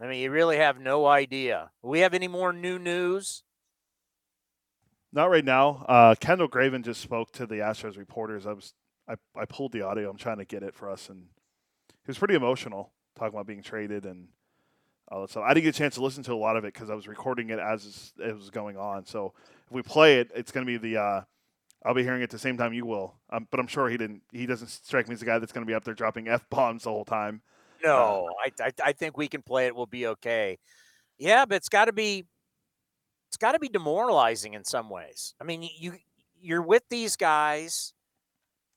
I 0.00 0.06
mean, 0.06 0.20
you 0.20 0.30
really 0.30 0.58
have 0.58 0.78
no 0.78 1.06
idea. 1.06 1.70
We 1.82 2.00
have 2.00 2.12
any 2.12 2.28
more 2.28 2.52
new 2.52 2.78
news? 2.78 3.42
Not 5.12 5.30
right 5.30 5.44
now. 5.44 5.84
Uh, 5.88 6.14
Kendall 6.20 6.48
Graveman 6.48 6.84
just 6.84 7.00
spoke 7.00 7.32
to 7.32 7.46
the 7.46 7.56
Astros 7.56 7.96
reporters. 7.96 8.46
I 8.46 8.52
was 8.52 8.74
I, 9.08 9.14
I 9.34 9.44
pulled 9.46 9.72
the 9.72 9.82
audio. 9.82 10.10
I'm 10.10 10.16
trying 10.18 10.38
to 10.38 10.44
get 10.44 10.62
it 10.62 10.74
for 10.74 10.90
us, 10.90 11.08
and 11.08 11.20
he 11.88 12.08
was 12.08 12.18
pretty 12.18 12.34
emotional 12.34 12.92
talking 13.16 13.34
about 13.34 13.46
being 13.46 13.62
traded 13.62 14.04
and 14.04 14.28
all 15.08 15.22
that 15.22 15.30
stuff. 15.30 15.44
I 15.46 15.54
didn't 15.54 15.64
get 15.64 15.76
a 15.76 15.78
chance 15.78 15.94
to 15.94 16.02
listen 16.02 16.22
to 16.24 16.34
a 16.34 16.36
lot 16.36 16.56
of 16.56 16.64
it 16.64 16.74
because 16.74 16.90
I 16.90 16.94
was 16.94 17.06
recording 17.08 17.50
it 17.50 17.58
as 17.58 18.12
it 18.18 18.34
was 18.34 18.50
going 18.50 18.76
on. 18.76 19.06
So 19.06 19.32
if 19.66 19.72
we 19.72 19.82
play 19.82 20.20
it, 20.20 20.30
it's 20.34 20.52
going 20.52 20.66
to 20.66 20.70
be 20.70 20.76
the. 20.76 21.00
Uh, 21.00 21.20
I'll 21.84 21.94
be 21.94 22.02
hearing 22.02 22.20
it 22.20 22.24
at 22.24 22.30
the 22.30 22.38
same 22.38 22.56
time 22.56 22.72
you 22.72 22.86
will. 22.86 23.14
Um, 23.30 23.46
but 23.50 23.60
I'm 23.60 23.66
sure 23.66 23.88
he 23.88 23.96
didn't. 23.96 24.22
He 24.32 24.46
doesn't 24.46 24.68
strike 24.68 25.08
me 25.08 25.14
as 25.14 25.22
a 25.22 25.26
guy 25.26 25.38
that's 25.38 25.52
going 25.52 25.64
to 25.64 25.70
be 25.70 25.74
up 25.74 25.84
there 25.84 25.94
dropping 25.94 26.28
f 26.28 26.48
bombs 26.50 26.84
the 26.84 26.90
whole 26.90 27.04
time. 27.04 27.42
No, 27.84 28.28
uh, 28.28 28.50
I, 28.62 28.66
I, 28.66 28.72
I 28.88 28.92
think 28.92 29.16
we 29.16 29.28
can 29.28 29.42
play 29.42 29.66
it. 29.66 29.76
We'll 29.76 29.86
be 29.86 30.06
okay. 30.08 30.58
Yeah, 31.18 31.44
but 31.44 31.56
it's 31.56 31.68
got 31.68 31.86
to 31.86 31.92
be. 31.92 32.24
It's 33.28 33.36
got 33.36 33.52
to 33.52 33.58
be 33.58 33.68
demoralizing 33.68 34.54
in 34.54 34.64
some 34.64 34.88
ways. 34.88 35.34
I 35.40 35.44
mean, 35.44 35.68
you 35.78 35.94
you're 36.40 36.62
with 36.62 36.82
these 36.90 37.16
guys. 37.16 37.92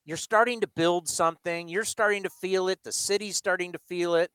You're 0.06 0.18
starting 0.18 0.62
to 0.62 0.68
build 0.68 1.08
something. 1.08 1.70
You're 1.70 1.84
starting 1.84 2.24
to 2.24 2.30
feel 2.30 2.68
it. 2.68 2.80
The 2.84 2.92
city's 2.92 3.38
starting 3.38 3.74
to 3.74 3.80
feel 3.88 4.16
it 4.16 4.32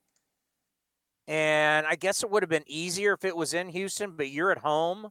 and 1.27 1.87
I 1.87 1.95
guess 1.95 2.23
it 2.23 2.31
would 2.31 2.43
have 2.43 2.51
been 2.51 2.65
easier 2.67 3.15
if 3.15 3.25
it 3.25 3.37
was 3.37 3.55
in 3.55 3.69
Houston, 3.69 4.13
but 4.17 4.31
you're 4.31 4.53
at 4.53 4.59
home. 4.59 5.09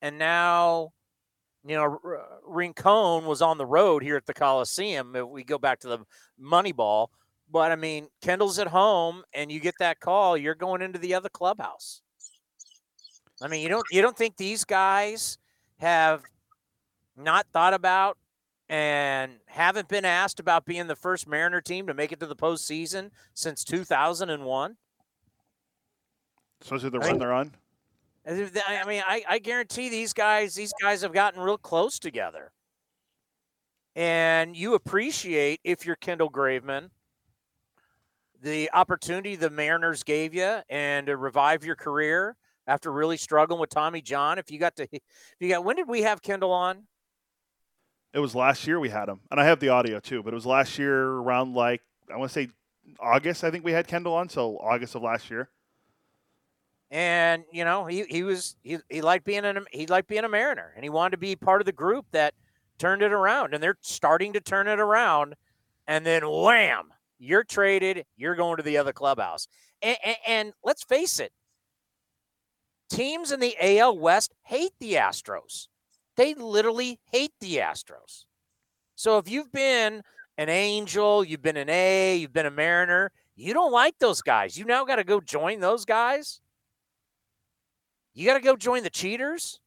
And 0.00 0.18
now, 0.18 0.92
you 1.64 1.76
know, 1.76 1.98
Rincon 2.44 3.24
was 3.24 3.40
on 3.42 3.58
the 3.58 3.66
road 3.66 4.02
here 4.02 4.16
at 4.16 4.26
the 4.26 4.34
Coliseum. 4.34 5.14
If 5.14 5.28
we 5.28 5.44
go 5.44 5.58
back 5.58 5.80
to 5.80 5.88
the 5.88 5.98
money 6.38 6.72
ball. 6.72 7.10
But 7.50 7.70
I 7.70 7.76
mean, 7.76 8.08
Kendall's 8.22 8.58
at 8.58 8.68
home 8.68 9.24
and 9.34 9.52
you 9.52 9.60
get 9.60 9.74
that 9.78 10.00
call, 10.00 10.36
you're 10.36 10.54
going 10.54 10.80
into 10.80 10.98
the 10.98 11.14
other 11.14 11.28
clubhouse. 11.28 12.00
I 13.42 13.48
mean, 13.48 13.62
you 13.62 13.68
don't 13.68 13.84
you 13.90 14.00
don't 14.02 14.16
think 14.16 14.36
these 14.36 14.64
guys 14.64 15.38
have 15.78 16.22
not 17.16 17.46
thought 17.52 17.74
about 17.74 18.16
and 18.68 19.32
haven't 19.46 19.88
been 19.88 20.06
asked 20.06 20.40
about 20.40 20.64
being 20.64 20.86
the 20.86 20.96
first 20.96 21.28
Mariner 21.28 21.60
team 21.60 21.86
to 21.88 21.94
make 21.94 22.12
it 22.12 22.20
to 22.20 22.26
the 22.26 22.36
postseason 22.36 23.10
since 23.34 23.64
2001? 23.64 24.76
Especially 26.62 26.90
the 26.90 27.00
run 27.00 27.18
they're 27.18 27.32
on. 27.32 27.52
I 28.26 28.84
mean, 28.86 29.02
I, 29.06 29.24
I 29.28 29.38
guarantee 29.38 29.88
these 29.88 30.12
guys, 30.12 30.54
these 30.54 30.72
guys 30.80 31.02
have 31.02 31.12
gotten 31.12 31.40
real 31.40 31.58
close 31.58 31.98
together. 31.98 32.52
And 33.94 34.56
you 34.56 34.74
appreciate 34.74 35.60
if 35.64 35.84
you're 35.84 35.96
Kendall 35.96 36.30
Graveman 36.30 36.90
the 38.42 38.70
opportunity 38.72 39.36
the 39.36 39.50
Mariners 39.50 40.02
gave 40.02 40.34
you 40.34 40.58
and 40.68 41.06
to 41.06 41.16
revive 41.16 41.64
your 41.64 41.76
career 41.76 42.36
after 42.66 42.92
really 42.92 43.16
struggling 43.16 43.60
with 43.60 43.70
Tommy 43.70 44.02
John. 44.02 44.38
If 44.38 44.50
you 44.50 44.58
got 44.58 44.76
to, 44.76 44.88
if 44.92 45.00
you 45.40 45.48
got, 45.48 45.64
when 45.64 45.76
did 45.76 45.88
we 45.88 46.02
have 46.02 46.22
Kendall 46.22 46.52
on? 46.52 46.84
It 48.12 48.18
was 48.18 48.34
last 48.34 48.66
year 48.66 48.78
we 48.78 48.90
had 48.90 49.08
him, 49.08 49.20
and 49.30 49.40
I 49.40 49.46
have 49.46 49.58
the 49.58 49.70
audio 49.70 49.98
too. 49.98 50.22
But 50.22 50.34
it 50.34 50.36
was 50.36 50.44
last 50.44 50.78
year 50.78 51.02
around 51.02 51.54
like 51.54 51.80
I 52.12 52.16
want 52.18 52.30
to 52.30 52.34
say 52.34 52.48
August. 53.00 53.42
I 53.42 53.50
think 53.50 53.64
we 53.64 53.72
had 53.72 53.86
Kendall 53.86 54.14
on, 54.14 54.28
so 54.28 54.58
August 54.58 54.94
of 54.94 55.02
last 55.02 55.30
year 55.30 55.48
and 56.92 57.44
you 57.50 57.64
know 57.64 57.86
he 57.86 58.04
he 58.08 58.22
was 58.22 58.54
he, 58.62 58.76
he 58.90 59.00
liked 59.00 59.24
being 59.24 59.46
an 59.46 59.64
he 59.72 59.86
liked 59.86 60.08
being 60.08 60.24
a 60.24 60.28
Mariner, 60.28 60.72
and 60.76 60.84
he 60.84 60.90
wanted 60.90 61.12
to 61.12 61.16
be 61.16 61.34
part 61.34 61.60
of 61.60 61.66
the 61.66 61.72
group 61.72 62.04
that 62.12 62.34
turned 62.78 63.02
it 63.02 63.12
around, 63.12 63.54
and 63.54 63.62
they're 63.62 63.78
starting 63.80 64.34
to 64.34 64.40
turn 64.40 64.68
it 64.68 64.78
around, 64.78 65.34
and 65.88 66.04
then 66.04 66.22
wham, 66.28 66.90
you're 67.18 67.44
traded, 67.44 68.04
you're 68.16 68.36
going 68.36 68.58
to 68.58 68.62
the 68.62 68.76
other 68.76 68.92
clubhouse, 68.92 69.48
and, 69.80 69.96
and, 70.04 70.16
and 70.28 70.52
let's 70.62 70.84
face 70.84 71.18
it, 71.18 71.32
teams 72.90 73.32
in 73.32 73.40
the 73.40 73.56
AL 73.60 73.98
West 73.98 74.34
hate 74.42 74.72
the 74.78 74.94
Astros. 74.94 75.68
They 76.16 76.34
literally 76.34 77.00
hate 77.10 77.32
the 77.40 77.56
Astros. 77.56 78.26
So 78.96 79.16
if 79.16 79.30
you've 79.30 79.50
been 79.50 80.02
an 80.36 80.50
Angel, 80.50 81.24
you've 81.24 81.40
been 81.40 81.56
an 81.56 81.70
A, 81.70 82.16
you've 82.16 82.34
been 82.34 82.44
a 82.44 82.50
Mariner, 82.50 83.12
you 83.34 83.54
don't 83.54 83.72
like 83.72 83.98
those 83.98 84.20
guys. 84.20 84.58
You 84.58 84.66
now 84.66 84.84
got 84.84 84.96
to 84.96 85.04
go 85.04 85.20
join 85.20 85.60
those 85.60 85.86
guys. 85.86 86.41
You 88.14 88.26
got 88.26 88.34
to 88.34 88.40
go 88.40 88.56
join 88.56 88.82
the 88.82 88.90
cheaters. 88.90 89.60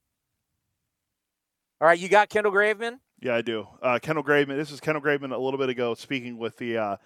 All 1.82 1.88
right, 1.88 1.98
you 1.98 2.08
got 2.08 2.30
Kendall 2.30 2.52
Graveman? 2.52 3.00
Yeah, 3.20 3.36
I 3.36 3.42
do. 3.42 3.68
Uh, 3.82 4.00
Kendall 4.00 4.24
Graveman. 4.24 4.56
This 4.56 4.72
is 4.72 4.80
Kendall 4.80 5.02
Graveman 5.02 5.34
a 5.34 5.38
little 5.38 5.58
bit 5.58 5.70
ago 5.70 5.94
speaking 5.96 6.38
with 6.38 6.58
the, 6.58 6.78
uh, 6.78 6.98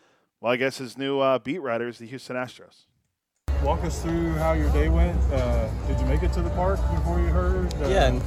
well, 0.41 0.51
I 0.51 0.57
guess 0.57 0.77
his 0.77 0.97
new 0.97 1.19
uh, 1.19 1.39
beat 1.39 1.59
writers, 1.59 1.97
the 1.97 2.07
Houston 2.07 2.35
Astros. 2.35 2.85
Walk 3.63 3.83
us 3.83 4.01
through 4.01 4.33
how 4.33 4.53
your 4.53 4.69
day 4.71 4.89
went. 4.89 5.17
Uh, 5.33 5.69
did 5.87 5.99
you 5.99 6.05
make 6.05 6.23
it 6.23 6.31
to 6.33 6.41
the 6.41 6.49
park 6.51 6.79
before 6.95 7.19
you 7.19 7.27
heard? 7.27 7.73
Uh, 7.75 7.87
yeah, 7.87 8.19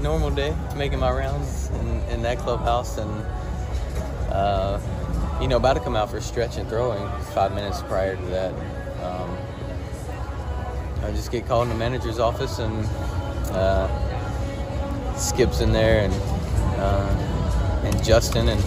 normal 0.00 0.30
day, 0.30 0.54
making 0.76 0.98
my 0.98 1.10
rounds 1.10 1.70
in, 1.70 1.88
in 2.10 2.22
that 2.22 2.38
clubhouse, 2.38 2.98
and 2.98 3.10
uh, 4.30 4.80
you 5.40 5.48
know, 5.48 5.56
about 5.56 5.74
to 5.74 5.80
come 5.80 5.96
out 5.96 6.10
for 6.10 6.20
stretch 6.20 6.56
and 6.56 6.68
throwing 6.68 7.08
five 7.32 7.52
minutes 7.52 7.82
prior 7.82 8.14
to 8.16 8.26
that. 8.26 8.52
Um, 9.02 9.36
I 11.04 11.10
just 11.10 11.30
get 11.30 11.46
called 11.46 11.64
in 11.64 11.68
the 11.68 11.78
manager's 11.78 12.18
office, 12.18 12.58
and 12.58 12.86
uh, 13.52 13.88
Skip's 15.16 15.60
in 15.60 15.72
there, 15.72 16.04
and 16.04 16.14
uh, 16.80 17.82
and 17.84 18.04
Justin, 18.04 18.48
and 18.48 18.60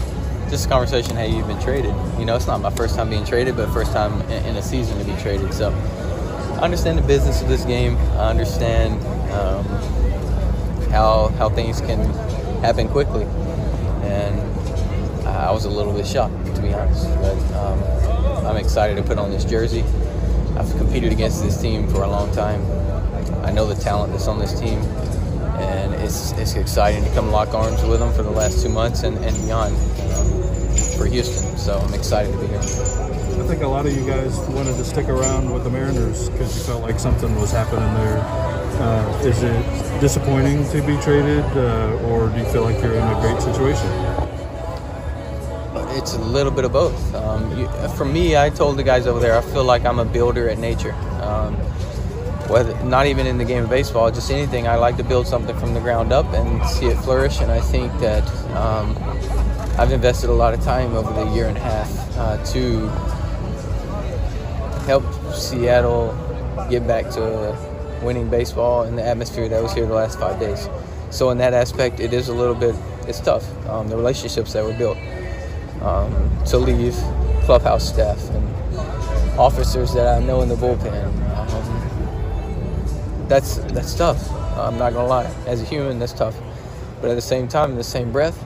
just 0.49 0.67
a 0.67 0.69
conversation. 0.69 1.15
Hey, 1.15 1.35
you've 1.35 1.47
been 1.47 1.61
traded. 1.61 1.95
You 2.19 2.25
know, 2.25 2.35
it's 2.35 2.47
not 2.47 2.61
my 2.61 2.69
first 2.69 2.95
time 2.95 3.09
being 3.09 3.25
traded, 3.25 3.55
but 3.55 3.73
first 3.73 3.91
time 3.91 4.21
in, 4.29 4.55
a 4.55 4.61
season 4.61 4.97
to 4.99 5.03
be 5.03 5.19
traded. 5.21 5.53
So 5.53 5.71
I 5.71 6.59
understand 6.59 6.99
the 6.99 7.07
business 7.07 7.41
of 7.41 7.47
this 7.47 7.65
game. 7.65 7.97
I 7.97 8.29
understand. 8.29 9.03
Um, 9.31 9.65
how 10.91 11.27
how 11.37 11.49
things 11.49 11.81
can 11.81 11.99
happen 12.61 12.87
quickly, 12.87 13.23
and 14.03 14.39
I 15.27 15.51
was 15.51 15.65
a 15.65 15.69
little 15.69 15.93
bit 15.93 16.07
shocked 16.07 16.55
to 16.55 16.61
be 16.61 16.73
honest. 16.73 17.07
But 17.21 17.37
um, 17.53 18.47
I'm 18.47 18.57
excited 18.57 18.95
to 18.95 19.03
put 19.03 19.17
on 19.17 19.31
this 19.31 19.45
jersey. 19.45 19.83
I've 20.55 20.75
competed 20.77 21.11
against 21.11 21.43
this 21.43 21.61
team 21.61 21.87
for 21.87 22.03
a 22.03 22.07
long 22.07 22.31
time. 22.31 22.61
I 23.43 23.51
know 23.51 23.65
the 23.65 23.75
talent 23.75 24.13
that's 24.13 24.27
on 24.27 24.39
this 24.39 24.59
team, 24.59 24.79
and 25.59 25.93
it's 25.95 26.31
it's 26.33 26.55
exciting 26.55 27.03
to 27.03 27.09
come 27.13 27.31
lock 27.31 27.53
arms 27.53 27.83
with 27.83 27.99
them 27.99 28.13
for 28.13 28.23
the 28.23 28.31
last 28.31 28.63
two 28.63 28.69
months 28.69 29.03
and, 29.03 29.17
and 29.17 29.35
beyond 29.45 29.75
for 30.97 31.05
Houston. 31.05 31.57
So 31.57 31.77
I'm 31.77 31.93
excited 31.93 32.31
to 32.31 32.39
be 32.39 32.47
here. 32.47 32.59
I 32.59 33.49
think 33.49 33.61
a 33.61 33.67
lot 33.67 33.85
of 33.85 33.95
you 33.95 34.05
guys 34.05 34.37
wanted 34.49 34.75
to 34.77 34.83
stick 34.83 35.07
around 35.07 35.51
with 35.51 35.63
the 35.63 35.69
Mariners 35.69 36.29
because 36.29 36.57
you 36.57 36.63
felt 36.63 36.81
like 36.81 36.99
something 36.99 37.33
was 37.35 37.51
happening 37.51 37.93
there. 37.93 38.19
Uh, 38.79 39.21
is 39.23 39.41
it 39.41 40.01
disappointing 40.01 40.67
to 40.69 40.81
be 40.81 40.97
traded, 41.01 41.45
uh, 41.57 41.97
or 42.07 42.29
do 42.29 42.39
you 42.39 42.45
feel 42.45 42.63
like 42.63 42.81
you're 42.81 42.93
in 42.93 43.07
a 43.07 43.21
great 43.21 43.41
situation? 43.41 44.26
It's 45.97 46.13
a 46.13 46.19
little 46.19 46.51
bit 46.51 46.63
of 46.63 46.71
both. 46.71 47.15
Um, 47.15 47.57
you, 47.57 47.67
for 47.97 48.05
me, 48.05 48.37
I 48.37 48.51
told 48.51 48.77
the 48.77 48.83
guys 48.83 49.07
over 49.07 49.19
there, 49.19 49.35
I 49.35 49.41
feel 49.41 49.63
like 49.63 49.83
I'm 49.83 49.97
a 49.97 50.05
builder 50.05 50.47
at 50.47 50.59
nature. 50.59 50.93
Um, 51.23 51.55
whether 52.49 52.71
not 52.83 53.07
even 53.07 53.25
in 53.25 53.39
the 53.39 53.43
game 53.43 53.63
of 53.63 53.69
baseball, 53.71 54.11
just 54.11 54.29
anything, 54.29 54.67
I 54.67 54.75
like 54.75 54.95
to 54.97 55.03
build 55.03 55.25
something 55.25 55.57
from 55.57 55.73
the 55.73 55.79
ground 55.79 56.13
up 56.13 56.27
and 56.33 56.63
see 56.69 56.85
it 56.85 56.97
flourish. 56.97 57.41
And 57.41 57.51
I 57.51 57.59
think 57.59 57.91
that 57.99 58.23
um, 58.55 58.95
I've 59.79 59.91
invested 59.91 60.29
a 60.29 60.33
lot 60.33 60.53
of 60.53 60.63
time 60.63 60.93
over 60.93 61.11
the 61.11 61.31
year 61.33 61.47
and 61.47 61.57
a 61.57 61.61
half 61.61 62.17
uh, 62.17 62.45
to 62.53 62.87
help 64.85 65.03
Seattle 65.33 66.15
get 66.69 66.85
back 66.85 67.09
to 67.13 67.57
winning 68.03 68.29
baseball 68.29 68.83
and 68.83 68.95
the 68.95 69.03
atmosphere 69.03 69.49
that 69.49 69.63
was 69.63 69.73
here 69.73 69.87
the 69.87 69.95
last 69.95 70.19
five 70.19 70.39
days. 70.39 70.69
So 71.09 71.31
in 71.31 71.39
that 71.39 71.55
aspect, 71.55 71.99
it 71.99 72.13
is 72.13 72.29
a 72.29 72.33
little 72.35 72.53
bit, 72.53 72.75
it's 73.07 73.19
tough. 73.19 73.43
Um, 73.67 73.87
the 73.87 73.97
relationships 73.97 74.53
that 74.53 74.63
were 74.63 74.77
built 74.77 74.99
um, 75.81 76.43
to 76.45 76.57
leave 76.57 76.95
clubhouse 77.45 77.87
staff 77.87 78.19
and 78.31 79.39
officers 79.39 79.93
that 79.93 80.07
I 80.07 80.19
know 80.25 80.41
in 80.41 80.49
the 80.49 80.55
bullpen. 80.55 81.03
Um, 81.37 83.27
that's 83.27 83.57
that's 83.73 83.93
tough. 83.93 84.31
I'm 84.57 84.77
not 84.77 84.93
gonna 84.93 85.07
lie. 85.07 85.33
As 85.45 85.61
a 85.61 85.65
human, 85.65 85.99
that's 85.99 86.13
tough. 86.13 86.35
But 87.01 87.11
at 87.11 87.15
the 87.15 87.21
same 87.21 87.47
time, 87.47 87.71
in 87.71 87.77
the 87.77 87.83
same 87.83 88.11
breath, 88.11 88.43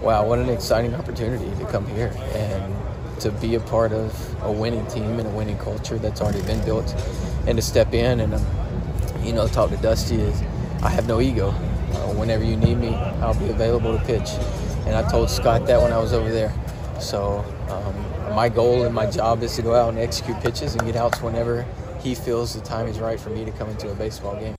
wow, 0.00 0.24
what 0.24 0.38
an 0.38 0.48
exciting 0.48 0.94
opportunity 0.94 1.50
to 1.58 1.66
come 1.66 1.86
here 1.88 2.12
and 2.34 2.74
to 3.20 3.30
be 3.32 3.54
a 3.54 3.60
part 3.60 3.92
of 3.92 4.42
a 4.44 4.52
winning 4.52 4.86
team 4.86 5.18
and 5.18 5.26
a 5.26 5.30
winning 5.30 5.58
culture 5.58 5.98
that's 5.98 6.20
already 6.20 6.42
been 6.42 6.64
built, 6.64 6.94
and 7.46 7.56
to 7.56 7.62
step 7.62 7.92
in 7.92 8.20
and 8.20 8.34
um, 8.34 8.46
you 9.22 9.32
know 9.32 9.48
talk 9.48 9.70
to 9.70 9.76
Dusty 9.78 10.16
is 10.16 10.40
I 10.82 10.90
have 10.90 11.08
no 11.08 11.20
ego. 11.20 11.48
Uh, 11.48 12.12
whenever 12.14 12.44
you 12.44 12.56
need 12.56 12.76
me, 12.76 12.94
I'll 12.94 13.38
be 13.38 13.48
available 13.48 13.98
to 13.98 14.04
pitch. 14.04 14.28
And 14.86 14.94
I 14.94 15.08
told 15.10 15.28
Scott 15.28 15.66
that 15.66 15.82
when 15.82 15.92
I 15.92 15.98
was 15.98 16.12
over 16.12 16.30
there. 16.30 16.52
So 17.00 17.44
um, 17.68 18.34
my 18.34 18.48
goal 18.48 18.84
and 18.84 18.94
my 18.94 19.10
job 19.10 19.42
is 19.42 19.54
to 19.56 19.62
go 19.62 19.74
out 19.74 19.90
and 19.90 19.98
execute 19.98 20.40
pitches 20.40 20.74
and 20.74 20.84
get 20.86 20.96
outs 20.96 21.20
whenever 21.20 21.66
he 22.00 22.14
feels 22.14 22.54
the 22.54 22.60
time 22.60 22.86
is 22.86 22.98
right 22.98 23.18
for 23.18 23.30
me 23.30 23.44
to 23.44 23.50
come 23.52 23.68
into 23.68 23.90
a 23.90 23.94
baseball 23.94 24.36
game. 24.36 24.54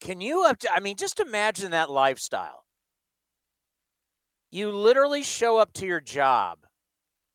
Can 0.00 0.20
you, 0.20 0.44
I 0.70 0.80
mean, 0.80 0.96
just 0.96 1.20
imagine 1.20 1.70
that 1.72 1.90
lifestyle. 1.90 2.64
You 4.50 4.70
literally 4.70 5.22
show 5.22 5.58
up 5.58 5.72
to 5.74 5.86
your 5.86 6.00
job 6.00 6.58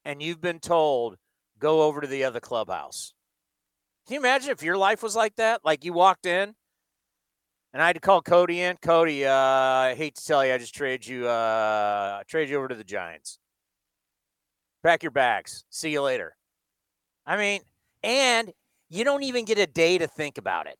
and 0.05 0.21
you've 0.21 0.41
been 0.41 0.59
told, 0.59 1.17
go 1.59 1.83
over 1.83 2.01
to 2.01 2.07
the 2.07 2.23
other 2.23 2.39
clubhouse. 2.39 3.13
Can 4.05 4.15
you 4.15 4.19
imagine 4.19 4.51
if 4.51 4.63
your 4.63 4.77
life 4.77 5.01
was 5.03 5.15
like 5.15 5.35
that? 5.35 5.65
Like 5.65 5.83
you 5.83 5.93
walked 5.93 6.25
in 6.25 6.55
and 7.77 7.83
I 7.83 7.85
had 7.85 7.93
to 7.93 7.99
call 7.99 8.23
Cody 8.23 8.61
in. 8.61 8.75
Cody, 8.77 9.23
uh, 9.23 9.31
I 9.31 9.93
hate 9.95 10.15
to 10.15 10.25
tell 10.25 10.43
you, 10.43 10.51
I 10.51 10.57
just 10.57 10.73
traded 10.73 11.05
you, 11.05 11.27
uh, 11.27 12.23
trade 12.27 12.49
you 12.49 12.57
over 12.57 12.67
to 12.67 12.73
the 12.73 12.83
Giants. 12.83 13.37
Pack 14.81 15.03
your 15.03 15.11
bags. 15.11 15.63
See 15.69 15.91
you 15.91 16.01
later. 16.01 16.35
I 17.23 17.37
mean, 17.37 17.61
and 18.01 18.51
you 18.89 19.03
don't 19.03 19.21
even 19.21 19.45
get 19.45 19.59
a 19.59 19.67
day 19.67 19.99
to 19.99 20.07
think 20.07 20.39
about 20.39 20.65
it. 20.65 20.79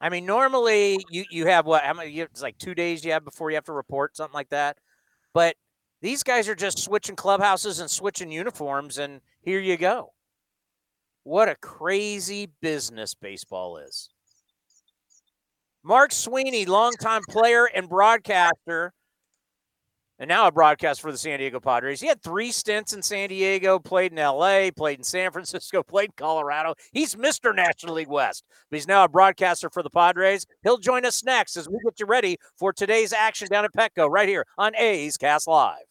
I 0.00 0.08
mean, 0.08 0.26
normally 0.26 0.98
you 1.10 1.26
you 1.30 1.46
have 1.46 1.64
what? 1.64 1.84
How 1.84 1.94
many? 1.94 2.18
It's 2.18 2.42
like 2.42 2.58
two 2.58 2.74
days 2.74 3.04
you 3.04 3.12
have 3.12 3.24
before 3.24 3.52
you 3.52 3.54
have 3.54 3.66
to 3.66 3.72
report 3.72 4.16
something 4.16 4.34
like 4.34 4.48
that. 4.48 4.78
But 5.32 5.54
these 6.02 6.24
guys 6.24 6.48
are 6.48 6.56
just 6.56 6.80
switching 6.80 7.14
clubhouses 7.14 7.78
and 7.78 7.88
switching 7.88 8.32
uniforms, 8.32 8.98
and 8.98 9.20
here 9.42 9.60
you 9.60 9.76
go. 9.76 10.12
What 11.22 11.48
a 11.48 11.54
crazy 11.54 12.50
business 12.60 13.14
baseball 13.14 13.76
is. 13.76 14.10
Mark 15.82 16.12
Sweeney, 16.12 16.66
longtime 16.66 17.22
player 17.28 17.64
and 17.64 17.88
broadcaster, 17.88 18.92
and 20.18 20.28
now 20.28 20.46
a 20.46 20.52
broadcaster 20.52 21.00
for 21.00 21.12
the 21.12 21.16
San 21.16 21.38
Diego 21.38 21.58
Padres. 21.58 22.00
He 22.00 22.06
had 22.06 22.22
three 22.22 22.52
stints 22.52 22.92
in 22.92 23.02
San 23.02 23.30
Diego, 23.30 23.78
played 23.78 24.12
in 24.12 24.18
LA, 24.18 24.68
played 24.76 24.98
in 24.98 25.04
San 25.04 25.32
Francisco, 25.32 25.82
played 25.88 26.10
in 26.10 26.14
Colorado. 26.16 26.74
He's 26.92 27.14
Mr. 27.14 27.54
National 27.54 27.94
League 27.94 28.08
West, 28.08 28.44
but 28.70 28.76
he's 28.76 28.86
now 28.86 29.04
a 29.04 29.08
broadcaster 29.08 29.70
for 29.70 29.82
the 29.82 29.88
Padres. 29.90 30.46
He'll 30.62 30.76
join 30.76 31.06
us 31.06 31.24
next 31.24 31.56
as 31.56 31.68
we 31.68 31.78
get 31.84 31.98
you 31.98 32.06
ready 32.06 32.36
for 32.58 32.72
today's 32.74 33.14
action 33.14 33.48
down 33.50 33.64
at 33.64 33.72
Petco 33.72 34.10
right 34.10 34.28
here 34.28 34.44
on 34.58 34.76
A's 34.76 35.16
Cast 35.16 35.48
Live. 35.48 35.89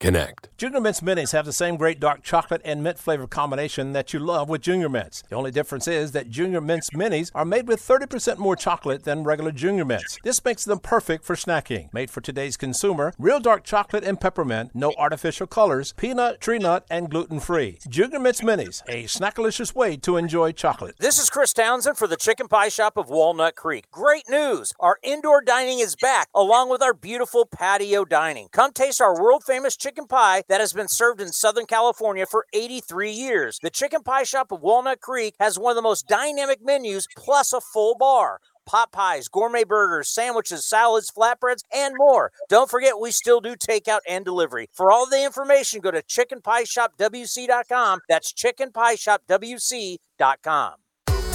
connect. 0.00 0.48
Junior 0.56 0.80
Mints 0.80 1.00
Minis 1.00 1.32
have 1.32 1.46
the 1.46 1.52
same 1.52 1.76
great 1.76 2.00
dark 2.00 2.22
chocolate 2.22 2.62
and 2.64 2.82
mint 2.82 2.98
flavor 2.98 3.26
combination 3.26 3.92
that 3.92 4.12
you 4.12 4.18
love 4.18 4.48
with 4.48 4.62
Junior 4.62 4.88
Mints. 4.88 5.22
The 5.28 5.36
only 5.36 5.50
difference 5.50 5.86
is 5.86 6.12
that 6.12 6.30
Junior 6.30 6.60
Mints 6.60 6.90
Minis 6.90 7.30
are 7.34 7.44
made 7.44 7.68
with 7.68 7.80
30% 7.80 8.38
more 8.38 8.56
chocolate 8.56 9.04
than 9.04 9.24
regular 9.24 9.52
Junior 9.52 9.84
Mints. 9.84 10.18
This 10.24 10.44
makes 10.44 10.64
them 10.64 10.78
perfect 10.78 11.24
for 11.24 11.36
snacking. 11.36 11.92
Made 11.92 12.10
for 12.10 12.20
today's 12.20 12.56
consumer, 12.56 13.12
real 13.18 13.40
dark 13.40 13.62
chocolate 13.64 14.04
and 14.04 14.20
peppermint, 14.20 14.70
no 14.74 14.92
artificial 14.98 15.46
colors, 15.46 15.92
peanut, 15.96 16.40
tree 16.40 16.58
nut, 16.58 16.84
and 16.90 17.10
gluten 17.10 17.40
free. 17.40 17.78
Junior 17.88 18.18
Mints 18.18 18.40
Minis, 18.40 18.82
a 18.88 19.04
snackalicious 19.04 19.74
way 19.74 19.96
to 19.98 20.16
enjoy 20.16 20.52
chocolate. 20.52 20.96
This 20.98 21.18
is 21.18 21.30
Chris 21.30 21.52
Townsend 21.52 21.98
for 21.98 22.06
the 22.06 22.16
Chicken 22.16 22.48
Pie 22.48 22.70
Shop 22.70 22.96
of 22.96 23.08
Walnut 23.08 23.54
Creek. 23.54 23.90
Great 23.90 24.28
news! 24.28 24.72
Our 24.80 24.98
indoor 25.02 25.42
dining 25.42 25.78
is 25.78 25.96
back, 25.96 26.28
along 26.34 26.70
with 26.70 26.82
our 26.82 26.94
beautiful 26.94 27.46
patio 27.46 28.04
dining. 28.04 28.48
Come 28.52 28.72
taste 28.72 29.00
our 29.00 29.20
world 29.20 29.44
famous 29.44 29.76
chicken 29.76 29.89
pie 30.08 30.42
that 30.48 30.60
has 30.60 30.72
been 30.72 30.88
served 30.88 31.20
in 31.20 31.32
Southern 31.32 31.66
California 31.66 32.26
for 32.26 32.46
83 32.52 33.10
years. 33.10 33.58
The 33.62 33.70
Chicken 33.70 34.02
Pie 34.02 34.24
Shop 34.24 34.52
of 34.52 34.62
Walnut 34.62 35.00
Creek 35.00 35.34
has 35.40 35.58
one 35.58 35.72
of 35.72 35.76
the 35.76 35.82
most 35.82 36.06
dynamic 36.08 36.60
menus, 36.62 37.06
plus 37.16 37.52
a 37.52 37.60
full 37.60 37.96
bar 37.96 38.40
pot 38.66 38.92
pies, 38.92 39.28
gourmet 39.28 39.64
burgers, 39.64 40.08
sandwiches, 40.08 40.64
salads, 40.64 41.10
flatbreads, 41.10 41.64
and 41.74 41.94
more. 41.96 42.30
Don't 42.48 42.70
forget, 42.70 43.00
we 43.00 43.10
still 43.10 43.40
do 43.40 43.56
takeout 43.56 43.98
and 44.08 44.24
delivery. 44.24 44.68
For 44.72 44.92
all 44.92 45.08
the 45.08 45.24
information, 45.24 45.80
go 45.80 45.90
to 45.90 46.02
chickenpieshopwc.com. 46.02 47.98
That's 48.08 48.32
chickenpieshopwc.com. 48.32 50.74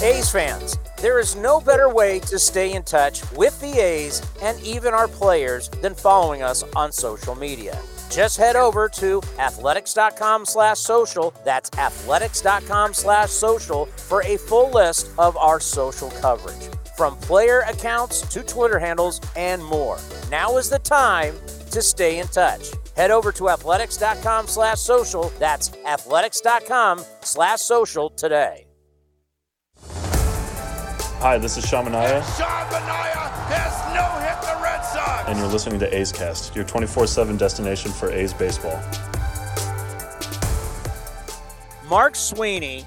A's 0.02 0.30
fans, 0.30 0.78
there 0.98 1.20
is 1.20 1.38
no 1.38 1.62
better 1.62 1.88
way 1.90 2.20
to 2.20 2.38
stay 2.38 2.74
in 2.74 2.84
touch 2.84 3.24
with 3.32 3.58
the 3.62 3.80
A's 3.80 4.22
and 4.42 4.60
even 4.62 4.94
our 4.94 5.08
players 5.08 5.70
than 5.82 5.96
following 5.96 6.42
us 6.42 6.64
on 6.76 6.92
social 6.92 7.34
media. 7.34 7.82
Just 8.10 8.38
head 8.38 8.56
over 8.56 8.88
to 8.90 9.22
athletics.com 9.40 10.46
slash 10.46 10.80
social. 10.80 11.34
That's 11.44 11.70
athletics.com 11.78 12.94
slash 12.94 13.30
social 13.30 13.86
for 13.86 14.22
a 14.24 14.38
full 14.38 14.72
list 14.72 15.10
of 15.18 15.36
our 15.38 15.60
social 15.60 16.10
coverage. 16.12 16.70
From 16.96 17.18
player 17.18 17.62
accounts 17.62 18.22
to 18.34 18.42
Twitter 18.44 18.80
handles 18.80 19.20
and 19.36 19.64
more. 19.64 19.98
Now 20.32 20.58
is 20.58 20.70
the 20.70 20.80
time 20.80 21.36
to 21.72 21.82
stay 21.82 22.20
in 22.20 22.28
touch. 22.28 22.72
Head 22.96 23.12
over 23.12 23.32
to 23.34 23.50
athletics.com 23.50 24.48
slash 24.48 24.80
social. 24.80 25.30
That's 25.40 25.74
athletics.com 25.86 27.04
slash 27.22 27.60
social 27.60 28.10
today. 28.12 28.65
Hi, 31.26 31.40
this 31.40 31.58
is 31.58 31.66
Sean 31.66 31.88
Manaea, 31.88 32.22
Sean 32.38 32.68
Manaea 32.68 33.32
has 33.50 33.96
no 33.96 34.06
hit 34.22 34.40
the 34.44 34.64
Red 34.64 34.82
Sox. 34.82 35.28
and 35.28 35.40
you're 35.40 35.48
listening 35.48 35.80
to 35.80 35.92
A's 35.98 36.12
Cast, 36.12 36.56
your 36.56 36.66
24 36.66 37.08
7 37.08 37.36
destination 37.36 37.92
for 37.92 38.12
A's 38.12 38.32
baseball. 38.32 38.80
Mark 41.90 42.16
Sweeney 42.16 42.86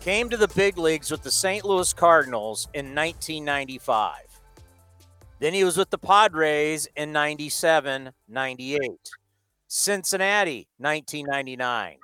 came 0.00 0.30
to 0.30 0.38
the 0.38 0.48
big 0.56 0.78
leagues 0.78 1.10
with 1.10 1.22
the 1.22 1.30
St. 1.30 1.62
Louis 1.66 1.92
Cardinals 1.92 2.68
in 2.72 2.94
1995. 2.94 4.14
Then 5.40 5.52
he 5.52 5.62
was 5.62 5.76
with 5.76 5.90
the 5.90 5.98
Padres 5.98 6.88
in 6.96 7.12
97, 7.12 8.12
98. 8.28 8.80
Cincinnati, 9.68 10.68
1999. 10.78 11.98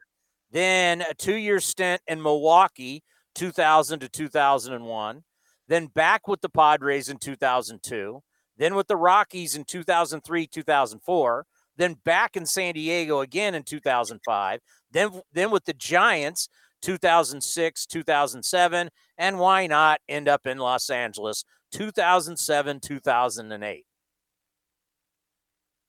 Then 0.52 1.00
a 1.00 1.14
two 1.14 1.36
year 1.36 1.58
stint 1.58 2.02
in 2.06 2.20
Milwaukee, 2.20 3.02
2000 3.34 4.00
to 4.00 4.08
2001. 4.08 5.22
Then 5.68 5.86
back 5.86 6.26
with 6.26 6.40
the 6.40 6.48
Padres 6.48 7.08
in 7.08 7.18
2002. 7.18 8.22
Then 8.56 8.74
with 8.74 8.88
the 8.88 8.96
Rockies 8.96 9.54
in 9.54 9.64
2003, 9.64 10.46
2004. 10.46 11.46
Then 11.76 11.94
back 12.04 12.36
in 12.36 12.44
San 12.44 12.74
Diego 12.74 13.20
again 13.20 13.54
in 13.54 13.62
2005. 13.62 14.60
Then, 14.90 15.22
then 15.32 15.50
with 15.50 15.64
the 15.64 15.72
Giants 15.72 16.48
2006, 16.82 17.86
2007, 17.86 18.90
and 19.18 19.38
why 19.38 19.66
not 19.66 20.00
end 20.08 20.28
up 20.28 20.46
in 20.46 20.58
Los 20.58 20.90
Angeles 20.90 21.44
2007, 21.72 22.80
2008. 22.80 23.84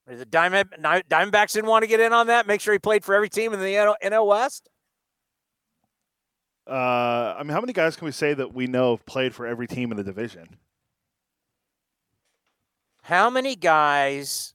The 0.07 0.25
Diamond, 0.25 0.69
Diamondbacks 0.79 1.53
didn't 1.53 1.69
want 1.69 1.83
to 1.83 1.87
get 1.87 1.99
in 1.99 2.11
on 2.11 2.27
that. 2.27 2.47
Make 2.47 2.59
sure 2.59 2.73
he 2.73 2.79
played 2.79 3.05
for 3.05 3.15
every 3.15 3.29
team 3.29 3.53
in 3.53 3.59
the 3.59 3.65
NL, 3.65 3.95
NL 4.03 4.27
West. 4.27 4.69
Uh, 6.71 7.35
I 7.37 7.43
mean, 7.43 7.51
how 7.51 7.59
many 7.59 7.73
guys 7.73 7.97
can 7.97 8.05
we 8.05 8.13
say 8.13 8.33
that 8.33 8.53
we 8.53 8.65
know 8.65 8.95
have 8.95 9.05
played 9.05 9.35
for 9.35 9.45
every 9.45 9.67
team 9.67 9.91
in 9.91 9.97
the 9.97 10.05
division? 10.05 10.55
How 13.03 13.29
many 13.29 13.57
guys 13.57 14.53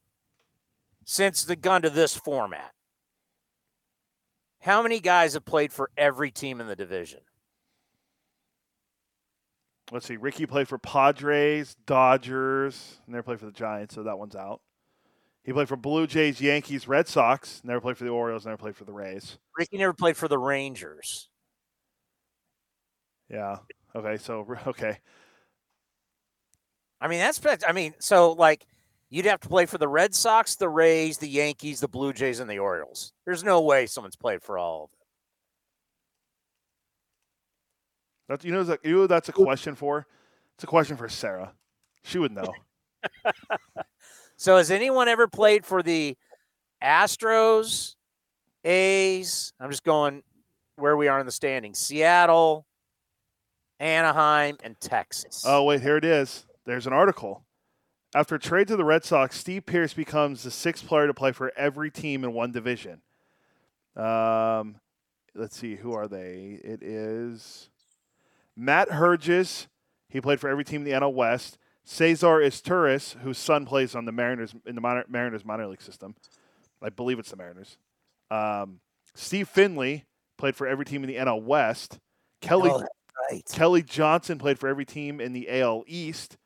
since 1.05 1.45
the 1.45 1.57
gun 1.57 1.83
to 1.83 1.91
this 1.91 2.17
format? 2.17 2.73
How 4.61 4.83
many 4.83 4.99
guys 4.99 5.35
have 5.35 5.45
played 5.45 5.75
for 5.75 5.91
every 5.99 6.31
team 6.31 6.59
in 6.59 6.69
the 6.69 6.75
division? 6.75 7.21
Let's 9.93 10.07
see. 10.07 10.17
Ricky 10.17 10.47
played 10.47 10.69
for 10.69 10.79
Padres, 10.79 11.77
Dodgers, 11.85 12.99
never 13.07 13.25
played 13.25 13.41
for 13.41 13.47
the 13.47 13.53
Giants, 13.53 13.95
so 13.95 14.03
that 14.05 14.19
one's 14.19 14.35
out. 14.35 14.63
He 15.45 15.53
played 15.53 15.69
for 15.69 15.77
Blue 15.77 16.07
Jays, 16.07 16.41
Yankees, 16.41 16.89
Red 16.89 17.09
Sox, 17.09 17.61
never 17.63 17.81
played 17.81 17.99
for 17.99 18.05
the 18.05 18.11
Orioles, 18.11 18.47
never 18.47 18.57
played 18.57 18.75
for 18.75 18.85
the 18.85 18.93
Rays. 18.93 19.39
Ricky 19.59 19.77
never 19.77 19.93
played 19.93 20.17
for 20.17 20.29
the 20.29 20.39
Rangers. 20.39 21.29
Yeah. 23.29 23.59
Okay. 23.95 24.17
So 24.17 24.47
okay. 24.67 24.99
I 27.01 27.09
mean, 27.09 27.19
that's 27.19 27.41
I 27.67 27.73
mean, 27.73 27.95
so 27.99 28.33
like 28.33 28.67
you'd 29.11 29.27
have 29.27 29.41
to 29.41 29.49
play 29.49 29.67
for 29.67 29.79
the 29.79 29.89
Red 29.89 30.15
Sox, 30.15 30.57
the 30.57 30.69
Rays, 30.69 31.19
the 31.19 31.29
Yankees, 31.29 31.81
the 31.81 31.89
Blue 31.89 32.13
Jays, 32.13 32.41
and 32.41 32.51
the 32.51 32.59
Orioles. 32.59 33.13
There's 33.25 33.45
no 33.45 33.61
way 33.61 33.87
someone's 33.87 34.17
played 34.17 34.43
for 34.43 34.59
all 34.59 34.85
of 34.85 34.91
them. 34.91 34.97
That's 38.29 38.45
you 38.45 38.53
know 38.53 38.65
that 38.65 38.85
you 38.85 38.95
know 38.95 39.07
that's 39.07 39.29
a 39.29 39.33
question 39.33 39.75
for. 39.75 40.07
It's 40.57 40.65
a 40.65 40.67
question 40.67 40.97
for 40.97 41.09
Sarah. 41.09 41.53
She 42.03 42.19
would 42.19 42.33
know. 42.33 42.53
so 44.37 44.57
has 44.57 44.71
anyone 44.71 45.09
ever 45.09 45.29
played 45.29 45.67
for 45.67 45.83
the 45.83 46.17
Astros, 46.83 47.95
A's? 48.65 49.53
I'm 49.61 49.71
just 49.71 49.85
going 49.85 50.23
where 50.77 50.97
we 50.97 51.09
are 51.09 51.21
in 51.21 51.27
the 51.27 51.33
standings. 51.33 51.79
Seattle, 51.79 52.67
Anaheim, 53.81 54.57
and 54.63 54.79
Texas. 54.81 55.45
Oh 55.47 55.65
wait, 55.65 55.83
here 55.83 55.97
it 55.97 56.05
is. 56.05 56.47
There's 56.65 56.87
an 56.87 56.93
article. 56.93 57.43
After 58.15 58.39
trade 58.39 58.69
to 58.69 58.77
the 58.77 58.85
Red 58.85 59.05
Sox, 59.05 59.39
Steve 59.39 59.67
Pearce 59.67 59.93
becomes 59.93 60.43
the 60.43 60.51
sixth 60.51 60.87
player 60.87 61.07
to 61.07 61.15
play 61.15 61.33
for 61.33 61.53
every 61.57 61.91
team 61.91 62.25
in 62.25 62.33
one 62.33 62.51
division. 62.53 63.03
Um, 63.95 64.77
let's 65.35 65.57
see, 65.57 65.77
who 65.77 65.93
are 65.93 66.09
they? 66.09 66.59
It 66.65 66.83
is 66.83 67.69
Matt 68.57 68.91
Herges. 68.91 69.69
He 70.09 70.21
played 70.21 70.41
for 70.41 70.49
every 70.49 70.65
team 70.65 70.83
in 70.83 70.85
the 70.85 70.99
NL 70.99 71.13
West. 71.13 71.59
Cesar 71.85 72.41
Izturis, 72.41 73.19
whose 73.21 73.39
son 73.39 73.65
plays 73.65 73.95
on 73.95 74.07
the 74.07 74.13
Mariners 74.13 74.55
in 74.67 74.75
the 74.75 74.81
minor, 74.81 75.05
Mariners 75.09 75.45
minor 75.45 75.67
league 75.67 75.83
system. 75.83 76.15
I 76.83 76.89
believe 76.89 77.19
it's 77.19 77.31
the 77.31 77.37
Mariners. 77.37 77.77
Um, 78.31 78.81
Steve 79.15 79.49
Finley 79.49 80.05
played 80.37 80.57
for 80.57 80.67
every 80.67 80.85
team 80.85 81.05
in 81.05 81.09
the 81.09 81.17
NL 81.17 81.43
West. 81.43 81.99
Kelly 82.41 82.71
Oh, 82.73 82.83
right. 83.31 83.43
Kelly 83.53 83.83
Johnson 83.83 84.39
played 84.39 84.59
for 84.59 84.69
every 84.69 84.85
team 84.85 85.21
in 85.21 85.33
the 85.33 85.49
AL 85.61 85.85
East. 85.87 86.37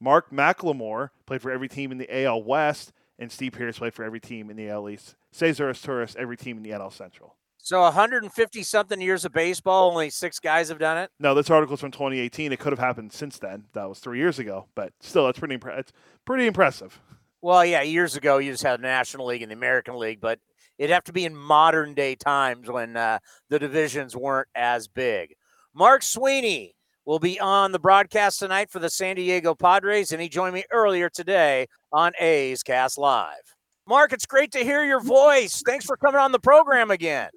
Mark 0.00 0.30
McLemore 0.30 1.10
played 1.26 1.42
for 1.42 1.50
every 1.50 1.68
team 1.68 1.90
in 1.90 1.98
the 1.98 2.24
AL 2.24 2.42
West, 2.42 2.92
and 3.18 3.32
Steve 3.32 3.52
Pearce 3.52 3.78
played 3.78 3.94
for 3.94 4.04
every 4.04 4.20
team 4.20 4.50
in 4.50 4.56
the 4.56 4.68
AL 4.68 4.88
East. 4.88 5.14
Cesar 5.32 5.70
Izturis, 5.70 6.16
every 6.16 6.36
team 6.36 6.56
in 6.56 6.62
the 6.62 6.70
NL 6.70 6.92
Central. 6.92 7.36
So 7.58 7.80
150 7.80 8.62
something 8.62 9.00
years 9.00 9.24
of 9.24 9.32
baseball, 9.32 9.90
only 9.90 10.08
six 10.08 10.38
guys 10.38 10.68
have 10.68 10.78
done 10.78 10.98
it. 10.98 11.10
No, 11.18 11.34
this 11.34 11.50
article's 11.50 11.80
from 11.80 11.90
2018. 11.90 12.52
It 12.52 12.60
could 12.60 12.72
have 12.72 12.78
happened 12.78 13.12
since 13.12 13.38
then. 13.38 13.64
That 13.72 13.88
was 13.88 13.98
three 13.98 14.18
years 14.18 14.38
ago, 14.38 14.66
but 14.76 14.92
still, 15.00 15.26
that's 15.26 15.38
pretty. 15.38 15.58
Impre- 15.58 15.78
it's 15.78 15.92
pretty 16.24 16.46
impressive. 16.46 17.00
Well, 17.42 17.64
yeah, 17.64 17.82
years 17.82 18.16
ago 18.16 18.38
you 18.38 18.52
just 18.52 18.62
had 18.62 18.78
the 18.78 18.82
National 18.82 19.26
League 19.26 19.42
and 19.42 19.50
the 19.50 19.56
American 19.56 19.98
League, 19.98 20.20
but 20.20 20.38
it'd 20.78 20.94
have 20.94 21.04
to 21.04 21.12
be 21.12 21.24
in 21.24 21.34
modern 21.34 21.94
day 21.94 22.14
times 22.14 22.70
when 22.70 22.96
uh, 22.96 23.18
the 23.48 23.58
divisions 23.58 24.14
weren't 24.14 24.48
as 24.54 24.88
big. 24.88 25.34
Mark 25.78 26.02
Sweeney 26.02 26.74
will 27.04 27.18
be 27.18 27.38
on 27.38 27.70
the 27.70 27.78
broadcast 27.78 28.38
tonight 28.38 28.70
for 28.70 28.78
the 28.78 28.88
San 28.88 29.16
Diego 29.16 29.54
Padres, 29.54 30.10
and 30.10 30.22
he 30.22 30.28
joined 30.30 30.54
me 30.54 30.64
earlier 30.72 31.10
today 31.10 31.66
on 31.92 32.12
A's 32.18 32.62
Cast 32.62 32.96
Live. 32.96 33.42
Mark, 33.86 34.14
it's 34.14 34.24
great 34.24 34.50
to 34.52 34.60
hear 34.60 34.86
your 34.86 35.00
voice. 35.00 35.62
Thanks 35.66 35.84
for 35.84 35.98
coming 35.98 36.18
on 36.18 36.32
the 36.32 36.38
program 36.38 36.90
again. 36.90 37.28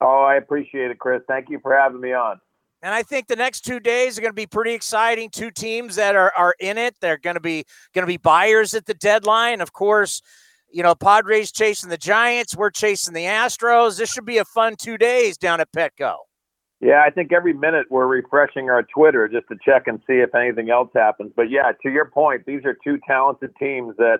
Oh, 0.00 0.22
I 0.22 0.36
appreciate 0.36 0.92
it, 0.92 0.98
Chris. 0.98 1.20
Thank 1.28 1.50
you 1.50 1.60
for 1.60 1.76
having 1.76 2.00
me 2.00 2.14
on. 2.14 2.40
And 2.82 2.94
I 2.94 3.02
think 3.02 3.26
the 3.26 3.36
next 3.36 3.66
two 3.66 3.80
days 3.80 4.16
are 4.16 4.22
going 4.22 4.32
to 4.32 4.34
be 4.34 4.46
pretty 4.46 4.72
exciting. 4.72 5.28
Two 5.28 5.50
teams 5.50 5.96
that 5.96 6.16
are, 6.16 6.32
are 6.38 6.54
in 6.60 6.78
it. 6.78 6.96
They're 7.02 7.18
going 7.18 7.34
to 7.34 7.40
be 7.40 7.66
going 7.92 8.04
to 8.04 8.10
be 8.10 8.16
buyers 8.16 8.72
at 8.72 8.86
the 8.86 8.94
deadline. 8.94 9.60
Of 9.60 9.74
course, 9.74 10.22
you 10.72 10.82
know, 10.82 10.94
Padres 10.94 11.52
chasing 11.52 11.90
the 11.90 11.98
Giants. 11.98 12.56
We're 12.56 12.70
chasing 12.70 13.12
the 13.12 13.24
Astros. 13.24 13.98
This 13.98 14.10
should 14.10 14.24
be 14.24 14.38
a 14.38 14.44
fun 14.46 14.74
two 14.76 14.96
days 14.96 15.36
down 15.36 15.60
at 15.60 15.70
Petco. 15.70 16.16
Yeah, 16.84 17.02
I 17.02 17.08
think 17.08 17.32
every 17.32 17.54
minute 17.54 17.86
we're 17.88 18.06
refreshing 18.06 18.68
our 18.68 18.82
Twitter 18.82 19.26
just 19.26 19.48
to 19.48 19.56
check 19.64 19.84
and 19.86 20.00
see 20.06 20.16
if 20.16 20.34
anything 20.34 20.68
else 20.68 20.90
happens. 20.94 21.32
But 21.34 21.48
yeah, 21.48 21.72
to 21.82 21.90
your 21.90 22.10
point, 22.10 22.42
these 22.46 22.60
are 22.66 22.76
two 22.84 22.98
talented 23.06 23.52
teams 23.58 23.94
that, 23.96 24.18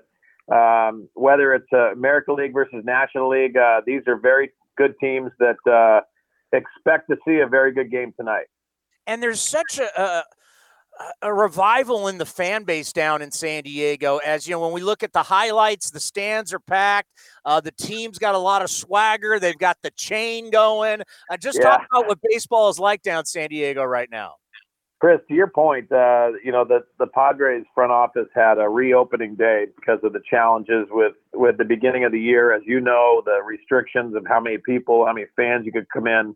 um, 0.50 1.06
whether 1.12 1.52
it's 1.52 1.68
uh, 1.74 1.92
American 1.92 2.36
League 2.36 2.54
versus 2.54 2.82
National 2.82 3.28
League, 3.28 3.54
uh, 3.54 3.82
these 3.86 4.00
are 4.06 4.16
very 4.16 4.50
good 4.78 4.94
teams 4.98 5.30
that 5.40 5.58
uh, 5.70 6.00
expect 6.56 7.10
to 7.10 7.16
see 7.28 7.40
a 7.40 7.46
very 7.46 7.70
good 7.70 7.90
game 7.90 8.14
tonight. 8.16 8.46
And 9.06 9.22
there's 9.22 9.42
such 9.42 9.78
a, 9.78 10.00
a 10.00 10.24
a 11.22 11.32
revival 11.32 12.08
in 12.08 12.18
the 12.18 12.26
fan 12.26 12.64
base 12.64 12.92
down 12.92 13.22
in 13.22 13.30
San 13.30 13.62
Diego. 13.62 14.18
As 14.18 14.46
you 14.46 14.52
know, 14.54 14.60
when 14.60 14.72
we 14.72 14.80
look 14.80 15.02
at 15.02 15.12
the 15.12 15.22
highlights, 15.22 15.90
the 15.90 16.00
stands 16.00 16.52
are 16.52 16.60
packed. 16.60 17.08
Uh, 17.44 17.60
the 17.60 17.72
team's 17.72 18.18
got 18.18 18.34
a 18.34 18.38
lot 18.38 18.62
of 18.62 18.70
swagger. 18.70 19.38
They've 19.38 19.58
got 19.58 19.78
the 19.82 19.90
chain 19.92 20.50
going. 20.50 21.02
Uh, 21.30 21.36
just 21.36 21.58
yeah. 21.58 21.64
talk 21.64 21.86
about 21.90 22.08
what 22.08 22.18
baseball 22.22 22.68
is 22.68 22.78
like 22.78 23.02
down 23.02 23.24
San 23.24 23.48
Diego 23.48 23.82
right 23.84 24.10
now. 24.10 24.34
Chris, 25.00 25.20
to 25.28 25.34
your 25.34 25.48
point, 25.48 25.90
uh, 25.92 26.30
you 26.42 26.50
know 26.50 26.64
the 26.64 26.80
the 26.98 27.06
Padres 27.06 27.64
front 27.74 27.92
office 27.92 28.28
had 28.34 28.58
a 28.58 28.68
reopening 28.68 29.34
day 29.34 29.66
because 29.76 29.98
of 30.02 30.14
the 30.14 30.20
challenges 30.30 30.86
with 30.90 31.12
with 31.34 31.58
the 31.58 31.64
beginning 31.64 32.04
of 32.04 32.12
the 32.12 32.20
year. 32.20 32.54
As 32.54 32.62
you 32.64 32.80
know, 32.80 33.20
the 33.26 33.42
restrictions 33.44 34.14
of 34.14 34.24
how 34.26 34.40
many 34.40 34.56
people, 34.56 35.04
how 35.04 35.12
many 35.12 35.26
fans 35.36 35.66
you 35.66 35.72
could 35.72 35.88
come 35.92 36.06
in, 36.06 36.34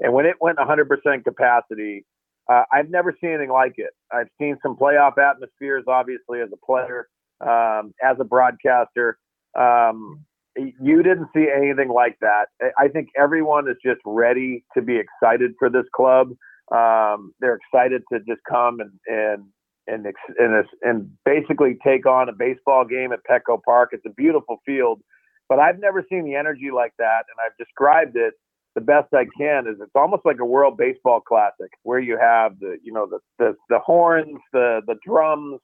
and 0.00 0.12
when 0.12 0.26
it 0.26 0.36
went 0.38 0.58
100% 0.58 1.24
capacity 1.24 2.04
uh, 2.50 2.64
I've 2.72 2.90
never 2.90 3.14
seen 3.20 3.30
anything 3.30 3.50
like 3.50 3.74
it. 3.76 3.90
I've 4.12 4.28
seen 4.38 4.56
some 4.62 4.76
playoff 4.76 5.18
atmospheres, 5.18 5.84
obviously, 5.86 6.40
as 6.40 6.48
a 6.52 6.66
player, 6.66 7.08
um, 7.40 7.94
as 8.02 8.16
a 8.18 8.24
broadcaster. 8.24 9.18
Um, 9.58 10.24
you 10.56 11.02
didn't 11.02 11.28
see 11.34 11.46
anything 11.54 11.88
like 11.88 12.18
that. 12.20 12.46
I 12.76 12.88
think 12.88 13.08
everyone 13.16 13.68
is 13.68 13.76
just 13.84 14.00
ready 14.04 14.64
to 14.74 14.82
be 14.82 14.98
excited 14.98 15.52
for 15.58 15.70
this 15.70 15.84
club. 15.94 16.30
Um, 16.72 17.32
they're 17.40 17.56
excited 17.56 18.02
to 18.12 18.18
just 18.20 18.40
come 18.48 18.80
and 18.80 18.90
and 19.06 19.44
and 19.86 20.06
and, 20.38 20.64
and 20.82 21.10
basically 21.24 21.78
take 21.84 22.04
on 22.04 22.28
a 22.28 22.32
baseball 22.32 22.84
game 22.84 23.12
at 23.12 23.20
Petco 23.30 23.62
Park. 23.62 23.90
It's 23.92 24.04
a 24.06 24.14
beautiful 24.14 24.60
field, 24.66 25.00
but 25.48 25.60
I've 25.60 25.78
never 25.78 26.04
seen 26.10 26.24
the 26.24 26.34
energy 26.34 26.70
like 26.74 26.94
that, 26.98 27.24
and 27.28 27.38
I've 27.44 27.56
described 27.58 28.16
it 28.16 28.34
the 28.74 28.80
best 28.80 29.12
I 29.12 29.24
can 29.36 29.66
is 29.66 29.76
it's 29.80 29.90
almost 29.94 30.24
like 30.24 30.38
a 30.40 30.44
World 30.44 30.76
Baseball 30.76 31.20
Classic 31.20 31.70
where 31.82 31.98
you 31.98 32.16
have 32.18 32.58
the 32.60 32.78
you 32.82 32.92
know 32.92 33.06
the 33.06 33.18
the, 33.38 33.56
the 33.68 33.78
horns, 33.80 34.38
the 34.52 34.80
the 34.86 34.96
drums, 35.04 35.60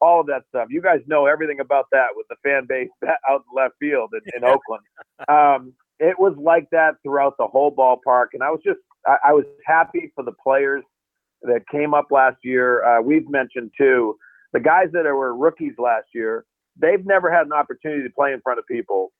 all 0.00 0.20
of 0.20 0.26
that 0.26 0.42
stuff. 0.48 0.68
You 0.70 0.80
guys 0.80 1.00
know 1.06 1.26
everything 1.26 1.60
about 1.60 1.86
that 1.92 2.08
with 2.14 2.26
the 2.28 2.36
fan 2.42 2.66
base 2.68 2.88
out 3.28 3.44
in 3.50 3.56
left 3.56 3.74
field 3.78 4.10
in, 4.14 4.20
in 4.36 4.44
Oakland. 4.44 4.82
Um, 5.28 5.72
it 5.98 6.18
was 6.18 6.34
like 6.38 6.68
that 6.72 6.96
throughout 7.02 7.34
the 7.38 7.46
whole 7.46 7.74
ballpark, 7.74 8.28
and 8.32 8.42
I 8.42 8.50
was 8.50 8.60
just 8.64 8.80
I, 9.06 9.16
I 9.26 9.32
was 9.32 9.44
happy 9.66 10.12
for 10.14 10.24
the 10.24 10.32
players 10.42 10.84
that 11.42 11.68
came 11.70 11.94
up 11.94 12.06
last 12.10 12.38
year. 12.42 12.84
Uh, 12.84 13.02
we've 13.02 13.28
mentioned 13.28 13.72
too 13.76 14.16
the 14.52 14.60
guys 14.60 14.86
that 14.92 15.04
were 15.04 15.36
rookies 15.36 15.74
last 15.78 16.06
year. 16.14 16.44
They've 16.78 17.04
never 17.04 17.32
had 17.32 17.46
an 17.46 17.52
opportunity 17.52 18.02
to 18.02 18.14
play 18.14 18.32
in 18.32 18.40
front 18.42 18.58
of 18.58 18.66
people 18.66 19.12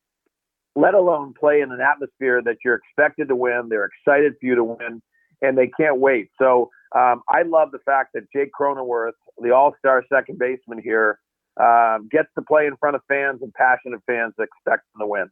let 0.76 0.94
alone 0.94 1.34
play 1.38 1.62
in 1.62 1.72
an 1.72 1.80
atmosphere 1.80 2.42
that 2.44 2.58
you're 2.64 2.76
expected 2.76 3.28
to 3.28 3.34
win. 3.36 3.68
They're 3.68 3.88
excited 4.06 4.34
for 4.38 4.46
you 4.46 4.54
to 4.54 4.64
win, 4.64 5.02
and 5.42 5.56
they 5.58 5.68
can't 5.68 5.98
wait. 5.98 6.28
So 6.38 6.70
um, 6.94 7.22
I 7.28 7.42
love 7.42 7.72
the 7.72 7.78
fact 7.80 8.10
that 8.14 8.30
Jake 8.32 8.50
Cronenworth, 8.58 9.12
the 9.42 9.50
all-star 9.50 10.04
second 10.12 10.38
baseman 10.38 10.80
here, 10.82 11.18
um, 11.58 12.08
gets 12.12 12.28
to 12.36 12.42
play 12.42 12.66
in 12.66 12.76
front 12.76 12.94
of 12.94 13.02
fans 13.08 13.40
and 13.40 13.52
passionate 13.54 14.00
fans 14.06 14.34
that 14.36 14.44
expect 14.44 14.84
him 14.94 15.00
to 15.00 15.06
win. 15.06 15.30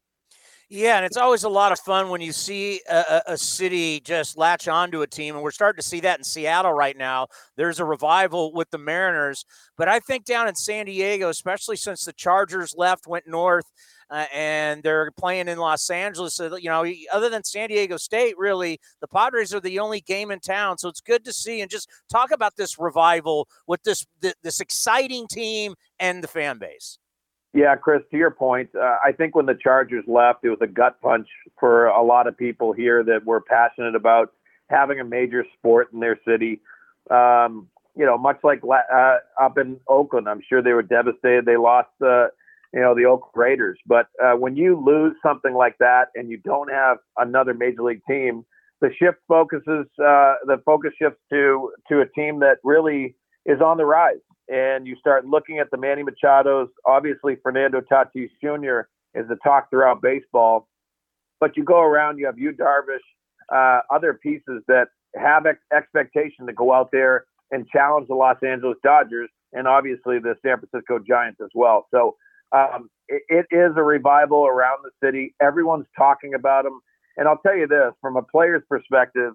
Yeah, 0.70 0.96
and 0.96 1.04
it's 1.04 1.18
always 1.18 1.44
a 1.44 1.48
lot 1.50 1.72
of 1.72 1.78
fun 1.78 2.08
when 2.08 2.22
you 2.22 2.32
see 2.32 2.80
a, 2.88 3.22
a, 3.26 3.36
city 3.36 4.00
just 4.00 4.38
latch 4.38 4.66
onto 4.66 5.02
a 5.02 5.06
team, 5.06 5.34
and 5.34 5.44
we're 5.44 5.50
starting 5.50 5.80
to 5.80 5.86
see 5.86 6.00
that 6.00 6.18
in 6.18 6.24
Seattle 6.24 6.72
right 6.72 6.96
now. 6.96 7.28
There's 7.56 7.80
a 7.80 7.84
revival 7.84 8.50
with 8.52 8.70
the 8.70 8.78
Mariners, 8.78 9.44
but 9.76 9.88
I 9.88 10.00
think 10.00 10.24
down 10.24 10.48
in 10.48 10.54
San 10.54 10.86
Diego, 10.86 11.28
especially 11.28 11.76
since 11.76 12.04
the 12.04 12.14
Chargers 12.14 12.74
left, 12.76 13.06
went 13.06 13.28
north, 13.28 13.70
uh, 14.10 14.26
and 14.32 14.82
they're 14.82 15.10
playing 15.12 15.48
in 15.48 15.59
Los 15.59 15.89
Angeles. 15.90 16.35
So, 16.35 16.56
you 16.56 16.68
know, 16.68 16.85
other 17.12 17.28
than 17.28 17.44
San 17.44 17.68
Diego 17.68 17.97
State, 17.97 18.36
really, 18.39 18.81
the 19.01 19.09
Padres 19.09 19.55
are 19.55 19.60
the 19.60 19.78
only 19.78 20.01
game 20.01 20.31
in 20.31 20.40
town. 20.40 20.78
So 20.78 20.89
it's 20.89 21.01
good 21.01 21.24
to 21.24 21.32
see 21.32 21.60
and 21.60 21.70
just 21.70 21.89
talk 22.10 22.31
about 22.31 22.56
this 22.56 22.78
revival 22.78 23.48
with 23.66 23.82
this 23.82 24.06
this 24.43 24.60
exciting 24.60 25.26
team 25.28 25.74
and 25.98 26.22
the 26.22 26.28
fan 26.28 26.59
base. 26.59 26.98
Yeah, 27.52 27.76
Chris, 27.76 28.02
to 28.10 28.16
your 28.16 28.32
point, 28.32 28.70
uh, 28.74 28.97
I 29.05 29.12
think 29.12 29.36
when 29.36 29.47
the 29.47 29.55
Chargers 29.55 30.05
left, 30.09 30.40
it 30.43 30.51
was 30.51 30.59
a 30.60 30.66
gut 30.66 31.01
punch 31.01 31.28
for 31.60 31.86
a 31.86 32.02
lot 32.02 32.26
of 32.26 32.36
people 32.36 32.72
here 32.72 33.05
that 33.05 33.24
were 33.24 33.40
passionate 33.40 33.94
about 33.94 34.32
having 34.68 34.98
a 34.98 35.05
major 35.05 35.44
sport 35.56 35.90
in 35.93 36.01
their 36.01 36.18
city. 36.26 36.60
Um, 37.12 37.68
you 37.97 38.05
know, 38.05 38.18
much 38.18 38.39
like 38.43 38.60
uh, 38.64 39.18
up 39.40 39.56
in 39.56 39.78
Oakland, 39.86 40.28
I'm 40.28 40.43
sure 40.48 40.62
they 40.62 40.72
were 40.72 40.82
devastated. 40.82 41.44
They 41.44 41.56
lost 41.56 41.90
uh, 42.05 42.26
you 42.74 42.80
know, 42.80 42.94
the 42.94 43.05
Oakland 43.05 43.32
Raiders. 43.36 43.78
But 43.86 44.09
uh, 44.22 44.32
when 44.32 44.56
you 44.56 44.82
lose 44.84 45.14
something 45.24 45.55
like 45.55 45.76
that 45.78 46.06
and 46.16 46.28
you 46.28 46.38
don't 46.38 46.70
have 46.70 46.98
another 47.16 47.55
major 47.55 47.82
league 47.82 48.02
team, 48.09 48.44
the 48.80 48.90
shift 48.98 49.18
focuses 49.28 49.86
uh, 50.01 50.34
the 50.44 50.60
focus 50.66 50.90
shifts 51.01 51.20
to 51.30 51.70
to 51.88 52.01
a 52.01 52.09
team 52.09 52.40
that 52.40 52.56
really 52.64 53.14
is 53.46 53.60
on 53.60 53.76
the 53.76 53.84
rise. 53.86 54.18
And 54.48 54.86
you 54.86 54.96
start 54.96 55.24
looking 55.24 55.60
at 55.60 55.70
the 55.70 55.78
Manny 55.78 56.02
Machados. 56.02 56.66
Obviously, 56.84 57.36
Fernando 57.42 57.80
Tatis 57.80 58.28
Jr. 58.42 58.88
is 59.18 59.26
the 59.28 59.36
talk 59.42 59.70
throughout 59.70 60.02
baseball. 60.02 60.68
But 61.40 61.56
you 61.56 61.64
go 61.64 61.80
around, 61.80 62.18
you 62.18 62.26
have 62.26 62.38
Yu 62.38 62.52
Darvish, 62.52 62.98
uh, 63.55 63.80
other 63.94 64.14
pieces 64.14 64.62
that 64.66 64.88
have 65.14 65.46
ex- 65.46 65.59
expectation 65.72 66.46
to 66.46 66.52
go 66.52 66.74
out 66.74 66.90
there 66.92 67.24
and 67.52 67.66
challenge 67.68 68.09
the 68.09 68.14
Los 68.14 68.36
Angeles 68.42 68.76
Dodgers 68.82 69.30
and 69.52 69.68
obviously 69.68 70.18
the 70.18 70.34
San 70.44 70.59
Francisco 70.59 70.98
Giants 70.98 71.40
as 71.42 71.51
well. 71.55 71.86
So 71.90 72.16
um, 72.52 72.88
it, 73.08 73.22
it 73.28 73.46
is 73.50 73.72
a 73.76 73.82
revival 73.82 74.46
around 74.46 74.78
the 74.82 75.06
city. 75.06 75.34
Everyone's 75.40 75.86
talking 75.96 76.34
about 76.34 76.64
them. 76.64 76.80
And 77.16 77.28
I'll 77.28 77.38
tell 77.38 77.56
you 77.56 77.66
this 77.66 77.92
from 78.00 78.16
a 78.16 78.22
player's 78.22 78.62
perspective, 78.68 79.32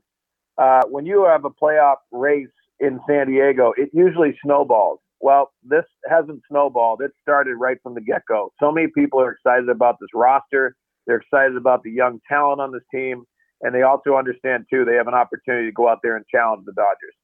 uh, 0.57 0.81
when 0.90 1.06
you 1.06 1.26
have 1.26 1.45
a 1.45 1.49
playoff 1.49 1.98
race 2.11 2.48
in 2.80 2.99
San 3.07 3.27
Diego, 3.27 3.73
it 3.77 3.90
usually 3.94 4.38
snowballs. 4.44 4.99
Well, 5.22 5.52
this 5.64 5.84
hasn't 6.10 6.41
snowballed. 6.49 7.02
It 7.02 7.11
started 7.22 7.56
right 7.56 7.77
from 7.84 7.94
the 7.94 8.02
get 8.02 8.22
go. 8.27 8.52
So 8.60 8.72
many 8.72 8.88
people 8.88 9.22
are 9.22 9.31
excited 9.31 9.69
about 9.69 9.95
this 9.99 10.10
roster. 10.14 10.76
They're 11.07 11.18
excited 11.18 11.57
about 11.57 11.84
the 11.84 11.91
young 11.91 12.19
talent 12.30 12.61
on 12.61 12.72
this 12.72 12.84
team. 12.94 13.23
And 13.61 13.76
they 13.76 13.81
also 13.81 14.15
understand, 14.15 14.65
too, 14.72 14.86
they 14.86 14.95
have 14.95 15.07
an 15.07 15.14
opportunity 15.14 15.68
to 15.68 15.73
go 15.73 15.90
out 15.90 15.99
there 16.03 16.15
and 16.15 16.26
challenge 16.34 16.64
the 16.65 16.72
Dodgers. 16.72 17.15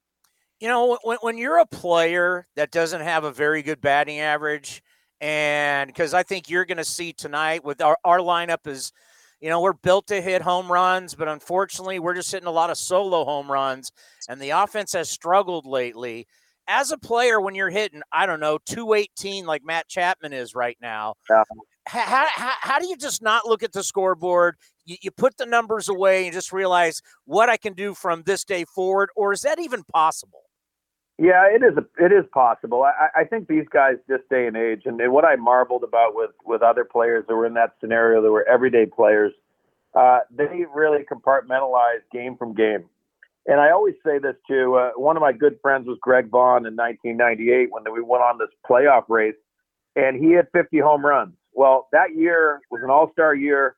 You 0.60 0.68
know, 0.68 0.98
when, 1.04 1.18
when 1.22 1.38
you're 1.38 1.60
a 1.60 1.66
player 1.66 2.48
that 2.56 2.72
doesn't 2.72 3.02
have 3.02 3.24
a 3.24 3.32
very 3.32 3.62
good 3.62 3.80
batting 3.80 4.20
average, 4.20 4.82
and 5.22 5.88
because 5.88 6.14
I 6.14 6.24
think 6.24 6.50
you're 6.50 6.66
going 6.66 6.78
to 6.78 6.84
see 6.86 7.14
tonight 7.14 7.64
with 7.64 7.82
our, 7.82 7.98
our 8.04 8.20
lineup 8.20 8.68
is, 8.68 8.92
you 9.42 9.50
know, 9.50 9.62
we're 9.62 9.74
built 9.74 10.08
to 10.08 10.22
hit 10.22 10.42
home 10.42 10.72
runs, 10.72 11.16
but 11.16 11.28
unfortunately, 11.28 12.00
we're 12.00 12.16
just 12.16 12.32
hitting 12.32 12.48
a 12.48 12.52
lot 12.52 12.70
of 12.70 12.78
solo 12.78 13.24
home 13.26 13.52
runs, 13.52 13.92
and 14.30 14.42
the 14.42 14.50
offense 14.52 14.94
has 14.94 15.10
struggled 15.10 15.66
lately. 15.66 16.28
As 16.68 16.92
a 16.92 16.98
player, 16.98 17.40
when 17.40 17.54
you're 17.54 17.70
hitting, 17.70 18.02
I 18.12 18.26
don't 18.26 18.40
know, 18.40 18.58
218 18.66 19.46
like 19.46 19.64
Matt 19.64 19.88
Chapman 19.88 20.34
is 20.34 20.56
right 20.56 20.78
now, 20.82 21.14
how, 21.88 22.26
how, 22.34 22.54
how 22.60 22.80
do 22.80 22.88
you 22.88 22.98
just 22.98 23.22
not 23.22 23.46
look 23.46 23.62
at 23.62 23.72
the 23.72 23.84
scoreboard? 23.84 24.56
You, 24.86 24.98
you 25.02 25.12
put 25.12 25.38
the 25.38 25.46
numbers 25.46 25.90
away 25.90 26.26
and 26.26 26.34
just 26.34 26.52
realize 26.52 27.02
what 27.26 27.50
I 27.50 27.58
can 27.58 27.74
do 27.74 27.94
from 27.94 28.24
this 28.24 28.44
day 28.44 28.66
forward, 28.66 29.10
or 29.16 29.34
is 29.34 29.42
that 29.42 29.60
even 29.60 29.84
possible? 29.84 30.45
Yeah, 31.18 31.46
it 31.48 31.64
is. 31.64 31.78
A, 31.78 32.04
it 32.04 32.12
is 32.12 32.26
possible. 32.34 32.84
I, 32.84 33.22
I 33.22 33.24
think 33.24 33.48
these 33.48 33.66
guys, 33.72 33.96
this 34.08 34.20
day 34.30 34.48
and 34.48 34.58
age, 34.58 34.82
and, 34.86 35.00
and 35.00 35.14
what 35.14 35.24
I 35.24 35.36
marveled 35.38 35.84
about 35.84 36.14
with 36.14 36.32
with 36.46 36.62
other 36.62 36.84
players 36.84 37.26
that 37.28 37.36
were 37.36 37.46
in 37.46 37.54
that 37.54 37.76
scenario, 37.80 38.22
that 38.22 38.32
were 38.32 38.46
everyday 38.48 38.86
players, 38.86 39.32
uh, 39.94 40.20
they 40.30 40.66
really 40.74 41.06
compartmentalize 41.10 42.02
game 42.12 42.36
from 42.36 42.54
game. 42.54 42.86
And 43.48 43.62
I 43.62 43.72
always 43.72 43.96
say 44.06 44.18
this 44.18 44.36
too. 44.48 44.76
Uh, 44.76 44.92
one 44.98 45.16
of 45.16 45.22
my 45.22 45.32
good 45.32 45.58
friends 45.62 45.88
was 45.88 45.98
Greg 46.02 46.30
Vaughn 46.30 46.66
in 46.66 46.76
1998 46.76 47.72
when 47.72 47.84
we 47.94 48.02
went 48.02 48.24
on 48.24 48.38
this 48.38 48.50
playoff 48.70 49.04
race, 49.08 49.36
and 49.96 50.18
he 50.22 50.34
had 50.34 50.48
50 50.52 50.80
home 50.80 51.06
runs. 51.06 51.34
Well, 51.54 51.88
that 51.94 52.14
year 52.16 52.60
was 52.70 52.82
an 52.84 52.90
All 52.90 53.10
Star 53.14 53.34
year. 53.34 53.78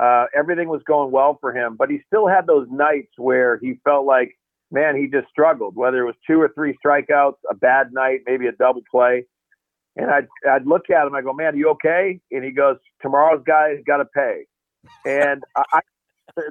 Uh, 0.00 0.26
everything 0.34 0.68
was 0.68 0.80
going 0.84 1.10
well 1.10 1.36
for 1.40 1.52
him, 1.52 1.76
but 1.76 1.90
he 1.90 2.00
still 2.06 2.28
had 2.28 2.46
those 2.46 2.66
nights 2.70 3.12
where 3.18 3.58
he 3.58 3.74
felt 3.84 4.06
like 4.06 4.38
man, 4.70 4.96
he 4.96 5.06
just 5.06 5.28
struggled, 5.30 5.76
whether 5.76 5.98
it 5.98 6.06
was 6.06 6.14
two 6.26 6.40
or 6.40 6.50
three 6.54 6.76
strikeouts, 6.84 7.36
a 7.50 7.54
bad 7.54 7.92
night, 7.92 8.20
maybe 8.26 8.46
a 8.46 8.52
double 8.52 8.82
play. 8.90 9.24
And 9.96 10.10
I'd, 10.10 10.28
I'd 10.48 10.66
look 10.66 10.90
at 10.90 11.06
him, 11.06 11.14
I 11.14 11.22
go, 11.22 11.32
man, 11.32 11.54
are 11.54 11.56
you 11.56 11.70
okay? 11.70 12.20
And 12.30 12.44
he 12.44 12.50
goes, 12.50 12.76
tomorrow's 13.02 13.42
guy's 13.46 13.78
got 13.86 13.96
to 13.96 14.04
pay. 14.04 14.46
And 15.04 15.42
I, 15.56 15.80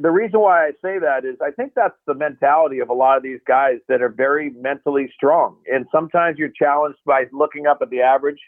the 0.02 0.12
reason 0.12 0.40
why 0.42 0.66
I 0.66 0.72
say 0.84 1.00
that 1.00 1.24
is 1.24 1.36
I 1.42 1.52
think 1.52 1.74
that's 1.76 1.96
the 2.08 2.14
mentality 2.14 2.80
of 2.80 2.90
a 2.90 2.94
lot 2.94 3.18
of 3.18 3.24
these 3.24 3.40
guys 3.48 3.78
that 3.88 4.02
are 4.02 4.10
very 4.10 4.50
mentally 4.50 5.10
strong. 5.16 5.58
And 5.72 5.86
sometimes 5.92 6.38
you're 6.38 6.50
challenged 6.50 7.00
by 7.06 7.26
looking 7.32 7.68
up 7.68 7.80
at 7.82 7.90
the 7.90 8.02
average, 8.02 8.40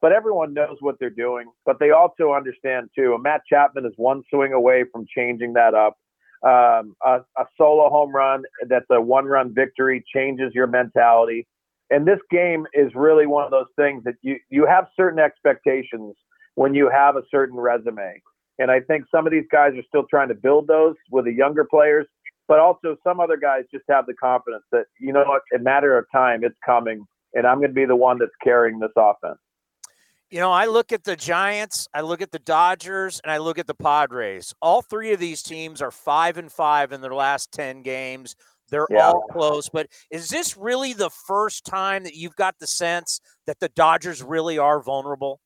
but 0.00 0.12
everyone 0.12 0.52
knows 0.54 0.78
what 0.80 0.96
they're 0.98 1.10
doing. 1.10 1.46
But 1.64 1.78
they 1.78 1.90
also 1.90 2.32
understand 2.32 2.90
too. 2.96 3.14
And 3.14 3.22
Matt 3.22 3.42
Chapman 3.48 3.86
is 3.86 3.92
one 3.96 4.22
swing 4.32 4.52
away 4.52 4.84
from 4.90 5.06
changing 5.14 5.52
that 5.52 5.74
up. 5.74 5.96
Um, 6.42 6.96
a, 7.04 7.20
a 7.36 7.44
solo 7.58 7.90
home 7.90 8.14
run 8.14 8.44
that's 8.68 8.86
a 8.90 9.00
one 9.00 9.26
run 9.26 9.52
victory 9.54 10.02
changes 10.14 10.52
your 10.54 10.66
mentality. 10.66 11.46
And 11.90 12.06
this 12.06 12.20
game 12.30 12.66
is 12.72 12.90
really 12.94 13.26
one 13.26 13.44
of 13.44 13.50
those 13.50 13.66
things 13.76 14.04
that 14.04 14.14
you, 14.22 14.38
you 14.48 14.64
have 14.64 14.86
certain 14.96 15.18
expectations 15.18 16.14
when 16.54 16.74
you 16.74 16.88
have 16.88 17.16
a 17.16 17.22
certain 17.30 17.58
resume. 17.58 18.22
And 18.58 18.70
I 18.70 18.80
think 18.80 19.04
some 19.14 19.26
of 19.26 19.32
these 19.32 19.44
guys 19.50 19.72
are 19.74 19.82
still 19.88 20.04
trying 20.08 20.28
to 20.28 20.34
build 20.34 20.66
those 20.66 20.94
with 21.10 21.24
the 21.24 21.32
younger 21.32 21.64
players, 21.64 22.06
but 22.48 22.58
also 22.58 22.96
some 23.04 23.20
other 23.20 23.36
guys 23.36 23.64
just 23.72 23.84
have 23.90 24.06
the 24.06 24.14
confidence 24.14 24.64
that, 24.72 24.84
you 24.98 25.12
know 25.12 25.24
what, 25.24 25.42
a 25.54 25.58
matter 25.62 25.98
of 25.98 26.04
time, 26.12 26.44
it's 26.44 26.56
coming, 26.64 27.04
and 27.34 27.46
I'm 27.46 27.58
going 27.58 27.70
to 27.70 27.74
be 27.74 27.86
the 27.86 27.96
one 27.96 28.18
that's 28.18 28.32
carrying 28.42 28.78
this 28.78 28.90
offense. 28.96 29.38
You 30.30 30.38
know, 30.38 30.52
I 30.52 30.66
look 30.66 30.92
at 30.92 31.02
the 31.02 31.16
Giants, 31.16 31.88
I 31.92 32.02
look 32.02 32.22
at 32.22 32.30
the 32.30 32.38
Dodgers, 32.38 33.20
and 33.24 33.32
I 33.32 33.38
look 33.38 33.58
at 33.58 33.66
the 33.66 33.74
Padres. 33.74 34.54
All 34.62 34.80
three 34.80 35.12
of 35.12 35.18
these 35.18 35.42
teams 35.42 35.82
are 35.82 35.90
five 35.90 36.38
and 36.38 36.52
five 36.52 36.92
in 36.92 37.00
their 37.00 37.14
last 37.14 37.50
10 37.50 37.82
games. 37.82 38.36
They're 38.70 38.86
yeah. 38.90 39.08
all 39.08 39.22
close. 39.32 39.68
But 39.68 39.88
is 40.08 40.28
this 40.28 40.56
really 40.56 40.92
the 40.92 41.10
first 41.10 41.64
time 41.64 42.04
that 42.04 42.14
you've 42.14 42.36
got 42.36 42.54
the 42.60 42.68
sense 42.68 43.20
that 43.48 43.58
the 43.58 43.70
Dodgers 43.70 44.22
really 44.22 44.56
are 44.56 44.80
vulnerable? 44.80 45.40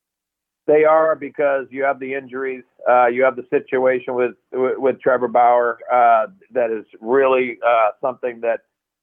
They 0.67 0.85
are 0.85 1.17
because 1.17 1.67
you 1.71 1.83
have 1.85 1.99
the 1.99 2.13
injuries. 2.13 2.65
Uh, 2.87 3.07
you 3.07 3.23
have 3.23 3.37
the 3.37 3.47
situation 3.51 4.15
with 4.15 4.33
with, 4.53 4.79
with 4.79 5.01
Trevor 5.01 5.29
Bauer 5.29 5.79
uh, 5.93 6.27
that 6.53 6.71
is 6.71 6.85
really 7.01 7.59
uh, 7.67 7.91
something 8.03 8.41
that 8.41 8.61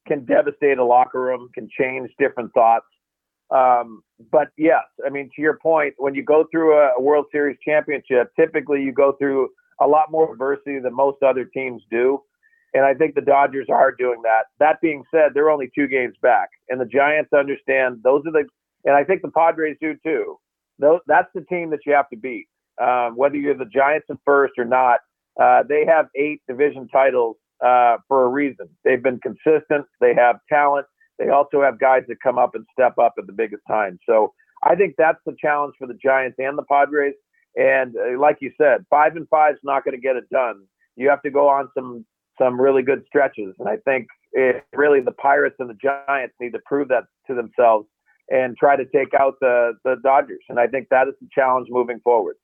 can 0.08 0.26
devastate 0.26 0.80
a 0.80 0.84
locker 0.84 1.22
room, 1.22 1.50
can 1.54 1.70
change 1.80 2.10
different 2.20 2.52
thoughts. 2.54 2.86
Um, 3.52 4.04
but 4.32 4.50
yes, 4.58 4.84
I 5.06 5.10
mean 5.10 5.30
to 5.36 5.42
your 5.42 5.58
point, 5.58 5.94
when 5.98 6.16
you 6.16 6.24
go 6.24 6.46
through 6.52 6.74
a, 6.78 7.00
World 7.00 7.26
Series 7.32 7.58
championship, 7.66 8.32
typically 8.40 8.82
you 8.82 8.94
go 8.94 9.14
through 9.14 9.50
a 9.82 9.88
lot 9.88 10.12
more 10.12 10.32
adversity 10.32 10.80
than 10.80 10.96
most 10.96 11.22
other 11.24 11.46
teams 11.46 11.82
do. 11.90 12.22
And 12.74 12.86
I 12.86 12.94
think 12.94 13.16
the 13.16 13.22
Dodgers 13.22 13.68
are 13.70 13.92
doing 13.92 14.22
that. 14.24 14.44
That 14.60 14.80
being 14.82 15.04
said, 15.12 15.32
they're 15.34 15.50
only 15.50 15.70
two 15.76 15.88
games 15.88 16.16
back, 16.22 16.50
and 16.70 16.80
the 16.80 16.86
Giants 16.86 17.34
understand 17.34 18.00
those 18.04 18.22
are 18.26 18.32
the, 18.32 18.46
and 18.86 18.96
I 18.96 19.04
think 19.04 19.22
the 19.22 19.32
Padres 19.32 19.76
do 19.82 19.96
too 20.04 20.38
that's 21.08 21.30
the 21.34 21.42
team 21.42 21.70
that 21.72 21.80
you 21.86 21.94
have 21.94 22.10
to 22.10 22.18
beat. 22.18 22.48
Um, 22.82 23.16
whether 23.16 23.36
you're 23.36 23.58
the 23.58 23.66
Giants 23.66 24.08
in 24.10 24.18
first 24.26 24.54
or 24.58 24.66
not, 24.66 25.00
uh, 25.42 25.64
they 25.68 25.86
have 25.86 26.08
eight 26.16 26.42
division 26.48 26.88
titles 26.88 27.38
uh, 27.66 27.98
for 28.08 28.26
a 28.26 28.28
reason. 28.28 28.68
They've 28.84 29.02
been 29.02 29.20
consistent. 29.20 29.86
They 30.00 30.14
have 30.16 30.38
talent. 30.50 30.88
They 31.20 31.30
also 31.30 31.62
have 31.62 31.80
guys 31.80 32.04
that 32.08 32.22
come 32.22 32.38
up 32.38 32.56
and 32.56 32.66
step 32.72 32.98
up 32.98 33.14
at 33.18 33.28
the 33.28 33.34
biggest 33.34 33.64
time. 33.68 34.00
So 34.08 34.34
I 34.64 34.76
think 34.76 34.96
that's 34.98 35.20
the 35.26 35.36
challenge 35.40 35.76
for 35.78 35.88
the 35.88 35.98
Giants 36.04 36.38
and 36.40 36.58
the 36.58 36.64
Padres. 36.64 37.14
And 37.56 37.96
uh, 37.96 38.20
like 38.20 38.38
you 38.42 38.52
said, 38.60 38.86
five 38.90 39.16
and 39.16 39.28
five 39.30 39.56
is 39.56 39.60
not 39.64 39.84
going 39.84 39.96
to 39.96 40.02
get 40.02 40.16
it 40.16 40.30
done. 40.30 40.64
You 40.96 41.10
have 41.10 41.22
to 41.24 41.32
go 41.32 41.48
on 41.48 41.70
some 41.76 42.06
some 42.38 42.60
really 42.60 42.82
good 42.82 43.04
stretches. 43.08 43.54
And 43.60 43.68
I 43.68 43.78
think 43.86 44.08
really 44.74 45.02
the 45.02 45.12
Padres 45.12 45.54
and 45.60 45.70
the 45.70 45.78
Giants 45.82 46.36
need 46.40 46.54
to 46.54 46.60
prove 46.66 46.88
that 46.88 47.04
to 47.28 47.36
themselves 47.36 47.88
and 48.30 48.56
try 48.58 48.76
to 48.76 48.86
take 48.86 49.14
out 49.14 49.36
the 49.42 49.74
the 49.84 49.98
Dodgers. 50.04 50.44
And 50.50 50.60
I 50.60 50.68
think 50.68 50.88
that 50.90 51.08
is 51.08 51.16
the 51.22 51.28
challenge 51.34 51.68
moving 51.70 52.00
forward. 52.04 52.36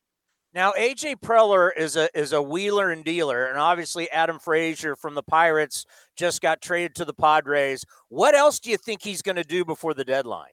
Now, 0.53 0.71
AJ 0.71 1.17
Preller 1.17 1.69
is 1.75 1.95
a 1.95 2.09
is 2.17 2.33
a 2.33 2.41
wheeler 2.41 2.89
and 2.89 3.03
dealer, 3.03 3.45
and 3.45 3.59
obviously 3.59 4.09
Adam 4.09 4.39
Frazier 4.39 4.95
from 4.95 5.13
the 5.13 5.23
Pirates 5.23 5.85
just 6.15 6.41
got 6.41 6.61
traded 6.61 6.95
to 6.95 7.05
the 7.05 7.13
Padres. 7.13 7.85
What 8.09 8.33
else 8.33 8.59
do 8.59 8.71
you 8.71 8.77
think 8.77 9.03
he's 9.03 9.21
going 9.21 9.35
to 9.35 9.43
do 9.43 9.65
before 9.65 9.93
the 9.93 10.05
deadline? 10.05 10.51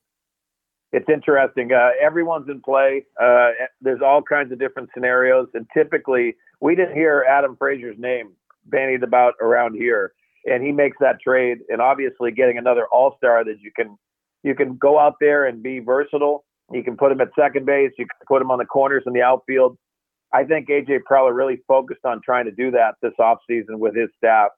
It's 0.92 1.08
interesting. 1.08 1.72
Uh, 1.72 1.90
everyone's 2.00 2.48
in 2.48 2.60
play. 2.60 3.04
Uh, 3.20 3.50
there's 3.80 4.00
all 4.04 4.22
kinds 4.22 4.52
of 4.52 4.58
different 4.58 4.90
scenarios, 4.94 5.48
and 5.54 5.66
typically 5.72 6.36
we 6.60 6.74
didn't 6.74 6.94
hear 6.94 7.24
Adam 7.28 7.56
Frazier's 7.56 7.96
name 7.98 8.32
bandied 8.66 9.02
about 9.02 9.34
around 9.40 9.74
here, 9.74 10.12
and 10.44 10.62
he 10.62 10.72
makes 10.72 10.96
that 11.00 11.20
trade. 11.20 11.58
And 11.68 11.80
obviously, 11.80 12.30
getting 12.30 12.58
another 12.58 12.86
All 12.92 13.16
Star 13.16 13.44
that 13.44 13.56
you 13.60 13.70
can 13.74 13.96
you 14.42 14.54
can 14.54 14.76
go 14.76 14.98
out 14.98 15.14
there 15.20 15.46
and 15.46 15.62
be 15.62 15.78
versatile. 15.78 16.44
You 16.72 16.82
can 16.82 16.96
put 16.96 17.12
him 17.12 17.20
at 17.20 17.28
second 17.38 17.66
base. 17.66 17.92
You 17.98 18.06
can 18.06 18.26
put 18.26 18.42
him 18.42 18.50
on 18.50 18.58
the 18.58 18.64
corners 18.64 19.02
in 19.06 19.12
the 19.12 19.22
outfield. 19.22 19.76
I 20.34 20.44
think 20.44 20.68
AJ 20.68 21.00
Preller 21.10 21.34
really 21.34 21.58
focused 21.68 22.04
on 22.04 22.20
trying 22.24 22.44
to 22.46 22.50
do 22.50 22.70
that 22.72 22.96
this 23.00 23.12
offseason 23.20 23.78
with 23.78 23.96
his 23.96 24.08
staff. 24.16 24.50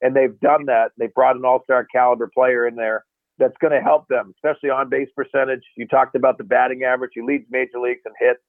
And 0.00 0.14
they've 0.14 0.38
done 0.40 0.66
that. 0.66 0.90
They 0.98 1.08
brought 1.14 1.36
an 1.36 1.44
all 1.44 1.62
star 1.64 1.86
caliber 1.92 2.30
player 2.32 2.66
in 2.66 2.76
there 2.76 3.04
that's 3.38 3.56
going 3.60 3.72
to 3.72 3.80
help 3.80 4.06
them, 4.08 4.34
especially 4.36 4.70
on 4.70 4.90
base 4.90 5.08
percentage. 5.16 5.62
You 5.76 5.86
talked 5.86 6.16
about 6.16 6.38
the 6.38 6.44
batting 6.44 6.82
average. 6.84 7.12
He 7.14 7.22
leads 7.22 7.44
major 7.50 7.80
leagues 7.80 8.02
in 8.04 8.12
hits. 8.20 8.40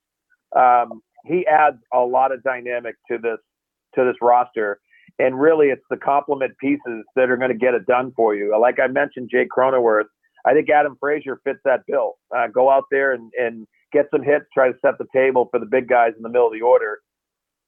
Um, 0.56 1.02
he 1.26 1.48
adds 1.48 1.78
a 1.94 2.00
lot 2.00 2.32
of 2.32 2.44
dynamic 2.44 2.96
to 3.10 3.18
this 3.18 3.40
to 3.96 4.04
this 4.04 4.16
roster. 4.22 4.80
And 5.20 5.40
really, 5.40 5.68
it's 5.68 5.86
the 5.90 5.98
complement 5.98 6.58
pieces 6.60 7.06
that 7.16 7.30
are 7.30 7.38
going 7.38 7.52
to 7.52 7.58
get 7.58 7.76
it 7.76 7.86
done 7.86 8.12
for 8.16 8.36
you. 8.36 8.60
Like 8.60 8.80
I 8.80 8.88
mentioned, 8.88 9.30
Jake 9.32 9.48
Cronenworth 9.56 10.06
I 10.46 10.54
think 10.54 10.70
Adam 10.70 10.98
Frazier 11.00 11.40
fits 11.44 11.60
that 11.66 11.82
bill. 11.88 12.16
Uh, 12.36 12.48
go 12.48 12.70
out 12.70 12.86
there 12.92 13.14
and, 13.14 13.32
and 13.38 13.68
get 13.94 14.08
some 14.12 14.24
hits, 14.24 14.46
try 14.54 14.72
to 14.72 14.78
set 14.84 14.98
the 14.98 15.06
table 15.14 15.48
for 15.52 15.60
the 15.60 15.66
big 15.66 15.88
guys 15.88 16.12
in 16.18 16.24
the 16.24 16.30
middle 16.30 16.48
of 16.48 16.54
the 16.54 16.62
order. 16.62 17.00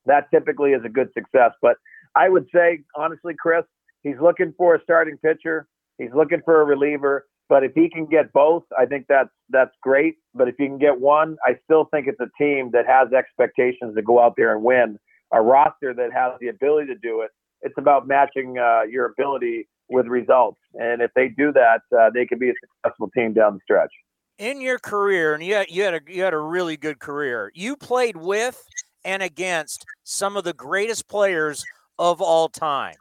That 0.06 0.26
typically 0.34 0.72
is 0.72 0.82
a 0.84 0.90
good 0.90 1.10
success. 1.14 1.52
But 1.62 1.78
I 2.16 2.30
would 2.30 2.48
say, 2.54 2.80
honestly, 2.96 3.34
Chris, 3.40 3.64
he's 4.04 4.20
looking 4.22 4.54
for 4.58 4.76
a 4.76 4.82
starting 4.84 5.18
pitcher. 5.18 5.68
He's 5.98 6.12
looking 6.16 6.42
for 6.44 6.62
a 6.62 6.66
reliever. 6.66 7.26
But 7.48 7.64
if 7.64 7.74
he 7.76 7.90
can 7.90 8.08
get 8.08 8.34
both, 8.34 8.64
I 8.78 8.86
think 8.86 9.06
that's 9.08 9.30
that's 9.50 9.72
great. 9.82 10.16
But 10.34 10.48
if 10.48 10.56
you 10.58 10.68
can 10.68 10.80
get 10.80 11.00
one, 11.00 11.38
I 11.46 11.58
still 11.64 11.88
think 11.92 12.08
it's 12.08 12.20
a 12.20 12.30
team 12.44 12.72
that 12.74 12.88
has 12.88 13.14
expectations 13.14 13.96
to 13.96 14.02
go 14.02 14.20
out 14.20 14.34
there 14.36 14.56
and 14.56 14.64
win. 14.64 14.98
A 15.32 15.42
roster 15.42 15.94
that 15.94 16.12
has 16.14 16.34
the 16.40 16.48
ability 16.48 16.88
to 16.88 17.00
do 17.00 17.22
it. 17.22 17.30
It's 17.62 17.76
about 17.78 18.08
matching 18.08 18.58
uh, 18.58 18.82
your 18.90 19.06
ability 19.06 19.68
with 19.90 20.08
results. 20.08 20.60
And 20.74 21.02
if 21.02 21.12
they 21.16 21.30
do 21.30 21.52
that, 21.54 21.82
uh, 21.98 22.10
they 22.14 22.26
can 22.26 22.40
be 22.40 22.50
a 22.50 22.54
successful 22.84 23.10
team 23.16 23.34
down 23.34 23.56
the 23.56 23.60
stretch. 23.64 23.92
In 24.38 24.60
your 24.60 24.80
career, 24.80 25.34
and 25.34 25.42
you 25.44 25.54
had, 25.54 25.68
you 25.70 25.84
had 25.84 25.94
a 25.94 26.02
you 26.08 26.22
had 26.24 26.34
a 26.34 26.40
really 26.40 26.76
good 26.76 27.00
career. 27.00 27.52
You 27.56 27.78
played 27.78 28.18
with 28.18 28.62
and 29.06 29.24
against 29.24 29.86
some 30.04 30.36
of 30.36 30.44
the 30.44 30.54
greatest 30.54 31.08
players 31.08 31.64
of 31.98 32.22
all 32.22 32.50
time. 32.50 32.96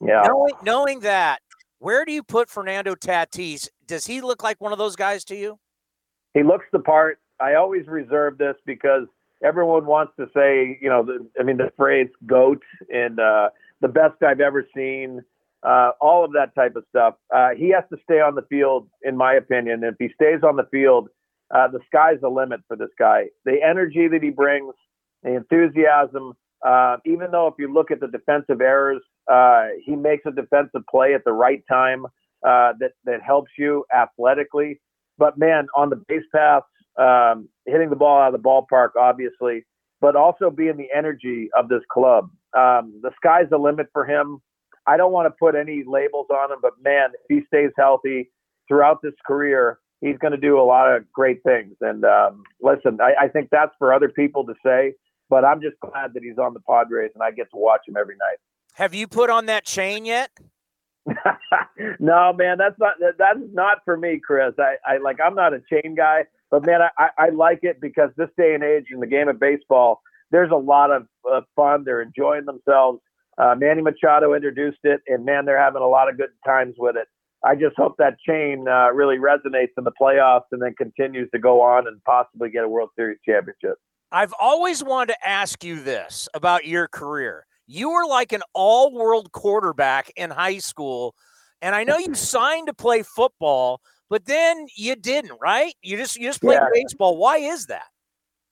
Yeah. 0.00 0.22
Knowing, 0.24 0.54
knowing 0.62 1.00
that, 1.00 1.40
where 1.78 2.04
do 2.04 2.12
you 2.12 2.22
put 2.22 2.48
Fernando 2.48 2.94
Tatis? 2.94 3.68
Does 3.86 4.06
he 4.06 4.20
look 4.20 4.44
like 4.44 4.60
one 4.60 4.72
of 4.72 4.78
those 4.78 4.94
guys 4.94 5.24
to 5.24 5.36
you? 5.36 5.58
He 6.34 6.44
looks 6.44 6.66
the 6.72 6.78
part. 6.78 7.18
I 7.40 7.54
always 7.54 7.86
reserve 7.86 8.38
this 8.38 8.54
because 8.64 9.08
everyone 9.42 9.86
wants 9.86 10.12
to 10.18 10.26
say, 10.34 10.78
you 10.80 10.88
know, 10.88 11.02
the, 11.02 11.26
I 11.40 11.42
mean, 11.42 11.56
the 11.56 11.72
phrase 11.76 12.08
"goat" 12.26 12.62
and 12.92 13.18
uh, 13.18 13.48
the 13.80 13.88
best 13.88 14.22
I've 14.22 14.40
ever 14.40 14.66
seen 14.76 15.22
uh, 15.62 15.90
all 16.00 16.24
of 16.24 16.32
that 16.32 16.54
type 16.54 16.76
of 16.76 16.84
stuff. 16.88 17.14
Uh, 17.34 17.50
he 17.56 17.70
has 17.70 17.84
to 17.92 17.98
stay 18.04 18.20
on 18.20 18.34
the 18.34 18.42
field, 18.42 18.88
in 19.02 19.16
my 19.16 19.34
opinion. 19.34 19.82
If 19.84 19.94
he 19.98 20.08
stays 20.14 20.40
on 20.42 20.56
the 20.56 20.66
field, 20.70 21.08
uh, 21.54 21.68
the 21.68 21.80
sky's 21.86 22.20
the 22.20 22.28
limit 22.28 22.60
for 22.68 22.76
this 22.76 22.90
guy. 22.98 23.26
The 23.44 23.56
energy 23.62 24.08
that 24.08 24.22
he 24.22 24.30
brings, 24.30 24.74
the 25.22 25.34
enthusiasm. 25.34 26.34
Uh, 26.66 26.96
even 27.06 27.30
though 27.30 27.46
if 27.46 27.54
you 27.58 27.72
look 27.72 27.90
at 27.90 28.00
the 28.00 28.08
defensive 28.08 28.60
errors, 28.60 29.02
uh, 29.30 29.66
he 29.84 29.94
makes 29.94 30.24
a 30.26 30.32
defensive 30.32 30.82
play 30.90 31.14
at 31.14 31.24
the 31.24 31.32
right 31.32 31.62
time 31.68 32.04
uh, 32.46 32.72
that 32.80 32.92
that 33.04 33.22
helps 33.22 33.50
you 33.58 33.84
athletically. 33.94 34.80
But 35.18 35.38
man, 35.38 35.66
on 35.76 35.90
the 35.90 35.96
base 36.08 36.24
paths, 36.34 36.66
um, 36.98 37.48
hitting 37.66 37.90
the 37.90 37.96
ball 37.96 38.20
out 38.20 38.34
of 38.34 38.42
the 38.42 38.48
ballpark, 38.48 38.90
obviously, 38.98 39.64
but 40.00 40.16
also 40.16 40.50
being 40.50 40.76
the 40.76 40.88
energy 40.94 41.48
of 41.56 41.68
this 41.68 41.82
club. 41.90 42.30
Um, 42.56 43.00
the 43.02 43.10
sky's 43.16 43.50
the 43.50 43.58
limit 43.58 43.88
for 43.92 44.04
him. 44.04 44.40
I 44.88 44.96
don't 44.96 45.12
want 45.12 45.26
to 45.26 45.30
put 45.38 45.54
any 45.54 45.84
labels 45.86 46.26
on 46.30 46.50
him, 46.50 46.58
but 46.62 46.72
man, 46.82 47.10
if 47.12 47.20
he 47.28 47.46
stays 47.46 47.70
healthy 47.76 48.30
throughout 48.66 49.02
this 49.02 49.14
career, 49.26 49.78
he's 50.00 50.16
going 50.18 50.32
to 50.32 50.38
do 50.38 50.58
a 50.58 50.62
lot 50.62 50.92
of 50.92 51.10
great 51.12 51.42
things. 51.42 51.74
And 51.80 52.04
um, 52.04 52.42
listen, 52.60 52.98
I, 53.00 53.24
I 53.24 53.28
think 53.28 53.48
that's 53.50 53.72
for 53.78 53.92
other 53.92 54.08
people 54.08 54.44
to 54.46 54.54
say, 54.64 54.94
but 55.28 55.44
I'm 55.44 55.60
just 55.60 55.76
glad 55.80 56.14
that 56.14 56.22
he's 56.22 56.38
on 56.38 56.54
the 56.54 56.60
Padres 56.60 57.10
and 57.14 57.22
I 57.22 57.30
get 57.30 57.50
to 57.50 57.56
watch 57.56 57.82
him 57.86 57.96
every 57.98 58.14
night. 58.14 58.38
Have 58.74 58.94
you 58.94 59.06
put 59.06 59.28
on 59.28 59.46
that 59.46 59.64
chain 59.64 60.04
yet? 60.04 60.30
no, 62.00 62.32
man, 62.32 62.58
that's 62.58 62.78
not 62.78 62.94
that, 63.00 63.14
that's 63.18 63.38
not 63.52 63.78
for 63.84 63.96
me, 63.96 64.20
Chris. 64.24 64.54
I, 64.58 64.76
I 64.86 64.98
like 64.98 65.18
I'm 65.24 65.34
not 65.34 65.52
a 65.54 65.60
chain 65.70 65.94
guy, 65.94 66.24
but 66.50 66.66
man, 66.66 66.80
I, 66.98 67.08
I 67.18 67.28
like 67.30 67.60
it 67.62 67.80
because 67.80 68.10
this 68.16 68.28
day 68.36 68.54
and 68.54 68.62
age 68.62 68.86
in 68.92 69.00
the 69.00 69.06
game 69.06 69.28
of 69.28 69.40
baseball, 69.40 70.00
there's 70.30 70.50
a 70.50 70.56
lot 70.56 70.90
of 70.90 71.06
uh, 71.30 71.40
fun. 71.56 71.84
They're 71.84 72.02
enjoying 72.02 72.44
themselves. 72.44 73.00
Uh, 73.38 73.54
Manny 73.56 73.82
Machado 73.82 74.34
introduced 74.34 74.78
it, 74.82 75.00
and 75.06 75.24
man, 75.24 75.44
they're 75.44 75.60
having 75.62 75.82
a 75.82 75.86
lot 75.86 76.08
of 76.08 76.16
good 76.16 76.30
times 76.44 76.74
with 76.78 76.96
it. 76.96 77.06
I 77.44 77.54
just 77.54 77.76
hope 77.76 77.94
that 77.98 78.16
chain 78.26 78.66
uh, 78.68 78.90
really 78.92 79.16
resonates 79.18 79.70
in 79.78 79.84
the 79.84 79.92
playoffs 80.00 80.46
and 80.50 80.60
then 80.60 80.74
continues 80.76 81.30
to 81.32 81.38
go 81.38 81.60
on 81.60 81.86
and 81.86 82.02
possibly 82.02 82.50
get 82.50 82.64
a 82.64 82.68
World 82.68 82.90
Series 82.96 83.18
championship. 83.24 83.76
I've 84.10 84.34
always 84.40 84.82
wanted 84.82 85.12
to 85.12 85.28
ask 85.28 85.62
you 85.62 85.80
this 85.80 86.28
about 86.34 86.66
your 86.66 86.88
career. 86.88 87.46
You 87.68 87.90
were 87.90 88.06
like 88.06 88.32
an 88.32 88.42
all 88.54 88.92
world 88.92 89.30
quarterback 89.30 90.10
in 90.16 90.30
high 90.30 90.58
school. 90.58 91.14
And 91.62 91.76
I 91.76 91.84
know 91.84 91.98
you 91.98 92.14
signed 92.14 92.66
to 92.66 92.74
play 92.74 93.02
football, 93.04 93.82
but 94.10 94.24
then 94.24 94.66
you 94.76 94.96
didn't, 94.96 95.38
right? 95.40 95.74
You 95.82 95.96
just 95.96 96.16
you 96.16 96.26
just 96.28 96.40
played 96.40 96.54
Yeah. 96.60 96.66
baseball. 96.72 97.18
Why 97.18 97.36
is 97.36 97.66
that? 97.66 97.84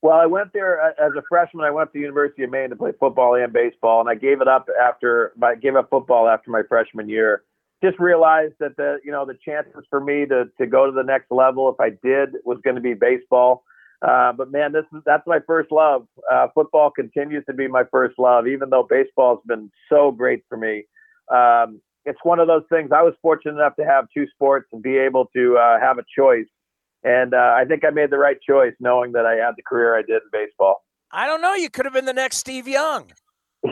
Well, 0.07 0.19
I 0.19 0.27
went 0.27 0.53
there 0.53 0.81
uh, 0.81 0.91
as 1.05 1.11
a 1.19 1.23
freshman. 1.29 1.65
I 1.65 1.73
went 1.73 1.89
to 1.89 1.95
the 1.95 2.03
University 2.03 2.45
of 2.45 2.51
Maine 2.51 2.71
to 2.71 2.77
play 2.77 2.93
football 3.01 3.35
and 3.35 3.53
baseball, 3.53 3.99
and 3.99 4.09
I 4.09 4.15
gave 4.15 4.41
it 4.41 4.47
up 4.47 4.69
after. 4.81 5.33
I 5.43 5.57
gave 5.57 5.75
up 5.75 5.91
football 5.91 6.29
after 6.29 6.49
my 6.49 6.63
freshman 6.69 7.09
year. 7.09 7.43
Just 7.83 7.99
realized 7.99 8.55
that 8.61 8.77
the 8.77 8.99
you 9.05 9.11
know 9.11 9.27
the 9.27 9.37
chances 9.45 9.83
for 9.91 9.99
me 9.99 10.25
to 10.27 10.45
to 10.61 10.67
go 10.69 10.87
to 10.87 10.93
the 10.93 11.03
next 11.03 11.33
level, 11.33 11.69
if 11.69 11.81
I 11.81 11.91
did, 12.07 12.37
was 12.45 12.59
going 12.63 12.77
to 12.77 12.81
be 12.81 12.95
baseball. 12.95 13.65
Uh, 14.01 14.33
but 14.33 14.53
man, 14.53 14.71
this 14.71 14.85
is 14.95 15.03
that's 15.05 15.27
my 15.27 15.41
first 15.45 15.73
love. 15.73 16.07
Uh, 16.33 16.47
football 16.55 16.93
continues 16.93 17.45
to 17.47 17.53
be 17.53 17.67
my 17.67 17.83
first 17.91 18.17
love, 18.17 18.47
even 18.47 18.71
though 18.71 18.87
baseball's 18.89 19.41
been 19.45 19.73
so 19.89 20.13
great 20.13 20.45
for 20.49 20.57
me. 20.57 20.85
Um, 21.35 21.81
it's 22.05 22.21
one 22.23 22.39
of 22.39 22.47
those 22.47 22.63
things. 22.71 22.91
I 22.95 23.03
was 23.03 23.15
fortunate 23.21 23.55
enough 23.55 23.75
to 23.75 23.85
have 23.85 24.07
two 24.17 24.29
sports 24.29 24.69
and 24.73 24.81
be 24.81 24.99
able 24.99 25.27
to 25.35 25.59
uh, 25.59 25.81
have 25.81 25.99
a 25.99 26.05
choice. 26.17 26.47
And 27.07 27.35
uh, 27.35 27.55
I 27.57 27.65
think 27.65 27.85
I 27.85 27.91
made 27.91 28.11
the 28.11 28.19
right 28.19 28.37
choice, 28.41 28.75
knowing 28.81 29.13
that 29.13 29.25
I 29.27 29.35
had 29.37 29.53
the 29.57 29.63
career 29.63 29.97
I 29.97 30.03
did 30.03 30.23
in 30.23 30.29
baseball. 30.33 30.85
I 31.13 31.27
don't 31.27 31.41
know. 31.41 31.55
You 31.55 31.71
could 31.71 31.85
have 31.85 31.95
been 31.95 32.05
the 32.05 32.13
next 32.13 32.39
Steve 32.39 32.67
Young. 32.69 33.13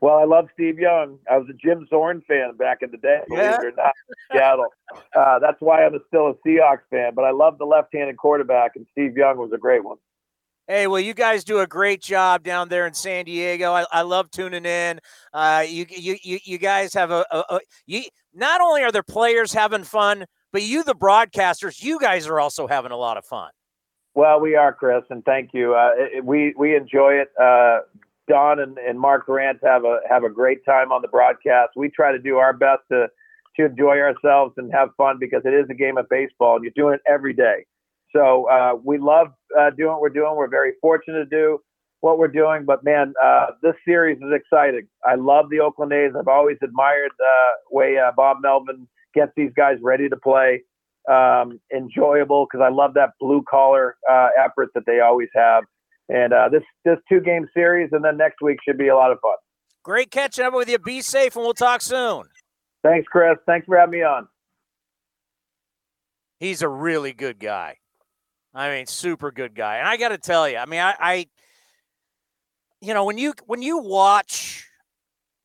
Well, 0.00 0.16
I 0.16 0.24
love 0.24 0.46
Steve 0.54 0.78
Young. 0.78 1.18
I 1.30 1.36
was 1.36 1.46
a 1.50 1.52
Jim 1.52 1.86
Zorn 1.90 2.22
fan 2.26 2.56
back 2.56 2.78
in 2.80 2.90
the 2.90 2.96
day, 2.96 3.20
believe 3.28 3.42
Yeah. 3.42 3.56
it 3.60 3.64
or 3.66 3.72
not, 3.76 3.92
in 4.08 4.14
Seattle. 4.38 4.66
Uh, 5.14 5.38
that's 5.40 5.60
why 5.60 5.84
I'm 5.84 5.98
still 6.06 6.28
a 6.28 6.34
Seahawks 6.48 6.82
fan. 6.90 7.12
But 7.14 7.24
I 7.26 7.32
love 7.32 7.58
the 7.58 7.66
left-handed 7.66 8.16
quarterback, 8.16 8.72
and 8.76 8.86
Steve 8.92 9.16
Young 9.16 9.36
was 9.36 9.50
a 9.52 9.58
great 9.58 9.84
one. 9.84 9.98
Hey, 10.68 10.86
well, 10.86 11.00
you 11.00 11.12
guys 11.12 11.44
do 11.44 11.58
a 11.58 11.66
great 11.66 12.00
job 12.00 12.44
down 12.44 12.68
there 12.70 12.86
in 12.86 12.94
San 12.94 13.26
Diego. 13.26 13.72
I, 13.72 13.84
I 13.92 14.02
love 14.02 14.30
tuning 14.30 14.64
in. 14.64 15.00
Uh, 15.34 15.64
you, 15.68 15.84
you, 15.90 16.16
you, 16.22 16.38
you 16.44 16.56
guys 16.58 16.94
have 16.94 17.10
a, 17.10 17.26
a, 17.30 17.44
a 17.50 17.60
you. 17.86 18.04
Not 18.32 18.60
only 18.62 18.82
are 18.84 18.92
there 18.92 19.02
players 19.02 19.52
having 19.52 19.84
fun, 19.84 20.24
but 20.52 20.62
you, 20.62 20.84
the 20.84 20.94
broadcasters, 20.94 21.82
you 21.82 21.98
guys 21.98 22.26
are 22.26 22.40
also 22.40 22.66
having 22.66 22.92
a 22.92 22.96
lot 22.96 23.16
of 23.16 23.24
fun. 23.24 23.50
Well, 24.14 24.40
we 24.40 24.56
are, 24.56 24.72
Chris, 24.72 25.02
and 25.10 25.24
thank 25.24 25.50
you. 25.52 25.74
Uh, 25.74 25.90
it, 25.94 26.24
we 26.24 26.52
we 26.58 26.74
enjoy 26.74 27.14
it. 27.14 27.28
Uh, 27.40 27.80
Don 28.28 28.60
and, 28.60 28.78
and 28.78 28.98
Mark 28.98 29.26
Grant 29.26 29.58
have 29.62 29.84
a 29.84 30.00
have 30.08 30.24
a 30.24 30.28
great 30.28 30.64
time 30.64 30.92
on 30.92 31.02
the 31.02 31.08
broadcast. 31.08 31.70
We 31.76 31.90
try 31.90 32.12
to 32.12 32.18
do 32.18 32.36
our 32.36 32.52
best 32.52 32.82
to 32.90 33.06
to 33.56 33.66
enjoy 33.66 33.98
ourselves 33.98 34.54
and 34.56 34.72
have 34.72 34.90
fun 34.96 35.18
because 35.20 35.42
it 35.44 35.54
is 35.54 35.66
a 35.70 35.74
game 35.74 35.96
of 35.96 36.08
baseball, 36.08 36.56
and 36.56 36.64
you're 36.64 36.72
doing 36.74 36.94
it 36.94 37.00
every 37.10 37.32
day. 37.32 37.66
So 38.14 38.48
uh, 38.48 38.74
we 38.82 38.98
love 38.98 39.28
uh, 39.58 39.70
doing 39.70 39.92
what 39.92 40.00
we're 40.00 40.08
doing. 40.08 40.34
We're 40.36 40.48
very 40.48 40.72
fortunate 40.80 41.18
to 41.18 41.26
do 41.26 41.60
what 42.00 42.18
we're 42.18 42.28
doing. 42.28 42.64
But 42.64 42.82
man, 42.82 43.14
uh, 43.22 43.46
this 43.62 43.74
series 43.84 44.18
is 44.18 44.32
exciting. 44.32 44.88
I 45.04 45.14
love 45.14 45.46
the 45.50 45.60
Oakland 45.60 45.92
A's. 45.92 46.12
I've 46.18 46.28
always 46.28 46.56
admired 46.62 47.12
the 47.18 47.74
way 47.74 47.98
uh, 47.98 48.10
Bob 48.16 48.38
Melvin 48.42 48.88
gets 49.14 49.32
these 49.36 49.52
guys 49.56 49.78
ready 49.82 50.08
to 50.08 50.16
play. 50.16 50.62
Um, 51.10 51.58
enjoyable 51.74 52.46
because 52.46 52.64
I 52.64 52.68
love 52.68 52.94
that 52.94 53.10
blue 53.18 53.42
collar 53.48 53.96
uh, 54.08 54.28
effort 54.38 54.68
that 54.74 54.84
they 54.86 55.00
always 55.00 55.28
have. 55.34 55.64
And 56.08 56.32
uh, 56.32 56.48
this 56.50 56.62
this 56.84 56.98
two 57.08 57.20
game 57.20 57.48
series, 57.54 57.90
and 57.92 58.04
then 58.04 58.16
next 58.16 58.42
week 58.42 58.58
should 58.66 58.76
be 58.76 58.88
a 58.88 58.96
lot 58.96 59.12
of 59.12 59.18
fun. 59.20 59.36
Great 59.82 60.10
catching 60.10 60.44
up 60.44 60.52
with 60.52 60.68
you. 60.68 60.78
Be 60.78 61.00
safe, 61.00 61.36
and 61.36 61.44
we'll 61.44 61.54
talk 61.54 61.80
soon. 61.80 62.24
Thanks, 62.82 63.06
Chris. 63.10 63.36
Thanks 63.46 63.66
for 63.66 63.78
having 63.78 63.92
me 63.92 64.02
on. 64.02 64.28
He's 66.38 66.62
a 66.62 66.68
really 66.68 67.12
good 67.12 67.38
guy. 67.38 67.76
I 68.54 68.70
mean, 68.70 68.86
super 68.86 69.30
good 69.30 69.54
guy. 69.54 69.76
And 69.76 69.86
I 69.86 69.96
got 69.96 70.08
to 70.08 70.18
tell 70.18 70.48
you, 70.48 70.56
I 70.56 70.66
mean, 70.66 70.80
I, 70.80 70.94
I, 70.98 71.26
you 72.80 72.94
know, 72.94 73.04
when 73.04 73.18
you 73.18 73.34
when 73.46 73.62
you 73.62 73.78
watch 73.78 74.66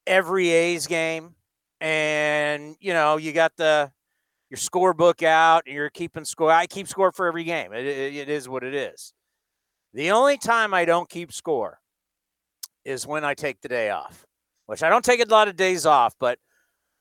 every 0.07 0.49
A's 0.49 0.87
game, 0.87 1.34
and 1.81 2.75
you 2.79 2.93
know, 2.93 3.17
you 3.17 3.31
got 3.33 3.53
the 3.57 3.91
your 4.49 4.57
scorebook 4.57 5.23
out, 5.23 5.63
and 5.65 5.75
you're 5.75 5.89
keeping 5.89 6.25
score. 6.25 6.51
I 6.51 6.67
keep 6.67 6.87
score 6.87 7.11
for 7.11 7.27
every 7.27 7.43
game. 7.43 7.73
It, 7.73 7.85
it, 7.85 8.15
it 8.15 8.29
is 8.29 8.47
what 8.47 8.63
it 8.63 8.73
is. 8.73 9.13
The 9.93 10.11
only 10.11 10.37
time 10.37 10.73
I 10.73 10.85
don't 10.85 11.09
keep 11.09 11.31
score 11.31 11.79
is 12.83 13.07
when 13.07 13.23
I 13.23 13.33
take 13.33 13.61
the 13.61 13.69
day 13.69 13.89
off, 13.89 14.25
which 14.67 14.83
I 14.83 14.89
don't 14.89 15.03
take 15.03 15.23
a 15.23 15.29
lot 15.29 15.47
of 15.47 15.55
days 15.55 15.85
off, 15.85 16.13
but 16.19 16.37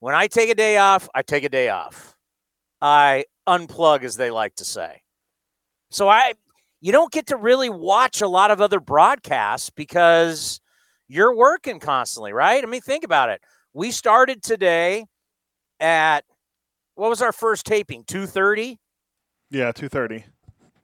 when 0.00 0.14
I 0.14 0.26
take 0.26 0.48
a 0.48 0.54
day 0.54 0.78
off, 0.78 1.08
I 1.14 1.22
take 1.22 1.44
a 1.44 1.48
day 1.48 1.68
off. 1.68 2.14
I 2.80 3.24
unplug, 3.48 4.04
as 4.04 4.16
they 4.16 4.30
like 4.30 4.54
to 4.56 4.64
say. 4.64 5.02
So 5.90 6.08
I, 6.08 6.34
you 6.80 6.92
don't 6.92 7.12
get 7.12 7.28
to 7.28 7.36
really 7.36 7.70
watch 7.70 8.20
a 8.20 8.28
lot 8.28 8.50
of 8.50 8.60
other 8.60 8.80
broadcasts 8.80 9.70
because 9.70 10.60
you're 11.08 11.34
working 11.34 11.80
constantly, 11.80 12.32
right? 12.32 12.62
I 12.62 12.66
mean, 12.66 12.80
think 12.80 13.04
about 13.04 13.30
it. 13.30 13.40
We 13.74 13.90
started 13.90 14.42
today 14.42 15.06
at 15.80 16.24
what 16.94 17.10
was 17.10 17.20
our 17.20 17.32
first 17.32 17.66
taping? 17.66 18.04
Two 18.04 18.26
thirty. 18.26 18.78
Yeah, 19.50 19.72
two 19.72 19.88
thirty. 19.88 20.24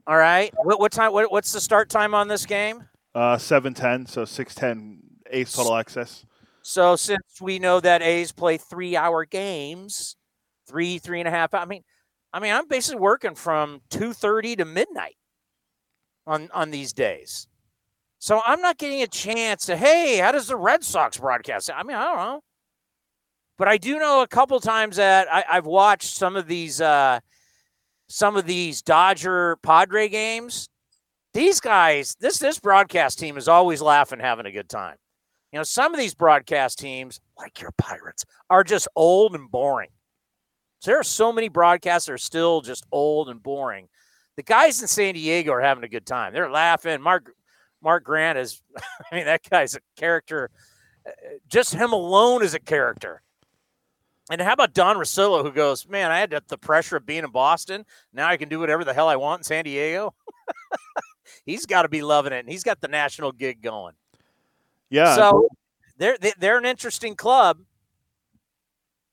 All 0.09 0.17
right. 0.17 0.53
What, 0.65 0.81
what 0.81 0.91
time? 0.91 1.13
What, 1.13 1.31
what's 1.31 1.53
the 1.53 1.61
start 1.61 1.89
time 1.89 2.15
on 2.15 2.27
this 2.27 2.45
game? 2.45 2.89
Uh, 3.15 3.39
seven 3.39 3.75
ten. 3.75 4.07
So 4.07 4.25
six 4.25 4.55
ten. 4.57 4.99
A's 5.31 5.53
Total 5.53 5.77
Access. 5.77 6.27
So 6.63 6.97
since 6.97 7.41
we 7.41 7.61
know 7.61 7.79
that 7.79 8.03
A's 8.03 8.33
play 8.33 8.57
three 8.57 8.97
hour 8.97 9.25
games, 9.25 10.17
three, 10.67 10.99
three 10.99 11.21
and 11.21 11.29
a 11.29 11.31
half. 11.31 11.55
I 11.55 11.65
mean, 11.65 11.85
I 12.33 12.41
mean, 12.41 12.53
I'm 12.53 12.67
basically 12.67 13.01
working 13.01 13.37
from 13.37 13.83
two 13.91 14.13
thirty 14.13 14.57
to 14.57 14.65
midnight 14.65 15.17
on 16.27 16.49
on 16.53 16.73
these 16.73 16.93
days. 16.93 17.47
So 18.19 18.43
I'm 18.45 18.61
not 18.61 18.77
getting 18.79 19.01
a 19.03 19.07
chance 19.07 19.65
to, 19.67 19.77
hey, 19.77 20.19
how 20.19 20.33
does 20.33 20.49
the 20.49 20.57
Red 20.57 20.85
Sox 20.85 21.17
broadcast? 21.19 21.71
I 21.75 21.85
mean, 21.85 21.97
I 21.97 22.05
don't 22.05 22.17
know. 22.17 22.43
But 23.61 23.69
I 23.69 23.77
do 23.77 23.99
know 23.99 24.23
a 24.23 24.27
couple 24.27 24.59
times 24.59 24.97
that 24.97 25.31
I, 25.31 25.45
I've 25.47 25.67
watched 25.67 26.17
some 26.17 26.35
of 26.35 26.47
these 26.47 26.81
uh 26.81 27.21
some 28.09 28.35
of 28.35 28.47
these 28.47 28.81
Dodger 28.81 29.59
Padre 29.63 30.09
games. 30.09 30.71
These 31.35 31.61
guys, 31.61 32.17
this 32.21 32.39
this 32.39 32.59
broadcast 32.59 33.19
team 33.19 33.37
is 33.37 33.49
always 33.49 33.83
laughing, 33.83 34.19
having 34.19 34.47
a 34.47 34.51
good 34.51 34.71
time. 34.71 34.97
You 35.53 35.59
know, 35.59 35.63
some 35.63 35.93
of 35.93 36.01
these 36.01 36.15
broadcast 36.15 36.79
teams, 36.79 37.21
like 37.37 37.61
your 37.61 37.73
Pirates, 37.77 38.25
are 38.49 38.65
just 38.65 38.89
old 38.97 39.35
and 39.35 39.51
boring. 39.51 39.91
So 40.79 40.93
there 40.93 41.01
are 41.01 41.05
so 41.05 41.31
many 41.31 41.51
broadcasts 41.51 42.07
that 42.07 42.15
are 42.15 42.19
still 42.19 42.63
just 42.63 42.87
old 42.91 43.29
and 43.29 43.43
boring. 43.43 43.89
The 44.39 44.43
guys 44.43 44.81
in 44.81 44.89
San 44.89 45.13
Diego 45.13 45.53
are 45.53 45.61
having 45.61 45.85
a 45.85 45.89
good 45.89 46.07
time. 46.07 46.33
They're 46.33 46.51
laughing. 46.51 47.03
Mark 47.03 47.31
Mark 47.83 48.05
Grant 48.05 48.39
is, 48.39 48.63
I 49.13 49.15
mean, 49.15 49.27
that 49.27 49.43
guy's 49.51 49.75
a 49.75 49.81
character. 49.99 50.49
Uh, 51.07 51.11
Just 51.47 51.75
him 51.75 51.93
alone 51.93 52.43
is 52.43 52.55
a 52.55 52.59
character. 52.59 53.21
And 54.31 54.41
how 54.41 54.53
about 54.53 54.75
Don 54.75 54.97
Orsillo, 54.97 55.43
who 55.43 55.51
goes, 55.51 55.89
Man, 55.89 56.11
I 56.11 56.21
had 56.21 56.31
the- 56.31 56.57
pressure 56.57 56.97
of 56.97 57.05
being 57.05 57.25
in 57.25 57.31
Boston. 57.31 57.85
Now 58.13 58.29
I 58.29 58.37
can 58.37 58.49
do 58.49 58.61
whatever 58.61 58.85
the 58.85 58.95
hell 58.95 59.09
I 59.09 59.17
want 59.17 59.41
in 59.41 59.45
San 59.45 59.65
Diego. 59.65 60.15
he's 61.45 61.67
got 61.67 61.83
to 61.83 61.89
be 61.89 62.03
loving 62.03 62.33
it. 62.33 62.41
And 62.41 62.49
he's 62.49 62.63
got 62.63 62.81
the 62.81 62.89
national 62.89 63.33
gig 63.33 63.61
going. 63.61 63.95
Yeah. 64.89 65.17
So 65.17 65.49
they're 65.99 66.17
they're 66.39 66.59
an 66.59 66.65
interesting 66.65 67.17
club. 67.17 67.59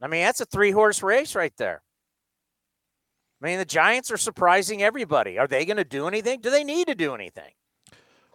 I 0.02 0.07
mean, 0.07 0.22
that's 0.22 0.41
a 0.41 0.45
three 0.45 0.72
horse 0.72 1.02
race 1.02 1.35
right 1.35 1.53
there. 1.57 1.81
I 3.41 3.45
mean, 3.45 3.57
the 3.60 3.65
Giants 3.65 4.11
are 4.11 4.18
surprising 4.18 4.81
everybody. 4.81 5.38
Are 5.38 5.48
they 5.48 5.65
going 5.65 5.77
to 5.77 5.84
do 5.84 6.07
anything? 6.07 6.41
Do 6.41 6.49
they 6.49 6.64
need 6.64 6.88
to 6.88 6.95
do 6.95 7.14
anything? 7.14 7.52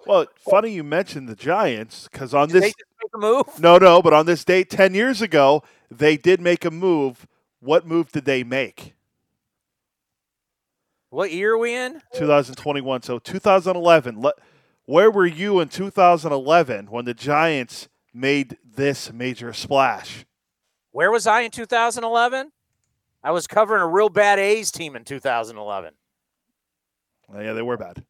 Well, 0.06 0.26
funny 0.38 0.70
you 0.72 0.82
mentioned 0.82 1.28
the 1.28 1.36
Giants 1.36 2.08
because 2.10 2.34
on 2.34 2.48
Did 2.48 2.54
they 2.54 2.60
this 2.60 2.74
just 2.74 2.90
make 3.02 3.10
a 3.14 3.18
move? 3.18 3.60
no, 3.60 3.78
no, 3.78 4.02
but 4.02 4.12
on 4.12 4.26
this 4.26 4.44
date 4.44 4.70
ten 4.70 4.94
years 4.94 5.22
ago, 5.22 5.62
they 5.90 6.16
did 6.16 6.40
make 6.40 6.64
a 6.64 6.70
move. 6.70 7.26
What 7.60 7.86
move 7.86 8.10
did 8.10 8.24
they 8.24 8.42
make? 8.42 8.94
What 11.10 11.30
year 11.30 11.54
are 11.54 11.58
we 11.58 11.74
in? 11.74 12.00
2021. 12.14 13.02
So 13.02 13.18
2011. 13.18 14.24
Where 14.86 15.10
were 15.10 15.26
you 15.26 15.60
in 15.60 15.68
2011 15.68 16.86
when 16.86 17.04
the 17.04 17.14
Giants 17.14 17.88
made 18.14 18.56
this 18.64 19.12
major 19.12 19.52
splash? 19.52 20.24
Where 20.90 21.10
was 21.10 21.26
I 21.26 21.42
in 21.42 21.50
2011? 21.50 22.50
I 23.22 23.30
was 23.30 23.46
covering 23.46 23.82
a 23.82 23.86
real 23.86 24.08
bad 24.08 24.38
A's 24.38 24.70
team 24.70 24.96
in 24.96 25.04
2011. 25.04 25.92
Uh, 27.32 27.40
yeah, 27.40 27.52
they 27.52 27.62
were 27.62 27.76
bad. 27.76 28.04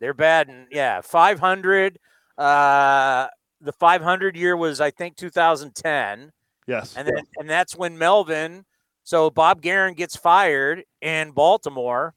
They're 0.00 0.14
bad, 0.14 0.48
and 0.48 0.66
yeah, 0.70 1.00
500. 1.02 1.98
Uh, 2.38 3.26
the 3.60 3.72
500 3.72 4.36
year 4.36 4.56
was 4.56 4.80
I 4.80 4.90
think 4.90 5.16
2010. 5.16 6.32
Yes. 6.66 6.94
And 6.96 7.06
then 7.06 7.24
and 7.38 7.50
that's 7.50 7.76
when 7.76 7.98
Melvin, 7.98 8.64
so 9.04 9.30
Bob 9.30 9.60
Geren 9.60 9.94
gets 9.96 10.16
fired 10.16 10.84
in 11.02 11.32
Baltimore, 11.32 12.14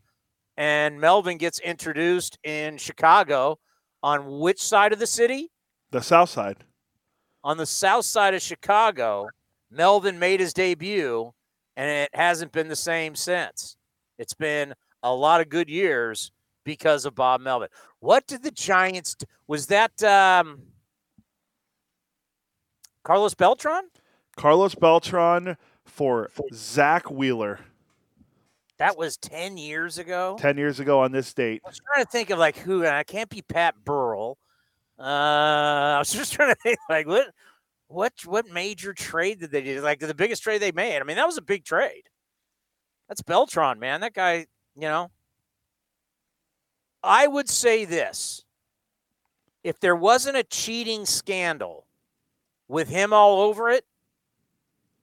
and 0.58 1.00
Melvin 1.00 1.38
gets 1.38 1.60
introduced 1.60 2.38
in 2.44 2.78
Chicago. 2.78 3.60
On 4.02 4.42
which 4.42 4.62
side 4.62 4.92
of 4.92 5.00
the 5.00 5.08
city? 5.08 5.50
The 5.92 6.02
South 6.02 6.30
Side. 6.30 6.58
On 7.46 7.56
the 7.56 7.66
south 7.66 8.04
side 8.04 8.34
of 8.34 8.42
Chicago, 8.42 9.30
Melvin 9.72 10.20
made 10.20 10.42
his 10.42 10.54
debut, 10.54 11.32
and 11.78 11.90
it 11.90 12.10
hasn't 12.14 12.52
been 12.52 12.68
the 12.68 12.76
same 12.76 13.16
since. 13.16 13.78
It's 14.20 14.34
been 14.34 14.74
a 15.04 15.14
lot 15.14 15.40
of 15.40 15.48
good 15.48 15.70
years 15.70 16.33
because 16.64 17.06
of 17.06 17.16
Bob 17.16 17.42
Melvin. 17.42 17.70
What 18.00 18.28
did 18.28 18.44
the 18.44 18.52
Giants? 18.52 19.16
d- 19.16 19.26
Was 19.48 19.68
that? 19.68 20.02
Um, 20.04 20.62
Carlos 23.04 23.34
Beltran? 23.34 23.84
Carlos 24.36 24.76
Beltran 24.76 25.58
for 25.86 26.30
Zack 26.54 27.12
Wheeler. 27.12 27.60
That 28.78 28.98
was 28.98 29.18
10 29.18 29.58
years 29.58 29.98
ago. 29.98 30.38
10 30.40 30.58
years 30.58 30.80
ago 30.80 31.00
on 31.02 31.12
this 31.12 31.34
date. 31.34 31.62
I 31.66 31.70
was 31.70 31.80
trying 31.86 32.06
to 32.06 32.10
think 32.12 32.30
of 32.30 32.40
like 32.40 32.58
who, 32.58 32.80
and 32.84 32.96
I 32.96 33.04
can't 33.04 33.30
be 33.30 33.42
Pat 33.42 33.76
Burrell. 33.86 34.38
Uh, 34.98 35.04
I 35.96 36.00
was 36.00 36.12
just 36.12 36.34
trying 36.34 36.50
to 36.54 36.60
think 36.64 36.78
like 36.90 37.08
what, 37.08 37.28
what, 37.88 38.14
what 38.26 38.50
major 38.50 38.94
trade 38.94 39.40
did 39.40 39.52
they 39.52 39.62
do? 39.62 39.82
Like 39.82 40.00
the 40.00 40.14
biggest 40.16 40.42
trade 40.44 40.62
they 40.62 40.72
made. 40.72 41.00
I 41.00 41.04
mean, 41.04 41.18
that 41.18 41.28
was 41.28 41.38
a 41.38 41.42
big 41.42 41.64
trade. 41.64 42.04
That's 43.08 43.22
Beltran, 43.22 43.80
man. 43.80 44.02
That 44.02 44.14
guy, 44.14 44.48
you 44.76 44.82
know. 44.82 45.12
I 47.04 47.28
would 47.28 47.50
say 47.50 47.86
this: 47.86 48.44
if 49.64 49.80
there 49.80 49.96
wasn't 49.96 50.38
a 50.38 50.44
cheating 50.44 51.06
scandal 51.06 51.86
with 52.68 52.90
him 52.90 53.12
all 53.14 53.42
over 53.42 53.70
it, 53.70 53.86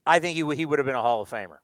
I 0.05 0.19
think 0.19 0.35
he 0.35 0.43
would 0.43 0.57
he 0.57 0.65
would 0.65 0.79
have 0.79 0.85
been 0.85 0.95
a 0.95 1.01
Hall 1.01 1.21
of 1.21 1.29
Famer. 1.29 1.57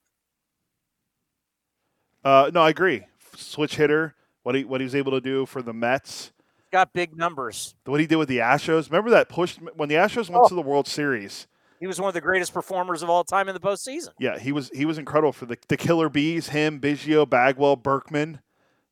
Uh, 2.24 2.52
no, 2.54 2.62
I 2.62 2.70
agree. 2.70 3.04
Switch 3.36 3.76
hitter, 3.76 4.16
what 4.44 4.56
he 4.56 4.64
what 4.64 4.82
he 4.82 4.86
was 4.86 4.96
able 4.96 5.12
to 5.14 5.22
do 5.22 5.46
for 5.46 5.62
the 5.62 5.74
Mets. 5.74 6.32
Got 6.72 6.92
big 6.94 7.16
numbers. 7.16 7.76
What 7.86 8.00
he 8.02 8.08
did 8.08 8.18
with 8.18 8.28
the 8.28 8.40
Astros. 8.40 8.90
Remember 8.92 9.10
that 9.12 9.30
push 9.30 9.56
when 9.76 9.88
the 9.90 9.96
Astros 9.96 10.30
went 10.30 10.44
Oh. 10.46 10.48
to 10.50 10.56
the 10.56 10.62
World 10.62 10.88
Series. 10.88 11.48
He 11.80 11.88
was 11.88 12.02
one 12.02 12.08
of 12.08 12.14
the 12.16 12.22
greatest 12.22 12.54
performers 12.54 13.04
of 13.04 13.10
all 13.10 13.24
time 13.24 13.48
in 13.48 13.54
the 13.54 13.60
postseason. 13.60 14.10
Yeah, 14.20 14.38
he 14.40 14.52
was 14.52 14.70
he 14.74 14.84
was 14.86 14.98
incredible 14.98 15.32
for 15.32 15.46
the 15.46 15.58
the 15.70 15.78
Killer 15.78 16.10
Bees. 16.10 16.50
Him, 16.50 16.80
Biggio, 16.82 17.30
Bagwell, 17.30 17.78
Berkman. 17.78 18.42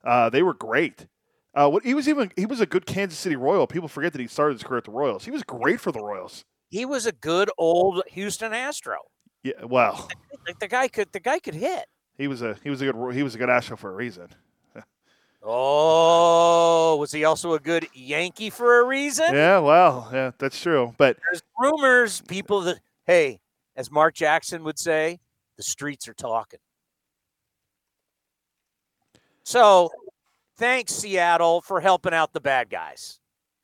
Uh, 0.04 0.30
they 0.30 0.44
were 0.44 0.54
great. 0.54 1.08
Uh, 1.56 1.70
what 1.70 1.86
he 1.86 1.94
was 1.94 2.10
even 2.10 2.32
he 2.36 2.46
was 2.46 2.60
a 2.60 2.66
good 2.66 2.86
Kansas 2.86 3.18
City 3.18 3.36
Royal. 3.38 3.66
People 3.66 3.88
forget 3.88 4.12
that 4.12 4.20
he 4.22 4.28
started 4.28 4.56
his 4.56 4.64
career 4.64 4.80
at 4.80 4.84
the 4.84 4.92
Royals. 4.92 5.24
He 5.26 5.32
was 5.32 5.42
great 5.44 5.80
for 5.80 5.92
the 5.92 6.02
Royals. 6.02 6.44
He 6.70 6.86
was 6.86 7.06
a 7.06 7.14
good 7.14 7.50
old 7.58 8.04
Houston 8.08 8.54
Astro. 8.54 8.98
Yeah, 9.44 9.64
well, 9.64 10.10
Like 10.48 10.60
the 10.60 10.68
guy 10.68 10.88
could 10.90 11.12
the 11.12 11.20
guy 11.20 11.40
could 11.40 11.56
hit. 11.56 11.86
he 12.18 12.28
was 12.28 12.42
a 12.42 12.58
he 12.64 12.70
was 12.70 12.82
a 12.82 12.92
good 12.92 13.16
he 13.16 13.24
was 13.24 13.36
a 13.36 13.38
good 13.38 13.50
Astro 13.50 13.78
for 13.78 13.90
a 13.92 13.96
reason. 13.96 14.28
Oh, 15.48 16.96
was 17.00 17.12
he 17.12 17.24
also 17.24 17.54
a 17.54 17.60
good 17.60 17.88
Yankee 17.94 18.50
for 18.50 18.80
a 18.82 18.84
reason? 18.84 19.32
Yeah, 19.32 19.60
well, 19.60 20.10
yeah, 20.12 20.32
that's 20.40 20.60
true. 20.60 20.96
But 20.98 21.18
There's 21.22 21.44
rumors, 21.60 22.22
people 22.22 22.62
that 22.62 22.80
hey, 23.06 23.40
as 23.76 23.92
Mark 23.92 24.16
Jackson 24.16 24.64
would 24.64 24.80
say, 24.80 25.20
the 25.58 25.62
streets 25.62 26.08
are 26.08 26.16
talking. 26.16 26.60
So, 29.44 29.92
thanks 30.58 30.94
Seattle 30.94 31.62
for 31.62 31.82
helping 31.82 32.14
out 32.14 32.34
the 32.34 32.42
bad 32.42 32.70
guys. 32.70 33.20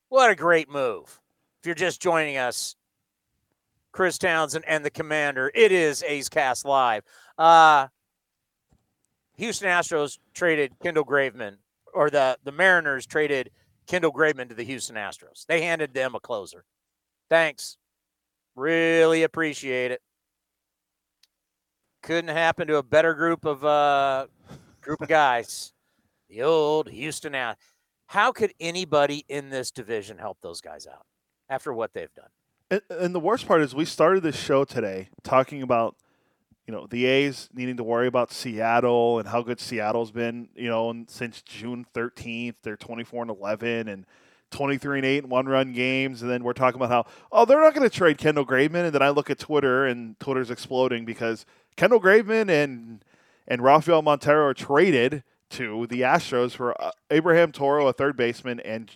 What 0.09 0.31
a 0.31 0.35
great 0.35 0.69
move. 0.69 1.19
If 1.61 1.65
you're 1.65 1.75
just 1.75 2.01
joining 2.01 2.37
us, 2.37 2.75
Chris 3.91 4.17
Townsend 4.17 4.65
and 4.67 4.83
the 4.85 4.89
Commander, 4.89 5.51
it 5.53 5.71
is 5.71 6.03
A's 6.03 6.29
Cast 6.29 6.65
Live. 6.65 7.03
Uh 7.37 7.87
Houston 9.37 9.69
Astros 9.69 10.19
traded 10.33 10.77
Kendall 10.83 11.05
Graveman, 11.05 11.57
or 11.93 12.11
the, 12.11 12.37
the 12.43 12.51
Mariners 12.51 13.07
traded 13.07 13.49
Kendall 13.87 14.13
Graveman 14.13 14.49
to 14.49 14.55
the 14.55 14.63
Houston 14.63 14.95
Astros. 14.95 15.47
They 15.47 15.61
handed 15.61 15.93
them 15.93 16.13
a 16.13 16.19
closer. 16.19 16.63
Thanks. 17.27 17.77
Really 18.55 19.23
appreciate 19.23 19.91
it. 19.91 20.01
Couldn't 22.03 22.35
happen 22.35 22.67
to 22.67 22.77
a 22.77 22.83
better 22.83 23.13
group 23.13 23.45
of 23.45 23.63
uh 23.65 24.27
group 24.81 25.01
of 25.01 25.07
guys. 25.07 25.73
The 26.31 26.43
old 26.43 26.89
Houston 26.89 27.35
out. 27.35 27.57
How 28.07 28.31
could 28.31 28.53
anybody 28.57 29.25
in 29.27 29.49
this 29.49 29.69
division 29.69 30.17
help 30.17 30.37
those 30.41 30.61
guys 30.61 30.87
out 30.87 31.05
after 31.49 31.73
what 31.73 31.93
they've 31.93 32.13
done? 32.13 32.29
And, 32.69 32.81
and 32.89 33.15
the 33.15 33.19
worst 33.19 33.45
part 33.45 33.61
is 33.61 33.75
we 33.75 33.83
started 33.83 34.23
this 34.23 34.37
show 34.37 34.63
today 34.63 35.09
talking 35.23 35.61
about 35.61 35.97
you 36.65 36.73
know 36.73 36.87
the 36.87 37.05
A's 37.05 37.49
needing 37.53 37.75
to 37.75 37.83
worry 37.83 38.07
about 38.07 38.31
Seattle 38.31 39.19
and 39.19 39.27
how 39.27 39.41
good 39.41 39.59
Seattle's 39.59 40.11
been 40.11 40.47
you 40.55 40.69
know 40.69 41.03
since 41.09 41.41
June 41.41 41.85
13th 41.93 42.55
they're 42.63 42.77
24 42.77 43.23
and 43.23 43.31
11 43.31 43.89
and 43.89 44.05
23 44.51 44.99
and 44.99 45.05
8 45.05 45.25
one 45.25 45.47
run 45.47 45.73
games 45.73 46.21
and 46.21 46.31
then 46.31 46.45
we're 46.45 46.53
talking 46.53 46.81
about 46.81 46.89
how 46.89 47.11
oh 47.33 47.43
they're 47.43 47.59
not 47.59 47.73
going 47.73 47.89
to 47.89 47.93
trade 47.93 48.17
Kendall 48.17 48.45
Graveman 48.45 48.85
and 48.85 48.93
then 48.93 49.01
I 49.01 49.09
look 49.09 49.29
at 49.29 49.37
Twitter 49.37 49.85
and 49.85 50.17
Twitter's 50.21 50.49
exploding 50.49 51.03
because 51.03 51.45
Kendall 51.75 51.99
Graveman 51.99 52.49
and 52.49 53.03
and 53.49 53.61
Rafael 53.61 54.01
Montero 54.01 54.45
are 54.45 54.53
traded 54.53 55.23
to 55.51 55.87
the 55.87 56.01
Astros 56.01 56.51
for 56.51 56.79
uh, 56.81 56.91
Abraham 57.09 57.51
Toro 57.51 57.87
a 57.87 57.93
third 57.93 58.17
baseman 58.17 58.59
and 58.61 58.91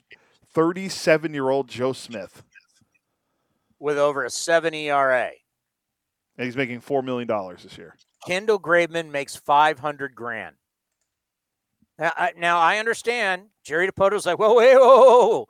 37 0.54 1.34
year 1.34 1.50
old 1.50 1.68
Joe 1.68 1.94
Smith 1.94 2.44
With 3.80 3.98
over 3.98 4.24
a 4.24 4.30
seven 4.30 4.74
ERA. 4.74 5.32
and 6.38 6.46
he's 6.46 6.56
making 6.56 6.80
four 6.82 7.02
million 7.02 7.28
dollars 7.28 7.64
this 7.64 7.78
year. 7.78 7.96
Kendall 8.26 8.60
Graveman 8.60 9.12
makes 9.12 9.36
500 9.36 10.16
grand. 10.16 10.56
Now 12.00 12.12
I, 12.16 12.34
now 12.38 12.60
I 12.60 12.78
understand 12.80 13.44
Jerry 13.64 13.88
Dipoto's 13.88 14.26
like, 14.26 14.40
whoa, 14.40 14.54
whoa, 14.54 14.74
whoa, 14.80 15.28
whoa. 15.28 15.48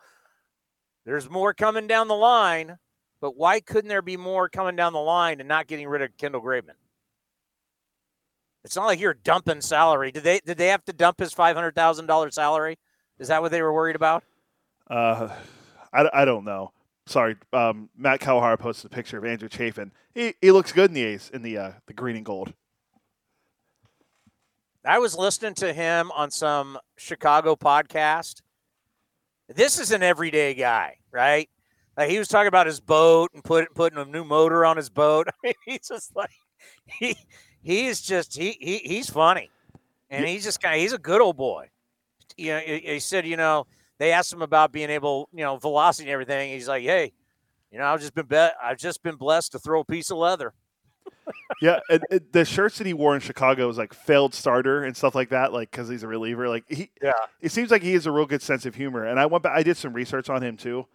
There's 1.06 1.30
more 1.30 1.54
coming 1.54 1.88
down 1.88 2.08
the 2.08 2.16
line, 2.16 2.78
but 3.22 3.38
why 3.38 3.60
couldn't 3.60 3.90
there 3.90 4.02
be 4.02 4.18
more 4.18 4.50
coming 4.50 4.76
down 4.76 4.94
the 4.94 5.00
line 5.00 5.40
and 5.40 5.48
not 5.48 5.68
getting 5.68 5.88
rid 5.88 6.02
of 6.02 6.18
Kendall 6.18 6.42
Graveman? 6.42 6.74
It's 8.66 8.76
not 8.76 8.88
like 8.88 9.00
you're 9.00 9.14
dumping 9.14 9.62
salary. 9.62 10.12
Did 10.12 10.24
they 10.24 10.40
did 10.44 10.58
they 10.58 10.68
have 10.68 10.84
to 10.86 10.94
dump 10.94 11.20
his 11.20 11.32
five 11.32 11.56
hundred 11.56 11.76
thousand 11.76 12.08
dollar 12.08 12.32
salary? 12.32 12.80
Is 13.20 13.28
that 13.28 13.42
what 13.42 13.52
they 13.52 13.62
were 13.62 13.72
worried 13.72 13.96
about? 13.96 14.24
Uh, 14.90 15.30
I, 15.94 16.10
I 16.12 16.26
don't 16.26 16.44
know. 16.44 16.72
Sorry, 17.06 17.36
um, 17.54 17.90
Matt 17.96 18.22
Kawahara 18.22 18.58
posted 18.58 18.92
a 18.92 18.96
picture 18.96 19.20
of 19.20 19.26
Andrew 19.26 19.48
Chafin. 19.48 19.92
He, 20.16 20.34
he 20.42 20.52
looks 20.52 20.72
good 20.72 20.90
in 20.90 20.96
the 20.96 21.04
A's 21.04 21.30
in 21.32 21.44
the 21.44 21.60
uh, 21.60 21.72
the 21.86 21.94
green 21.94 22.16
and 22.16 22.26
gold. 22.26 22.54
I 24.84 24.98
was 24.98 25.16
listening 25.16 25.54
to 25.56 25.72
him 25.72 26.12
on 26.12 26.32
some 26.32 26.80
Chicago 26.98 27.56
podcast. 27.56 28.42
This 29.48 29.80
is 29.80 29.92
an 29.92 30.02
everyday 30.02 30.56
guy, 30.56 30.98
right? 31.12 31.50
Like 31.96 32.10
he 32.10 32.18
was 32.18 32.28
talking 32.28 32.48
about 32.48 32.66
his 32.66 32.80
boat 32.80 33.30
and 33.36 33.44
put, 33.44 33.74
putting 33.76 34.00
a 34.00 34.06
new 34.06 34.24
motor 34.24 34.66
on 34.66 34.76
his 34.76 34.90
boat. 34.90 35.28
I 35.44 35.48
mean, 35.48 35.54
he's 35.66 35.88
just 35.88 36.16
like 36.16 36.32
he 36.86 37.16
he's 37.66 38.00
just 38.02 38.38
he, 38.38 38.56
he 38.62 38.78
he's 38.78 39.10
funny, 39.10 39.50
and 40.10 40.26
he's 40.26 40.44
just 40.46 40.62
kind 40.62 40.76
of 40.76 40.82
he's 40.82 40.94
a 40.94 40.98
good 40.98 41.20
old 41.20 41.36
boy. 41.36 41.70
You 42.38 42.54
know, 42.54 42.60
he, 42.60 42.80
he 42.80 43.00
said, 43.00 43.26
you 43.28 43.36
know, 43.36 43.66
they 43.98 44.12
asked 44.12 44.32
him 44.32 44.42
about 44.42 44.72
being 44.72 44.90
able, 44.90 45.28
you 45.34 45.44
know, 45.44 45.58
velocity 45.58 46.08
and 46.10 46.14
everything. 46.14 46.52
He's 46.54 46.68
like, 46.68 46.84
hey, 46.84 47.12
you 47.72 47.80
know, 47.80 47.86
I've 47.86 48.00
just 48.00 48.14
been 48.14 48.26
be- 48.28 48.36
I've 48.64 48.78
just 48.78 49.04
been 49.04 49.16
blessed 49.16 49.54
to 49.54 49.60
throw 49.60 49.82
a 49.82 49.86
piece 49.86 50.12
of 50.12 50.18
leather. 50.18 50.54
yeah, 51.62 51.80
and, 51.90 52.02
and 52.12 52.22
the 52.32 52.46
shirts 52.46 52.78
that 52.78 52.88
he 52.88 52.94
wore 52.94 53.16
in 53.16 53.22
Chicago 53.22 53.68
was 53.68 53.78
like 53.78 53.94
failed 53.94 54.34
starter 54.34 54.84
and 54.84 54.96
stuff 54.96 55.16
like 55.16 55.30
that, 55.30 55.54
like 55.54 55.72
because 55.72 55.88
he's 55.90 56.04
a 56.04 56.08
reliever. 56.08 56.48
Like 56.48 56.66
he, 56.68 56.90
Yeah. 57.02 57.14
it 57.42 57.52
seems 57.52 57.72
like 57.72 57.82
he 57.84 57.94
has 57.94 58.06
a 58.06 58.12
real 58.12 58.26
good 58.26 58.42
sense 58.42 58.66
of 58.66 58.76
humor. 58.76 59.06
And 59.06 59.20
I 59.20 59.26
went, 59.26 59.44
back, 59.44 59.54
I 59.56 59.64
did 59.64 59.78
some 59.78 59.94
research 59.94 60.30
on 60.30 60.42
him 60.44 60.58
too. 60.58 60.88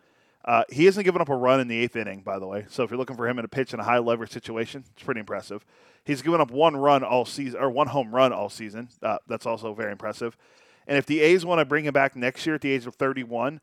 Uh, 0.44 0.64
he 0.70 0.86
hasn't 0.86 1.04
given 1.04 1.20
up 1.20 1.28
a 1.28 1.36
run 1.36 1.60
in 1.60 1.68
the 1.68 1.78
eighth 1.78 1.96
inning, 1.96 2.22
by 2.22 2.38
the 2.38 2.46
way. 2.46 2.64
So 2.68 2.82
if 2.82 2.90
you're 2.90 2.98
looking 2.98 3.16
for 3.16 3.28
him 3.28 3.38
in 3.38 3.44
a 3.44 3.48
pitch 3.48 3.74
in 3.74 3.80
a 3.80 3.84
high 3.84 3.98
leverage 3.98 4.30
situation, 4.30 4.84
it's 4.94 5.02
pretty 5.02 5.20
impressive. 5.20 5.64
He's 6.04 6.22
given 6.22 6.40
up 6.40 6.50
one 6.50 6.76
run 6.76 7.04
all 7.04 7.24
season, 7.26 7.60
or 7.60 7.70
one 7.70 7.88
home 7.88 8.14
run 8.14 8.32
all 8.32 8.48
season. 8.48 8.88
Uh, 9.02 9.18
that's 9.26 9.44
also 9.44 9.74
very 9.74 9.92
impressive. 9.92 10.36
And 10.86 10.96
if 10.96 11.06
the 11.06 11.20
A's 11.20 11.44
want 11.44 11.58
to 11.58 11.64
bring 11.64 11.84
him 11.84 11.92
back 11.92 12.16
next 12.16 12.46
year 12.46 12.54
at 12.54 12.62
the 12.62 12.70
age 12.70 12.86
of 12.86 12.94
31, 12.94 13.60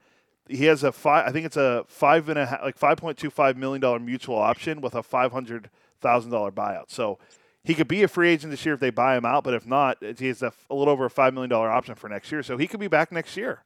he 0.48 0.66
has 0.66 0.84
a 0.84 0.92
five. 0.92 1.28
I 1.28 1.32
think 1.32 1.46
it's 1.46 1.58
a 1.58 1.84
five 1.88 2.30
and 2.30 2.40
a 2.40 2.46
half, 2.46 2.62
like 2.62 2.80
5.25 2.80 3.56
million 3.58 3.82
dollar 3.82 4.00
mutual 4.00 4.38
option 4.38 4.80
with 4.82 4.96
a 4.96 5.04
500 5.04 5.70
thousand 6.00 6.32
dollar 6.32 6.52
buyout. 6.52 6.86
So 6.90 7.18
he 7.64 7.74
could 7.74 7.88
be 7.88 8.04
a 8.04 8.08
free 8.08 8.30
agent 8.30 8.52
this 8.52 8.66
year 8.66 8.76
if 8.76 8.80
they 8.80 8.92
buy 8.92 9.18
him 9.18 9.26
out. 9.26 9.44
But 9.44 9.56
if 9.56 9.66
not, 9.66 9.98
he 10.18 10.28
has 10.28 10.42
a, 10.42 10.54
a 10.70 10.76
little 10.76 10.94
over 10.94 11.06
a 11.06 11.10
five 11.10 11.34
million 11.34 11.50
dollar 11.50 11.70
option 11.70 11.96
for 11.96 12.08
next 12.08 12.32
year. 12.32 12.44
So 12.44 12.56
he 12.56 12.68
could 12.68 12.80
be 12.80 12.88
back 12.88 13.12
next 13.12 13.36
year. 13.36 13.64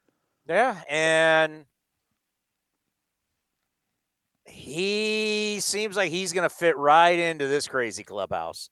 Yeah, 0.47 0.81
and 0.89 1.65
he 4.51 5.59
seems 5.61 5.95
like 5.95 6.11
he's 6.11 6.33
going 6.33 6.47
to 6.47 6.53
fit 6.53 6.77
right 6.77 7.17
into 7.17 7.47
this 7.47 7.67
crazy 7.67 8.03
clubhouse. 8.03 8.69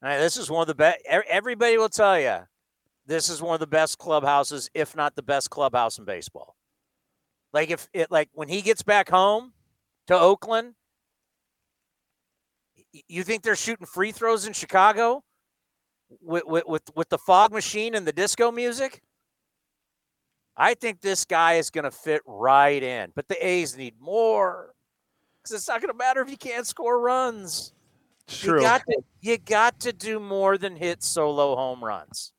This 0.00 0.36
is 0.36 0.50
one 0.50 0.62
of 0.62 0.66
the 0.68 0.74
best. 0.74 0.98
Everybody 1.06 1.78
will 1.78 1.88
tell 1.88 2.18
you 2.18 2.38
this 3.06 3.28
is 3.28 3.42
one 3.42 3.54
of 3.54 3.60
the 3.60 3.66
best 3.66 3.98
clubhouses, 3.98 4.70
if 4.74 4.96
not 4.96 5.14
the 5.14 5.22
best 5.22 5.50
clubhouse 5.50 5.98
in 5.98 6.04
baseball. 6.04 6.56
Like 7.52 7.70
if 7.70 7.88
it, 7.92 8.10
like 8.10 8.28
when 8.32 8.48
he 8.48 8.62
gets 8.62 8.82
back 8.82 9.10
home 9.10 9.52
to 10.06 10.18
Oakland, 10.18 10.74
you 13.08 13.22
think 13.22 13.42
they're 13.42 13.56
shooting 13.56 13.86
free 13.86 14.12
throws 14.12 14.46
in 14.46 14.52
Chicago 14.52 15.22
with 16.20 16.44
with 16.46 16.64
with, 16.66 16.82
with 16.96 17.08
the 17.08 17.18
fog 17.18 17.52
machine 17.52 17.94
and 17.94 18.06
the 18.06 18.12
disco 18.12 18.50
music? 18.50 19.02
I 20.56 20.74
think 20.74 21.00
this 21.00 21.24
guy 21.24 21.54
is 21.54 21.70
going 21.70 21.84
to 21.84 21.90
fit 21.90 22.22
right 22.26 22.82
in, 22.82 23.12
but 23.14 23.28
the 23.28 23.44
A's 23.46 23.76
need 23.76 23.94
more 24.00 24.74
because 25.42 25.56
it's 25.56 25.68
not 25.68 25.80
going 25.80 25.92
to 25.92 25.96
matter 25.96 26.20
if 26.20 26.30
you 26.30 26.36
can't 26.36 26.66
score 26.66 27.00
runs. 27.00 27.72
It's 28.28 28.44
You 28.44 28.50
true. 28.52 28.60
got 28.60 28.82
to 28.86 29.02
you 29.20 29.38
got 29.38 29.80
to 29.80 29.92
do 29.92 30.20
more 30.20 30.58
than 30.58 30.76
hit 30.76 31.02
solo 31.02 31.56
home 31.56 31.82
runs. 31.82 32.32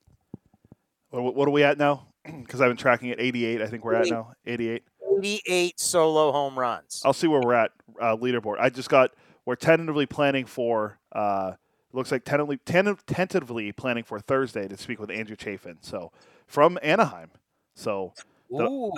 What, 1.10 1.35
what 1.35 1.48
are 1.48 1.52
we 1.52 1.64
at 1.64 1.77
now? 1.77 2.07
Because 2.41 2.61
I've 2.61 2.69
been 2.69 2.77
tracking 2.77 3.10
it. 3.10 3.19
88, 3.19 3.61
I 3.61 3.68
think 3.68 3.84
we're 3.84 3.95
at 3.95 4.07
now. 4.10 4.31
88. 4.45 4.84
88 5.19 5.80
solo 5.80 6.31
home 6.31 6.57
runs. 6.57 7.02
I'll 7.03 7.11
see 7.14 7.27
where 7.27 7.41
we're 7.41 7.53
at 7.53 7.72
uh, 8.02 8.15
leaderboard. 8.15 8.56
I 8.60 8.69
just 8.69 8.90
got 8.90 9.11
we're 9.45 9.56
tentatively 9.56 10.06
planning 10.06 10.45
for. 10.45 10.99
Uh, 11.11 11.53
looks 11.91 12.11
like 12.11 12.23
tentatively 12.23 12.57
tentatively 13.06 13.72
planning 13.73 14.03
for 14.06 14.19
Thursday 14.19 14.68
to 14.69 14.77
speak 14.77 14.99
with 14.99 15.11
Andrew 15.11 15.35
Chafin. 15.35 15.77
So 15.81 16.11
from 16.48 16.80
Anaheim. 16.81 17.31
So 17.76 18.14
the-. 18.50 18.91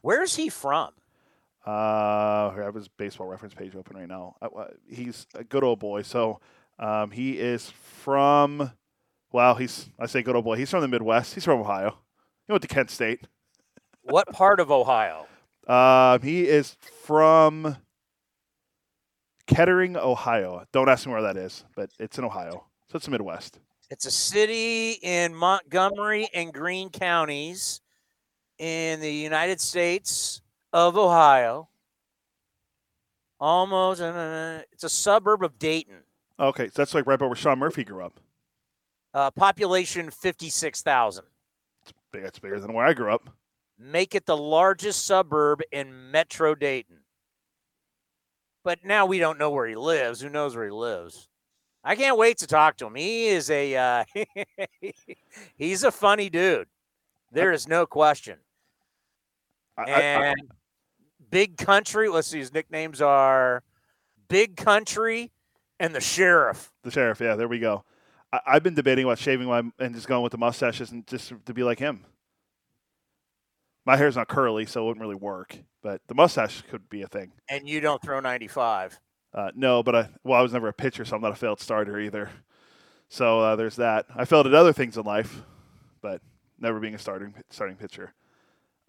Where's 0.00 0.36
he 0.36 0.48
from? 0.48 0.90
uh, 1.66 1.70
I 1.70 2.54
have 2.56 2.74
his 2.74 2.88
baseball 2.88 3.28
reference 3.28 3.54
page 3.54 3.76
open 3.76 3.96
right 3.96 4.08
now. 4.08 4.36
Uh, 4.42 4.48
uh, 4.56 4.68
he's 4.88 5.26
a 5.34 5.44
good 5.44 5.62
old 5.62 5.78
boy. 5.78 6.02
So 6.02 6.40
um, 6.78 7.10
he 7.10 7.38
is 7.38 7.70
from. 7.70 8.72
Well, 9.30 9.54
he's 9.54 9.88
I 9.98 10.06
say 10.06 10.22
good 10.22 10.36
old 10.36 10.44
boy. 10.44 10.56
He's 10.56 10.70
from 10.70 10.80
the 10.80 10.88
Midwest. 10.88 11.34
He's 11.34 11.44
from 11.44 11.60
Ohio. 11.60 11.98
He 12.46 12.52
went 12.52 12.62
to 12.62 12.68
Kent 12.68 12.90
State. 12.90 13.26
What 14.02 14.28
part 14.32 14.58
of 14.58 14.70
Ohio? 14.70 15.26
Um, 15.68 16.20
he 16.22 16.48
is 16.48 16.76
from 17.04 17.76
Kettering, 19.46 19.96
Ohio. 19.96 20.66
Don't 20.72 20.88
ask 20.88 21.06
me 21.06 21.12
where 21.12 21.22
that 21.22 21.36
is, 21.36 21.64
but 21.76 21.90
it's 22.00 22.18
in 22.18 22.24
Ohio. 22.24 22.64
So 22.90 22.96
it's 22.96 23.04
the 23.04 23.12
Midwest. 23.12 23.60
It's 23.92 24.06
a 24.06 24.10
city 24.10 24.92
in 25.02 25.34
Montgomery 25.34 26.26
and 26.32 26.50
Greene 26.50 26.88
counties 26.88 27.82
in 28.58 29.00
the 29.00 29.12
United 29.12 29.60
States 29.60 30.40
of 30.72 30.96
Ohio. 30.96 31.68
Almost, 33.38 34.00
uh, 34.00 34.60
it's 34.72 34.84
a 34.84 34.88
suburb 34.88 35.44
of 35.44 35.58
Dayton. 35.58 36.04
Okay, 36.40 36.68
so 36.68 36.72
that's 36.74 36.94
like 36.94 37.06
right 37.06 37.18
by 37.18 37.26
where 37.26 37.36
Sean 37.36 37.58
Murphy 37.58 37.84
grew 37.84 38.02
up. 38.02 38.14
Uh, 39.12 39.30
population 39.30 40.10
56,000. 40.10 41.26
Big- 42.12 42.22
That's 42.22 42.38
bigger 42.38 42.60
than 42.60 42.72
where 42.72 42.86
I 42.86 42.94
grew 42.94 43.12
up. 43.12 43.28
Make 43.78 44.14
it 44.14 44.24
the 44.24 44.38
largest 44.38 45.04
suburb 45.04 45.60
in 45.70 46.10
Metro 46.10 46.54
Dayton. 46.54 47.00
But 48.64 48.86
now 48.86 49.04
we 49.04 49.18
don't 49.18 49.38
know 49.38 49.50
where 49.50 49.66
he 49.66 49.74
lives. 49.74 50.22
Who 50.22 50.30
knows 50.30 50.56
where 50.56 50.64
he 50.64 50.70
lives? 50.70 51.28
I 51.84 51.96
can't 51.96 52.16
wait 52.16 52.38
to 52.38 52.46
talk 52.46 52.76
to 52.78 52.86
him. 52.86 52.94
He 52.94 53.26
is 53.28 53.50
a 53.50 53.74
uh, 53.76 54.04
he's 55.56 55.82
a 55.84 55.90
funny 55.90 56.30
dude. 56.30 56.68
There 57.32 57.52
is 57.52 57.66
no 57.66 57.86
question. 57.86 58.38
I- 59.76 59.82
I- 59.82 60.00
And 60.00 60.36
Big 61.30 61.56
Country. 61.56 62.08
Let's 62.08 62.28
see. 62.28 62.38
His 62.38 62.52
nicknames 62.52 63.00
are 63.00 63.62
Big 64.28 64.56
Country 64.56 65.32
and 65.80 65.94
the 65.94 66.00
Sheriff. 66.00 66.70
The 66.84 66.90
sheriff, 66.90 67.20
yeah, 67.20 67.34
there 67.36 67.48
we 67.48 67.58
go. 67.58 67.84
I, 68.32 68.40
I've 68.46 68.62
been 68.62 68.74
debating 68.74 69.04
about 69.04 69.18
shaving 69.18 69.48
my 69.48 69.62
and 69.78 69.94
just 69.94 70.06
going 70.08 70.22
with 70.22 70.32
the 70.32 70.38
mustaches 70.38 70.90
and 70.92 71.06
just 71.06 71.32
to 71.46 71.54
be 71.54 71.62
like 71.64 71.78
him. 71.78 72.04
My 73.84 73.96
hair's 73.96 74.14
not 74.16 74.28
curly, 74.28 74.64
so 74.66 74.82
it 74.82 74.86
wouldn't 74.88 75.00
really 75.00 75.16
work. 75.16 75.56
But 75.82 76.00
the 76.06 76.14
mustache 76.14 76.62
could 76.70 76.88
be 76.88 77.02
a 77.02 77.08
thing. 77.08 77.32
And 77.48 77.68
you 77.68 77.80
don't 77.80 78.00
throw 78.00 78.20
95. 78.20 79.00
Uh, 79.34 79.50
no, 79.54 79.82
but 79.82 79.94
I 79.94 80.08
well, 80.24 80.38
I 80.38 80.42
was 80.42 80.52
never 80.52 80.68
a 80.68 80.72
pitcher, 80.72 81.04
so 81.04 81.16
I'm 81.16 81.22
not 81.22 81.32
a 81.32 81.36
failed 81.36 81.60
starter 81.60 81.98
either. 81.98 82.30
So 83.08 83.40
uh, 83.40 83.56
there's 83.56 83.76
that. 83.76 84.06
I 84.14 84.24
failed 84.24 84.46
at 84.46 84.54
other 84.54 84.72
things 84.72 84.96
in 84.96 85.04
life, 85.04 85.42
but 86.00 86.20
never 86.58 86.80
being 86.80 86.94
a 86.94 86.98
starting 86.98 87.34
starting 87.50 87.76
pitcher. 87.76 88.12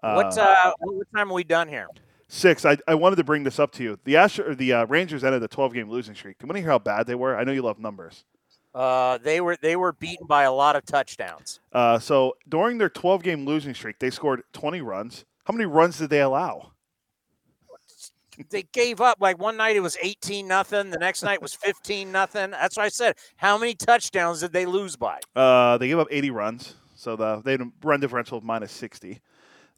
what 0.01 0.37
uh, 0.37 0.73
what 0.79 1.07
time 1.15 1.31
are 1.31 1.33
we 1.33 1.43
done 1.43 1.67
here? 1.67 1.87
Six. 2.27 2.65
I, 2.65 2.77
I 2.87 2.95
wanted 2.95 3.17
to 3.17 3.23
bring 3.23 3.43
this 3.43 3.59
up 3.59 3.71
to 3.73 3.83
you. 3.83 3.99
The 4.05 4.17
Astro, 4.17 4.49
or 4.49 4.55
the 4.55 4.73
uh, 4.73 4.85
Rangers 4.87 5.23
ended 5.23 5.43
a 5.43 5.47
12 5.47 5.73
game 5.73 5.89
losing 5.89 6.15
streak. 6.15 6.39
Do 6.39 6.45
you 6.45 6.47
want 6.47 6.55
to 6.57 6.61
hear 6.61 6.71
how 6.71 6.79
bad 6.79 7.05
they 7.05 7.15
were? 7.15 7.37
I 7.37 7.43
know 7.43 7.51
you 7.51 7.61
love 7.61 7.79
numbers. 7.79 8.25
Uh, 8.73 9.19
they 9.19 9.39
were 9.39 9.55
they 9.61 9.75
were 9.75 9.93
beaten 9.93 10.25
by 10.25 10.43
a 10.43 10.51
lot 10.51 10.75
of 10.75 10.83
touchdowns. 10.85 11.59
Uh, 11.71 11.99
so 11.99 12.35
during 12.49 12.79
their 12.79 12.89
12 12.89 13.21
game 13.21 13.45
losing 13.45 13.73
streak, 13.75 13.99
they 13.99 14.09
scored 14.09 14.43
20 14.53 14.81
runs. 14.81 15.25
How 15.45 15.53
many 15.53 15.65
runs 15.65 15.99
did 15.99 16.09
they 16.09 16.21
allow? 16.21 16.71
They 18.49 18.63
gave 18.71 19.01
up 19.01 19.17
like 19.19 19.39
one 19.39 19.57
night 19.57 19.75
it 19.75 19.81
was 19.81 19.97
18 20.01 20.47
nothing, 20.47 20.89
the 20.89 20.99
next 20.99 21.23
night 21.23 21.41
was 21.41 21.53
15 21.53 22.11
nothing. 22.11 22.51
That's 22.51 22.77
what 22.77 22.85
I 22.85 22.89
said. 22.89 23.15
How 23.37 23.57
many 23.57 23.73
touchdowns 23.73 24.39
did 24.41 24.53
they 24.53 24.65
lose 24.65 24.95
by? 24.95 25.19
Uh, 25.35 25.77
they 25.77 25.87
gave 25.87 25.99
up 25.99 26.07
80 26.09 26.31
runs, 26.31 26.75
so 26.95 27.15
the 27.15 27.41
they 27.43 27.51
had 27.51 27.61
a 27.61 27.71
run 27.83 27.99
differential 27.99 28.37
of 28.37 28.43
minus 28.43 28.71
60. 28.71 29.21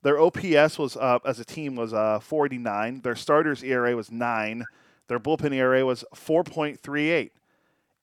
Their 0.04 0.20
OPS 0.20 0.78
was 0.78 0.98
uh, 0.98 1.20
as 1.26 1.40
a 1.40 1.46
team 1.46 1.76
was 1.76 1.94
uh, 1.94 2.20
489. 2.20 3.02
Their 3.02 3.16
starters 3.16 3.64
ERA 3.64 3.96
was 3.96 4.12
nine. 4.12 4.64
Their 5.08 5.20
bullpen 5.20 5.54
ERA 5.54 5.86
was 5.86 6.04
4.38. 6.16 7.32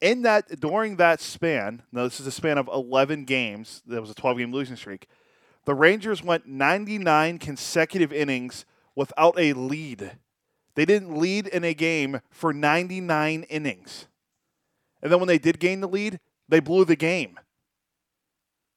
In 0.01 0.23
that 0.23 0.61
during 0.61 0.97
that 0.97 1.21
span, 1.21 1.83
now 1.93 2.05
this 2.05 2.19
is 2.19 2.27
a 2.27 2.33
span 2.33 2.59
of 2.59 2.69
11 2.73 3.25
games. 3.25 3.83
There 3.87 4.01
was 4.01 4.11
a 4.11 4.15
12 4.15 4.39
game 4.39 4.53
losing 4.53 4.77
streak. 4.77 5.07
The 5.65 5.75
Rangers 5.75 6.25
went 6.25 6.47
99 6.47 7.39
consecutive 7.39 8.13
innings 8.13 8.65
without 8.97 9.39
a 9.39 9.53
lead. 9.53 10.19
They 10.75 10.85
didn't 10.85 11.19
lead 11.19 11.47
in 11.47 11.65
a 11.65 11.75
game 11.75 12.21
for 12.31 12.53
99 12.53 13.43
innings. 13.45 14.07
And 15.03 15.13
then 15.13 15.19
when 15.19 15.29
they 15.29 15.39
did 15.39 15.59
gain 15.59 15.81
the 15.81 15.89
lead, 15.89 16.21
they 16.49 16.61
blew 16.61 16.85
the 16.85 16.97
game. 16.97 17.39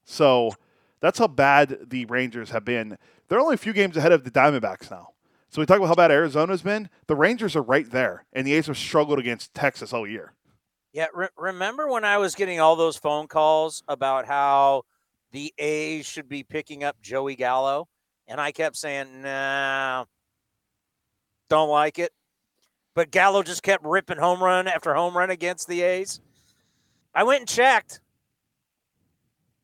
So 0.04 0.52
that's 1.00 1.20
how 1.20 1.28
bad 1.28 1.90
the 1.90 2.06
Rangers 2.06 2.50
have 2.50 2.66
been. 2.66 2.98
They're 3.28 3.40
only 3.40 3.56
a 3.56 3.58
few 3.58 3.74
games 3.74 3.98
ahead 3.98 4.12
of 4.12 4.24
the 4.24 4.32
Diamondbacks 4.32 4.92
now. 4.92 5.10
So 5.50 5.62
we 5.62 5.66
talk 5.66 5.78
about 5.78 5.88
how 5.88 5.96
bad 5.96 6.12
Arizona's 6.12 6.62
been. 6.62 6.90
The 7.08 7.16
Rangers 7.16 7.56
are 7.56 7.62
right 7.62 7.90
there, 7.90 8.26
and 8.34 8.46
the 8.46 8.54
A's 8.54 8.68
have 8.68 8.78
struggled 8.78 9.20
against 9.20 9.54
Texas 9.54 9.94
all 9.94 10.06
year. 10.06 10.34
Yeah, 10.92 11.08
re- 11.14 11.30
remember 11.38 11.88
when 11.88 12.04
I 12.04 12.18
was 12.18 12.36
getting 12.36 12.60
all 12.60 12.76
those 12.76 12.98
phone 12.98 13.28
calls 13.28 13.84
about 13.88 14.26
how 14.26 14.84
the 15.32 15.54
A's 15.58 16.06
should 16.06 16.28
be 16.28 16.44
picking 16.44 16.84
up 16.84 17.02
Joey 17.02 17.36
Gallo, 17.36 17.88
and 18.28 18.40
I 18.42 18.52
kept 18.52 18.76
saying, 18.76 19.22
"Nah, 19.22 20.06
don't 21.50 21.70
like 21.70 22.00
it." 22.00 22.12
But 22.94 23.12
Gallo 23.12 23.44
just 23.44 23.62
kept 23.64 23.84
ripping 23.84 24.18
home 24.18 24.42
run 24.42 24.68
after 24.68 24.94
home 24.94 25.18
run 25.18 25.30
against 25.30 25.68
the 25.68 25.82
A's. 25.82 26.22
I 27.14 27.24
went 27.24 27.42
and 27.42 27.50
checked. 27.50 28.00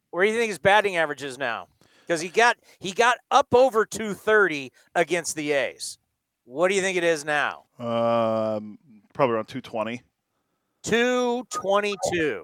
Where 0.10 0.26
do 0.26 0.32
you 0.32 0.38
think 0.38 0.50
his 0.50 0.60
batting 0.60 0.98
average 0.98 1.24
is 1.24 1.38
now? 1.38 1.68
Because 2.06 2.20
he 2.20 2.28
got 2.30 2.58
he 2.80 2.92
got 2.92 3.18
up 3.30 3.48
over 3.54 3.86
230 3.86 4.72
against 4.96 5.36
the 5.38 5.54
A's. 5.54 5.98
What 6.44 6.68
do 6.68 6.76
you 6.76 6.82
think 6.82 6.98
it 6.98 7.04
is 7.06 7.24
now? 7.24 7.64
Um, 7.80 8.78
probably 9.14 9.36
around 9.36 9.46
220. 9.48 10.02
222. 10.84 12.44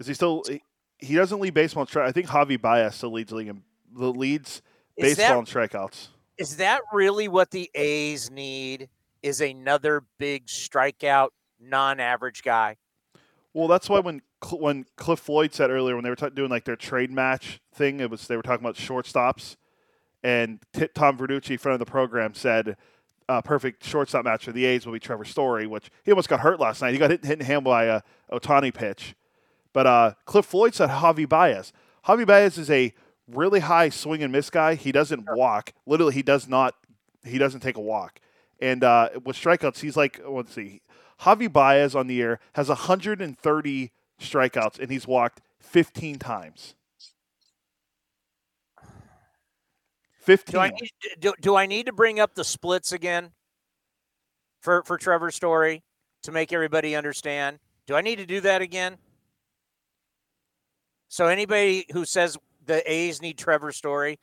Is 0.00 0.06
he 0.06 0.14
still? 0.14 0.42
He, 0.98 1.14
doesn't 1.14 1.38
lead 1.38 1.54
baseball. 1.54 1.86
I 1.96 2.10
think 2.10 2.26
Javi 2.26 2.60
Baez 2.60 2.96
still 2.96 3.12
leads 3.12 3.30
league 3.30 3.48
in 3.48 3.62
the 3.94 4.12
leads 4.12 4.62
Is 4.96 5.16
baseball 5.16 5.42
that- 5.42 5.54
in 5.54 5.68
strikeouts. 5.68 6.08
Is 6.38 6.56
that 6.56 6.82
really 6.92 7.28
what 7.28 7.50
the 7.50 7.70
A's 7.74 8.30
need? 8.30 8.88
Is 9.22 9.40
another 9.40 10.04
big 10.18 10.46
strikeout, 10.46 11.30
non-average 11.60 12.42
guy? 12.44 12.76
Well, 13.52 13.66
that's 13.66 13.88
why 13.88 13.98
when 13.98 14.22
when 14.52 14.86
Cliff 14.96 15.18
Floyd 15.18 15.52
said 15.52 15.70
earlier 15.70 15.96
when 15.96 16.04
they 16.04 16.10
were 16.10 16.16
ta- 16.16 16.28
doing 16.28 16.50
like 16.50 16.64
their 16.64 16.76
trade 16.76 17.10
match 17.10 17.60
thing, 17.74 17.98
it 17.98 18.08
was 18.08 18.28
they 18.28 18.36
were 18.36 18.42
talking 18.42 18.64
about 18.64 18.76
shortstops, 18.76 19.56
and 20.22 20.60
T- 20.72 20.88
Tom 20.94 21.18
Verducci, 21.18 21.58
friend 21.58 21.74
of 21.74 21.80
the 21.80 21.90
program, 21.90 22.34
said 22.34 22.76
uh, 23.28 23.42
perfect 23.42 23.84
shortstop 23.84 24.24
match 24.24 24.44
for 24.44 24.52
the 24.52 24.64
A's 24.64 24.86
will 24.86 24.92
be 24.92 25.00
Trevor 25.00 25.24
Story, 25.24 25.66
which 25.66 25.90
he 26.04 26.12
almost 26.12 26.28
got 26.28 26.40
hurt 26.40 26.60
last 26.60 26.80
night. 26.80 26.92
He 26.92 26.98
got 26.98 27.10
hit, 27.10 27.24
hit 27.24 27.32
in 27.32 27.38
the 27.40 27.44
hand 27.44 27.64
by 27.64 27.84
a 27.86 28.02
Ohtani 28.30 28.72
pitch, 28.72 29.16
but 29.72 29.88
uh, 29.88 30.12
Cliff 30.24 30.46
Floyd 30.46 30.74
said 30.74 30.90
Javi 30.90 31.28
Baez. 31.28 31.72
Javi 32.06 32.24
Baez 32.24 32.58
is 32.58 32.70
a 32.70 32.94
really 33.28 33.60
high 33.60 33.88
swing 33.88 34.22
and 34.22 34.32
miss 34.32 34.50
guy. 34.50 34.74
He 34.74 34.92
doesn't 34.92 35.28
walk. 35.30 35.72
Literally, 35.86 36.14
he 36.14 36.22
does 36.22 36.48
not. 36.48 36.74
He 37.24 37.38
doesn't 37.38 37.60
take 37.60 37.76
a 37.76 37.80
walk. 37.80 38.20
And 38.60 38.82
uh, 38.82 39.10
with 39.24 39.36
strikeouts, 39.36 39.80
he's 39.80 39.96
like 39.96 40.20
let's 40.26 40.52
see. 40.52 40.82
Javi 41.20 41.52
Baez 41.52 41.94
on 41.94 42.06
the 42.06 42.14
year 42.14 42.40
has 42.54 42.68
130 42.68 43.90
strikeouts, 44.20 44.78
and 44.78 44.90
he's 44.90 45.06
walked 45.06 45.40
15 45.60 46.18
times. 46.18 46.74
15. 50.20 50.52
Do 50.52 50.58
I 50.58 50.68
need 50.68 50.90
do, 51.20 51.32
do 51.40 51.56
I 51.56 51.66
need 51.66 51.86
to 51.86 51.92
bring 51.92 52.20
up 52.20 52.34
the 52.34 52.44
splits 52.44 52.92
again 52.92 53.30
for 54.60 54.82
for 54.84 54.98
Trevor's 54.98 55.34
Story 55.34 55.82
to 56.22 56.32
make 56.32 56.52
everybody 56.52 56.94
understand? 56.94 57.58
Do 57.86 57.94
I 57.94 58.02
need 58.02 58.16
to 58.16 58.26
do 58.26 58.40
that 58.42 58.60
again? 58.60 58.98
So 61.08 61.26
anybody 61.26 61.86
who 61.92 62.04
says 62.04 62.36
the 62.68 62.88
A's 62.92 63.20
need 63.20 63.36
Trevor 63.36 63.72
Story, 63.72 64.20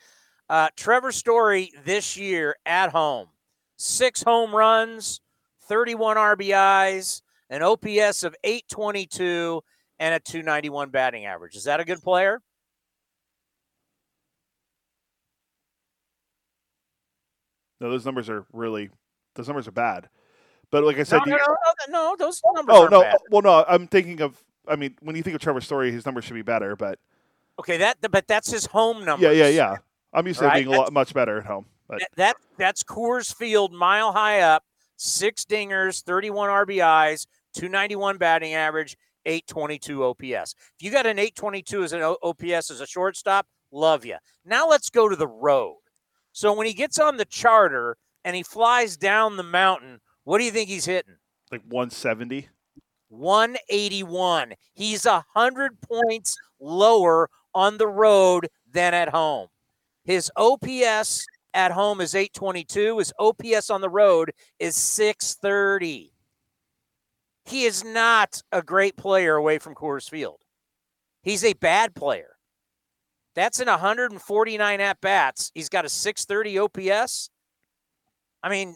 uh, 0.50 0.70
Trevor 0.78 1.12
Story 1.12 1.74
this 1.84 2.16
year 2.16 2.56
at 2.66 2.92
home, 2.92 3.28
six 3.76 4.24
home 4.24 4.56
runs, 4.56 5.20
31 5.68 6.16
RBIs, 6.16 7.22
an 7.50 7.62
OPS 7.64 8.24
of 8.24 8.36
822, 8.44 9.62
and 10.00 10.14
a 10.16 10.20
291 10.20 10.90
batting 10.92 11.26
average. 11.26 11.56
Is 11.56 11.64
that 11.66 11.80
a 11.80 11.86
good 11.86 12.02
player? 12.02 12.40
No, 17.82 17.90
those 17.90 18.06
numbers 18.06 18.30
are 18.30 18.46
really, 18.54 18.90
those 19.36 19.48
numbers 19.48 19.68
are 19.68 19.72
bad. 19.72 20.08
But 20.72 20.84
like 20.84 20.98
I 20.98 21.04
said, 21.04 21.20
No, 21.26 21.26
the- 21.26 21.32
no, 21.32 21.38
no, 21.38 22.10
no, 22.12 22.16
those 22.18 22.42
numbers 22.54 22.76
oh 22.78 22.88
no, 22.88 23.02
bad. 23.02 23.18
well 23.30 23.42
no, 23.42 23.66
I'm 23.68 23.88
thinking 23.88 24.22
of. 24.22 24.42
I 24.68 24.76
mean, 24.76 24.96
when 25.02 25.16
you 25.16 25.22
think 25.22 25.36
of 25.36 25.42
Trevor 25.42 25.62
Story, 25.62 25.92
his 25.92 26.06
numbers 26.06 26.26
should 26.26 26.34
be 26.34 26.42
better. 26.42 26.76
But 26.76 26.98
Okay, 27.60 27.78
that 27.78 27.98
but 28.12 28.28
that's 28.28 28.52
his 28.52 28.66
home 28.66 29.06
number. 29.06 29.26
yeah, 29.26 29.46
yeah, 29.46 29.50
yeah. 29.50 29.78
I'm 30.14 30.28
used 30.28 30.40
to 30.40 30.46
Right, 30.46 30.64
being 30.64 30.74
a 30.74 30.78
lot 30.78 30.94
much 30.94 31.14
better 31.14 31.38
at 31.40 31.46
home. 31.46 31.66
But 31.88 32.00
That, 32.00 32.10
that 32.16 32.36
that's 32.58 32.84
Coors 32.84 33.34
Field, 33.36 33.74
mile 33.74 34.12
high 34.12 34.42
up, 34.42 34.64
six 34.98 35.46
dingers, 35.46 36.04
31 36.04 36.50
RBIs, 36.50 37.28
291 37.54 38.18
batting 38.18 38.54
average, 38.54 38.98
822 39.26 40.04
OPS. 40.04 40.56
If 40.78 40.82
you 40.82 40.92
got 40.92 41.06
an 41.06 41.20
822 41.20 41.84
as 41.84 41.94
an 41.94 42.02
OPS 42.02 42.72
as 42.72 42.82
a 42.82 42.88
shortstop, 42.88 43.48
love 43.72 44.06
you. 44.06 44.18
Now 44.46 44.68
let's 44.68 44.90
go 44.90 45.10
to 45.10 45.16
the 45.16 45.28
road. 45.28 45.78
So 46.32 46.54
when 46.54 46.68
he 46.68 46.74
gets 46.74 47.00
on 47.00 47.18
the 47.18 47.26
charter 47.26 47.98
and 48.24 48.36
he 48.36 48.44
flies 48.44 48.98
down 48.98 49.38
the 49.38 49.44
mountain, 49.44 50.02
what 50.24 50.40
do 50.40 50.44
you 50.44 50.52
think 50.52 50.70
he's 50.70 50.86
hitting? 50.86 51.16
Like 51.52 51.62
170. 51.70 52.50
181. 53.10 54.54
He's 54.74 55.06
a 55.06 55.24
100 55.34 55.80
points 55.82 56.36
lower 56.60 57.30
on 57.56 57.78
the 57.78 57.88
road 57.88 58.50
than 58.72 58.94
at 58.94 59.10
home. 59.10 59.48
His 60.04 60.32
OPS 60.36 61.26
at 61.56 61.72
home 61.72 62.02
is 62.02 62.14
822. 62.14 63.00
His 63.00 63.14
OPS 63.18 63.70
on 63.72 63.82
the 63.82 63.90
road 63.90 64.32
is 64.60 64.76
630. 64.76 66.12
He 67.46 67.64
is 67.64 67.84
not 67.84 68.42
a 68.52 68.62
great 68.62 68.98
player 68.98 69.36
away 69.36 69.58
from 69.58 69.74
Coors 69.74 70.10
Field. 70.10 70.42
He's 71.24 71.44
a 71.44 71.54
bad 71.54 71.96
player. 71.96 72.36
That's 73.36 73.60
in 73.60 73.68
149 73.68 74.82
at 74.82 75.02
bats. 75.02 75.52
He's 75.56 75.70
got 75.70 75.86
a 75.86 75.90
630 75.90 76.60
OPS. 76.60 77.30
I 78.44 78.50
mean, 78.50 78.76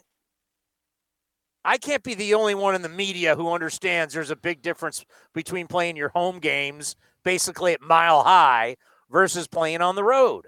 I 1.64 1.78
can't 1.78 2.04
be 2.04 2.14
the 2.14 2.34
only 2.34 2.56
one 2.56 2.76
in 2.76 2.82
the 2.82 2.90
media 2.90 3.36
who 3.36 3.52
understands 3.52 4.14
there's 4.14 4.32
a 4.32 4.36
big 4.36 4.62
difference 4.62 5.06
between 5.34 5.68
playing 5.68 5.98
your 5.98 6.10
home 6.10 6.40
games 6.40 6.96
basically 7.24 7.74
at 7.74 7.82
mile 7.82 8.24
high 8.24 8.76
versus 9.10 9.48
playing 9.48 9.82
on 9.82 9.96
the 9.96 10.04
road. 10.04 10.48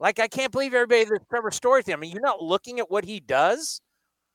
Like, 0.00 0.18
I 0.18 0.28
can't 0.28 0.50
believe 0.50 0.74
everybody 0.74 1.04
that 1.04 1.28
Trevor 1.28 1.52
Story 1.52 1.82
thing. 1.82 1.94
I 1.94 1.96
mean, 1.96 2.10
you're 2.10 2.20
not 2.20 2.42
looking 2.42 2.80
at 2.80 2.90
what 2.90 3.04
he 3.04 3.20
does 3.20 3.80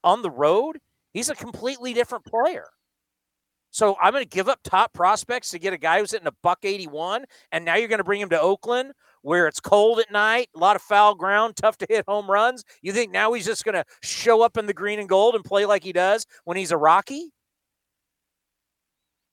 on 0.03 0.22
the 0.22 0.31
road. 0.31 0.77
He's 1.11 1.30
a 1.30 1.35
completely 1.35 1.93
different 1.93 2.26
player. 2.26 2.68
So 3.72 3.97
I'm 4.01 4.14
going 4.14 4.23
to 4.23 4.30
give 4.30 4.47
up 4.47 4.59
top 4.64 4.93
prospects 4.93 5.51
to 5.51 5.59
get 5.59 5.73
a 5.73 5.77
guy 5.77 5.99
who's 5.99 6.11
hitting 6.11 6.27
a 6.27 6.34
buck 6.41 6.59
81, 6.64 7.26
and 7.51 7.65
now 7.65 7.76
you're 7.76 7.89
going 7.89 7.97
to 7.99 8.03
bring 8.03 8.22
him 8.22 8.30
to 8.30 8.39
Oakland 8.39 8.93
where 9.22 9.47
it's 9.47 9.59
cold 9.59 9.99
at 9.99 10.09
night, 10.09 10.47
a 10.55 10.59
lot 10.59 10.77
of 10.77 10.81
foul 10.81 11.14
ground, 11.14 11.55
tough 11.57 11.77
to 11.77 11.88
hit 11.89 12.05
home 12.07 12.31
runs. 12.31 12.64
You 12.81 12.93
think 12.93 13.11
now 13.11 13.34
he's 13.34 13.45
just 13.45 13.65
going 13.65 13.76
to 13.76 13.84
show 14.01 14.41
up 14.41 14.57
in 14.57 14.68
the 14.68 14.73
green 14.73 14.99
and 14.99 15.09
gold 15.09 15.35
and 15.35 15.43
play 15.43 15.65
like 15.65 15.84
he 15.84 15.91
does 15.91 16.26
when 16.45 16.55
he's 16.55 16.72
a 16.72 16.77
Rocky? 16.77 17.31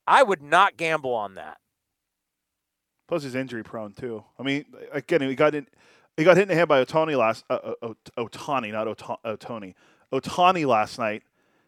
I 0.07 0.23
would 0.23 0.43
not 0.43 0.77
gamble 0.77 1.15
on 1.15 1.37
that. 1.37 1.59
Plus, 3.07 3.23
he's 3.23 3.35
injury 3.35 3.63
prone 3.63 3.93
too. 3.93 4.25
I 4.39 4.43
mean, 4.43 4.65
again, 4.93 5.21
he 5.23 5.35
got 5.35 5.55
in, 5.55 5.67
he 6.17 6.25
got 6.25 6.37
hit 6.37 6.45
in 6.45 6.49
the 6.49 6.55
head 6.55 6.69
by 6.69 6.85
Ohtani 6.85 7.17
last 7.19 7.45
uh, 7.51 7.73
uh, 7.83 7.95
Ohtani, 8.17 8.73
not 8.73 8.87
Ohtani, 8.87 9.75
Ohtani 10.13 10.67
last 10.67 10.99
night, 10.99 11.23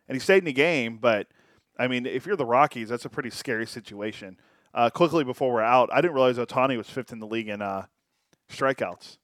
and 0.08 0.16
he 0.16 0.20
stayed 0.20 0.38
in 0.38 0.44
the 0.44 0.52
game. 0.52 0.98
But 0.98 1.28
I 1.78 1.88
mean, 1.88 2.06
if 2.06 2.26
you're 2.26 2.36
the 2.36 2.46
Rockies, 2.46 2.88
that's 2.88 3.04
a 3.04 3.10
pretty 3.10 3.30
scary 3.30 3.66
situation. 3.66 4.38
Uh, 4.72 4.90
quickly 4.90 5.24
before 5.24 5.52
we're 5.52 5.62
out, 5.62 5.88
I 5.92 6.00
didn't 6.00 6.14
realize 6.14 6.36
Ohtani 6.36 6.76
was 6.76 6.88
fifth 6.88 7.12
in 7.12 7.18
the 7.18 7.26
league 7.26 7.48
in 7.48 7.62
uh, 7.62 7.86
strikeouts, 8.50 9.18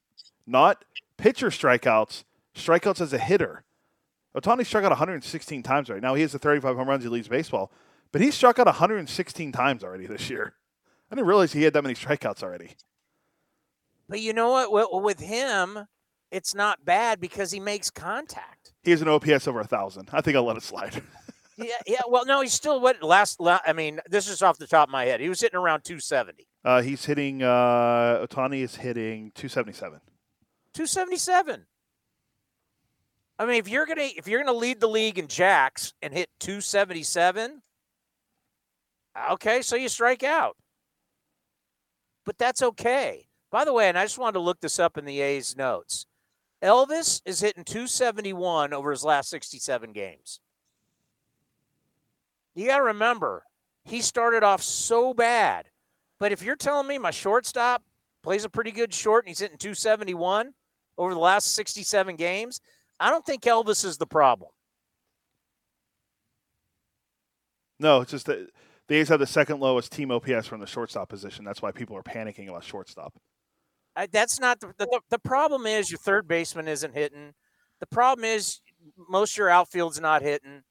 not 0.47 0.85
pitcher 1.17 1.49
strikeouts, 1.49 2.25
strikeouts 2.55 3.01
as 3.01 3.13
a 3.13 3.19
hitter. 3.19 3.63
Ohtani 4.35 4.65
struck 4.65 4.85
out 4.85 4.91
116 4.91 5.63
times 5.63 5.91
right 5.91 6.01
now. 6.01 6.15
He 6.15 6.23
has 6.23 6.33
the 6.33 6.39
35 6.39 6.77
home 6.77 6.89
runs. 6.89 7.05
He 7.05 7.11
leads 7.11 7.29
baseball, 7.29 7.71
but 8.13 8.21
he 8.23 8.31
struck 8.31 8.59
out 8.59 8.67
116 8.67 9.53
times 9.53 9.85
already 9.85 10.07
this 10.07 10.31
year. 10.31 10.55
I 11.13 11.15
didn't 11.15 11.27
realize 11.29 11.53
he 11.53 11.63
had 11.63 11.75
that 11.75 11.83
many 11.83 11.95
strikeouts 11.95 12.43
already. 12.43 12.71
But 14.09 14.21
you 14.21 14.33
know 14.33 14.51
what? 14.51 15.03
With 15.03 15.21
him, 15.21 15.87
it's 16.31 16.55
not 16.55 16.87
bad 16.87 17.21
because 17.21 17.51
he 17.53 17.61
makes 17.61 17.91
contact. 17.91 18.73
He 18.83 18.93
has 18.93 19.03
an 19.03 19.09
OPS 19.09 19.47
over 19.47 19.61
a 19.61 19.67
thousand. 19.67 20.09
I 20.13 20.23
think 20.23 20.37
I'll 20.39 20.45
let 20.45 20.57
it 20.57 20.63
slide. 20.63 21.03
Yeah, 21.59 21.75
yeah. 21.87 22.01
Well, 22.09 22.25
no, 22.25 22.41
he's 22.41 22.55
still 22.55 22.81
what 22.81 23.03
last. 23.03 23.39
la- 23.39 23.61
I 23.67 23.75
mean, 23.75 24.01
this 24.09 24.27
is 24.27 24.41
off 24.41 24.57
the 24.57 24.67
top 24.67 24.89
of 24.89 24.91
my 24.93 25.05
head. 25.05 25.21
He 25.21 25.29
was 25.29 25.39
hitting 25.39 25.59
around 25.59 25.85
270. 25.85 26.49
Uh, 26.65 26.81
he's 26.81 27.05
hitting. 27.05 27.43
Uh, 27.43 28.27
Ohtani 28.27 28.63
is 28.63 28.75
hitting 28.75 29.33
277. 29.35 30.01
277. 30.73 31.67
I 33.39 33.45
mean, 33.45 33.57
if 33.57 33.69
you're 33.69 33.85
gonna 33.85 34.09
if 34.17 34.27
you're 34.27 34.43
gonna 34.43 34.57
lead 34.57 34.81
the 34.81 34.89
league 34.89 35.19
in 35.19 35.29
jacks 35.29 35.93
and 36.01 36.15
hit 36.15 36.31
277, 36.41 37.61
okay, 39.33 39.61
so 39.61 39.77
you 39.77 39.91
strike 39.91 40.23
out. 40.23 40.57
But 42.25 42.39
that's 42.39 42.63
okay. 42.63 43.27
By 43.51 43.65
the 43.65 43.73
way, 43.73 43.89
and 43.89 43.99
I 43.99 44.05
just 44.05 44.19
wanted 44.19 44.35
to 44.35 44.41
look 44.41 44.61
this 44.61 44.79
up 44.79 44.97
in 44.97 45.05
the 45.05 45.21
A's 45.21 45.57
notes. 45.57 46.07
Elvis 46.63 47.21
is 47.27 47.41
hitting 47.41 47.65
271 47.65 48.73
over 48.73 48.91
his 48.91 49.05
last 49.05 49.29
67 49.29 49.93
games. 49.93 50.41
You 52.55 52.67
got 52.67 52.79
to 52.79 52.85
remember, 52.85 53.45
he 53.85 54.01
started 54.01 54.43
off 54.43 54.63
so 54.63 55.13
bad. 55.13 55.67
But 56.19 56.33
if 56.33 56.43
you're 56.43 56.57
telling 56.57 56.87
me 56.87 56.99
my 56.99 57.11
shortstop 57.11 57.83
plays 58.23 58.45
a 58.45 58.49
pretty 58.49 58.71
good 58.71 58.95
short 58.95 59.25
and 59.25 59.29
he's 59.29 59.41
hitting 59.41 59.59
271 59.59 60.55
over 60.97 61.15
the 61.15 61.21
last 61.21 61.55
67 61.55 62.15
games, 62.17 62.61
I 63.01 63.11
don't 63.11 63.27
think 63.27 63.43
Elvis 63.43 63.85
is 63.85 63.99
the 63.99 64.07
problem. 64.07 64.51
No, 67.81 68.03
it's 68.03 68.13
just 68.13 68.27
that 68.27 68.49
the 68.93 68.99
A's 68.99 69.09
have 69.09 69.21
the 69.21 69.27
second 69.27 69.59
lowest 69.59 69.91
team 69.91 70.11
OPS 70.11 70.47
from 70.47 70.61
the 70.61 70.67
shortstop 70.67 71.09
position. 71.09 71.47
That's 71.47 71.63
why 71.63 71.73
people 71.73 71.97
are 71.97 72.03
panicking 72.03 72.49
about 72.49 72.63
shortstop. 72.63 73.15
That's 74.11 74.39
not 74.39 74.61
the, 74.61 74.75
the 74.77 75.01
the 75.09 75.19
problem. 75.19 75.67
Is 75.67 75.91
your 75.91 75.99
third 75.99 76.29
baseman 76.29 76.69
isn't 76.69 76.95
hitting. 76.95 77.33
The 77.81 77.87
problem 77.87 78.25
is 78.27 78.61
most 79.09 79.33
of 79.33 79.39
your 79.39 79.49
outfield's 79.49 80.01
not 80.01 80.21
hitting. 80.21 80.63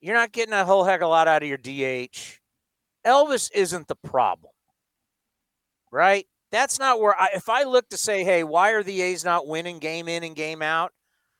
You're 0.00 0.14
not 0.14 0.30
getting 0.30 0.54
a 0.54 0.64
whole 0.64 0.84
heck 0.84 1.00
of 1.00 1.06
a 1.06 1.08
lot 1.08 1.26
out 1.26 1.42
of 1.42 1.48
your 1.48 1.58
DH. 1.58 2.38
Elvis 3.04 3.50
isn't 3.52 3.88
the 3.88 3.96
problem, 3.96 4.52
right? 5.90 6.26
That's 6.52 6.78
not 6.78 7.00
where 7.00 7.20
I. 7.20 7.30
If 7.34 7.48
I 7.48 7.64
look 7.64 7.88
to 7.88 7.96
say, 7.96 8.22
hey, 8.22 8.44
why 8.44 8.70
are 8.70 8.84
the 8.84 9.02
A's 9.02 9.24
not 9.24 9.48
winning 9.48 9.80
game 9.80 10.06
in 10.06 10.22
and 10.22 10.36
game 10.36 10.62
out, 10.62 10.92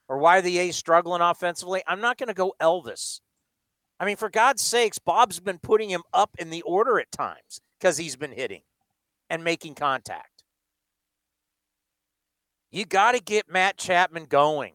or 0.09 0.19
why 0.19 0.39
are 0.39 0.43
the 0.43 0.59
A's 0.59 0.75
struggling 0.75 1.21
offensively? 1.23 1.83
I'm 1.87 2.01
not 2.01 2.19
going 2.19 2.29
to 2.29 2.35
go 2.35 2.55
Elvis. 2.61 3.21
I 3.99 4.05
mean, 4.05 4.17
for 4.17 4.29
God's 4.29 4.63
sakes, 4.63 4.99
Bob's 4.99 5.41
been 5.41 5.59
putting 5.59 5.91
him 5.91 6.03
up 6.13 6.31
in 6.39 6.51
the 6.51 6.63
order 6.63 6.99
at 6.99 7.11
times 7.11 7.61
because 7.79 7.97
he's 7.97 8.17
been 8.17 8.33
hitting 8.33 8.63
and 9.31 9.43
making 9.43 9.75
contact. 9.75 10.45
You 12.71 12.85
got 12.85 13.13
to 13.13 13.21
get 13.21 13.51
Matt 13.51 13.79
Chapman 13.79 14.27
going. 14.27 14.75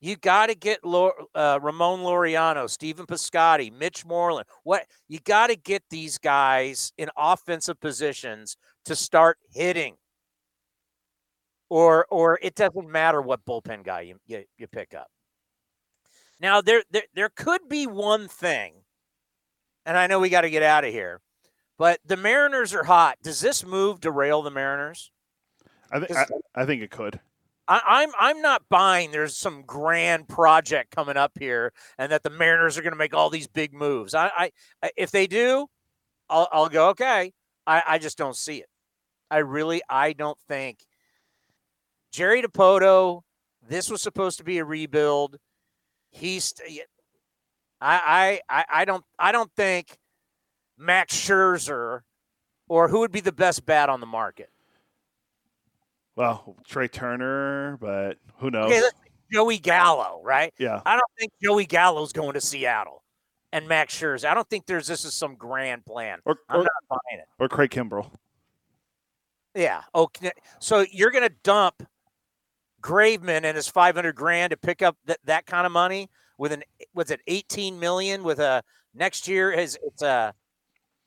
You 0.00 0.16
got 0.16 0.46
to 0.46 0.54
get 0.54 0.80
uh, 0.84 1.58
Ramon 1.62 2.00
Laureano, 2.00 2.68
Stephen 2.68 3.06
Piscotty, 3.06 3.72
Mitch 3.72 4.04
Moreland. 4.04 4.46
What 4.62 4.86
you 5.08 5.18
got 5.18 5.48
to 5.48 5.56
get 5.56 5.82
these 5.90 6.18
guys 6.18 6.92
in 6.98 7.08
offensive 7.16 7.80
positions 7.80 8.56
to 8.84 8.96
start 8.96 9.38
hitting. 9.52 9.96
Or, 11.70 12.06
or 12.10 12.38
it 12.42 12.54
doesn't 12.54 12.88
matter 12.88 13.22
what 13.22 13.44
bullpen 13.44 13.82
guy 13.82 14.02
you, 14.02 14.16
you, 14.26 14.44
you 14.58 14.66
pick 14.66 14.94
up. 14.94 15.08
Now 16.40 16.60
there, 16.60 16.82
there 16.90 17.04
there 17.14 17.28
could 17.28 17.68
be 17.68 17.86
one 17.86 18.28
thing, 18.28 18.74
and 19.86 19.96
I 19.96 20.06
know 20.06 20.20
we 20.20 20.28
got 20.28 20.42
to 20.42 20.50
get 20.50 20.62
out 20.62 20.84
of 20.84 20.92
here, 20.92 21.20
but 21.78 22.00
the 22.04 22.16
Mariners 22.16 22.74
are 22.74 22.84
hot. 22.84 23.18
Does 23.22 23.40
this 23.40 23.64
move 23.64 24.00
derail 24.00 24.42
the 24.42 24.50
Mariners? 24.50 25.10
I 25.90 26.00
think 26.00 26.16
I, 26.16 26.26
I 26.54 26.66
think 26.66 26.82
it 26.82 26.90
could. 26.90 27.20
I, 27.66 27.80
I'm 27.86 28.10
I'm 28.18 28.42
not 28.42 28.62
buying. 28.68 29.10
There's 29.10 29.36
some 29.36 29.62
grand 29.62 30.28
project 30.28 30.94
coming 30.94 31.16
up 31.16 31.32
here, 31.38 31.72
and 31.98 32.12
that 32.12 32.22
the 32.22 32.30
Mariners 32.30 32.76
are 32.76 32.82
going 32.82 32.92
to 32.92 32.98
make 32.98 33.14
all 33.14 33.30
these 33.30 33.46
big 33.46 33.72
moves. 33.72 34.14
I, 34.14 34.50
I 34.82 34.90
if 34.96 35.10
they 35.10 35.26
do, 35.26 35.66
I'll 36.28 36.48
I'll 36.52 36.68
go 36.68 36.90
okay. 36.90 37.32
I 37.66 37.82
I 37.86 37.98
just 37.98 38.18
don't 38.18 38.36
see 38.36 38.58
it. 38.58 38.68
I 39.30 39.38
really 39.38 39.82
I 39.88 40.12
don't 40.12 40.38
think 40.48 40.80
Jerry 42.12 42.42
Dipoto. 42.42 43.22
This 43.66 43.88
was 43.88 44.02
supposed 44.02 44.38
to 44.38 44.44
be 44.44 44.58
a 44.58 44.64
rebuild. 44.64 45.38
He's 46.14 46.54
I 47.80 48.40
I 48.48 48.64
I 48.72 48.84
don't 48.84 49.04
I 49.18 49.32
don't 49.32 49.50
think 49.56 49.98
Max 50.78 51.14
Scherzer 51.14 52.00
or 52.68 52.88
who 52.88 53.00
would 53.00 53.12
be 53.12 53.20
the 53.20 53.32
best 53.32 53.66
bat 53.66 53.88
on 53.88 54.00
the 54.00 54.06
market. 54.06 54.50
Well, 56.16 56.56
Trea 56.64 56.88
Turner, 56.88 57.76
but 57.80 58.18
who 58.38 58.50
knows? 58.50 58.70
Okay, 58.70 58.82
Joey 59.32 59.58
Gallo, 59.58 60.20
right? 60.22 60.54
Yeah. 60.58 60.80
I 60.86 60.92
don't 60.92 61.02
think 61.18 61.32
Joey 61.42 61.66
Gallo's 61.66 62.12
going 62.12 62.34
to 62.34 62.40
Seattle 62.40 63.02
and 63.52 63.66
Max 63.66 63.98
Scherzer. 63.98 64.26
I 64.26 64.34
don't 64.34 64.48
think 64.48 64.66
there's 64.66 64.86
this 64.86 65.04
is 65.04 65.14
some 65.14 65.34
grand 65.34 65.84
plan. 65.84 66.20
Or, 66.24 66.36
I'm 66.48 66.60
or, 66.60 66.62
not 66.62 66.70
buying 66.88 67.20
it. 67.20 67.26
or 67.40 67.48
Craig 67.48 67.70
Kimbrel. 67.70 68.08
Yeah. 69.56 69.82
Okay. 69.92 70.30
So 70.60 70.86
you're 70.92 71.10
going 71.10 71.28
to 71.28 71.34
dump 71.42 71.82
Graveman 72.84 73.44
and 73.44 73.56
his 73.56 73.66
500 73.66 74.14
grand 74.14 74.50
to 74.50 74.56
pick 74.58 74.82
up 74.82 74.96
that, 75.06 75.18
that 75.24 75.46
kind 75.46 75.64
of 75.64 75.72
money 75.72 76.10
with 76.36 76.52
an 76.52 76.62
was 76.94 77.10
it 77.10 77.20
18 77.26 77.80
million 77.80 78.22
with 78.22 78.38
a 78.38 78.62
next 78.94 79.26
year 79.26 79.50
is 79.50 79.78
it's 79.82 80.02
a 80.02 80.34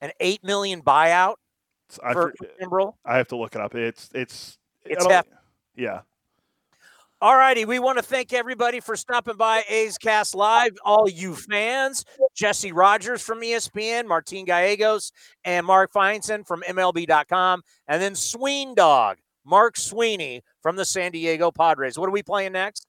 an 0.01 0.11
8 0.19 0.43
million 0.43 0.81
buyout 0.81 1.35
I, 2.03 2.13
for 2.13 2.33
Kimbrel. 2.59 2.93
I 3.05 3.17
have 3.17 3.27
to 3.29 3.37
look 3.37 3.55
it 3.55 3.61
up. 3.61 3.75
It's 3.75 4.09
it's 4.13 4.57
It's 4.85 5.05
hef- 5.05 5.27
yeah. 5.75 6.01
All 7.19 7.35
righty. 7.35 7.65
We 7.65 7.79
want 7.79 7.97
to 7.97 8.03
thank 8.03 8.31
everybody 8.31 8.79
for 8.79 8.95
stopping 8.95 9.37
by 9.37 9.63
A's 9.69 9.97
Cast 9.97 10.35
Live, 10.35 10.77
all 10.85 11.09
you 11.09 11.33
fans. 11.33 12.05
Jesse 12.35 12.71
Rogers 12.71 13.23
from 13.23 13.41
ESPN, 13.41 14.05
Martin 14.07 14.45
Gallegos, 14.45 15.11
and 15.43 15.65
Mark 15.65 15.91
Feinsand 15.91 16.45
from 16.45 16.61
MLB.com, 16.67 17.63
and 17.87 17.99
then 17.99 18.13
Sween 18.13 18.75
Dog, 18.75 19.17
Mark 19.47 19.77
Sweeney 19.77 20.41
from 20.61 20.75
the 20.75 20.83
San 20.83 21.11
Diego 21.13 21.51
Padres. 21.51 21.97
What 21.97 22.09
are 22.09 22.11
we 22.11 22.21
playing 22.21 22.51
next? 22.51 22.85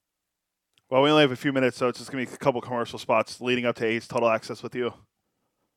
Well, 0.91 1.03
we 1.03 1.11
only 1.11 1.23
have 1.23 1.33
a 1.33 1.37
few 1.37 1.53
minutes, 1.53 1.77
so 1.77 1.89
it's 1.89 1.99
just 1.99 2.11
going 2.11 2.25
to 2.25 2.31
be 2.31 2.35
a 2.35 2.39
couple 2.39 2.61
commercial 2.61 2.99
spots 2.99 3.41
leading 3.41 3.65
up 3.65 3.77
to 3.77 3.87
A's 3.87 4.09
Total 4.09 4.29
Access 4.29 4.63
with 4.63 4.75
you. 4.75 4.93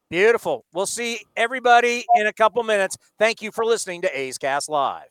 Beautiful. 0.09 0.65
We'll 0.73 0.87
see 0.87 1.19
everybody 1.37 2.05
in 2.15 2.27
a 2.27 2.33
couple 2.33 2.63
minutes. 2.63 2.97
Thank 3.19 3.41
you 3.41 3.51
for 3.51 3.63
listening 3.63 4.01
to 4.01 4.19
A's 4.19 4.37
Cast 4.37 4.69
Live. 4.69 5.10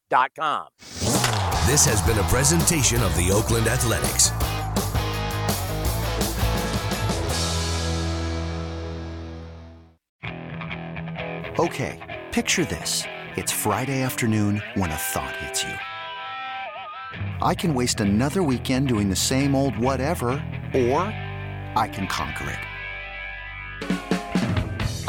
This 1.65 1.85
has 1.85 2.01
been 2.01 2.17
a 2.17 2.23
presentation 2.23 3.01
of 3.01 3.15
the 3.15 3.31
Oakland 3.31 3.67
Athletics. 3.67 4.31
Okay, 11.57 11.97
picture 12.33 12.65
this. 12.65 13.05
It's 13.37 13.53
Friday 13.53 14.01
afternoon 14.01 14.61
when 14.73 14.91
a 14.91 14.97
thought 14.97 15.33
hits 15.37 15.63
you. 15.63 15.75
I 17.41 17.55
can 17.55 17.73
waste 17.73 18.01
another 18.01 18.43
weekend 18.43 18.89
doing 18.89 19.09
the 19.09 19.15
same 19.15 19.55
old 19.55 19.77
whatever, 19.77 20.31
or 20.73 20.99
I 21.77 21.89
can 21.89 22.05
conquer 22.07 22.49
it. 22.49 22.70